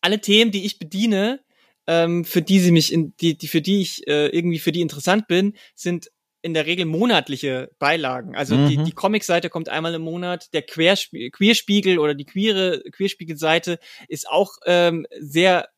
alle 0.00 0.20
Themen, 0.20 0.50
die 0.50 0.64
ich 0.66 0.78
bediene, 0.78 1.40
ähm, 1.86 2.24
für 2.24 2.42
die 2.42 2.60
sie 2.60 2.70
mich 2.70 2.92
in 2.92 3.14
die, 3.16 3.36
die 3.36 3.48
für 3.48 3.60
die 3.60 3.80
ich 3.80 4.06
äh, 4.06 4.28
irgendwie 4.28 4.58
für 4.58 4.72
die 4.72 4.80
interessant 4.80 5.26
bin, 5.28 5.54
sind 5.74 6.10
in 6.42 6.54
der 6.54 6.66
Regel 6.66 6.86
monatliche 6.86 7.70
Beilagen. 7.78 8.34
Also 8.34 8.56
mhm. 8.56 8.68
die, 8.68 8.76
die 8.78 8.92
Comic-Seite 8.92 9.48
kommt 9.48 9.68
einmal 9.68 9.94
im 9.94 10.02
Monat, 10.02 10.52
der 10.52 10.62
Querspie 10.62 11.30
Queerspiegel 11.30 11.98
oder 11.98 12.14
die 12.14 12.24
queere 12.24 12.82
Queerspiegel-Seite 12.90 13.78
ist 14.08 14.28
auch 14.28 14.56
ähm, 14.66 15.06
sehr 15.20 15.68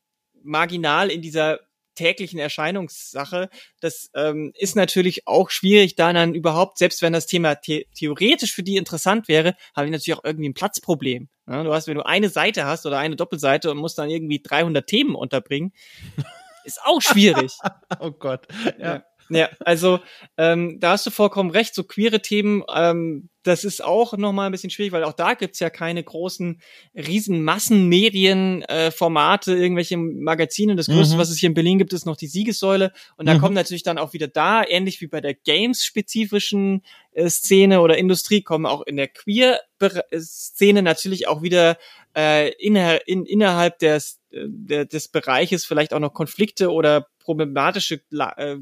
marginal 0.43 1.11
in 1.11 1.23
dieser 1.23 1.61
täglichen 1.95 2.39
Erscheinungssache. 2.39 3.49
Das 3.81 4.11
ähm, 4.15 4.53
ist 4.57 4.77
natürlich 4.77 5.27
auch 5.27 5.51
schwierig, 5.51 5.95
da 5.95 6.13
dann 6.13 6.35
überhaupt, 6.35 6.79
selbst 6.79 7.03
wenn 7.03 7.13
das 7.13 7.27
Thema 7.27 7.57
the 7.63 7.87
theoretisch 7.95 8.53
für 8.53 8.63
die 8.63 8.77
interessant 8.77 9.29
wäre, 9.29 9.55
habe 9.75 9.87
ich 9.87 9.93
natürlich 9.93 10.19
auch 10.19 10.25
irgendwie 10.25 10.49
ein 10.49 10.55
Platzproblem. 10.55 11.29
Ja, 11.47 11.63
du 11.63 11.73
hast, 11.75 11.89
wenn 11.89 11.97
du 11.97 12.07
eine 12.07 12.31
Seite 12.31 12.65
hast 12.65 12.87
oder 12.87 12.99
eine 12.99 13.17
Doppelseite 13.17 13.71
und 13.71 13.77
musst 13.77 13.99
dann 13.99 14.11
irgendwie 14.11 14.41
300 14.41 14.87
Themen 14.87 15.15
unterbringen, 15.15 15.73
ist 16.65 16.81
auch 16.83 17.01
schwierig. 17.01 17.59
oh 18.01 18.11
Gott. 18.11 18.47
Ja. 18.79 18.95
ja. 18.95 19.05
Ja, 19.31 19.49
also 19.61 20.01
ähm, 20.37 20.79
da 20.81 20.93
hast 20.93 21.07
du 21.07 21.11
vollkommen 21.11 21.51
recht, 21.51 21.75
so 21.75 21.85
queere 21.85 22.21
Themen, 22.21 22.63
ähm, 22.75 23.31
das 23.45 23.63
ist 23.63 23.85
auch 23.85 24.17
nochmal 24.17 24.47
ein 24.47 24.53
bisschen 24.53 24.71
schwierig, 24.71 24.93
weil 24.93 25.05
auch 25.05 25.13
da 25.13 25.35
gibt's 25.35 25.61
ja 25.61 25.69
keine 25.69 26.03
großen, 26.03 26.63
riesen 26.95 27.45
Massenmedienformate, 27.45 29.53
äh, 29.53 29.59
irgendwelche 29.59 29.99
Magazine. 29.99 30.77
Das 30.77 30.87
Größte, 30.87 31.17
mhm. 31.17 31.19
was 31.19 31.29
es 31.29 31.37
hier 31.39 31.51
in 31.51 31.55
Berlin 31.55 31.77
gibt, 31.79 31.93
ist 31.93 32.07
noch 32.07 32.17
die 32.17 32.27
Siegessäule. 32.27 32.91
Und 33.17 33.27
da 33.27 33.35
mhm. 33.35 33.41
kommen 33.41 33.55
natürlich 33.55 33.83
dann 33.83 33.99
auch 33.99 34.15
wieder 34.15 34.29
da, 34.29 34.65
ähnlich 34.67 35.03
wie 35.03 35.09
bei 35.09 35.21
der 35.21 35.35
Games-spezifischen 35.35 36.81
äh, 37.13 37.29
Szene 37.29 37.83
oder 37.83 37.99
Industrie, 37.99 38.41
kommen 38.41 38.65
auch 38.65 38.81
in 38.83 38.97
der 38.97 39.09
Queer-Szene 39.09 40.81
natürlich 40.83 41.29
auch 41.29 41.43
wieder 41.43 41.77
äh, 42.17 42.51
inner, 42.55 43.07
in, 43.07 43.27
innerhalb 43.27 43.79
des, 43.79 44.23
äh, 44.31 44.47
der, 44.47 44.87
des 44.87 45.09
Bereiches 45.09 45.67
vielleicht 45.67 45.93
auch 45.93 46.01
noch 46.01 46.15
Konflikte 46.15 46.73
oder 46.73 47.09
problematische 47.19 48.01
äh, 48.37 48.57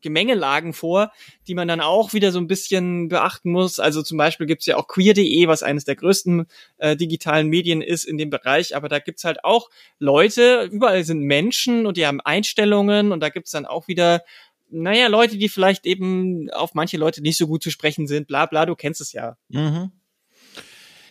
Gemengelagen 0.00 0.72
vor, 0.72 1.12
die 1.46 1.54
man 1.54 1.68
dann 1.68 1.80
auch 1.80 2.12
wieder 2.12 2.32
so 2.32 2.38
ein 2.38 2.46
bisschen 2.46 3.08
beachten 3.08 3.50
muss. 3.50 3.78
Also 3.78 4.02
zum 4.02 4.18
Beispiel 4.18 4.46
gibt's 4.46 4.66
ja 4.66 4.76
auch 4.76 4.88
queer.de, 4.88 5.46
was 5.46 5.62
eines 5.62 5.84
der 5.84 5.96
größten 5.96 6.46
äh, 6.78 6.96
digitalen 6.96 7.48
Medien 7.48 7.82
ist 7.82 8.04
in 8.04 8.18
dem 8.18 8.30
Bereich, 8.30 8.76
aber 8.76 8.88
da 8.88 8.98
gibt's 8.98 9.24
halt 9.24 9.44
auch 9.44 9.70
Leute, 9.98 10.68
überall 10.70 11.04
sind 11.04 11.20
Menschen 11.20 11.86
und 11.86 11.96
die 11.96 12.06
haben 12.06 12.20
Einstellungen 12.20 13.12
und 13.12 13.20
da 13.20 13.28
gibt's 13.28 13.50
dann 13.50 13.66
auch 13.66 13.88
wieder 13.88 14.22
naja, 14.70 15.06
Leute, 15.06 15.38
die 15.38 15.48
vielleicht 15.48 15.86
eben 15.86 16.50
auf 16.50 16.74
manche 16.74 16.96
Leute 16.96 17.22
nicht 17.22 17.36
so 17.36 17.46
gut 17.46 17.62
zu 17.62 17.70
sprechen 17.70 18.08
sind, 18.08 18.26
bla 18.26 18.46
bla, 18.46 18.66
du 18.66 18.74
kennst 18.74 19.00
es 19.00 19.12
ja. 19.12 19.36
Mhm. 19.48 19.92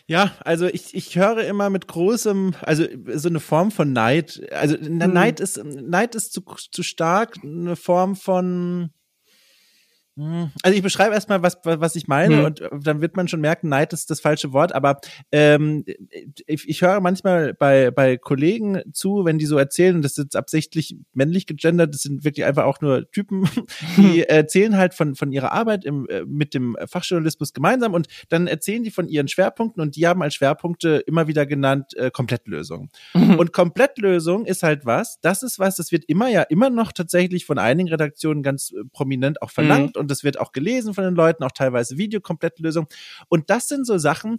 Ja, 0.06 0.32
also 0.40 0.66
ich, 0.66 0.94
ich 0.94 1.16
höre 1.16 1.44
immer 1.44 1.70
mit 1.70 1.88
großem, 1.88 2.54
also 2.60 2.84
so 3.14 3.28
eine 3.28 3.40
Form 3.40 3.70
von 3.70 3.92
Neid. 3.92 4.42
Also 4.52 4.76
hm. 4.76 4.98
Neid 4.98 5.40
ist 5.40 5.62
Neid 5.64 6.14
ist 6.14 6.32
zu, 6.32 6.42
zu 6.42 6.82
stark, 6.82 7.38
eine 7.42 7.76
Form 7.76 8.16
von. 8.16 8.90
Also 10.16 10.76
ich 10.76 10.82
beschreibe 10.82 11.12
erstmal, 11.12 11.42
was, 11.42 11.58
was 11.64 11.96
ich 11.96 12.06
meine 12.06 12.38
hm. 12.38 12.44
und 12.44 12.62
dann 12.86 13.00
wird 13.00 13.16
man 13.16 13.26
schon 13.26 13.40
merken, 13.40 13.68
Neid 13.68 13.92
ist 13.92 14.10
das 14.10 14.20
falsche 14.20 14.52
Wort, 14.52 14.72
aber 14.72 15.00
ähm, 15.32 15.84
ich, 16.46 16.68
ich 16.68 16.82
höre 16.82 17.00
manchmal 17.00 17.52
bei, 17.52 17.90
bei 17.90 18.16
Kollegen 18.16 18.80
zu, 18.92 19.24
wenn 19.24 19.38
die 19.38 19.46
so 19.46 19.58
erzählen, 19.58 20.02
das 20.02 20.16
ist 20.16 20.36
absichtlich 20.36 20.96
männlich 21.14 21.46
gegendert, 21.46 21.94
das 21.94 22.02
sind 22.02 22.22
wirklich 22.24 22.46
einfach 22.46 22.64
auch 22.64 22.80
nur 22.80 23.10
Typen, 23.10 23.48
die 23.96 24.22
erzählen 24.22 24.76
halt 24.76 24.94
von, 24.94 25.16
von 25.16 25.32
ihrer 25.32 25.50
Arbeit 25.50 25.84
im, 25.84 26.08
äh, 26.08 26.24
mit 26.24 26.54
dem 26.54 26.76
Fachjournalismus 26.86 27.52
gemeinsam 27.52 27.92
und 27.92 28.06
dann 28.28 28.46
erzählen 28.46 28.84
die 28.84 28.92
von 28.92 29.08
ihren 29.08 29.26
Schwerpunkten 29.26 29.82
und 29.82 29.96
die 29.96 30.06
haben 30.06 30.22
als 30.22 30.34
Schwerpunkte 30.34 31.02
immer 31.08 31.26
wieder 31.26 31.44
genannt 31.44 31.96
äh, 31.96 32.12
Komplettlösung. 32.12 32.88
Mhm. 33.14 33.34
Und 33.40 33.52
Komplettlösung 33.52 34.46
ist 34.46 34.62
halt 34.62 34.86
was, 34.86 35.18
das 35.22 35.42
ist 35.42 35.58
was, 35.58 35.74
das 35.74 35.90
wird 35.90 36.04
immer 36.04 36.28
ja 36.28 36.42
immer 36.42 36.70
noch 36.70 36.92
tatsächlich 36.92 37.46
von 37.46 37.58
einigen 37.58 37.88
Redaktionen 37.88 38.44
ganz 38.44 38.70
äh, 38.70 38.84
prominent 38.92 39.42
auch 39.42 39.50
verlangt 39.50 39.96
mhm 39.96 40.03
und 40.04 40.10
das 40.10 40.24
wird 40.24 40.38
auch 40.38 40.52
gelesen 40.52 40.94
von 40.94 41.04
den 41.04 41.14
Leuten, 41.14 41.42
auch 41.44 41.52
teilweise 41.52 41.98
Videokomplettlösung. 41.98 42.86
Und 43.28 43.50
das 43.50 43.68
sind 43.68 43.86
so 43.86 43.98
Sachen, 43.98 44.38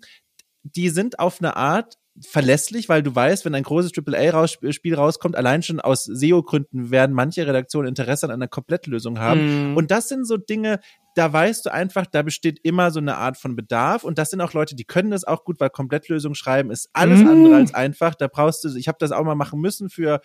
die 0.64 0.90
sind 0.90 1.20
auf 1.20 1.42
eine 1.42 1.56
Art 1.56 1.98
verlässlich, 2.22 2.88
weil 2.88 3.04
du 3.04 3.14
weißt, 3.14 3.44
wenn 3.44 3.56
ein 3.56 3.64
großes 3.64 3.92
AAA-Spiel 3.98 4.96
rauskommt, 4.96 5.36
allein 5.36 5.64
schon 5.64 5.82
aus 5.82 6.06
SEO-Gründen 6.06 6.90
werden 6.90 7.14
manche 7.14 7.46
Redaktionen 7.46 7.90
Interesse 7.90 8.26
an 8.28 8.32
einer 8.32 8.48
Komplettlösung 8.48 9.20
haben. 9.20 9.74
Mm. 9.74 9.78
Und 9.78 9.92
das 9.92 10.08
sind 10.08 10.26
so 10.26 10.38
Dinge, 10.38 10.80
da 11.16 11.32
weißt 11.32 11.66
du 11.66 11.74
einfach, 11.74 12.06
da 12.06 12.22
besteht 12.22 12.60
immer 12.64 12.92
so 12.92 13.00
eine 13.00 13.18
Art 13.18 13.38
von 13.38 13.58
Bedarf. 13.58 14.06
Und 14.06 14.18
das 14.18 14.30
sind 14.30 14.40
auch 14.40 14.54
Leute, 14.54 14.76
die 14.76 14.86
können 14.86 15.12
das 15.12 15.26
auch 15.26 15.44
gut, 15.44 15.60
weil 15.60 15.70
Komplettlösung 15.70 16.36
schreiben 16.36 16.72
ist 16.72 16.90
alles 16.94 17.22
mm. 17.22 17.28
andere 17.28 17.56
als 17.56 17.74
einfach. 17.74 18.16
Da 18.16 18.28
brauchst 18.28 18.64
du, 18.64 18.74
ich 18.76 18.88
habe 18.88 18.98
das 19.00 19.12
auch 19.12 19.24
mal 19.26 19.36
machen 19.36 19.60
müssen 19.60 19.90
für 19.90 20.22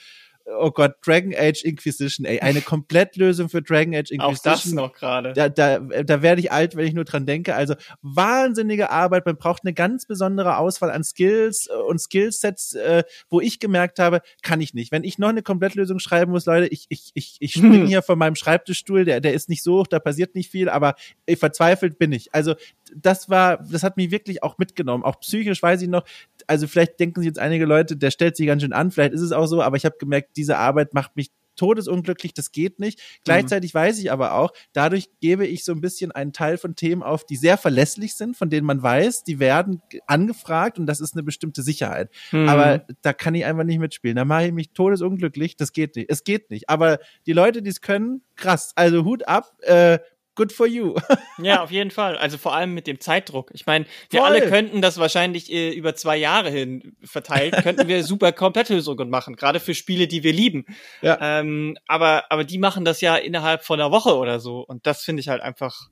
oh 0.59 0.71
Gott, 0.71 0.95
Dragon 1.05 1.35
Age 1.35 1.63
Inquisition, 1.65 2.25
ey, 2.25 2.41
eine 2.41 2.61
Komplettlösung 2.61 3.49
für 3.49 3.63
Dragon 3.63 3.95
Age 3.95 4.11
Inquisition. 4.11 4.21
Auch 4.21 4.43
das 4.43 4.67
noch 4.73 4.93
gerade. 4.93 5.33
Da, 5.33 5.49
da, 5.49 5.79
da 5.79 6.23
werde 6.23 6.41
ich 6.41 6.53
alt, 6.53 6.77
wenn 6.77 6.87
ich 6.87 6.95
nur 6.95 7.05
dran 7.05 7.27
denke. 7.27 7.55
Also 7.55 7.75
wahnsinnige 8.03 8.91
Arbeit. 8.91 9.27
Man 9.27 9.37
braucht 9.37 9.65
eine 9.65 9.73
ganz 9.73 10.07
besondere 10.07 10.57
Auswahl 10.57 10.91
an 10.91 11.05
Skills 11.05 11.69
äh, 11.71 11.77
und 11.77 12.01
Skillsets, 12.01 12.75
äh, 12.75 13.05
wo 13.29 13.41
ich 13.41 13.61
gemerkt 13.61 13.99
habe, 13.99 14.21
kann 14.43 14.61
ich 14.61 14.75
nicht. 14.75 14.93
Wenn 14.93 15.05
ich 15.05 15.19
noch 15.19 15.29
eine 15.29 15.43
Komplettlösung 15.43 15.99
schreiben 15.99 16.33
muss, 16.33 16.47
Leute, 16.47 16.67
ich, 16.67 16.87
ich, 16.89 17.11
ich, 17.15 17.37
ich 17.41 17.53
springe 17.55 17.87
hier 17.87 18.03
von 18.03 18.19
meinem 18.19 18.37
Schreibtischstuhl, 18.37 19.05
der, 19.05 19.21
der 19.21 19.35
ist 19.35 19.49
nicht 19.49 19.63
so 19.63 19.81
hoch, 19.81 19.87
da 19.87 19.99
passiert 19.99 20.35
nicht 20.35 20.51
viel, 20.51 20.69
aber 20.69 20.95
verzweifelt 21.39 21.99
bin 21.99 22.13
ich. 22.13 22.35
Also 22.35 22.55
das 22.95 23.29
war, 23.29 23.59
das 23.59 23.83
hat 23.83 23.97
mich 23.97 24.11
wirklich 24.11 24.43
auch 24.43 24.59
mitgenommen. 24.59 25.05
Auch 25.05 25.21
psychisch 25.21 25.63
weiß 25.63 25.83
ich 25.83 25.89
noch, 25.89 26.05
also 26.51 26.67
vielleicht 26.67 26.99
denken 26.99 27.21
sich 27.21 27.29
jetzt 27.29 27.39
einige 27.39 27.65
Leute, 27.65 27.97
der 27.97 28.11
stellt 28.11 28.37
sich 28.37 28.47
ganz 28.47 28.63
schön 28.63 28.73
an, 28.73 28.91
vielleicht 28.91 29.13
ist 29.13 29.21
es 29.21 29.31
auch 29.31 29.47
so, 29.47 29.63
aber 29.63 29.77
ich 29.77 29.85
habe 29.85 29.97
gemerkt, 29.99 30.37
diese 30.37 30.59
Arbeit 30.59 30.95
macht 30.95 31.15
mich 31.15 31.31
todesunglücklich, 31.55 32.35
das 32.35 32.51
geht 32.51 32.81
nicht. 32.81 32.99
Mhm. 32.99 33.21
Gleichzeitig 33.25 33.73
weiß 33.73 33.99
ich 34.01 34.11
aber 34.11 34.35
auch, 34.35 34.53
dadurch 34.73 35.11
gebe 35.21 35.47
ich 35.47 35.65
so 35.65 35.73
ein 35.73 35.81
bisschen 35.81 36.11
einen 36.11 36.33
Teil 36.33 36.59
von 36.59 36.75
Themen 36.75 37.03
auf, 37.03 37.25
die 37.25 37.37
sehr 37.37 37.57
verlässlich 37.57 38.15
sind, 38.15 38.37
von 38.37 38.51
denen 38.51 38.67
man 38.67 38.83
weiß, 38.83 39.23
die 39.23 39.39
werden 39.39 39.81
angefragt 40.07 40.79
und 40.79 40.87
das 40.87 41.01
ist 41.01 41.15
eine 41.15 41.23
bestimmte 41.23 41.63
Sicherheit. 41.63 42.11
Mhm. 42.33 42.49
Aber 42.49 42.87
da 43.03 43.13
kann 43.13 43.35
ich 43.35 43.45
einfach 43.45 43.65
nicht 43.65 43.79
mitspielen. 43.79 44.17
Da 44.17 44.25
mache 44.25 44.47
ich 44.47 44.53
mich 44.53 44.73
todesunglücklich, 44.73 45.57
das 45.57 45.73
geht 45.73 45.95
nicht. 45.95 46.11
Es 46.11 46.25
geht 46.25 46.51
nicht. 46.51 46.69
Aber 46.69 46.99
die 47.27 47.33
Leute, 47.33 47.63
die 47.63 47.71
es 47.71 47.81
können, 47.81 48.23
krass. 48.35 48.73
Also 48.75 49.05
Hut 49.05 49.29
ab, 49.29 49.53
äh, 49.61 49.99
good 50.35 50.53
for 50.53 50.67
you. 50.67 50.95
ja, 51.39 51.63
auf 51.63 51.71
jeden 51.71 51.91
Fall. 51.91 52.17
Also 52.17 52.39
vor 52.39 52.55
allem 52.55 52.75
mit 52.75 52.87
dem 52.87 53.01
Zeitdruck. 53.01 53.51
Ich 53.53 53.67
meine, 53.67 53.87
wir 54.11 54.21
Voll. 54.21 54.29
alle 54.29 54.49
könnten 54.49 54.83
das 54.83 54.99
wahrscheinlich 54.99 55.51
äh, 55.53 55.71
über 55.71 55.95
zwei 55.95 56.17
Jahre 56.17 56.51
hin 56.51 56.97
verteilt, 57.03 57.57
könnten 57.63 57.89
wir 57.89 58.05
super 58.05 58.33
Komplettlösungen 58.33 59.11
machen, 59.11 59.37
gerade 59.37 59.61
für 59.61 59.75
Spiele, 59.75 60.07
die 60.07 60.23
wir 60.23 60.33
lieben. 60.33 60.65
Ja. 61.03 61.19
Ähm, 61.21 61.77
aber, 61.87 62.31
aber 62.31 62.45
die 62.45 62.59
machen 62.59 62.85
das 62.85 63.01
ja 63.01 63.17
innerhalb 63.17 63.65
von 63.65 63.81
einer 63.81 63.91
Woche 63.91 64.17
oder 64.17 64.41
so. 64.41 64.61
Und 64.61 64.87
das 64.87 65.03
finde 65.03 65.21
ich 65.21 65.29
halt 65.29 65.43
einfach 65.43 65.89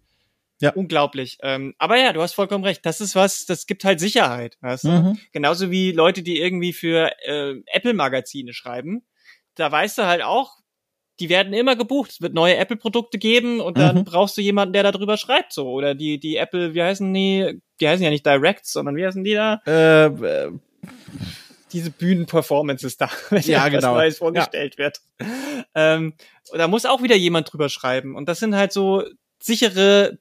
ja. 0.60 0.72
unglaublich. 0.72 1.38
Ähm, 1.42 1.74
aber 1.78 1.98
ja, 1.98 2.12
du 2.12 2.22
hast 2.22 2.34
vollkommen 2.34 2.64
recht. 2.64 2.84
Das 2.84 3.00
ist 3.00 3.14
was, 3.14 3.46
das 3.46 3.66
gibt 3.66 3.84
halt 3.84 4.00
Sicherheit. 4.00 4.56
Weißt 4.60 4.84
du? 4.84 4.88
Mhm. 4.88 5.18
Genauso 5.32 5.70
wie 5.70 5.92
Leute, 5.92 6.22
die 6.22 6.40
irgendwie 6.40 6.72
für 6.72 7.12
äh, 7.24 7.54
Apple-Magazine 7.66 8.52
schreiben. 8.52 9.06
Da 9.54 9.70
weißt 9.70 9.98
du 9.98 10.06
halt 10.06 10.22
auch, 10.22 10.58
die 11.20 11.28
werden 11.28 11.52
immer 11.52 11.76
gebucht. 11.76 12.10
Es 12.10 12.22
wird 12.22 12.34
neue 12.34 12.56
Apple-Produkte 12.56 13.18
geben 13.18 13.60
und 13.60 13.78
dann 13.78 13.98
mhm. 13.98 14.04
brauchst 14.04 14.36
du 14.36 14.40
jemanden, 14.40 14.72
der 14.72 14.84
darüber 14.84 15.16
schreibt, 15.16 15.52
so. 15.52 15.70
Oder 15.70 15.94
die, 15.94 16.18
die 16.18 16.36
Apple, 16.36 16.74
wie 16.74 16.82
heißen 16.82 17.12
die? 17.12 17.60
Die 17.80 17.88
heißen 17.88 18.04
ja 18.04 18.10
nicht 18.10 18.26
Directs, 18.26 18.72
sondern 18.72 18.96
wie 18.96 19.06
heißen 19.06 19.24
die 19.24 19.34
da? 19.34 19.60
Äh, 19.66 20.06
äh 20.06 20.52
diese 21.72 21.90
Bühnenperformances 21.90 22.96
da, 22.96 23.10
wenn 23.30 23.42
ja, 23.42 23.68
genau. 23.68 23.94
Neues 23.94 24.18
vorgestellt 24.18 24.76
ja. 24.78 24.84
wird. 24.84 25.00
Ähm, 25.74 26.14
da 26.52 26.68
muss 26.68 26.86
auch 26.86 27.02
wieder 27.02 27.16
jemand 27.16 27.52
drüber 27.52 27.68
schreiben. 27.68 28.14
Und 28.14 28.28
das 28.28 28.38
sind 28.38 28.54
halt 28.54 28.72
so 28.72 29.04
sichere 29.38 30.18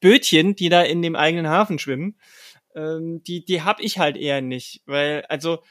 Bötchen, 0.00 0.56
die 0.56 0.68
da 0.68 0.82
in 0.82 1.02
dem 1.02 1.16
eigenen 1.16 1.48
Hafen 1.48 1.78
schwimmen. 1.78 2.16
Ähm, 2.74 3.22
die, 3.24 3.44
die 3.44 3.62
hab 3.62 3.80
ich 3.80 3.98
halt 3.98 4.16
eher 4.16 4.40
nicht. 4.40 4.82
Weil, 4.86 5.24
also, 5.28 5.62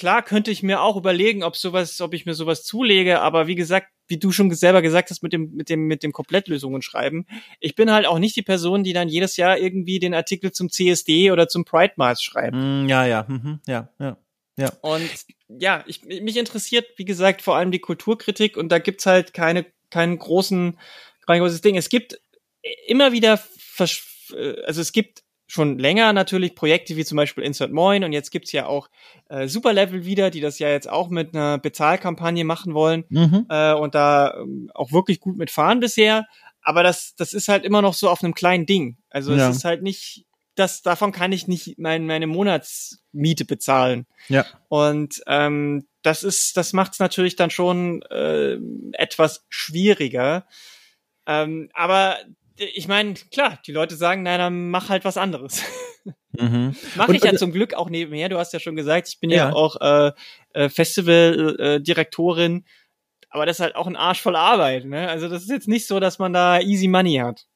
klar 0.00 0.22
könnte 0.22 0.50
ich 0.50 0.62
mir 0.62 0.80
auch 0.80 0.96
überlegen, 0.96 1.42
ob 1.42 1.56
sowas, 1.56 2.00
ob 2.00 2.14
ich 2.14 2.24
mir 2.24 2.32
sowas 2.32 2.64
zulege, 2.64 3.20
aber 3.20 3.46
wie 3.46 3.54
gesagt, 3.54 3.88
wie 4.08 4.16
du 4.16 4.32
schon 4.32 4.50
selber 4.50 4.80
gesagt 4.80 5.10
hast, 5.10 5.22
mit 5.22 5.34
dem, 5.34 5.52
mit 5.52 5.68
dem, 5.68 5.86
mit 5.86 6.02
dem 6.02 6.12
Komplettlösungen 6.12 6.80
schreiben. 6.80 7.26
Ich 7.60 7.74
bin 7.74 7.92
halt 7.92 8.06
auch 8.06 8.18
nicht 8.18 8.34
die 8.34 8.42
Person, 8.42 8.82
die 8.82 8.94
dann 8.94 9.10
jedes 9.10 9.36
Jahr 9.36 9.58
irgendwie 9.58 9.98
den 9.98 10.14
Artikel 10.14 10.52
zum 10.52 10.70
CSD 10.70 11.30
oder 11.32 11.48
zum 11.48 11.66
Pride 11.66 11.92
Mars 11.96 12.22
schreibt. 12.22 12.56
Mm, 12.56 12.88
ja, 12.88 13.04
ja, 13.04 13.26
mhm, 13.28 13.60
ja, 13.66 13.90
ja. 13.98 14.16
Ja. 14.56 14.72
Und 14.80 15.10
ja, 15.48 15.84
ich, 15.86 16.02
mich 16.02 16.38
interessiert, 16.38 16.86
wie 16.96 17.04
gesagt, 17.04 17.42
vor 17.42 17.56
allem 17.56 17.70
die 17.70 17.78
Kulturkritik 17.78 18.56
und 18.56 18.70
da 18.70 18.78
gibt's 18.78 19.04
halt 19.04 19.34
keine, 19.34 19.66
keinen 19.90 20.18
großen, 20.18 20.78
kein 21.26 21.40
großes 21.40 21.60
Ding. 21.60 21.76
Es 21.76 21.90
gibt 21.90 22.18
immer 22.86 23.12
wieder, 23.12 23.38
also 23.78 24.80
es 24.80 24.92
gibt 24.92 25.24
schon 25.50 25.78
länger 25.78 26.12
natürlich 26.12 26.54
Projekte 26.54 26.96
wie 26.96 27.04
zum 27.04 27.16
Beispiel 27.16 27.42
Insert 27.42 27.72
Moin 27.72 28.04
und 28.04 28.12
jetzt 28.12 28.30
gibt's 28.30 28.52
ja 28.52 28.66
auch 28.66 28.88
äh, 29.28 29.48
Superlevel 29.48 30.04
wieder, 30.04 30.30
die 30.30 30.40
das 30.40 30.60
ja 30.60 30.68
jetzt 30.68 30.88
auch 30.88 31.08
mit 31.08 31.34
einer 31.34 31.58
Bezahlkampagne 31.58 32.44
machen 32.44 32.72
wollen 32.72 33.04
mhm. 33.08 33.46
äh, 33.48 33.72
und 33.72 33.96
da 33.96 34.34
ähm, 34.38 34.70
auch 34.74 34.92
wirklich 34.92 35.18
gut 35.18 35.36
mitfahren 35.36 35.80
bisher. 35.80 36.26
Aber 36.62 36.84
das, 36.84 37.16
das 37.16 37.32
ist 37.32 37.48
halt 37.48 37.64
immer 37.64 37.82
noch 37.82 37.94
so 37.94 38.08
auf 38.08 38.22
einem 38.22 38.34
kleinen 38.34 38.64
Ding. 38.64 38.98
Also 39.08 39.34
ja. 39.34 39.48
es 39.48 39.56
ist 39.56 39.64
halt 39.64 39.82
nicht, 39.82 40.24
das, 40.54 40.82
davon 40.82 41.10
kann 41.10 41.32
ich 41.32 41.48
nicht 41.48 41.78
mein, 41.78 42.06
meine 42.06 42.28
Monatsmiete 42.28 43.44
bezahlen. 43.44 44.06
Ja. 44.28 44.46
Und 44.68 45.20
ähm, 45.26 45.88
das 46.02 46.22
ist, 46.22 46.56
das 46.56 46.72
macht's 46.72 47.00
natürlich 47.00 47.34
dann 47.34 47.50
schon 47.50 48.02
äh, 48.02 48.56
etwas 48.92 49.46
schwieriger. 49.48 50.46
Ähm, 51.26 51.70
aber 51.74 52.18
ich 52.60 52.88
meine, 52.88 53.14
klar, 53.14 53.58
die 53.66 53.72
Leute 53.72 53.96
sagen, 53.96 54.22
nein, 54.22 54.38
dann 54.38 54.70
mach 54.70 54.88
halt 54.88 55.04
was 55.04 55.16
anderes. 55.16 55.62
Mhm. 56.32 56.76
Mache 56.94 57.16
ich 57.16 57.24
ja 57.24 57.34
zum 57.34 57.50
Glück 57.50 57.74
auch 57.74 57.90
nebenher. 57.90 58.28
Du 58.28 58.38
hast 58.38 58.52
ja 58.52 58.60
schon 58.60 58.76
gesagt, 58.76 59.08
ich 59.08 59.18
bin 59.18 59.30
ja, 59.30 59.48
ja 59.48 59.52
auch 59.52 59.80
äh, 59.80 60.12
äh, 60.54 60.68
Festivaldirektorin, 60.68 62.64
aber 63.30 63.46
das 63.46 63.56
ist 63.56 63.60
halt 63.60 63.74
auch 63.74 63.88
ein 63.88 63.96
Arsch 63.96 64.22
voll 64.22 64.36
Arbeit. 64.36 64.84
Ne? 64.84 65.08
Also 65.08 65.28
das 65.28 65.42
ist 65.42 65.50
jetzt 65.50 65.68
nicht 65.68 65.88
so, 65.88 65.98
dass 65.98 66.20
man 66.20 66.32
da 66.32 66.60
easy 66.60 66.86
money 66.86 67.16
hat. 67.16 67.46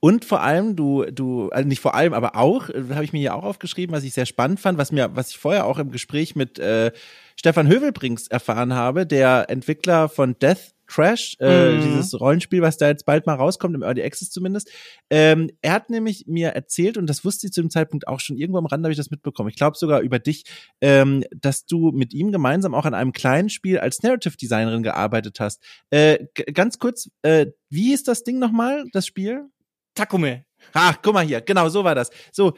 Und 0.00 0.24
vor 0.24 0.40
allem, 0.40 0.74
du, 0.74 1.04
du, 1.04 1.50
also 1.50 1.68
nicht 1.68 1.80
vor 1.80 1.94
allem, 1.94 2.14
aber 2.14 2.34
auch, 2.34 2.70
äh, 2.70 2.82
habe 2.94 3.04
ich 3.04 3.12
mir 3.12 3.20
hier 3.20 3.34
auch 3.34 3.44
aufgeschrieben, 3.44 3.94
was 3.94 4.04
ich 4.04 4.14
sehr 4.14 4.26
spannend 4.26 4.58
fand, 4.58 4.78
was 4.78 4.90
mir, 4.90 5.14
was 5.14 5.30
ich 5.30 5.38
vorher 5.38 5.66
auch 5.66 5.78
im 5.78 5.90
Gespräch 5.90 6.34
mit 6.34 6.58
äh, 6.58 6.92
Stefan 7.36 7.68
Hövelbrings 7.68 8.28
erfahren 8.28 8.74
habe, 8.74 9.06
der 9.06 9.50
Entwickler 9.50 10.08
von 10.08 10.38
Death 10.38 10.73
Crash, 10.86 11.36
äh, 11.40 11.72
mhm. 11.72 11.82
dieses 11.82 12.18
Rollenspiel, 12.18 12.62
was 12.62 12.76
da 12.76 12.88
jetzt 12.88 13.06
bald 13.06 13.26
mal 13.26 13.34
rauskommt, 13.34 13.74
im 13.74 13.82
Early 13.82 14.02
Access 14.02 14.30
zumindest. 14.30 14.70
Ähm, 15.10 15.50
er 15.62 15.72
hat 15.72 15.90
nämlich 15.90 16.26
mir 16.26 16.50
erzählt, 16.50 16.96
und 16.96 17.06
das 17.06 17.24
wusste 17.24 17.46
ich 17.46 17.52
zu 17.52 17.60
dem 17.60 17.70
Zeitpunkt 17.70 18.06
auch 18.08 18.20
schon, 18.20 18.36
irgendwo 18.36 18.58
am 18.58 18.66
Rand 18.66 18.84
habe 18.84 18.92
ich 18.92 18.98
das 18.98 19.10
mitbekommen, 19.10 19.48
ich 19.48 19.56
glaube 19.56 19.76
sogar 19.76 20.00
über 20.00 20.18
dich, 20.18 20.44
ähm, 20.80 21.24
dass 21.34 21.66
du 21.66 21.90
mit 21.92 22.12
ihm 22.12 22.32
gemeinsam 22.32 22.74
auch 22.74 22.84
an 22.84 22.94
einem 22.94 23.12
kleinen 23.12 23.48
Spiel 23.48 23.78
als 23.78 24.02
Narrative 24.02 24.36
Designerin 24.36 24.82
gearbeitet 24.82 25.40
hast. 25.40 25.62
Äh, 25.90 26.26
ganz 26.52 26.78
kurz, 26.78 27.10
äh, 27.22 27.46
wie 27.70 27.92
ist 27.92 28.08
das 28.08 28.24
Ding 28.24 28.38
nochmal, 28.38 28.84
das 28.92 29.06
Spiel? 29.06 29.48
Takume. 29.94 30.44
Ah, 30.72 30.94
guck 31.02 31.14
mal 31.14 31.24
hier, 31.24 31.40
genau, 31.40 31.68
so 31.68 31.84
war 31.84 31.94
das. 31.94 32.10
So, 32.32 32.54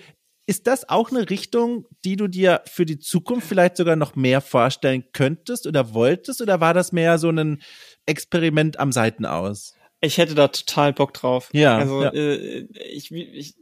ist 0.46 0.66
das 0.68 0.88
auch 0.88 1.10
eine 1.10 1.28
Richtung, 1.28 1.86
die 2.04 2.16
du 2.16 2.28
dir 2.28 2.62
für 2.66 2.86
die 2.86 2.98
Zukunft 2.98 3.48
vielleicht 3.48 3.76
sogar 3.76 3.96
noch 3.96 4.14
mehr 4.14 4.40
vorstellen 4.40 5.04
könntest 5.12 5.66
oder 5.66 5.92
wolltest? 5.92 6.40
Oder 6.40 6.60
war 6.60 6.72
das 6.72 6.92
mehr 6.92 7.18
so 7.18 7.30
ein 7.30 7.62
Experiment 8.06 8.78
am 8.78 8.92
Seitenaus? 8.92 9.74
Ich 10.00 10.18
hätte 10.18 10.34
da 10.34 10.48
total 10.48 10.92
Bock 10.92 11.14
drauf. 11.14 11.48
Ja. 11.52 11.78
Also 11.78 12.02
ja. 12.02 12.10
Äh, 12.12 12.68
ich, 12.92 13.10
ich 13.10 13.56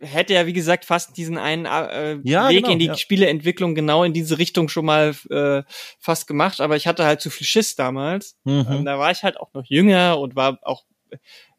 hätte 0.00 0.32
ja, 0.32 0.46
wie 0.46 0.54
gesagt, 0.54 0.86
fast 0.86 1.16
diesen 1.16 1.36
einen 1.36 1.66
äh, 1.66 2.18
ja, 2.22 2.48
Weg 2.48 2.62
genau, 2.62 2.70
in 2.70 2.78
die 2.78 2.86
ja. 2.86 2.96
Spieleentwicklung 2.96 3.74
genau 3.74 4.02
in 4.02 4.14
diese 4.14 4.38
Richtung 4.38 4.68
schon 4.68 4.86
mal 4.86 5.14
äh, 5.28 5.62
fast 5.98 6.26
gemacht, 6.26 6.60
aber 6.60 6.76
ich 6.76 6.86
hatte 6.86 7.04
halt 7.04 7.20
zu 7.20 7.28
viel 7.28 7.46
Schiss 7.46 7.76
damals. 7.76 8.38
Mhm. 8.44 8.66
Ähm, 8.70 8.84
da 8.86 8.98
war 8.98 9.10
ich 9.10 9.22
halt 9.22 9.38
auch 9.38 9.52
noch 9.52 9.64
jünger 9.66 10.18
und 10.18 10.36
war 10.36 10.58
auch 10.62 10.84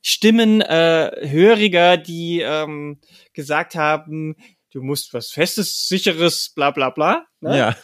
Stimmen 0.02 0.62
äh, 0.62 1.12
höriger, 1.22 1.98
die 1.98 2.42
ähm, 2.42 3.00
gesagt 3.34 3.76
haben, 3.76 4.36
du 4.72 4.82
musst 4.82 5.14
was 5.14 5.32
Festes, 5.32 5.88
Sicheres, 5.88 6.52
bla 6.56 6.72
bla 6.72 6.90
bla. 6.90 7.26
Ne? 7.40 7.58
Ja. 7.58 7.76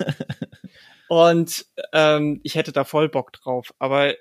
Und 1.10 1.66
ähm, 1.94 2.42
ich 2.44 2.56
hätte 2.56 2.72
da 2.72 2.84
voll 2.84 3.08
Bock 3.10 3.32
drauf. 3.34 3.74
Aber 3.80 4.14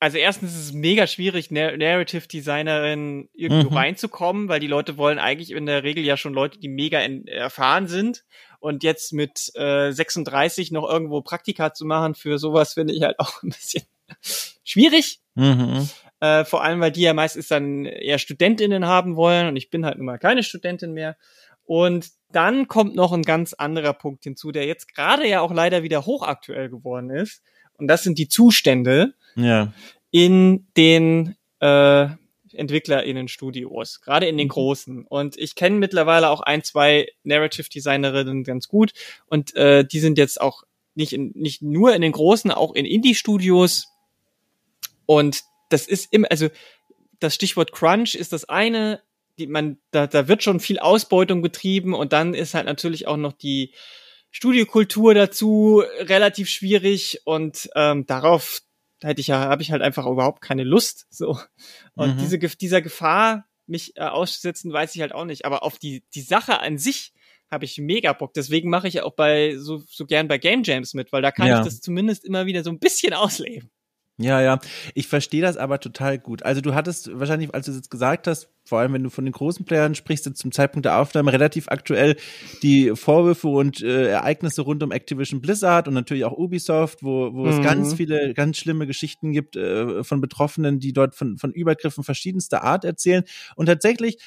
also 0.00 0.16
erstens 0.16 0.52
ist 0.54 0.66
es 0.66 0.72
mega 0.72 1.06
schwierig, 1.08 1.50
Nar 1.50 1.76
Narrative 1.76 2.28
Designerin 2.28 3.28
irgendwo 3.34 3.70
Mhm. 3.70 3.76
reinzukommen, 3.76 4.48
weil 4.48 4.60
die 4.60 4.68
Leute 4.68 4.96
wollen 4.96 5.18
eigentlich 5.18 5.50
in 5.50 5.66
der 5.66 5.82
Regel 5.82 6.04
ja 6.04 6.16
schon 6.16 6.32
Leute, 6.34 6.58
die 6.58 6.68
mega 6.68 7.00
erfahren 7.00 7.88
sind. 7.88 8.24
Und 8.60 8.82
jetzt 8.84 9.12
mit 9.12 9.50
äh, 9.56 9.90
36 9.92 10.70
noch 10.70 10.88
irgendwo 10.88 11.20
Praktika 11.22 11.74
zu 11.74 11.84
machen 11.84 12.14
für 12.14 12.38
sowas 12.38 12.74
finde 12.74 12.94
ich 12.94 13.02
halt 13.02 13.18
auch 13.18 13.42
ein 13.42 13.50
bisschen 13.50 13.82
schwierig. 14.64 15.20
Mhm. 15.34 15.88
Äh, 16.20 16.44
vor 16.44 16.64
allem, 16.64 16.80
weil 16.80 16.92
die 16.92 17.02
ja 17.02 17.14
meistens 17.14 17.48
dann 17.48 17.84
eher 17.84 18.18
Studentinnen 18.18 18.86
haben 18.86 19.16
wollen 19.16 19.48
und 19.48 19.56
ich 19.56 19.70
bin 19.70 19.86
halt 19.86 19.98
nun 19.98 20.06
mal 20.06 20.18
keine 20.18 20.42
Studentin 20.42 20.92
mehr. 20.92 21.16
Und 21.64 22.08
dann 22.32 22.66
kommt 22.66 22.94
noch 22.96 23.12
ein 23.12 23.22
ganz 23.22 23.52
anderer 23.52 23.92
Punkt 23.92 24.24
hinzu, 24.24 24.50
der 24.52 24.66
jetzt 24.66 24.92
gerade 24.94 25.28
ja 25.28 25.40
auch 25.40 25.52
leider 25.52 25.82
wieder 25.82 26.06
hochaktuell 26.06 26.70
geworden 26.70 27.10
ist. 27.10 27.42
Und 27.74 27.88
das 27.88 28.02
sind 28.02 28.18
die 28.18 28.28
Zustände 28.28 29.14
Ja. 29.36 29.72
in 30.10 30.66
den 30.76 31.36
äh, 31.60 32.08
EntwicklerInnen-Studios, 32.52 34.00
gerade 34.00 34.26
in 34.26 34.36
den 34.36 34.48
großen. 34.48 35.04
Und 35.06 35.36
ich 35.36 35.54
kenne 35.54 35.76
mittlerweile 35.76 36.30
auch 36.30 36.40
ein, 36.40 36.64
zwei 36.64 37.06
Narrative-Designerinnen 37.24 38.44
ganz 38.44 38.68
gut 38.68 38.92
und 39.26 39.54
äh, 39.54 39.84
die 39.84 40.00
sind 40.00 40.18
jetzt 40.18 40.40
auch 40.40 40.64
nicht, 40.94 41.12
in, 41.12 41.32
nicht 41.34 41.62
nur 41.62 41.94
in 41.94 42.02
den 42.02 42.12
großen, 42.12 42.50
auch 42.50 42.74
in 42.74 42.84
Indie-Studios. 42.84 43.88
Und 45.06 45.42
das 45.68 45.86
ist 45.86 46.12
immer, 46.12 46.28
also 46.30 46.48
das 47.20 47.34
Stichwort 47.34 47.72
Crunch 47.72 48.14
ist 48.14 48.32
das 48.32 48.48
eine, 48.48 49.02
die 49.38 49.46
man, 49.46 49.78
da, 49.90 50.06
da 50.06 50.28
wird 50.28 50.42
schon 50.42 50.60
viel 50.60 50.78
Ausbeutung 50.78 51.42
betrieben 51.42 51.94
und 51.94 52.12
dann 52.12 52.34
ist 52.34 52.54
halt 52.54 52.66
natürlich 52.66 53.06
auch 53.06 53.16
noch 53.16 53.32
die 53.32 53.72
Studiokultur 54.30 55.14
dazu 55.14 55.82
relativ 56.00 56.48
schwierig 56.50 57.20
und 57.24 57.70
ähm, 57.74 58.04
darauf 58.06 58.60
hätte 59.02 59.20
ich 59.20 59.28
ja, 59.28 59.38
habe 59.40 59.62
ich 59.62 59.70
halt 59.70 59.80
einfach 59.82 60.06
überhaupt 60.06 60.42
keine 60.42 60.64
Lust. 60.64 61.06
So. 61.10 61.38
Und 61.94 62.16
Mhm. 62.16 62.18
diese, 62.18 62.38
dieser 62.38 62.82
Gefahr, 62.82 63.46
mich 63.66 63.96
äh, 63.96 64.00
auszusetzen, 64.00 64.72
weiß 64.72 64.94
ich 64.94 65.00
halt 65.00 65.12
auch 65.14 65.24
nicht. 65.24 65.44
Aber 65.44 65.62
auf 65.62 65.78
die, 65.78 66.02
die 66.14 66.20
Sache 66.22 66.60
an 66.60 66.78
sich 66.78 67.12
habe 67.50 67.64
ich 67.64 67.78
mega 67.78 68.12
Bock. 68.12 68.34
Deswegen 68.34 68.70
mache 68.70 68.88
ich 68.88 68.94
ja 68.94 69.04
auch 69.04 69.14
bei 69.14 69.56
so, 69.56 69.82
so 69.86 70.04
gern 70.04 70.26
bei 70.28 70.38
Game 70.38 70.62
Jams 70.64 70.94
mit, 70.94 71.12
weil 71.12 71.22
da 71.22 71.30
kann 71.30 71.46
Ja. 71.48 71.58
ich 71.58 71.64
das 71.64 71.80
zumindest 71.80 72.24
immer 72.24 72.46
wieder 72.46 72.64
so 72.64 72.70
ein 72.70 72.78
bisschen 72.78 73.14
ausleben. 73.14 73.70
Ja, 74.20 74.40
ja. 74.40 74.58
Ich 74.94 75.06
verstehe 75.06 75.42
das 75.42 75.56
aber 75.56 75.78
total 75.78 76.18
gut. 76.18 76.42
Also 76.42 76.60
du 76.60 76.74
hattest 76.74 77.08
wahrscheinlich, 77.20 77.54
als 77.54 77.66
du 77.66 77.70
es 77.70 77.76
jetzt 77.76 77.90
gesagt 77.90 78.26
hast, 78.26 78.48
vor 78.64 78.80
allem 78.80 78.92
wenn 78.92 79.04
du 79.04 79.10
von 79.10 79.24
den 79.24 79.30
großen 79.32 79.64
Playern 79.64 79.94
sprichst, 79.94 80.26
jetzt 80.26 80.40
zum 80.40 80.50
Zeitpunkt 80.50 80.86
der 80.86 80.98
Aufnahme 80.98 81.32
relativ 81.32 81.68
aktuell 81.68 82.16
die 82.64 82.96
Vorwürfe 82.96 83.46
und 83.46 83.80
äh, 83.80 84.08
Ereignisse 84.08 84.62
rund 84.62 84.82
um 84.82 84.90
Activision 84.90 85.40
Blizzard 85.40 85.86
und 85.86 85.94
natürlich 85.94 86.24
auch 86.24 86.36
Ubisoft, 86.36 87.04
wo, 87.04 87.32
wo 87.32 87.48
es 87.48 87.58
Mhm. 87.58 87.62
ganz 87.62 87.94
viele 87.94 88.34
ganz 88.34 88.56
schlimme 88.56 88.88
Geschichten 88.88 89.30
gibt 89.32 89.54
äh, 89.54 90.02
von 90.02 90.20
Betroffenen, 90.20 90.80
die 90.80 90.92
dort 90.92 91.14
von, 91.14 91.38
von 91.38 91.52
Übergriffen 91.52 92.02
verschiedenster 92.02 92.64
Art 92.64 92.84
erzählen. 92.84 93.22
Und 93.54 93.66
tatsächlich, 93.66 94.18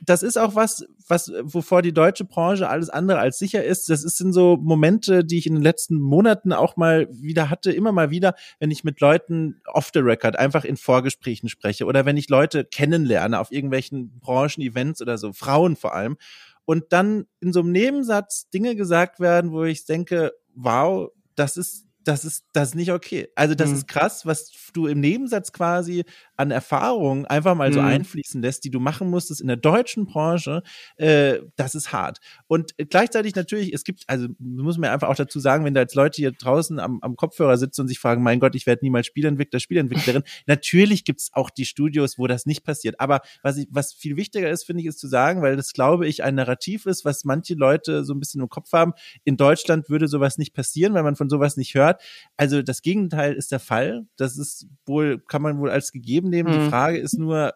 das 0.00 0.22
ist 0.22 0.36
auch 0.36 0.54
was, 0.54 0.84
was, 1.08 1.32
wovor 1.42 1.82
die 1.82 1.92
deutsche 1.92 2.24
Branche 2.24 2.68
alles 2.68 2.88
andere 2.90 3.18
als 3.18 3.38
sicher 3.38 3.64
ist. 3.64 3.88
Das 3.90 4.04
ist 4.04 4.18
sind 4.18 4.32
so 4.32 4.56
Momente, 4.56 5.24
die 5.24 5.38
ich 5.38 5.46
in 5.46 5.54
den 5.54 5.62
letzten 5.62 5.98
Monaten 6.00 6.52
auch 6.52 6.76
mal 6.76 7.08
wieder 7.10 7.50
hatte, 7.50 7.72
immer 7.72 7.92
mal 7.92 8.10
wieder, 8.10 8.34
wenn 8.58 8.70
ich 8.70 8.84
mit 8.84 9.00
Leuten 9.00 9.60
off 9.66 9.90
the 9.92 10.00
record 10.00 10.38
einfach 10.38 10.64
in 10.64 10.76
Vorgesprächen 10.76 11.48
spreche 11.48 11.84
oder 11.86 12.04
wenn 12.04 12.16
ich 12.16 12.28
Leute 12.28 12.64
kennenlerne 12.64 13.38
auf 13.40 13.50
irgendwelchen 13.52 14.18
Branchen-Events 14.20 15.02
oder 15.02 15.18
so, 15.18 15.32
Frauen 15.32 15.76
vor 15.76 15.94
allem. 15.94 16.16
Und 16.64 16.84
dann 16.92 17.26
in 17.40 17.52
so 17.52 17.60
einem 17.60 17.72
Nebensatz 17.72 18.48
Dinge 18.50 18.76
gesagt 18.76 19.18
werden, 19.18 19.50
wo 19.52 19.64
ich 19.64 19.84
denke, 19.84 20.32
wow, 20.54 21.10
das 21.34 21.56
ist, 21.56 21.86
das 22.04 22.24
ist, 22.24 22.44
das 22.52 22.70
ist 22.70 22.74
nicht 22.74 22.92
okay. 22.92 23.28
Also 23.34 23.54
das 23.54 23.70
Mhm. 23.70 23.76
ist 23.76 23.88
krass, 23.88 24.26
was 24.26 24.52
du 24.72 24.86
im 24.86 25.00
Nebensatz 25.00 25.52
quasi 25.52 26.04
an 26.42 26.50
Erfahrungen 26.50 27.24
einfach 27.26 27.54
mal 27.54 27.72
so 27.72 27.80
Mhm. 27.80 27.86
einfließen 27.86 28.42
lässt, 28.42 28.64
die 28.64 28.70
du 28.70 28.80
machen 28.80 29.08
musstest 29.08 29.40
in 29.40 29.46
der 29.46 29.56
deutschen 29.56 30.06
Branche, 30.06 30.62
äh, 30.96 31.38
das 31.56 31.74
ist 31.74 31.92
hart. 31.92 32.18
Und 32.48 32.74
gleichzeitig 32.90 33.34
natürlich, 33.36 33.72
es 33.72 33.84
gibt, 33.84 34.02
also 34.08 34.26
muss 34.38 34.76
man 34.76 34.90
einfach 34.90 35.08
auch 35.08 35.14
dazu 35.14 35.38
sagen, 35.40 35.64
wenn 35.64 35.74
da 35.74 35.80
jetzt 35.80 35.94
Leute 35.94 36.16
hier 36.16 36.32
draußen 36.32 36.78
am, 36.80 36.98
am 37.02 37.16
Kopfhörer 37.16 37.56
sitzen 37.56 37.82
und 37.82 37.88
sich 37.88 37.98
fragen, 38.00 38.22
mein 38.22 38.40
Gott, 38.40 38.54
ich 38.56 38.66
werde 38.66 38.84
niemals 38.84 39.06
Spielentwickler, 39.06 39.60
Spielentwicklerin, 39.60 40.22
natürlich 40.46 41.04
gibt's 41.04 41.30
auch 41.32 41.48
die 41.50 41.64
Studios, 41.64 42.18
wo 42.18 42.26
das 42.26 42.44
nicht 42.46 42.64
passiert. 42.64 42.98
Aber 42.98 43.20
was, 43.42 43.56
ich, 43.56 43.68
was 43.70 43.92
viel 43.92 44.16
wichtiger 44.16 44.50
ist, 44.50 44.64
finde 44.64 44.82
ich, 44.82 44.88
ist 44.88 44.98
zu 44.98 45.06
sagen, 45.06 45.42
weil 45.42 45.56
das, 45.56 45.72
glaube 45.72 46.06
ich, 46.08 46.24
ein 46.24 46.34
Narrativ 46.34 46.86
ist, 46.86 47.04
was 47.04 47.24
manche 47.24 47.54
Leute 47.54 48.04
so 48.04 48.12
ein 48.14 48.18
bisschen 48.20 48.40
im 48.42 48.48
Kopf 48.48 48.72
haben, 48.72 48.92
in 49.24 49.36
Deutschland 49.36 49.88
würde 49.88 50.08
sowas 50.08 50.38
nicht 50.38 50.54
passieren, 50.54 50.94
weil 50.94 51.04
man 51.04 51.14
von 51.16 51.30
sowas 51.30 51.56
nicht 51.56 51.74
hört. 51.74 52.02
Also 52.36 52.62
das 52.62 52.82
Gegenteil 52.82 53.34
ist 53.34 53.52
der 53.52 53.60
Fall. 53.60 54.06
Das 54.16 54.36
ist 54.38 54.66
wohl, 54.86 55.20
kann 55.28 55.42
man 55.42 55.58
wohl 55.58 55.70
als 55.70 55.92
gegeben 55.92 56.31
nehmen. 56.32 56.50
Die 56.50 56.58
Mhm. 56.58 56.68
Frage 56.68 56.98
ist 56.98 57.18
nur, 57.18 57.54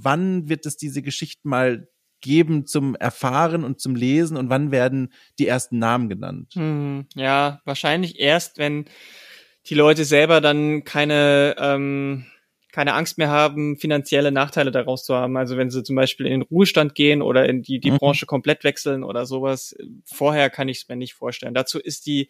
wann 0.00 0.48
wird 0.48 0.66
es 0.66 0.76
diese 0.76 1.02
Geschichten 1.02 1.48
mal 1.48 1.88
geben 2.20 2.66
zum 2.66 2.94
Erfahren 2.96 3.64
und 3.64 3.80
zum 3.80 3.94
Lesen 3.94 4.36
und 4.36 4.48
wann 4.50 4.70
werden 4.70 5.12
die 5.38 5.46
ersten 5.46 5.78
Namen 5.78 6.08
genannt? 6.08 6.54
Hm, 6.54 7.06
ja, 7.14 7.60
wahrscheinlich 7.64 8.18
erst, 8.20 8.58
wenn 8.58 8.84
die 9.66 9.74
Leute 9.74 10.04
selber 10.04 10.40
dann 10.40 10.84
keine, 10.84 11.54
ähm, 11.58 12.26
keine 12.72 12.94
Angst 12.94 13.18
mehr 13.18 13.28
haben, 13.30 13.76
finanzielle 13.76 14.32
Nachteile 14.32 14.70
daraus 14.70 15.04
zu 15.04 15.14
haben. 15.14 15.36
Also 15.36 15.56
wenn 15.56 15.70
sie 15.70 15.82
zum 15.82 15.96
Beispiel 15.96 16.26
in 16.26 16.32
den 16.32 16.42
Ruhestand 16.42 16.94
gehen 16.94 17.22
oder 17.22 17.48
in 17.48 17.62
die, 17.62 17.80
die 17.80 17.90
Mhm. 17.90 17.98
Branche 17.98 18.26
komplett 18.26 18.64
wechseln 18.64 19.04
oder 19.04 19.26
sowas. 19.26 19.76
Vorher 20.04 20.50
kann 20.50 20.68
ich 20.68 20.78
es 20.78 20.88
mir 20.88 20.96
nicht 20.96 21.14
vorstellen. 21.14 21.54
Dazu 21.54 21.78
ist 21.78 22.06
die, 22.06 22.28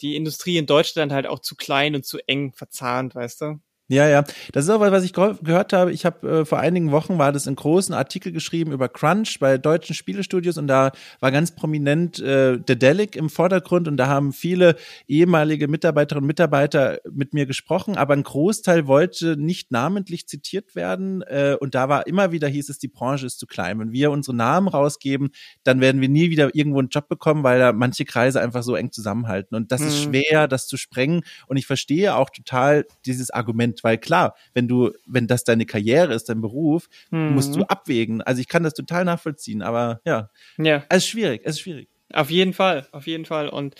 die 0.00 0.16
Industrie 0.16 0.58
in 0.58 0.66
Deutschland 0.66 1.12
halt 1.12 1.26
auch 1.26 1.40
zu 1.40 1.56
klein 1.56 1.94
und 1.94 2.04
zu 2.04 2.18
eng 2.26 2.52
verzahnt, 2.52 3.14
weißt 3.14 3.40
du? 3.42 3.60
Ja, 3.90 4.08
ja. 4.08 4.22
Das 4.52 4.62
ist 4.64 4.70
auch 4.70 4.78
was, 4.78 4.92
was 4.92 5.02
ich 5.02 5.12
ge 5.12 5.34
gehört 5.42 5.72
habe. 5.72 5.90
Ich 5.90 6.06
habe 6.06 6.28
äh, 6.42 6.44
vor 6.44 6.60
einigen 6.60 6.92
Wochen 6.92 7.18
war 7.18 7.32
das 7.32 7.48
in 7.48 7.56
großen 7.56 7.92
Artikel 7.92 8.30
geschrieben 8.30 8.70
über 8.70 8.88
Crunch 8.88 9.38
bei 9.40 9.58
deutschen 9.58 9.96
Spielestudios 9.96 10.58
und 10.58 10.68
da 10.68 10.92
war 11.18 11.32
ganz 11.32 11.50
prominent 11.56 12.20
äh, 12.20 12.58
Dedelic 12.60 13.16
im 13.16 13.28
Vordergrund 13.28 13.88
und 13.88 13.96
da 13.96 14.06
haben 14.06 14.32
viele 14.32 14.76
ehemalige 15.08 15.66
Mitarbeiterinnen 15.66 16.22
und 16.22 16.28
Mitarbeiter 16.28 16.98
mit 17.10 17.34
mir 17.34 17.46
gesprochen, 17.46 17.96
aber 17.96 18.14
ein 18.14 18.22
Großteil 18.22 18.86
wollte 18.86 19.36
nicht 19.36 19.72
namentlich 19.72 20.28
zitiert 20.28 20.76
werden 20.76 21.22
äh, 21.22 21.56
und 21.58 21.74
da 21.74 21.88
war 21.88 22.06
immer 22.06 22.30
wieder 22.30 22.46
hieß 22.46 22.68
es, 22.68 22.78
die 22.78 22.86
Branche 22.86 23.26
ist 23.26 23.40
zu 23.40 23.48
klein. 23.48 23.80
Wenn 23.80 23.90
wir 23.90 24.12
unsere 24.12 24.36
Namen 24.36 24.68
rausgeben, 24.68 25.30
dann 25.64 25.80
werden 25.80 26.00
wir 26.00 26.08
nie 26.08 26.30
wieder 26.30 26.54
irgendwo 26.54 26.78
einen 26.78 26.90
Job 26.90 27.08
bekommen, 27.08 27.42
weil 27.42 27.58
da 27.58 27.72
manche 27.72 28.04
Kreise 28.04 28.40
einfach 28.40 28.62
so 28.62 28.76
eng 28.76 28.92
zusammenhalten 28.92 29.56
und 29.56 29.72
das 29.72 29.84
ist 29.84 29.96
Mhm. 30.06 30.12
schwer, 30.12 30.46
das 30.46 30.68
zu 30.68 30.76
sprengen 30.76 31.22
und 31.48 31.56
ich 31.56 31.66
verstehe 31.66 32.14
auch 32.14 32.30
total 32.30 32.86
dieses 33.04 33.30
Argument, 33.32 33.79
weil 33.84 33.98
klar, 33.98 34.34
wenn 34.54 34.68
du, 34.68 34.90
wenn 35.06 35.26
das 35.26 35.44
deine 35.44 35.66
Karriere 35.66 36.14
ist, 36.14 36.28
dein 36.28 36.40
Beruf, 36.40 36.88
Mhm. 37.10 37.34
musst 37.34 37.54
du 37.56 37.62
abwägen. 37.64 38.22
Also 38.22 38.40
ich 38.40 38.48
kann 38.48 38.62
das 38.62 38.74
total 38.74 39.04
nachvollziehen, 39.04 39.62
aber 39.62 40.00
ja, 40.04 40.30
Ja. 40.58 40.84
es 40.88 40.98
ist 41.04 41.08
schwierig, 41.08 41.42
es 41.44 41.56
ist 41.56 41.60
schwierig. 41.60 41.88
Auf 42.12 42.30
jeden 42.30 42.52
Fall, 42.54 42.88
auf 42.90 43.06
jeden 43.06 43.24
Fall. 43.24 43.48
Und 43.48 43.76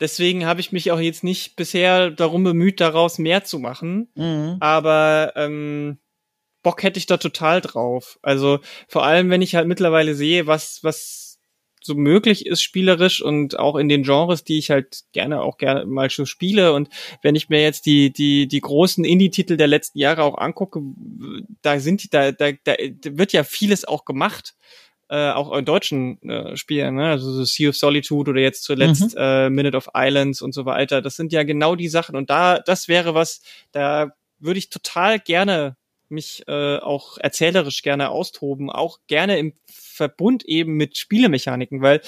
deswegen 0.00 0.44
habe 0.46 0.60
ich 0.60 0.72
mich 0.72 0.90
auch 0.90 0.98
jetzt 0.98 1.22
nicht 1.22 1.54
bisher 1.54 2.10
darum 2.10 2.42
bemüht, 2.42 2.80
daraus 2.80 3.18
mehr 3.18 3.44
zu 3.44 3.60
machen. 3.60 4.08
Aber 4.60 5.32
ähm, 5.36 5.98
Bock 6.64 6.82
hätte 6.82 6.98
ich 6.98 7.06
da 7.06 7.18
total 7.18 7.60
drauf. 7.60 8.18
Also 8.22 8.58
vor 8.88 9.04
allem, 9.04 9.30
wenn 9.30 9.42
ich 9.42 9.54
halt 9.54 9.68
mittlerweile 9.68 10.16
sehe, 10.16 10.48
was, 10.48 10.80
was 10.82 11.27
so 11.88 11.94
möglich 11.94 12.46
ist 12.46 12.62
spielerisch 12.62 13.22
und 13.22 13.58
auch 13.58 13.74
in 13.76 13.88
den 13.88 14.02
Genres, 14.02 14.44
die 14.44 14.58
ich 14.58 14.70
halt 14.70 15.00
gerne 15.12 15.42
auch 15.42 15.56
gerne 15.56 15.86
mal 15.86 16.10
schon 16.10 16.26
spiele. 16.26 16.74
Und 16.74 16.90
wenn 17.22 17.34
ich 17.34 17.48
mir 17.48 17.62
jetzt 17.62 17.86
die, 17.86 18.12
die, 18.12 18.46
die 18.46 18.60
großen 18.60 19.04
Indie-Titel 19.04 19.56
der 19.56 19.66
letzten 19.66 19.98
Jahre 19.98 20.22
auch 20.22 20.38
angucke, 20.38 20.80
da 21.62 21.80
sind 21.80 22.04
die, 22.04 22.10
da, 22.10 22.30
da, 22.30 22.52
da 22.52 22.74
wird 22.78 23.32
ja 23.32 23.42
vieles 23.42 23.84
auch 23.86 24.04
gemacht. 24.04 24.54
Äh, 25.10 25.30
auch 25.30 25.56
in 25.56 25.64
deutschen 25.64 26.20
äh, 26.28 26.54
Spielen, 26.58 26.96
ne? 26.96 27.08
also 27.08 27.32
so 27.32 27.42
Sea 27.42 27.70
of 27.70 27.76
Solitude 27.76 28.30
oder 28.30 28.42
jetzt 28.42 28.62
zuletzt 28.64 29.14
äh, 29.16 29.48
Minute 29.48 29.74
of 29.74 29.88
Islands 29.94 30.42
und 30.42 30.52
so 30.52 30.66
weiter. 30.66 31.00
Das 31.00 31.16
sind 31.16 31.32
ja 31.32 31.44
genau 31.44 31.76
die 31.76 31.88
Sachen. 31.88 32.14
Und 32.14 32.28
da, 32.28 32.58
das 32.58 32.88
wäre 32.88 33.14
was, 33.14 33.40
da 33.72 34.10
würde 34.38 34.58
ich 34.58 34.68
total 34.68 35.18
gerne 35.18 35.76
mich 36.10 36.44
äh, 36.46 36.78
auch 36.78 37.18
erzählerisch 37.18 37.82
gerne 37.82 38.10
austoben, 38.10 38.70
auch 38.70 38.98
gerne 39.06 39.38
im 39.38 39.52
Verbund 39.66 40.44
eben 40.44 40.74
mit 40.74 40.96
Spielemechaniken, 40.96 41.82
weil 41.82 42.00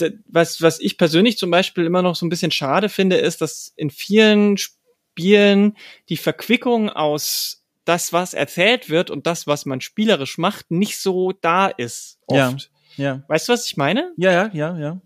äh, 0.00 0.10
was, 0.26 0.62
was 0.62 0.80
ich 0.80 0.98
persönlich 0.98 1.38
zum 1.38 1.50
Beispiel 1.50 1.84
immer 1.84 2.02
noch 2.02 2.16
so 2.16 2.26
ein 2.26 2.30
bisschen 2.30 2.50
schade 2.50 2.88
finde, 2.88 3.16
ist, 3.16 3.40
dass 3.40 3.72
in 3.76 3.90
vielen 3.90 4.56
Spielen 4.56 5.76
die 6.08 6.16
Verquickung 6.16 6.90
aus 6.90 7.64
das, 7.84 8.12
was 8.12 8.34
erzählt 8.34 8.90
wird 8.90 9.10
und 9.10 9.26
das, 9.26 9.46
was 9.46 9.64
man 9.64 9.80
spielerisch 9.80 10.36
macht, 10.36 10.70
nicht 10.70 10.98
so 10.98 11.32
da 11.32 11.68
ist. 11.68 12.18
Oft. 12.26 12.70
Ja. 12.96 13.04
ja. 13.04 13.22
Weißt 13.28 13.48
du, 13.48 13.54
was 13.54 13.66
ich 13.66 13.76
meine? 13.76 14.12
Ja, 14.16 14.30
ja, 14.30 14.50
ja, 14.52 14.78
ja. 14.78 15.00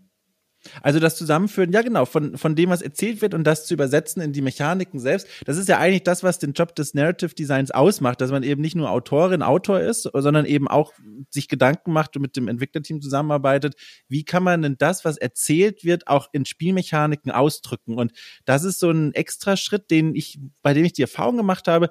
Also 0.81 0.99
das 0.99 1.15
Zusammenführen, 1.15 1.71
ja 1.71 1.81
genau, 1.81 2.05
von, 2.05 2.37
von 2.37 2.55
dem, 2.55 2.69
was 2.69 2.81
erzählt 2.81 3.21
wird 3.21 3.33
und 3.33 3.43
das 3.43 3.65
zu 3.65 3.73
übersetzen 3.73 4.21
in 4.21 4.33
die 4.33 4.41
Mechaniken 4.41 4.99
selbst, 4.99 5.27
das 5.45 5.57
ist 5.57 5.67
ja 5.67 5.77
eigentlich 5.77 6.03
das, 6.03 6.23
was 6.23 6.39
den 6.39 6.53
Job 6.53 6.75
des 6.75 6.93
Narrative 6.93 7.35
Designs 7.35 7.71
ausmacht, 7.71 8.21
dass 8.21 8.31
man 8.31 8.43
eben 8.43 8.61
nicht 8.61 8.75
nur 8.75 8.89
Autorin, 8.89 9.41
Autor 9.41 9.81
ist, 9.81 10.09
sondern 10.13 10.45
eben 10.45 10.67
auch 10.67 10.93
sich 11.29 11.47
Gedanken 11.47 11.91
macht 11.91 12.15
und 12.15 12.21
mit 12.21 12.35
dem 12.35 12.47
Entwicklerteam 12.47 13.01
zusammenarbeitet, 13.01 13.75
wie 14.07 14.23
kann 14.23 14.43
man 14.43 14.61
denn 14.61 14.75
das, 14.77 15.05
was 15.05 15.17
erzählt 15.17 15.83
wird, 15.83 16.07
auch 16.07 16.29
in 16.31 16.45
Spielmechaniken 16.45 17.31
ausdrücken. 17.31 17.95
Und 17.95 18.13
das 18.45 18.63
ist 18.63 18.79
so 18.79 18.89
ein 18.89 19.13
extra 19.13 19.57
Schritt, 19.57 19.91
den 19.91 20.15
ich, 20.15 20.39
bei 20.61 20.73
dem 20.73 20.85
ich 20.85 20.93
die 20.93 21.01
Erfahrung 21.01 21.37
gemacht 21.37 21.67
habe, 21.67 21.89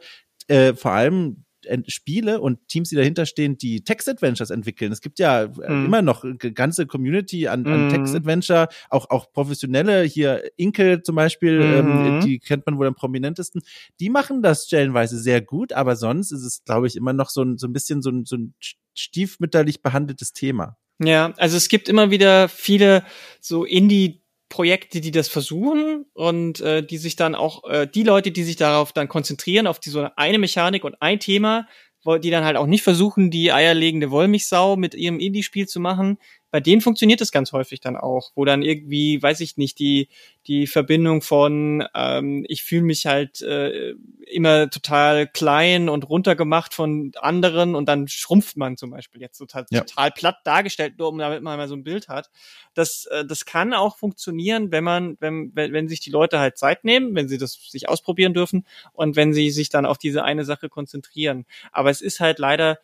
äh, 0.48 0.74
vor 0.74 0.92
allem 0.92 1.44
Spiele 1.86 2.40
und 2.40 2.66
Teams, 2.68 2.90
die 2.90 2.96
dahinter 2.96 3.26
stehen, 3.26 3.58
die 3.58 3.84
Text-Adventures 3.84 4.50
entwickeln. 4.50 4.92
Es 4.92 5.00
gibt 5.00 5.18
ja 5.18 5.48
mhm. 5.48 5.86
immer 5.86 6.02
noch 6.02 6.24
eine 6.24 6.36
ganze 6.36 6.86
Community 6.86 7.48
an, 7.48 7.66
an 7.66 7.86
mhm. 7.86 7.88
Text-Adventure, 7.90 8.68
auch, 8.90 9.10
auch 9.10 9.32
professionelle, 9.32 10.02
hier 10.02 10.42
Inkel 10.56 11.02
zum 11.02 11.16
Beispiel, 11.16 11.60
ähm, 11.60 12.16
mhm. 12.16 12.20
die 12.20 12.38
kennt 12.38 12.66
man 12.66 12.78
wohl 12.78 12.86
am 12.86 12.94
prominentesten. 12.94 13.62
Die 14.00 14.10
machen 14.10 14.42
das 14.42 14.66
stellenweise 14.66 15.18
sehr 15.18 15.40
gut, 15.40 15.72
aber 15.72 15.96
sonst 15.96 16.32
ist 16.32 16.44
es, 16.44 16.64
glaube 16.64 16.86
ich, 16.86 16.96
immer 16.96 17.12
noch 17.12 17.30
so 17.30 17.42
ein, 17.42 17.58
so 17.58 17.66
ein 17.66 17.72
bisschen 17.72 18.02
so 18.02 18.10
ein, 18.10 18.24
so 18.24 18.36
ein 18.36 18.54
stiefmütterlich 18.94 19.82
behandeltes 19.82 20.32
Thema. 20.32 20.76
Ja, 20.98 21.32
also 21.36 21.56
es 21.56 21.68
gibt 21.68 21.88
immer 21.88 22.10
wieder 22.10 22.48
viele 22.48 23.04
so 23.40 23.64
Indie 23.64 24.21
Projekte, 24.52 25.00
die 25.00 25.12
das 25.12 25.28
versuchen 25.28 26.04
und 26.12 26.60
äh, 26.60 26.84
die 26.84 26.98
sich 26.98 27.16
dann 27.16 27.34
auch, 27.34 27.64
äh, 27.70 27.86
die 27.86 28.02
Leute, 28.02 28.32
die 28.32 28.42
sich 28.42 28.56
darauf 28.56 28.92
dann 28.92 29.08
konzentrieren, 29.08 29.66
auf 29.66 29.80
die 29.80 29.88
so 29.88 30.06
eine 30.14 30.38
Mechanik 30.38 30.84
und 30.84 31.00
ein 31.00 31.20
Thema, 31.20 31.66
die 32.04 32.30
dann 32.30 32.44
halt 32.44 32.56
auch 32.58 32.66
nicht 32.66 32.82
versuchen, 32.82 33.30
die 33.30 33.50
eierlegende 33.50 34.10
Wollmilchsau 34.10 34.76
mit 34.76 34.94
ihrem 34.94 35.20
Indie-Spiel 35.20 35.68
zu 35.68 35.80
machen, 35.80 36.18
bei 36.52 36.60
denen 36.60 36.82
funktioniert 36.82 37.22
es 37.22 37.32
ganz 37.32 37.52
häufig 37.52 37.80
dann 37.80 37.96
auch, 37.96 38.30
wo 38.34 38.44
dann 38.44 38.60
irgendwie, 38.60 39.20
weiß 39.22 39.40
ich 39.40 39.56
nicht, 39.56 39.78
die, 39.78 40.10
die 40.46 40.66
Verbindung 40.66 41.22
von, 41.22 41.82
ähm, 41.94 42.44
ich 42.46 42.62
fühle 42.62 42.82
mich 42.82 43.06
halt 43.06 43.40
äh, 43.40 43.94
immer 44.26 44.68
total 44.68 45.26
klein 45.26 45.88
und 45.88 46.06
runtergemacht 46.06 46.74
von 46.74 47.12
anderen 47.16 47.74
und 47.74 47.88
dann 47.88 48.06
schrumpft 48.06 48.58
man 48.58 48.76
zum 48.76 48.90
Beispiel 48.90 49.22
jetzt 49.22 49.38
total, 49.38 49.64
ja. 49.70 49.80
total 49.80 50.10
platt 50.10 50.36
dargestellt, 50.44 50.98
nur 50.98 51.08
um 51.08 51.16
damit 51.16 51.42
man 51.42 51.56
mal 51.56 51.68
so 51.68 51.74
ein 51.74 51.84
Bild 51.84 52.08
hat. 52.08 52.30
Das, 52.74 53.06
äh, 53.06 53.24
das 53.24 53.46
kann 53.46 53.72
auch 53.72 53.96
funktionieren, 53.96 54.70
wenn 54.70 54.84
man, 54.84 55.16
wenn, 55.20 55.52
wenn, 55.54 55.72
wenn 55.72 55.88
sich 55.88 56.00
die 56.00 56.10
Leute 56.10 56.38
halt 56.38 56.58
Zeit 56.58 56.84
nehmen, 56.84 57.14
wenn 57.14 57.28
sie 57.28 57.38
das 57.38 57.54
sich 57.54 57.88
ausprobieren 57.88 58.34
dürfen 58.34 58.66
und 58.92 59.16
wenn 59.16 59.32
sie 59.32 59.50
sich 59.50 59.70
dann 59.70 59.86
auf 59.86 59.96
diese 59.96 60.22
eine 60.22 60.44
Sache 60.44 60.68
konzentrieren. 60.68 61.46
Aber 61.72 61.88
es 61.88 62.02
ist 62.02 62.20
halt 62.20 62.38
leider 62.38 62.78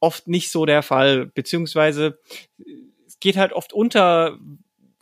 oft 0.00 0.26
nicht 0.26 0.50
so 0.50 0.66
der 0.66 0.82
Fall, 0.82 1.26
beziehungsweise 1.26 2.18
geht 3.24 3.38
halt 3.38 3.54
oft 3.54 3.72
unter 3.72 4.38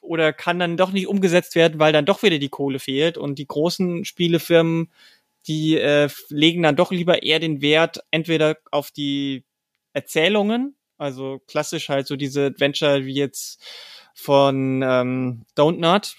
oder 0.00 0.32
kann 0.32 0.60
dann 0.60 0.76
doch 0.76 0.92
nicht 0.92 1.08
umgesetzt 1.08 1.56
werden, 1.56 1.80
weil 1.80 1.92
dann 1.92 2.06
doch 2.06 2.22
wieder 2.22 2.38
die 2.38 2.48
Kohle 2.48 2.78
fehlt 2.78 3.18
und 3.18 3.36
die 3.36 3.48
großen 3.48 4.04
Spielefirmen, 4.04 4.92
die 5.48 5.76
äh, 5.76 6.08
legen 6.28 6.62
dann 6.62 6.76
doch 6.76 6.92
lieber 6.92 7.24
eher 7.24 7.40
den 7.40 7.62
Wert 7.62 7.98
entweder 8.12 8.58
auf 8.70 8.92
die 8.92 9.44
Erzählungen, 9.92 10.76
also 10.98 11.40
klassisch 11.48 11.88
halt 11.88 12.06
so 12.06 12.14
diese 12.14 12.46
Adventure 12.46 13.04
wie 13.06 13.14
jetzt 13.14 13.60
von 14.14 14.82
ähm, 14.82 15.44
Don't 15.56 15.80
Not 15.80 16.14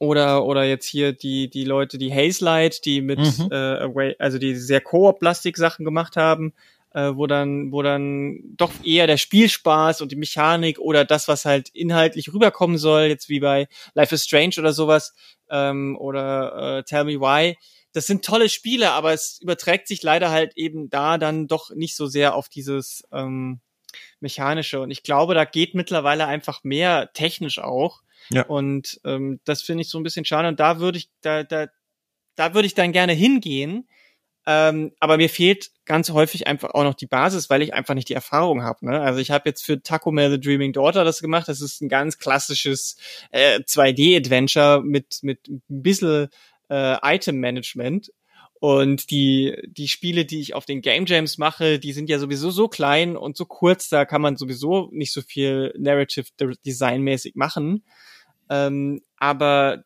oder 0.00 0.44
oder 0.44 0.64
jetzt 0.64 0.86
hier 0.86 1.12
die 1.12 1.48
die 1.48 1.64
Leute 1.64 1.98
die 1.98 2.12
Haze 2.12 2.44
Light, 2.44 2.84
die 2.84 3.00
mit 3.00 3.20
mhm. 3.20 3.48
äh, 3.52 4.16
also 4.18 4.38
die 4.38 4.56
sehr 4.56 4.80
Koop-Plastik 4.80 5.56
Sachen 5.56 5.84
gemacht 5.84 6.16
haben, 6.16 6.52
äh, 6.92 7.12
wo 7.14 7.26
dann, 7.26 7.72
wo 7.72 7.82
dann 7.82 8.40
doch 8.56 8.72
eher 8.82 9.06
der 9.06 9.16
Spielspaß 9.16 10.00
und 10.00 10.12
die 10.12 10.16
Mechanik 10.16 10.78
oder 10.78 11.04
das, 11.04 11.28
was 11.28 11.44
halt 11.44 11.68
inhaltlich 11.70 12.32
rüberkommen 12.32 12.78
soll, 12.78 13.02
jetzt 13.02 13.28
wie 13.28 13.40
bei 13.40 13.68
Life 13.94 14.14
is 14.14 14.24
Strange 14.24 14.54
oder 14.58 14.72
sowas, 14.72 15.14
ähm, 15.50 15.96
oder 15.98 16.78
äh, 16.78 16.82
Tell 16.84 17.04
Me 17.04 17.20
Why. 17.20 17.56
Das 17.92 18.06
sind 18.06 18.24
tolle 18.24 18.48
Spiele, 18.48 18.92
aber 18.92 19.12
es 19.12 19.40
überträgt 19.40 19.88
sich 19.88 20.02
leider 20.02 20.30
halt 20.30 20.56
eben 20.56 20.90
da 20.90 21.18
dann 21.18 21.48
doch 21.48 21.70
nicht 21.74 21.96
so 21.96 22.06
sehr 22.06 22.34
auf 22.34 22.48
dieses 22.48 23.02
ähm, 23.12 23.60
Mechanische. 24.20 24.80
Und 24.80 24.90
ich 24.90 25.02
glaube, 25.02 25.34
da 25.34 25.44
geht 25.44 25.74
mittlerweile 25.74 26.26
einfach 26.26 26.62
mehr 26.62 27.12
technisch 27.12 27.58
auch. 27.58 28.02
Ja. 28.30 28.42
Und 28.42 29.00
ähm, 29.04 29.40
das 29.44 29.62
finde 29.62 29.82
ich 29.82 29.90
so 29.90 29.98
ein 29.98 30.04
bisschen 30.04 30.24
schade. 30.24 30.46
Und 30.48 30.60
da 30.60 30.78
würde 30.78 30.98
ich, 30.98 31.10
da, 31.20 31.42
da, 31.42 31.66
da 32.36 32.54
würde 32.54 32.66
ich 32.66 32.74
dann 32.74 32.92
gerne 32.92 33.12
hingehen, 33.12 33.88
ähm, 34.46 34.92
aber 35.00 35.16
mir 35.18 35.28
fehlt 35.28 35.70
ganz 35.84 36.10
häufig 36.10 36.46
einfach 36.46 36.70
auch 36.70 36.84
noch 36.84 36.94
die 36.94 37.06
Basis, 37.06 37.50
weil 37.50 37.62
ich 37.62 37.74
einfach 37.74 37.94
nicht 37.94 38.08
die 38.08 38.14
Erfahrung 38.14 38.62
habe. 38.62 38.86
Ne? 38.86 39.00
Also 39.00 39.20
ich 39.20 39.30
habe 39.30 39.48
jetzt 39.48 39.64
für 39.64 39.82
Taco 39.82 40.10
Mail 40.10 40.30
The 40.30 40.40
Dreaming 40.40 40.72
Daughter 40.72 41.04
das 41.04 41.20
gemacht. 41.20 41.48
Das 41.48 41.60
ist 41.60 41.82
ein 41.82 41.88
ganz 41.88 42.18
klassisches 42.18 42.96
äh, 43.30 43.60
2D-Adventure 43.60 44.82
mit, 44.82 45.18
mit 45.22 45.48
ein 45.48 45.62
bisschen 45.68 46.28
äh, 46.68 46.96
Item-Management. 47.02 48.12
Und 48.60 49.10
die, 49.10 49.56
die 49.68 49.88
Spiele, 49.88 50.26
die 50.26 50.40
ich 50.40 50.54
auf 50.54 50.66
den 50.66 50.82
Game 50.82 51.06
Jams 51.06 51.38
mache, 51.38 51.78
die 51.78 51.92
sind 51.92 52.10
ja 52.10 52.18
sowieso 52.18 52.50
so 52.50 52.68
klein 52.68 53.16
und 53.16 53.36
so 53.36 53.46
kurz, 53.46 53.88
da 53.88 54.04
kann 54.04 54.20
man 54.20 54.36
sowieso 54.36 54.90
nicht 54.92 55.12
so 55.12 55.22
viel 55.22 55.74
Narrative 55.78 56.26
Design 56.66 57.00
mäßig 57.00 57.36
machen. 57.36 57.84
Ähm, 58.50 59.00
aber 59.16 59.84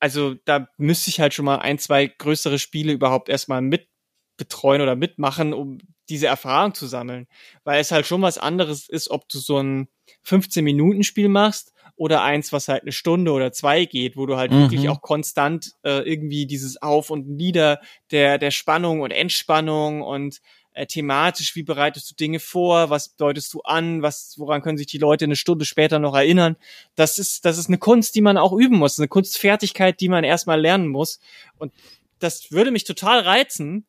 also 0.00 0.34
da 0.44 0.68
müsste 0.76 1.10
ich 1.10 1.20
halt 1.20 1.34
schon 1.34 1.44
mal 1.44 1.58
ein, 1.58 1.78
zwei 1.78 2.06
größere 2.06 2.58
Spiele 2.58 2.92
überhaupt 2.92 3.28
erstmal 3.28 3.62
mit 3.62 3.88
betreuen 4.36 4.82
oder 4.82 4.96
mitmachen, 4.96 5.52
um 5.52 5.78
diese 6.08 6.26
Erfahrung 6.26 6.74
zu 6.74 6.86
sammeln. 6.86 7.26
Weil 7.64 7.80
es 7.80 7.90
halt 7.90 8.06
schon 8.06 8.22
was 8.22 8.38
anderes 8.38 8.88
ist, 8.88 9.10
ob 9.10 9.28
du 9.28 9.38
so 9.38 9.58
ein 9.58 9.88
15-Minuten-Spiel 10.24 11.28
machst 11.28 11.72
oder 11.96 12.22
eins, 12.22 12.52
was 12.52 12.68
halt 12.68 12.82
eine 12.82 12.92
Stunde 12.92 13.32
oder 13.32 13.52
zwei 13.52 13.86
geht, 13.86 14.16
wo 14.16 14.26
du 14.26 14.36
halt 14.36 14.52
mhm. 14.52 14.62
wirklich 14.62 14.88
auch 14.88 15.00
konstant 15.00 15.72
äh, 15.82 16.00
irgendwie 16.08 16.46
dieses 16.46 16.80
Auf 16.82 17.10
und 17.10 17.28
Nieder 17.28 17.80
der, 18.10 18.38
der 18.38 18.50
Spannung 18.50 19.00
und 19.00 19.10
Entspannung 19.10 20.02
und 20.02 20.40
äh, 20.76 20.86
thematisch, 20.86 21.56
wie 21.56 21.62
bereitest 21.62 22.10
du 22.10 22.14
Dinge 22.14 22.38
vor, 22.38 22.90
was 22.90 23.16
deutest 23.16 23.52
du 23.54 23.62
an, 23.62 24.02
was, 24.02 24.34
woran 24.36 24.60
können 24.60 24.76
sich 24.76 24.86
die 24.86 24.98
Leute 24.98 25.24
eine 25.24 25.36
Stunde 25.36 25.64
später 25.64 25.98
noch 25.98 26.14
erinnern. 26.14 26.56
Das 26.96 27.18
ist, 27.18 27.46
das 27.46 27.56
ist 27.56 27.68
eine 27.68 27.78
Kunst, 27.78 28.14
die 28.14 28.20
man 28.20 28.36
auch 28.36 28.52
üben 28.52 28.76
muss, 28.76 28.98
eine 28.98 29.08
Kunstfertigkeit, 29.08 29.98
die 30.00 30.10
man 30.10 30.22
erstmal 30.22 30.60
lernen 30.60 30.88
muss. 30.88 31.18
Und 31.56 31.72
das 32.18 32.52
würde 32.52 32.70
mich 32.70 32.84
total 32.84 33.20
reizen, 33.20 33.86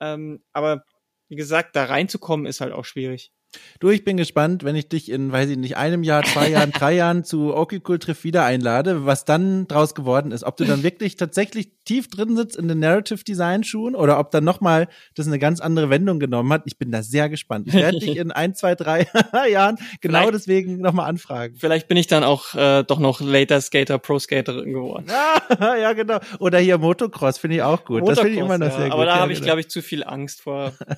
ähm, 0.00 0.42
aber 0.52 0.84
wie 1.28 1.36
gesagt, 1.36 1.76
da 1.76 1.84
reinzukommen 1.84 2.46
ist 2.46 2.60
halt 2.60 2.72
auch 2.72 2.84
schwierig. 2.84 3.32
Du, 3.80 3.90
ich 3.90 4.04
bin 4.04 4.16
gespannt, 4.16 4.64
wenn 4.64 4.76
ich 4.76 4.88
dich 4.88 5.10
in, 5.10 5.32
weiß 5.32 5.48
ich 5.50 5.56
nicht, 5.56 5.76
einem 5.76 6.02
Jahr, 6.02 6.22
zwei 6.24 6.48
Jahren, 6.50 6.72
drei 6.72 6.94
Jahren 6.94 7.24
zu 7.24 7.54
Cool 7.86 7.98
Triff 7.98 8.24
wieder 8.24 8.44
einlade, 8.44 9.06
was 9.06 9.24
dann 9.24 9.66
draus 9.68 9.94
geworden 9.94 10.32
ist. 10.32 10.44
Ob 10.44 10.56
du 10.56 10.64
dann 10.64 10.82
wirklich 10.82 11.16
tatsächlich 11.16 11.70
tief 11.84 12.08
drin 12.08 12.36
sitzt 12.36 12.56
in 12.56 12.68
den 12.68 12.80
Narrative 12.80 13.24
Design 13.24 13.64
Schuhen 13.64 13.94
oder 13.94 14.18
ob 14.18 14.30
dann 14.30 14.44
nochmal 14.44 14.88
das 15.14 15.26
eine 15.26 15.38
ganz 15.38 15.60
andere 15.60 15.88
Wendung 15.88 16.18
genommen 16.18 16.52
hat. 16.52 16.62
Ich 16.66 16.76
bin 16.76 16.90
da 16.90 17.02
sehr 17.02 17.28
gespannt. 17.28 17.68
Ich 17.68 17.74
werde 17.74 17.98
dich 17.98 18.16
in 18.16 18.30
ein, 18.30 18.54
zwei, 18.54 18.74
drei 18.74 19.06
Jahren 19.50 19.76
genau 20.00 20.18
vielleicht, 20.18 20.34
deswegen 20.34 20.78
nochmal 20.78 21.08
anfragen. 21.08 21.56
Vielleicht 21.56 21.88
bin 21.88 21.96
ich 21.96 22.06
dann 22.06 22.24
auch 22.24 22.54
äh, 22.54 22.82
doch 22.82 22.98
noch 22.98 23.20
Later 23.20 23.60
Skater, 23.60 23.98
Pro 23.98 24.18
Skaterin 24.18 24.72
geworden. 24.72 25.06
ja, 25.60 25.92
genau. 25.94 26.18
Oder 26.40 26.58
hier 26.58 26.78
Motocross 26.78 27.38
finde 27.38 27.56
ich 27.56 27.62
auch 27.62 27.84
gut. 27.84 28.00
Motocross, 28.00 28.16
das 28.16 28.20
finde 28.20 28.34
ich 28.34 28.44
immer 28.44 28.58
noch 28.58 28.66
ja, 28.66 28.76
sehr 28.76 28.84
gut. 28.84 28.92
Aber 28.92 29.04
da 29.06 29.14
ja, 29.14 29.20
habe 29.20 29.32
ich, 29.32 29.38
genau. 29.38 29.46
glaube 29.46 29.60
ich, 29.60 29.70
zu 29.70 29.80
viel 29.80 30.04
Angst 30.04 30.42
vor. 30.42 30.72
das 30.78 30.90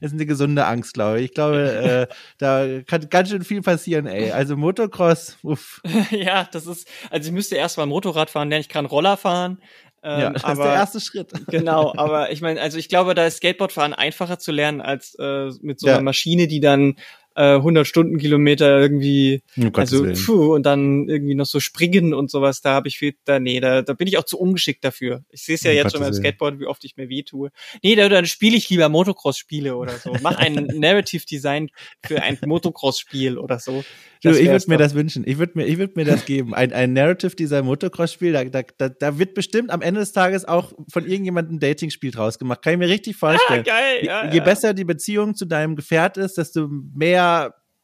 ist 0.00 0.12
eine 0.12 0.26
gesunde 0.26 0.66
Angst, 0.66 0.94
glaube 0.94 1.18
ich. 1.18 1.24
Ich 1.26 1.34
glaube, 1.34 1.79
äh, 1.80 2.06
da 2.38 2.82
kann 2.86 3.08
ganz 3.08 3.30
schön 3.30 3.44
viel 3.44 3.62
passieren, 3.62 4.06
ey. 4.06 4.30
Also 4.30 4.56
Motocross, 4.56 5.38
uff. 5.42 5.80
ja, 6.10 6.48
das 6.50 6.66
ist, 6.66 6.88
also 7.10 7.28
ich 7.28 7.32
müsste 7.32 7.56
erst 7.56 7.76
mal 7.78 7.86
Motorrad 7.86 8.30
fahren, 8.30 8.50
denn 8.50 8.60
ich 8.60 8.68
kann 8.68 8.86
Roller 8.86 9.16
fahren. 9.16 9.58
Ähm, 10.02 10.20
ja, 10.20 10.30
das 10.30 10.44
aber, 10.44 10.52
ist 10.52 10.66
der 10.66 10.74
erste 10.74 11.00
Schritt. 11.00 11.32
genau, 11.48 11.92
aber 11.96 12.30
ich 12.32 12.40
meine, 12.40 12.60
also 12.60 12.78
ich 12.78 12.88
glaube, 12.88 13.14
da 13.14 13.26
ist 13.26 13.36
Skateboardfahren 13.36 13.92
einfacher 13.92 14.38
zu 14.38 14.50
lernen 14.50 14.80
als 14.80 15.14
äh, 15.18 15.50
mit 15.60 15.78
so 15.78 15.88
einer 15.88 15.96
ja. 15.96 16.02
Maschine, 16.02 16.46
die 16.46 16.60
dann 16.60 16.96
äh, 17.36 17.54
100 17.54 17.86
Stundenkilometer 17.86 18.80
irgendwie, 18.80 19.42
oh, 19.58 19.68
also 19.74 20.04
puh, 20.26 20.54
und 20.54 20.64
dann 20.64 21.08
irgendwie 21.08 21.34
noch 21.34 21.46
so 21.46 21.60
springen 21.60 22.12
und 22.12 22.30
sowas, 22.30 22.60
da 22.60 22.72
habe 22.72 22.88
ich 22.88 22.98
viel, 22.98 23.14
da, 23.24 23.38
nee, 23.38 23.60
da, 23.60 23.82
da 23.82 23.92
bin 23.92 24.08
ich 24.08 24.18
auch 24.18 24.24
zu 24.24 24.38
ungeschickt 24.38 24.84
dafür. 24.84 25.24
Ich 25.30 25.44
sehe 25.44 25.54
es 25.54 25.62
ja 25.62 25.70
oh, 25.70 25.74
jetzt 25.74 25.92
schon 25.92 26.00
beim 26.00 26.12
Skateboard, 26.12 26.58
wie 26.58 26.66
oft 26.66 26.84
ich 26.84 26.96
mir 26.96 27.08
weh 27.08 27.22
tue. 27.22 27.50
Nee, 27.82 27.94
da, 27.94 28.08
dann 28.08 28.26
spiele 28.26 28.56
ich 28.56 28.68
lieber 28.68 28.88
Motocross-Spiele 28.88 29.76
oder 29.76 29.92
so. 29.98 30.16
Mach 30.22 30.36
ein 30.36 30.54
Narrative 30.74 31.24
Design 31.24 31.70
für 32.04 32.22
ein 32.22 32.38
Motocross-Spiel 32.44 33.38
oder 33.38 33.58
so. 33.58 33.84
Du, 34.22 34.30
ich 34.30 34.48
würde 34.48 34.64
mir 34.68 34.76
das 34.76 34.94
wünschen. 34.94 35.24
Ich 35.26 35.38
würde 35.38 35.52
mir, 35.54 35.64
ich 35.66 35.78
würde 35.78 35.94
mir 35.96 36.04
das 36.04 36.26
geben. 36.26 36.52
Ein, 36.52 36.72
ein 36.72 36.92
Narrative 36.92 37.34
dieser 37.36 37.62
Motocross-Spiel, 37.62 38.32
da, 38.32 38.44
da, 38.44 38.62
da, 38.76 38.88
da 38.90 39.18
wird 39.18 39.34
bestimmt 39.34 39.70
am 39.70 39.80
Ende 39.80 40.00
des 40.00 40.12
Tages 40.12 40.44
auch 40.44 40.72
von 40.92 41.06
irgendjemandem 41.06 41.56
ein 41.56 41.60
Dating-Spiel 41.60 42.10
draus 42.10 42.38
gemacht. 42.38 42.60
Kann 42.62 42.74
ich 42.74 42.78
mir 42.80 42.88
richtig 42.88 43.16
vorstellen. 43.16 43.60
Ah, 43.60 43.70
geil, 43.70 44.00
ja, 44.02 44.24
je, 44.24 44.32
je 44.32 44.38
ja. 44.38 44.44
besser 44.44 44.74
die 44.74 44.84
Beziehung 44.84 45.34
zu 45.34 45.46
deinem 45.46 45.74
Gefährt 45.74 46.18
ist, 46.18 46.36
desto 46.36 46.68
mehr 46.68 47.29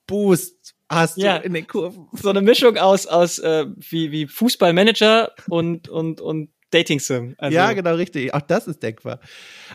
Boost 0.07 0.75
hast 0.89 1.17
ja. 1.17 1.39
du 1.39 1.47
in 1.47 1.55
den 1.55 1.67
Kurven. 1.67 2.09
So 2.13 2.31
eine 2.31 2.43
Mischung 2.43 2.79
aus, 2.79 3.07
aus 3.07 3.39
äh, 3.39 3.67
wie, 3.77 4.13
wie 4.13 4.27
Fußballmanager 4.27 5.33
und, 5.49 5.89
und, 5.89 6.21
und 6.21 6.51
Dating-Sim. 6.71 7.35
Also 7.39 7.55
ja, 7.55 7.73
genau, 7.73 7.95
richtig. 7.95 8.35
Auch 8.35 8.41
das 8.41 8.67
ist 8.67 8.83
denkbar. 8.83 9.21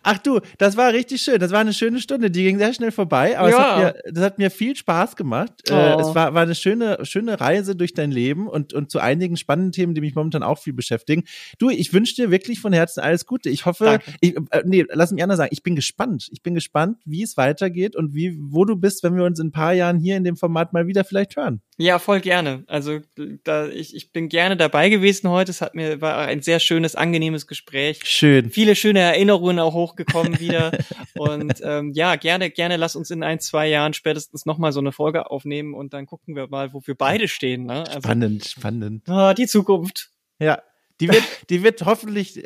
Ach 0.03 0.17
du, 0.17 0.41
das 0.57 0.75
war 0.75 0.91
richtig 0.91 1.21
schön. 1.21 1.39
Das 1.39 1.51
war 1.51 1.59
eine 1.59 1.73
schöne 1.73 1.99
Stunde. 1.99 2.29
Die 2.29 2.43
ging 2.43 2.57
sehr 2.57 2.73
schnell 2.73 2.91
vorbei, 2.91 3.37
aber 3.37 3.49
ja. 3.49 3.57
das, 3.57 3.65
hat 3.65 3.77
mir, 3.77 4.11
das 4.11 4.23
hat 4.23 4.37
mir 4.37 4.51
viel 4.51 4.75
Spaß 4.75 5.15
gemacht. 5.15 5.53
Äh, 5.69 5.73
oh. 5.73 5.99
es 6.01 6.13
war, 6.15 6.33
war 6.33 6.41
eine 6.41 6.55
schöne, 6.55 6.99
schöne 7.03 7.39
Reise 7.39 7.75
durch 7.75 7.93
dein 7.93 8.11
Leben 8.11 8.47
und, 8.47 8.73
und 8.73 8.91
zu 8.91 8.99
einigen 8.99 9.37
spannenden 9.37 9.71
Themen, 9.71 9.95
die 9.95 10.01
mich 10.01 10.15
momentan 10.15 10.43
auch 10.43 10.59
viel 10.59 10.73
beschäftigen. 10.73 11.23
Du, 11.59 11.69
ich 11.69 11.93
wünsche 11.93 12.15
dir 12.15 12.29
wirklich 12.29 12.59
von 12.59 12.73
Herzen 12.73 12.99
alles 12.99 13.25
Gute. 13.25 13.49
Ich 13.49 13.65
hoffe, 13.65 13.99
ich, 14.19 14.35
äh, 14.51 14.63
nee, 14.65 14.85
lass 14.89 15.11
mich 15.11 15.23
anders 15.23 15.37
sagen. 15.37 15.51
Ich 15.53 15.63
bin 15.63 15.75
gespannt. 15.75 16.29
Ich 16.31 16.41
bin 16.41 16.53
gespannt, 16.55 16.97
wie 17.05 17.23
es 17.23 17.37
weitergeht 17.37 17.95
und 17.95 18.13
wie, 18.13 18.37
wo 18.39 18.65
du 18.65 18.75
bist, 18.75 19.03
wenn 19.03 19.15
wir 19.15 19.23
uns 19.23 19.39
in 19.39 19.47
ein 19.47 19.51
paar 19.51 19.73
Jahren 19.73 19.97
hier 19.97 20.17
in 20.17 20.23
dem 20.23 20.35
Format 20.35 20.73
mal 20.73 20.87
wieder 20.87 21.05
vielleicht 21.05 21.37
hören. 21.37 21.61
Ja, 21.81 21.97
voll 21.97 22.21
gerne. 22.21 22.63
Also 22.67 22.99
da, 23.43 23.67
ich, 23.67 23.95
ich 23.95 24.11
bin 24.11 24.29
gerne 24.29 24.55
dabei 24.55 24.89
gewesen 24.89 25.29
heute. 25.29 25.49
Es 25.49 25.61
hat 25.61 25.73
mir 25.73 25.99
war 25.99 26.19
ein 26.19 26.43
sehr 26.43 26.59
schönes, 26.59 26.95
angenehmes 26.95 27.47
Gespräch. 27.47 28.01
Schön. 28.03 28.51
Viele 28.51 28.75
schöne 28.75 28.99
Erinnerungen 28.99 29.57
auch 29.57 29.73
hochgekommen 29.73 30.39
wieder. 30.39 30.71
und 31.15 31.55
ähm, 31.63 31.91
ja, 31.95 32.17
gerne, 32.17 32.51
gerne 32.51 32.77
lass 32.77 32.95
uns 32.95 33.09
in 33.09 33.23
ein, 33.23 33.39
zwei 33.39 33.67
Jahren 33.67 33.93
spätestens 33.93 34.45
nochmal 34.45 34.73
so 34.73 34.79
eine 34.79 34.91
Folge 34.91 35.31
aufnehmen 35.31 35.73
und 35.73 35.93
dann 35.93 36.05
gucken 36.05 36.35
wir 36.35 36.47
mal, 36.47 36.71
wo 36.71 36.81
wir 36.85 36.93
beide 36.93 37.27
stehen. 37.27 37.65
Ne? 37.65 37.79
Also, 37.87 37.99
spannend, 37.99 38.45
spannend. 38.45 39.09
Ah, 39.09 39.33
die 39.33 39.47
Zukunft. 39.47 40.11
Ja, 40.39 40.61
die 40.99 41.09
wird, 41.09 41.23
die 41.49 41.63
wird 41.63 41.83
hoffentlich 41.83 42.43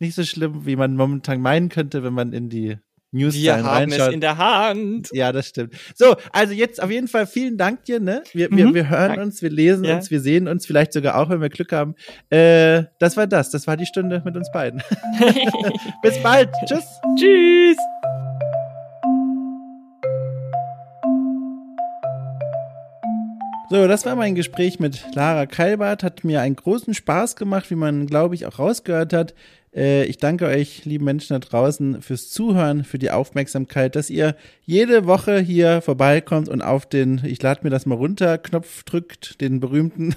nicht 0.00 0.16
so 0.16 0.24
schlimm, 0.24 0.66
wie 0.66 0.74
man 0.74 0.96
momentan 0.96 1.40
meinen 1.40 1.68
könnte, 1.68 2.02
wenn 2.02 2.14
man 2.14 2.32
in 2.32 2.48
die 2.48 2.78
News 3.14 3.34
Wir 3.34 3.58
haben 3.58 3.66
reinschaut. 3.66 4.08
es 4.08 4.14
in 4.14 4.20
der 4.22 4.38
Hand. 4.38 5.10
Ja, 5.12 5.32
das 5.32 5.48
stimmt. 5.48 5.74
So, 5.94 6.16
also 6.32 6.54
jetzt 6.54 6.82
auf 6.82 6.90
jeden 6.90 7.08
Fall 7.08 7.26
vielen 7.26 7.58
Dank 7.58 7.84
dir, 7.84 8.00
ne? 8.00 8.22
Wir, 8.32 8.50
mhm. 8.50 8.56
wir, 8.56 8.74
wir 8.74 8.88
hören 8.88 9.08
Dank. 9.16 9.22
uns, 9.22 9.42
wir 9.42 9.50
lesen 9.50 9.84
ja. 9.84 9.96
uns, 9.96 10.10
wir 10.10 10.20
sehen 10.20 10.48
uns 10.48 10.64
vielleicht 10.64 10.94
sogar 10.94 11.18
auch, 11.18 11.28
wenn 11.28 11.42
wir 11.42 11.50
Glück 11.50 11.72
haben. 11.72 11.94
Äh, 12.30 12.84
das 12.98 13.18
war 13.18 13.26
das. 13.26 13.50
Das 13.50 13.66
war 13.66 13.76
die 13.76 13.84
Stunde 13.84 14.22
mit 14.24 14.34
uns 14.34 14.50
beiden. 14.50 14.82
Bis 16.02 16.22
bald. 16.22 16.48
Tschüss. 16.66 16.84
Tschüss. 17.18 17.76
So, 23.68 23.86
das 23.88 24.06
war 24.06 24.16
mein 24.16 24.34
Gespräch 24.34 24.80
mit 24.80 25.14
Lara 25.14 25.44
Kalbart. 25.44 26.02
Hat 26.02 26.24
mir 26.24 26.40
einen 26.40 26.56
großen 26.56 26.94
Spaß 26.94 27.36
gemacht, 27.36 27.70
wie 27.70 27.74
man, 27.74 28.06
glaube 28.06 28.34
ich, 28.34 28.46
auch 28.46 28.58
rausgehört 28.58 29.12
hat. 29.12 29.34
Äh, 29.74 30.04
ich 30.04 30.18
danke 30.18 30.46
euch, 30.46 30.84
lieben 30.84 31.04
Menschen 31.04 31.34
da 31.34 31.38
draußen, 31.38 32.02
fürs 32.02 32.30
Zuhören, 32.30 32.84
für 32.84 32.98
die 32.98 33.10
Aufmerksamkeit, 33.10 33.96
dass 33.96 34.10
ihr 34.10 34.36
jede 34.64 35.06
Woche 35.06 35.38
hier 35.38 35.80
vorbeikommt 35.80 36.48
und 36.48 36.62
auf 36.62 36.86
den, 36.86 37.22
ich 37.24 37.42
lade 37.42 37.60
mir 37.62 37.70
das 37.70 37.86
mal 37.86 37.94
runter, 37.94 38.38
Knopf 38.38 38.82
drückt, 38.84 39.40
den 39.40 39.60
berühmten. 39.60 40.14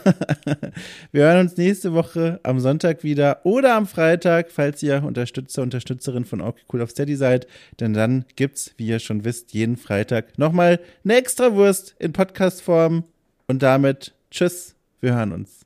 Wir 1.12 1.24
hören 1.24 1.40
uns 1.40 1.58
nächste 1.58 1.94
Woche 1.94 2.40
am 2.44 2.60
Sonntag 2.60 3.04
wieder 3.04 3.46
oder 3.46 3.76
am 3.76 3.88
Freitag, 3.88 4.52
falls 4.52 4.84
ihr 4.84 5.04
Unterstützer, 5.04 5.62
Unterstützerin 5.62 6.26
von 6.26 6.42
okay 6.42 6.64
Cool 6.72 6.82
auf 6.82 6.92
Steady 6.92 7.16
seid. 7.16 7.48
Denn 7.80 7.94
dann 7.94 8.26
gibt's, 8.36 8.74
wie 8.78 8.88
ihr 8.88 9.00
schon 9.00 9.24
wisst, 9.24 9.54
jeden 9.54 9.78
Freitag 9.78 10.38
nochmal 10.38 10.80
eine 11.04 11.16
extra 11.16 11.54
Wurst 11.54 11.96
in 12.00 12.14
Podcastform. 12.14 13.04
Und 13.48 13.62
damit 13.62 14.14
tschüss, 14.32 14.76
wir 15.02 15.16
hören 15.16 15.32
uns. 15.32 15.65